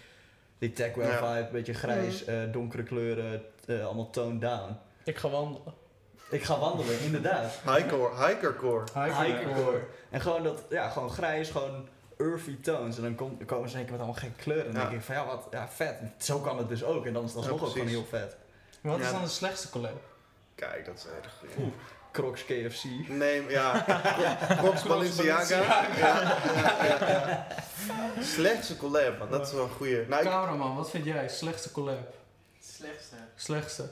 die 0.60 0.72
techwear 0.72 1.10
Ja. 1.10 1.16
vibe, 1.34 1.46
een 1.46 1.52
beetje 1.52 1.74
grijs, 1.74 2.24
eh, 2.24 2.36
donkere 2.52 2.82
kleuren, 2.82 3.42
eh, 3.66 3.84
allemaal 3.84 4.10
toned 4.10 4.40
down. 4.40 4.76
Ik 5.04 5.16
ga 5.18 5.28
wandelen. 5.28 5.74
Ik 6.30 6.42
ga 6.42 6.58
wandelen, 6.58 7.00
inderdaad. 7.00 7.60
Highcore, 7.64 8.26
hikercore. 8.26 8.84
Hikercore. 8.94 9.80
En 10.10 10.20
gewoon 10.20 10.42
dat, 10.42 10.62
ja, 10.68 10.88
gewoon 10.90 11.10
grijs, 11.10 11.50
gewoon 11.50 11.88
earthy 12.18 12.60
tones. 12.60 12.96
En 12.96 13.02
dan 13.02 13.14
kom- 13.14 13.44
komen 13.46 13.68
ze 13.68 13.76
zeker 13.76 13.90
met 13.90 14.00
allemaal 14.00 14.20
gekke 14.20 14.42
kleuren. 14.42 14.66
En 14.66 14.72
dan 14.72 14.82
Ja. 14.82 14.88
denk 14.88 15.00
ik 15.00 15.06
van 15.06 15.14
ja, 15.14 15.26
wat, 15.26 15.46
ja, 15.50 15.68
vet. 15.68 15.96
Zo 16.18 16.38
kan 16.38 16.58
het 16.58 16.68
dus 16.68 16.84
ook. 16.84 17.06
En 17.06 17.12
dan 17.12 17.22
is 17.24 17.28
het 17.28 17.38
alsnog 17.38 17.58
Ja, 17.60 17.66
ook 17.66 17.72
gewoon 17.72 17.86
heel 17.88 18.04
vet. 18.08 18.36
Wat 18.80 19.00
is 19.00 19.10
dan 19.10 19.22
de 19.22 19.28
slechtste 19.28 19.70
collab? 19.70 20.00
Kijk, 20.54 20.84
dat 20.86 20.94
is 20.94 21.06
goeie. 21.54 21.72
Crocs 22.12 22.44
KFC. 22.44 22.84
Nee, 23.08 23.48
ja. 23.48 23.84
Crocs 24.60 24.82
Balenciaga. 24.82 25.56
Ja, 25.56 25.88
ja, 25.98 26.84
ja, 26.84 27.08
ja. 27.08 27.46
Slechtste 28.22 28.76
collab, 28.76 29.18
man. 29.18 29.30
Dat 29.30 29.46
is 29.46 29.52
wel 29.52 29.64
een 29.64 29.70
goeie. 29.70 30.06
Nou, 30.08 30.22
ik, 30.22 30.28
Cameraman, 30.28 30.76
wat 30.76 30.90
vind 30.90 31.04
jij? 31.04 31.28
Slechtste 31.28 31.70
collab? 31.70 32.14
Slechtste. 32.60 33.16
Slechtste. 33.36 33.88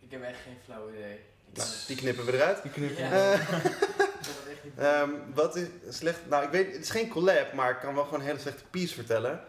Ik 0.00 0.10
heb 0.10 0.22
echt 0.22 0.38
geen 0.44 0.56
flauw 0.64 0.88
idee. 0.88 1.12
Ik 1.50 1.56
nou, 1.56 1.68
die 1.86 1.96
knippen 1.96 2.24
we 2.24 2.32
eruit. 2.32 2.62
Die 2.62 2.70
knip 2.70 2.98
Ja. 2.98 3.32
Ik 3.32 3.40
heb 3.40 4.36
het 4.44 4.50
echt 4.50 4.64
niet. 4.64 4.78
Ehm, 4.78 5.10
wat 5.34 5.56
is 5.56 5.66
slecht? 5.88 6.18
Nou, 6.28 6.44
ik 6.44 6.50
weet, 6.50 6.72
het 6.72 6.82
is 6.82 6.90
geen 6.90 7.08
collab, 7.08 7.52
maar 7.52 7.70
ik 7.70 7.78
kan 7.80 7.94
wel 7.94 8.04
gewoon 8.04 8.20
een 8.20 8.26
hele 8.26 8.38
slechte 8.38 8.64
piece 8.70 8.94
vertellen. 8.94 9.40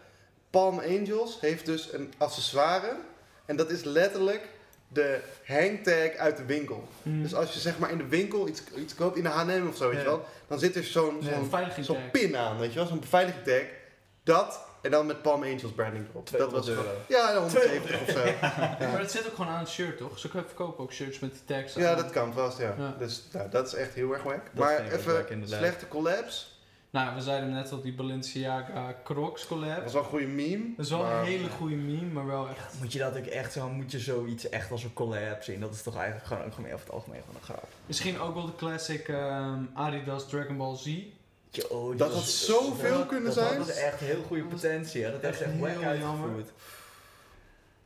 Palm 0.50 0.78
Angels 0.78 1.40
heeft 1.40 1.66
dus 1.66 1.92
een 1.92 2.14
accessoire. 2.18 2.96
En 3.46 3.56
dat 3.56 3.70
is 3.70 3.82
letterlijk 3.82 4.48
de 4.88 5.20
hangtag 5.46 6.16
uit 6.16 6.36
de 6.36 6.44
winkel. 6.44 6.88
Mm. 7.02 7.22
Dus 7.22 7.34
als 7.34 7.52
je 7.52 7.60
zeg 7.60 7.78
maar 7.78 7.90
in 7.90 7.98
de 7.98 8.06
winkel 8.06 8.48
iets, 8.48 8.62
iets 8.76 8.94
koopt, 8.94 9.16
in 9.16 9.22
de 9.22 9.28
H&M 9.28 9.66
of 9.68 9.76
zo, 9.76 9.88
weet 9.88 9.98
je 9.98 10.04
wel. 10.04 10.24
Dan 10.46 10.58
zit 10.58 10.76
er 10.76 10.84
zo'n 10.84 11.22
zo'n 11.80 12.10
pin 12.12 12.36
aan, 12.36 12.58
weet 12.58 12.72
je 12.72 12.78
wel. 12.78 12.88
Zo'n 12.88 13.00
beveiliging 13.00 13.44
tag. 13.44 13.62
Dat, 14.22 14.60
en 14.82 14.90
dan 14.90 15.06
met 15.06 15.22
Palm 15.22 15.42
Angels 15.42 15.72
branding 15.74 16.06
erop. 16.08 16.30
Dat 16.30 16.52
was 16.52 16.64
200 16.64 16.76
euro. 16.76 17.00
Ja, 17.08 17.40
170 17.40 18.00
of 18.00 18.10
zo. 18.10 18.24
Maar 18.90 18.98
dat 18.98 19.10
zit 19.10 19.26
ook 19.26 19.34
gewoon 19.34 19.50
aan 19.50 19.58
het 19.58 19.68
shirt, 19.68 19.96
toch? 19.96 20.18
Ze 20.18 20.28
verkopen 20.28 20.84
ook 20.84 20.92
shirts 20.92 21.18
met 21.18 21.32
die 21.32 21.56
tags. 21.56 21.74
Ja, 21.74 21.90
aan. 21.90 21.96
dat 21.96 22.10
kan 22.10 22.32
vast, 22.32 22.58
ja. 22.58 22.74
Ja. 22.78 22.94
Dus 22.98 23.24
nou, 23.32 23.50
dat 23.50 23.66
is 23.66 23.74
echt 23.74 23.94
heel 23.94 24.12
erg 24.12 24.22
wack. 24.22 24.42
Maar 24.52 24.92
even 24.92 25.48
slechte 25.48 25.88
collabs. 25.88 26.55
Nou, 26.96 27.14
we 27.14 27.20
zeiden 27.22 27.50
net 27.52 27.72
al 27.72 27.80
die 27.80 27.92
Balenciaga 27.94 28.94
Crocs 29.04 29.46
collab. 29.46 29.74
Dat 29.74 29.82
was 29.84 29.92
wel 29.92 30.02
een 30.02 30.08
goede 30.08 30.26
meme. 30.26 30.64
Dat 30.76 30.84
is 30.84 30.90
wel 30.90 31.02
maar- 31.02 31.18
een 31.20 31.24
hele 31.26 31.48
goede 31.48 31.74
meme, 31.74 32.10
maar 32.12 32.26
wel 32.26 32.48
echt... 32.48 32.74
Moet 32.80 32.92
je 32.92 32.98
dat 32.98 33.16
ook 33.18 33.24
echt 33.26 33.52
zo, 33.52 33.68
moet 33.68 33.90
je 33.92 33.98
zoiets 33.98 34.48
echt 34.48 34.70
als 34.70 34.84
een 34.84 34.92
collab 34.92 35.42
zien? 35.42 35.60
Dat 35.60 35.74
is 35.74 35.82
toch 35.82 35.96
eigenlijk 35.96 36.26
gewoon 36.26 36.44
ook 36.44 36.52
gewoon 36.54 36.70
over 36.72 36.84
het 36.86 36.94
algemeen 36.94 37.20
gewoon 37.20 37.34
een 37.36 37.42
grap. 37.44 37.68
Misschien 37.86 38.20
ook 38.20 38.34
wel 38.34 38.46
de 38.46 38.54
classic 38.56 39.08
ehm, 39.08 39.58
Adidas 39.74 40.28
Dragon 40.28 40.56
Ball 40.56 40.76
Z. 40.76 40.98
Yo, 41.50 41.94
Dat 41.94 42.12
had 42.12 42.22
zoveel 42.24 42.96
dat- 42.98 43.06
kunnen 43.06 43.24
dat 43.34 43.44
zijn. 43.44 43.56
had 43.56 43.66
dus 43.66 43.76
echt 43.76 44.00
heel 44.00 44.22
goede 44.26 44.42
potentie. 44.44 45.04
hè. 45.04 45.10
Dat 45.12 45.22
heeft 45.22 45.40
Echt 45.40 45.50
heel 45.50 45.68
jammer. 45.68 45.86
uitgevoerd. 45.88 46.50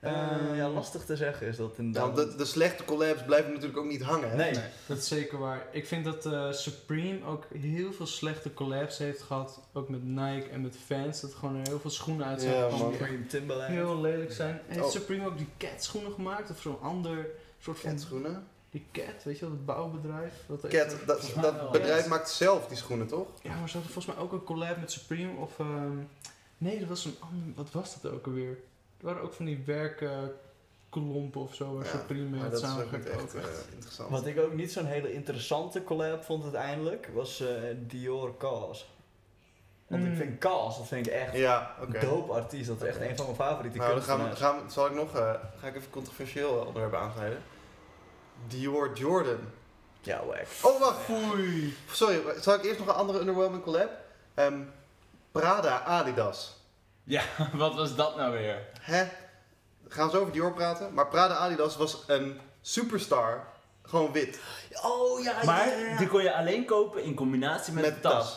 Eh, 0.01 0.13
Eh, 0.51 0.57
ja, 0.57 0.69
lastig 0.69 1.05
te 1.05 1.17
zeggen 1.17 1.47
is 1.47 1.57
dat 1.57 1.79
Nou, 1.79 1.87
inderdaad. 1.87 2.17
de, 2.17 2.37
de 2.37 2.45
slechte 2.45 2.85
collabs 2.85 3.25
blijven 3.25 3.51
natuurlijk 3.53 3.79
ook 3.79 3.87
niet 3.89 4.03
hangen. 4.03 4.31
hè? 4.31 4.37
Nee. 4.37 4.55
Dat 4.87 4.99
is 4.99 5.09
zeker 5.09 5.39
waar. 5.39 5.67
Ik 5.73 5.87
vind 5.87 6.05
dat 6.05 6.27
eh, 6.27 6.53
Supreme 6.53 7.25
ook 7.27 7.45
heel 7.59 7.93
veel 7.93 8.07
slechte 8.07 8.55
collabs 8.55 8.99
heeft 8.99 9.23
gehad. 9.23 9.61
Ook 9.73 9.89
met 9.89 10.05
Nike 10.05 10.49
en 10.49 10.61
met 10.61 10.77
Vans. 10.87 11.21
Dat 11.21 11.35
gewoon 11.35 11.57
er 11.57 11.67
heel 11.69 11.81
veel 11.81 11.91
schoenen 11.91 12.27
uit 12.27 12.41
zijn 12.41 12.55
Ja, 12.55 12.71
Supreme 12.77 13.27
Timberland. 13.27 13.71
heel 13.71 14.01
lelijk 14.01 14.33
zijn. 14.33 14.61
Heeft 14.67 14.85
Oh. 14.85 14.91
Supreme 14.91 15.27
ook 15.27 15.39
die 15.39 15.49
cat 15.59 15.85
schoenen 15.85 16.13
gemaakt? 16.13 16.51
Of 16.51 16.61
zo'n 16.61 16.81
ander 16.81 17.27
soort 17.59 17.79
van... 17.79 17.91
Catschoenen. 17.91 18.47
Die 18.71 18.87
cat, 18.93 19.25
weet 19.25 19.39
je 19.39 19.41
wel, 19.45 19.51
het 19.55 19.65
bouwbedrijf. 19.67 20.33
Dat 20.49 20.61
Cat, 20.69 20.97
dat, 21.07 21.33
dat 21.41 21.71
bedrijf 21.73 22.03
ja. 22.03 22.09
maakt 22.09 22.31
zelf 22.31 22.67
die 22.67 22.77
schoenen, 22.77 23.07
toch? 23.07 23.27
Ja, 23.43 23.49
maar 23.59 23.69
ze 23.69 23.75
hadden 23.77 23.93
volgens 23.93 24.15
mij 24.15 24.25
ook 24.25 24.33
een 24.33 24.45
collab 24.45 24.77
met 24.81 24.93
Supreme 24.93 25.37
of... 25.41 25.59
ehm, 25.59 25.97
nee, 26.59 26.79
dat 26.79 26.89
was 26.89 27.05
een 27.05 27.17
ander... 27.21 27.55
Wat 27.57 27.71
was 27.73 28.01
dat 28.01 28.13
ook 28.13 28.27
alweer? 28.27 28.59
Er 29.01 29.07
waren 29.07 29.23
ook 29.23 29.33
van 29.33 29.45
die 29.45 29.63
werkklompen 29.67 31.41
of 31.41 31.55
zo 31.55 31.75
waar 31.75 31.85
Ja, 31.85 32.15
Maar 32.31 32.41
had 32.41 32.51
dat 32.51 32.63
is 32.63 32.69
ook 32.79 32.93
echt 32.93 33.35
eh, 33.35 33.43
interessant. 33.73 34.11
Wat 34.11 34.27
ik 34.27 34.39
ook 34.39 34.53
niet 34.53 34.73
zo'n 34.73 34.87
hele 34.87 35.13
interessante 35.13 35.85
collab 35.85 36.25
vond 36.25 36.43
uiteindelijk, 36.43 37.09
was 37.15 37.41
eh, 37.41 37.49
Dior 37.79 38.37
Cause. 38.37 38.85
Want 39.87 40.03
ik 40.05 40.09
Mm. 40.11 40.17
vind 40.17 40.39
Cause, 40.39 40.79
dat 40.79 40.89
vind 40.89 41.07
ik 41.07 41.13
echt 41.13 41.35
Ja, 41.37 41.77
dope 42.01 42.33
artiest. 42.33 42.69
Dat 42.69 42.83
is 42.83 42.89
echt 42.89 43.01
een 43.01 43.17
van 43.17 43.25
mijn 43.25 43.37
favoriete 43.37 43.79
Nou, 43.79 43.95
dan 43.95 44.03
gaan 44.03 44.29
we, 44.31 44.37
gaan 44.37 44.65
we, 44.65 44.71
zal 44.71 44.87
ik 44.87 44.95
nog, 44.95 45.15
eh, 45.17 45.35
ga 45.61 45.67
ik 45.67 45.75
even 45.75 45.83
een 45.83 45.91
controversieel 45.91 46.51
onderwerp 46.51 46.95
aansnijden. 46.95 47.43
Dior 48.49 48.91
Jordan. 48.97 49.39
Ja, 50.01 50.25
wack. 50.25 50.47
Oh, 50.63 50.81
wacht. 50.81 51.09
Oei. 51.11 51.77
Sorry, 51.91 52.21
zal 52.41 52.55
ik 52.55 52.65
eerst 52.65 52.79
nog 52.79 52.89
een 52.89 52.95
andere 52.95 53.19
underwhelming 53.19 53.63
collab? 53.63 53.91
Ehm, 54.35 54.59
Prada 55.33 55.79
Adidas. 55.83 56.57
Ja, 57.17 57.23
wat 57.53 57.75
was 57.75 57.97
dat 57.97 58.17
nou 58.17 58.33
weer? 58.33 58.59
Hè? 58.81 59.05
We 59.85 59.91
gaan 59.95 60.11
zo 60.11 60.21
over 60.21 60.33
Dior 60.33 60.53
praten. 60.53 60.95
Maar 60.95 61.07
Prada 61.07 61.35
Adidas 61.35 61.77
was 61.77 62.05
een 62.07 62.39
superstar. 62.61 63.45
Gewoon 63.83 64.13
wit. 64.13 64.41
Oh 64.83 65.23
ja, 65.23 65.35
Maar 65.45 65.67
ja, 65.69 65.73
ja, 65.79 65.87
ja. 65.87 65.97
die 65.97 66.07
kon 66.09 66.23
je 66.23 66.35
alleen 66.35 66.65
kopen 66.65 67.03
in 67.03 67.15
combinatie 67.15 67.73
met, 67.73 67.85
Met 67.85 67.95
de 67.95 68.01
tas. 68.01 68.37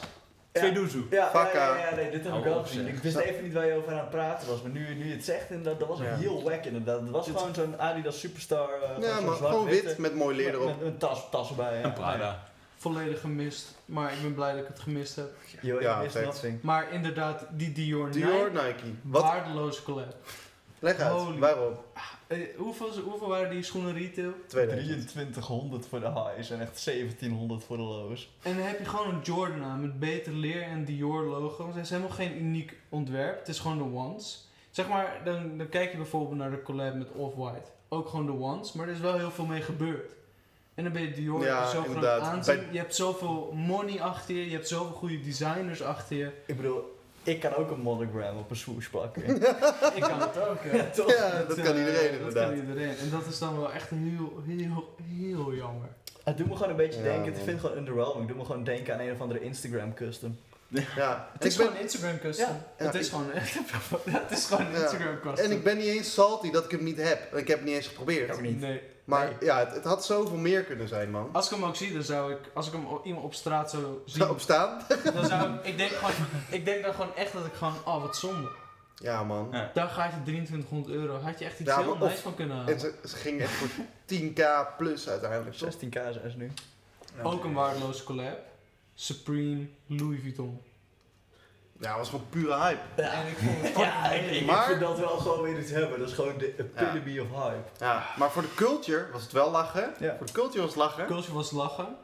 Twee 0.51 0.69
Ja. 0.69 0.75
doezoe. 0.75 1.03
Ja, 1.09 1.17
ja, 1.25 1.31
Vakka. 1.31 1.75
ja, 1.77 1.89
ja, 1.89 1.95
nee, 1.95 2.11
dit 2.11 2.23
heb 2.23 2.33
ik 2.35 2.43
wel 2.43 2.63
gezien. 2.63 2.87
Ik 2.87 2.97
wist 2.97 3.15
even 3.17 3.43
niet 3.43 3.53
waar 3.53 3.65
je 3.65 3.73
over 3.75 3.91
aan 3.91 3.97
het 3.97 4.09
praten 4.09 4.47
was, 4.47 4.61
maar 4.61 4.71
nu, 4.71 4.95
nu 4.95 5.07
je 5.07 5.13
het 5.13 5.23
zegt, 5.25 5.49
inderdaad, 5.49 5.79
dat 5.79 5.87
was 5.87 5.99
heel 6.01 6.43
wack 6.43 6.65
inderdaad. 6.65 6.99
Het 7.01 7.09
was 7.09 7.25
Dit- 7.25 7.37
gewoon 7.37 7.53
zo'n 7.53 7.79
Adidas 7.79 8.19
Superstar. 8.19 8.69
eh, 8.81 9.01
Ja, 9.03 9.19
maar 9.19 9.35
gewoon 9.35 9.65
wit 9.65 9.97
met 9.97 10.15
mooi 10.15 10.35
leer 10.35 10.45
met, 10.51 10.55
erop. 10.55 10.77
met 10.77 10.87
een 10.87 10.97
tas, 10.97 11.27
tas 11.31 11.49
erbij. 11.49 11.77
Ja. 11.77 11.83
En 11.83 11.93
Prada. 11.93 12.43
Volledig 12.83 13.19
gemist. 13.19 13.75
Maar 13.85 14.13
ik 14.13 14.21
ben 14.21 14.33
blij 14.33 14.51
dat 14.51 14.61
ik 14.61 14.67
het 14.67 14.79
gemist 14.79 15.15
heb. 15.15 15.29
Yo, 15.61 15.81
Ja, 15.81 16.01
ik. 16.01 16.63
Maar 16.63 16.91
inderdaad, 16.93 17.45
die 17.51 17.71
Dior, 17.71 18.11
Dior 18.11 18.51
Nike, 18.51 18.83
waardeloze 19.01 19.83
collab. 19.83 20.15
Leg 20.79 20.97
uit. 20.99 21.11
Holy- 21.11 21.39
Waarom? 21.39 21.73
Eh, 22.27 22.37
hoeveel, 22.57 22.89
hoeveel 23.03 23.27
waren 23.27 23.49
die 23.49 23.63
schoenen 23.63 23.93
retail? 23.93 24.31
2000. 24.47 25.07
2300 25.07 25.85
voor 25.85 25.99
de 25.99 26.05
highs 26.11 26.49
en 26.49 26.61
echt 26.61 26.83
1700 26.83 27.63
voor 27.63 27.77
de 27.77 27.83
lows. 27.83 28.29
En 28.41 28.57
dan 28.57 28.65
heb 28.65 28.79
je 28.79 28.85
gewoon 28.85 29.09
een 29.15 29.21
Jordan 29.23 29.63
aan 29.63 29.81
met 29.81 29.99
beter 29.99 30.33
leer 30.33 30.61
en 30.61 30.85
Dior 30.85 31.23
logo. 31.23 31.67
Het 31.67 31.75
is 31.75 31.89
helemaal 31.89 32.11
geen 32.11 32.37
uniek 32.37 32.77
ontwerp. 32.89 33.39
Het 33.39 33.47
is 33.47 33.59
gewoon 33.59 33.77
de 33.77 33.97
ones. 33.97 34.47
Zeg 34.71 34.87
maar, 34.87 35.21
dan, 35.25 35.57
dan 35.57 35.69
kijk 35.69 35.91
je 35.91 35.97
bijvoorbeeld 35.97 36.37
naar 36.37 36.51
de 36.51 36.61
collab 36.61 36.93
met 36.95 37.11
Off-White. 37.11 37.69
Ook 37.89 38.07
gewoon 38.09 38.25
de 38.25 38.31
ones, 38.39 38.73
maar 38.73 38.87
er 38.87 38.93
is 38.93 38.99
wel 38.99 39.17
heel 39.17 39.31
veel 39.31 39.45
mee 39.45 39.61
gebeurd. 39.61 40.11
En 40.75 40.83
dan 40.83 40.93
ben 40.93 41.01
je 41.01 41.11
Dior 41.13 41.43
Ja, 41.43 41.65
zo 41.65 41.71
groot 41.71 41.85
inderdaad. 41.85 42.21
aanzien. 42.21 42.55
Bij- 42.55 42.67
Je 42.71 42.77
hebt 42.77 42.95
zoveel 42.95 43.51
money 43.55 44.01
achter 44.01 44.35
je. 44.35 44.45
Je 44.49 44.55
hebt 44.55 44.67
zoveel 44.67 44.93
goede 44.95 45.19
designers 45.21 45.81
achter 45.81 46.15
je. 46.17 46.31
Ik 46.45 46.55
bedoel, 46.55 46.97
ik 47.23 47.39
kan 47.39 47.53
ook 47.55 47.71
een 47.71 47.79
monogram 47.79 48.37
op 48.37 48.49
een 48.49 48.55
swoosh 48.55 48.87
plakken. 48.87 49.23
Ik 49.95 50.01
kan 50.01 50.19
het 50.21 50.47
ook, 50.49 50.63
ja. 50.73 50.83
Toch? 50.93 51.11
Ja, 51.17 51.43
dat 51.47 51.55
kan 51.61 51.73
eh, 51.73 51.79
iedereen 51.79 52.11
Dat 52.11 52.19
inderdaad. 52.19 52.49
kan 52.49 52.59
iedereen. 52.59 52.97
En 52.97 53.09
dat 53.09 53.25
is 53.25 53.39
dan 53.39 53.59
wel 53.59 53.71
echt 53.73 53.89
heel, 53.89 54.41
heel, 54.47 54.95
heel 55.03 55.53
jammer. 55.53 55.87
Het 56.23 56.37
doet 56.37 56.47
me 56.47 56.53
gewoon 56.55 56.69
een 56.69 56.75
beetje 56.75 56.99
Ja, 56.99 57.05
denken, 57.05 57.25
ik 57.27 57.35
man. 57.35 57.43
vind 57.43 57.51
het 57.57 57.59
gewoon 57.65 57.77
underwhelming. 57.77 58.19
Het 58.19 58.27
doet 58.27 58.37
me 58.37 58.45
gewoon 58.45 58.63
denken 58.63 58.93
aan 58.93 58.99
een 58.99 59.11
of 59.11 59.21
andere 59.21 59.41
Instagram 59.41 59.93
custom. 59.93 60.37
Ja. 60.67 61.27
Het 61.33 61.45
is 61.45 61.51
Ik 61.53 61.57
ben- 61.57 61.67
gewoon 61.67 61.81
Instagram 61.81 62.19
custom. 62.19 62.45
Ja. 62.47 62.65
het, 62.75 62.93
Ja, 62.93 62.99
is 62.99 63.05
ik- 63.05 63.11
gewoon, 63.11 63.29
het 63.31 64.31
is 64.31 64.45
gewoon. 64.45 64.67
Instagram 64.73 65.19
custom. 65.19 65.45
En 65.45 65.51
ik 65.51 65.63
ben 65.63 65.77
niet 65.77 65.87
eens 65.87 66.13
salty 66.13 66.51
dat 66.51 66.65
ik 66.65 66.71
hem 66.71 66.83
niet 66.83 66.97
heb. 67.01 67.35
Ik 67.35 67.47
heb 67.47 67.57
het 67.57 67.67
niet 67.67 67.75
eens 67.75 67.87
geprobeerd. 67.87 68.31
Ook 68.31 68.41
niet. 68.41 68.59
Nee. 68.59 68.81
Maar 69.03 69.25
Nee. 69.25 69.35
ja, 69.39 69.59
het, 69.59 69.71
het 69.73 69.83
had 69.83 70.05
zoveel 70.05 70.37
meer 70.37 70.63
kunnen 70.63 70.87
zijn, 70.87 71.11
man. 71.11 71.29
Als 71.31 71.45
ik 71.45 71.51
hem 71.57 71.65
ook 71.65 71.75
zie, 71.75 71.93
dan 71.93 72.03
zou 72.03 72.31
ik, 72.31 72.39
als 72.53 72.67
ik 72.67 72.73
hem 72.73 72.85
iemand 73.03 73.25
op 73.25 73.33
straat 73.33 73.69
zou 73.69 73.83
zien, 74.05 74.23
Zo 74.25 74.29
opstaan? 74.31 74.81
dan 75.13 75.25
zou 75.25 75.53
ik, 75.53 75.65
ik 75.65 75.77
denk 75.77 75.91
gewoon, 75.91 76.11
ik 76.49 76.65
denk 76.65 76.83
dan 76.83 76.93
gewoon 76.93 77.15
echt 77.15 77.33
dat 77.33 77.45
ik 77.45 77.53
gewoon, 77.53 77.75
oh 77.85 78.01
wat 78.01 78.15
zonde. 78.17 78.47
Ja, 78.95 79.23
man. 79.23 79.47
Ja. 79.51 79.71
Daar 79.73 79.87
gaat 79.87 80.11
je 80.11 80.21
2300 80.23 80.95
euro, 80.95 81.19
had 81.19 81.39
je 81.39 81.45
echt 81.45 81.59
iets 81.59 81.69
Ja, 81.69 81.81
heel 81.81 81.97
nice 81.97 82.21
van 82.21 82.35
kunnen 82.35 82.57
halen. 82.57 82.73
En 82.73 82.79
ze, 82.79 82.93
ze 83.05 83.15
ging 83.15 83.41
echt 83.41 83.51
voor 83.51 83.67
10k 84.13 84.41
plus 84.77 85.09
uiteindelijk, 85.09 85.55
toch? 85.55 85.73
16k 85.75 85.89
zijn 86.11 86.33
nu. 86.37 86.51
Ook 87.23 87.43
een 87.43 87.53
waardeloze 87.53 88.03
collab. 88.03 88.37
Supreme, 88.95 89.65
Louis 89.87 90.19
Vuitton. 90.21 90.61
Ja, 91.79 91.97
was 91.97 92.09
gewoon 92.09 92.25
pure 92.29 92.55
hype. 92.59 93.01
En 93.01 93.27
ik 93.27 93.37
vond 93.37 93.61
het 93.61 93.77
Ja, 93.77 93.91
fucking 94.03 94.23
ik, 94.25 94.31
leuk. 94.31 94.39
ik 94.41 94.45
Maar- 94.45 94.65
vind 94.65 94.79
dat 94.79 94.99
wel 94.99 95.17
gewoon 95.17 95.41
weer 95.41 95.59
iets 95.59 95.71
hebben. 95.71 95.99
Dat 95.99 96.07
is 96.07 96.13
gewoon 96.13 96.37
de 96.37 96.55
epitome 96.57 97.21
of 97.21 97.43
hype. 97.43 97.63
Ja, 97.79 98.03
maar 98.17 98.31
voor 98.31 98.41
de 98.41 98.53
culture 98.55 99.05
was 99.11 99.21
het 99.21 99.31
wel 99.31 99.51
lachen. 99.51 99.93
Ja. 99.99 100.15
Voor 100.17 100.25
de 100.25 100.31
culture 100.33 100.61
was 100.61 100.69
het 100.69 100.79
lachen. 100.79 101.05
Culture 101.05 101.33
was 101.33 101.51
lachen. 101.51 101.95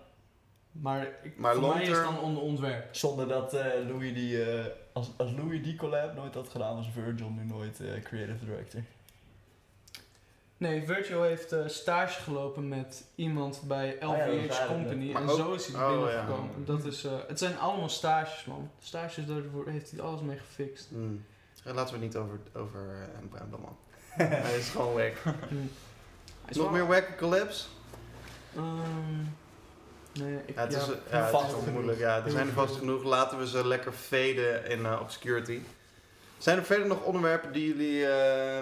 Maar, 0.72 1.08
ik, 1.24 1.38
Maar 1.38 1.56
voor 1.56 1.74
mij 1.74 1.82
is 1.82 1.88
het 1.90 2.04
dan 2.04 2.20
onder 2.20 2.44
ontwerp. 2.44 2.96
Zonder 2.96 3.28
dat 3.28 3.54
eh, 3.54 3.66
Louis 3.88 4.14
die, 4.14 4.44
eh, 4.44 4.66
als, 4.94 5.12
als 5.18 5.32
Louis 5.32 5.64
die 5.64 5.76
collab 5.76 6.16
nooit 6.16 6.34
had 6.34 6.50
gedaan, 6.50 6.76
was 6.76 6.90
Virgil 6.94 7.30
nu 7.30 7.46
nooit 7.46 7.80
eh, 7.80 8.04
creative 8.04 8.46
director. 8.46 8.82
Nee, 10.60 10.84
Virgil 10.86 11.24
heeft 11.24 11.51
eh, 11.51 11.68
stage 11.68 12.22
gelopen 12.22 12.68
met 12.68 13.03
iemand 13.16 13.62
bij 13.68 13.97
Oh 14.01 14.10
LVH 14.10 14.20
eigenlijk 14.20 14.66
Company. 14.68 15.14
En 15.14 15.30
ook- 15.30 15.38
zo 15.38 15.53
is 15.53 15.68
hij 15.68 15.76
oh, 15.76 15.91
er 15.91 15.97
binnengekomen. 15.97 16.49
ja. 16.57 16.66
Dat 16.66 16.86
is, 16.86 17.03
eh, 17.03 17.12
het 17.28 17.39
zijn 17.39 17.57
allemaal 17.60 17.89
stages, 17.89 18.45
man. 18.45 18.72
Stages, 18.80 19.26
daar 19.26 19.41
heeft 19.66 19.91
hij 19.91 20.01
alles 20.01 20.22
mee 20.22 20.38
gefixt. 20.38 20.88
Hmm. 20.89 21.26
Eh, 21.64 21.74
Laten 21.74 21.93
we 21.99 21.99
het 22.05 22.14
niet 22.14 22.16
over, 22.24 22.39
over 22.55 22.80
M. 23.24 23.28
Bramble, 23.30 23.57
man. 23.60 23.78
Hij 24.28 24.57
is 24.57 24.70
gewoon 24.70 24.93
wack. 24.93 25.14
Hij 25.24 25.34
is 26.47 26.55
Nog 26.55 26.66
wel- 26.66 26.74
meer 26.74 26.88
wacky 26.88 27.16
collabs? 27.18 27.70
Ehm, 28.55 29.18
nee, 30.24 30.39
ik, 30.45 30.55
Ja, 30.55 30.62
het 30.62 30.74
is, 30.74 30.86
ja, 30.86 30.93
ja, 31.12 31.26
het 31.26 31.88
is. 31.91 31.97
Ja, 31.97 32.24
er 32.26 32.32
zijn 32.32 32.47
er 32.47 32.53
vast 32.53 32.76
genoeg. 32.76 33.03
Laten 33.03 33.39
we 33.39 33.47
ze 33.47 33.68
lekker 33.68 33.91
faden 33.91 34.66
in 34.70 34.99
obscurity. 34.99 35.60
Zijn 36.38 36.57
er 36.57 36.64
verder 36.66 36.88
nog 36.88 37.03
onderwerpen 37.03 37.51
die 37.53 37.68
jullie 37.68 38.05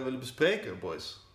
willen 0.03 0.19
bespreken, 0.19 0.79
boys? 0.79 1.25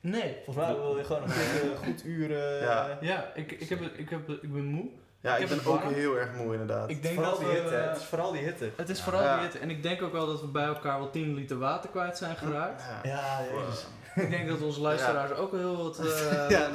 Nee. 0.00 0.36
Volgens 0.44 0.66
mij 0.66 0.74
wil 0.76 0.96
je 0.98 1.04
gewoon 1.04 1.22
een 1.22 1.30
goed, 1.60 1.84
goed 1.84 2.04
uur... 2.04 2.30
eh, 2.44 2.62
Ja. 2.62 2.98
Ja, 3.00 3.30
ik, 3.34 3.52
ik, 3.52 3.68
heb, 3.68 3.80
ik, 3.80 4.10
heb, 4.10 4.28
ik 4.28 4.52
ben 4.52 4.64
moe. 4.64 4.88
Ja, 5.20 5.36
Ik 5.36 5.48
ben 5.48 5.58
ook 5.58 5.80
warm. 5.80 5.92
heel 5.94 6.18
erg 6.18 6.32
moe 6.34 6.52
inderdaad. 6.52 6.90
Ik 6.90 7.02
denk 7.02 7.14
vooral 7.14 7.32
dat 7.32 7.40
die 7.40 7.48
we, 7.48 7.54
hitte. 7.54 7.74
Het 7.76 7.96
is 7.96 8.04
vooral 8.04 8.32
die 8.32 8.42
hitte. 8.42 8.70
Het 8.76 8.88
is 8.88 8.98
Ja. 8.98 9.04
vooral 9.04 9.22
Ja. 9.22 9.34
die 9.34 9.42
hitte. 9.42 9.58
En 9.58 9.70
ik 9.70 9.82
denk 9.82 10.02
ook 10.02 10.12
wel 10.12 10.26
dat 10.26 10.40
we 10.40 10.46
bij 10.46 10.64
elkaar 10.64 10.98
wel 10.98 11.10
10 11.10 11.34
liter 11.34 11.58
water 11.58 11.90
kwijt 11.90 12.18
zijn 12.18 12.36
geraakt. 12.36 12.82
Ja. 13.02 13.10
Ja, 13.10 13.40
jezus. 13.54 13.86
ik 14.14 14.30
denk 14.30 14.48
dat 14.48 14.60
onze 14.60 14.80
luisteraars 14.80 15.32
ook 15.32 15.50
wel 15.52 15.60
heel 15.60 15.76
wat 15.82 15.98
eh 15.98 16.04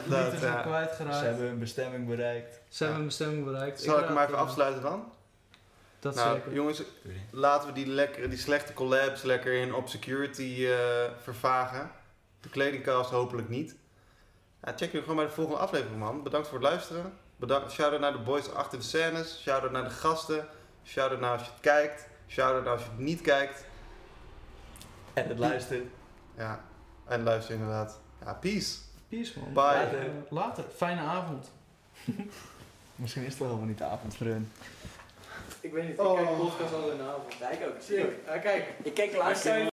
liters 0.05 0.31
ja. 0.31 0.37
zijn 0.39 0.61
kwijtgeraakt. 0.61 1.15
Ze 1.17 1.23
hebben 1.25 1.45
hun 1.45 1.59
bestemming 1.59 2.07
bereikt. 2.07 2.59
Ze 2.69 2.83
hebben 2.83 3.01
een 3.01 3.07
bestemming 3.07 3.45
bereikt. 3.45 3.81
Zal 3.81 3.99
ik 3.99 4.05
hem 4.05 4.13
maar 4.13 4.23
even 4.23 4.35
eh, 4.37 4.41
afsluiten 4.41 4.81
dan? 4.81 5.11
Dat 5.99 6.15
nou, 6.15 6.35
zeker. 6.35 6.53
jongens, 6.53 6.83
laten 7.31 7.67
we 7.67 7.73
die, 7.73 7.87
lekkere, 7.87 8.27
die 8.27 8.37
slechte 8.37 8.73
collabs 8.73 9.21
lekker 9.23 9.53
in 9.53 9.73
obscurity 9.73 10.65
eh, 10.65 10.75
vervagen. 11.21 11.91
De 12.45 12.51
kledingcast 12.51 13.09
hopelijk 13.09 13.49
niet. 13.49 13.75
Ja, 14.63 14.73
check 14.75 14.91
jullie 14.91 15.01
gewoon 15.01 15.15
bij 15.15 15.25
de 15.25 15.31
volgende 15.31 15.59
aflevering, 15.59 15.99
man. 15.99 16.23
Bedankt 16.23 16.47
voor 16.47 16.59
het 16.59 16.67
luisteren. 16.67 17.13
Bedankt, 17.35 17.71
shout-out 17.71 17.99
naar 17.99 18.11
de 18.11 18.19
boys 18.19 18.51
achter 18.51 18.77
de 18.77 18.83
scènes. 18.83 19.41
Shout-out 19.41 19.71
naar 19.71 19.83
de 19.83 19.89
gasten. 19.89 20.47
Shout-out 20.83 21.19
naar 21.19 21.31
als 21.31 21.41
je 21.41 21.51
het 21.51 21.59
kijkt. 21.59 22.07
Shout-out 22.27 22.63
naar 22.63 22.73
als 22.73 22.81
je 22.81 22.89
het 22.89 22.99
niet 22.99 23.21
kijkt. 23.21 23.65
En 25.13 25.27
het 25.27 25.39
luistert. 25.39 25.83
Ja, 26.37 26.63
en 27.05 27.23
luister 27.23 27.53
inderdaad. 27.53 27.99
Ja, 28.23 28.33
peace. 28.33 28.77
Peace 29.09 29.39
man. 29.39 29.53
Bye. 29.53 29.63
Later. 29.63 30.09
Later. 30.29 30.63
Fijne 30.75 31.01
avond. 31.01 31.51
Misschien 32.95 33.23
is 33.23 33.29
het 33.29 33.37
wel 33.37 33.47
helemaal 33.47 33.69
niet 33.69 33.77
de 33.77 33.83
avond 33.83 34.15
voor 34.15 34.25
hun. 34.25 34.51
Ik 35.59 35.73
weet 35.73 35.83
niet, 35.83 35.91
ik 35.91 35.97
kijk 35.97 36.37
podcast 36.37 36.73
al 36.73 36.91
in 36.91 36.97
de 36.97 37.03
avond. 37.03 37.33
Ja, 37.39 37.49
ik 37.49 37.59
ook. 37.67 38.41
kijk. 38.41 38.73
Ik 38.83 38.93
kijk 38.93 39.15
laatst 39.15 39.73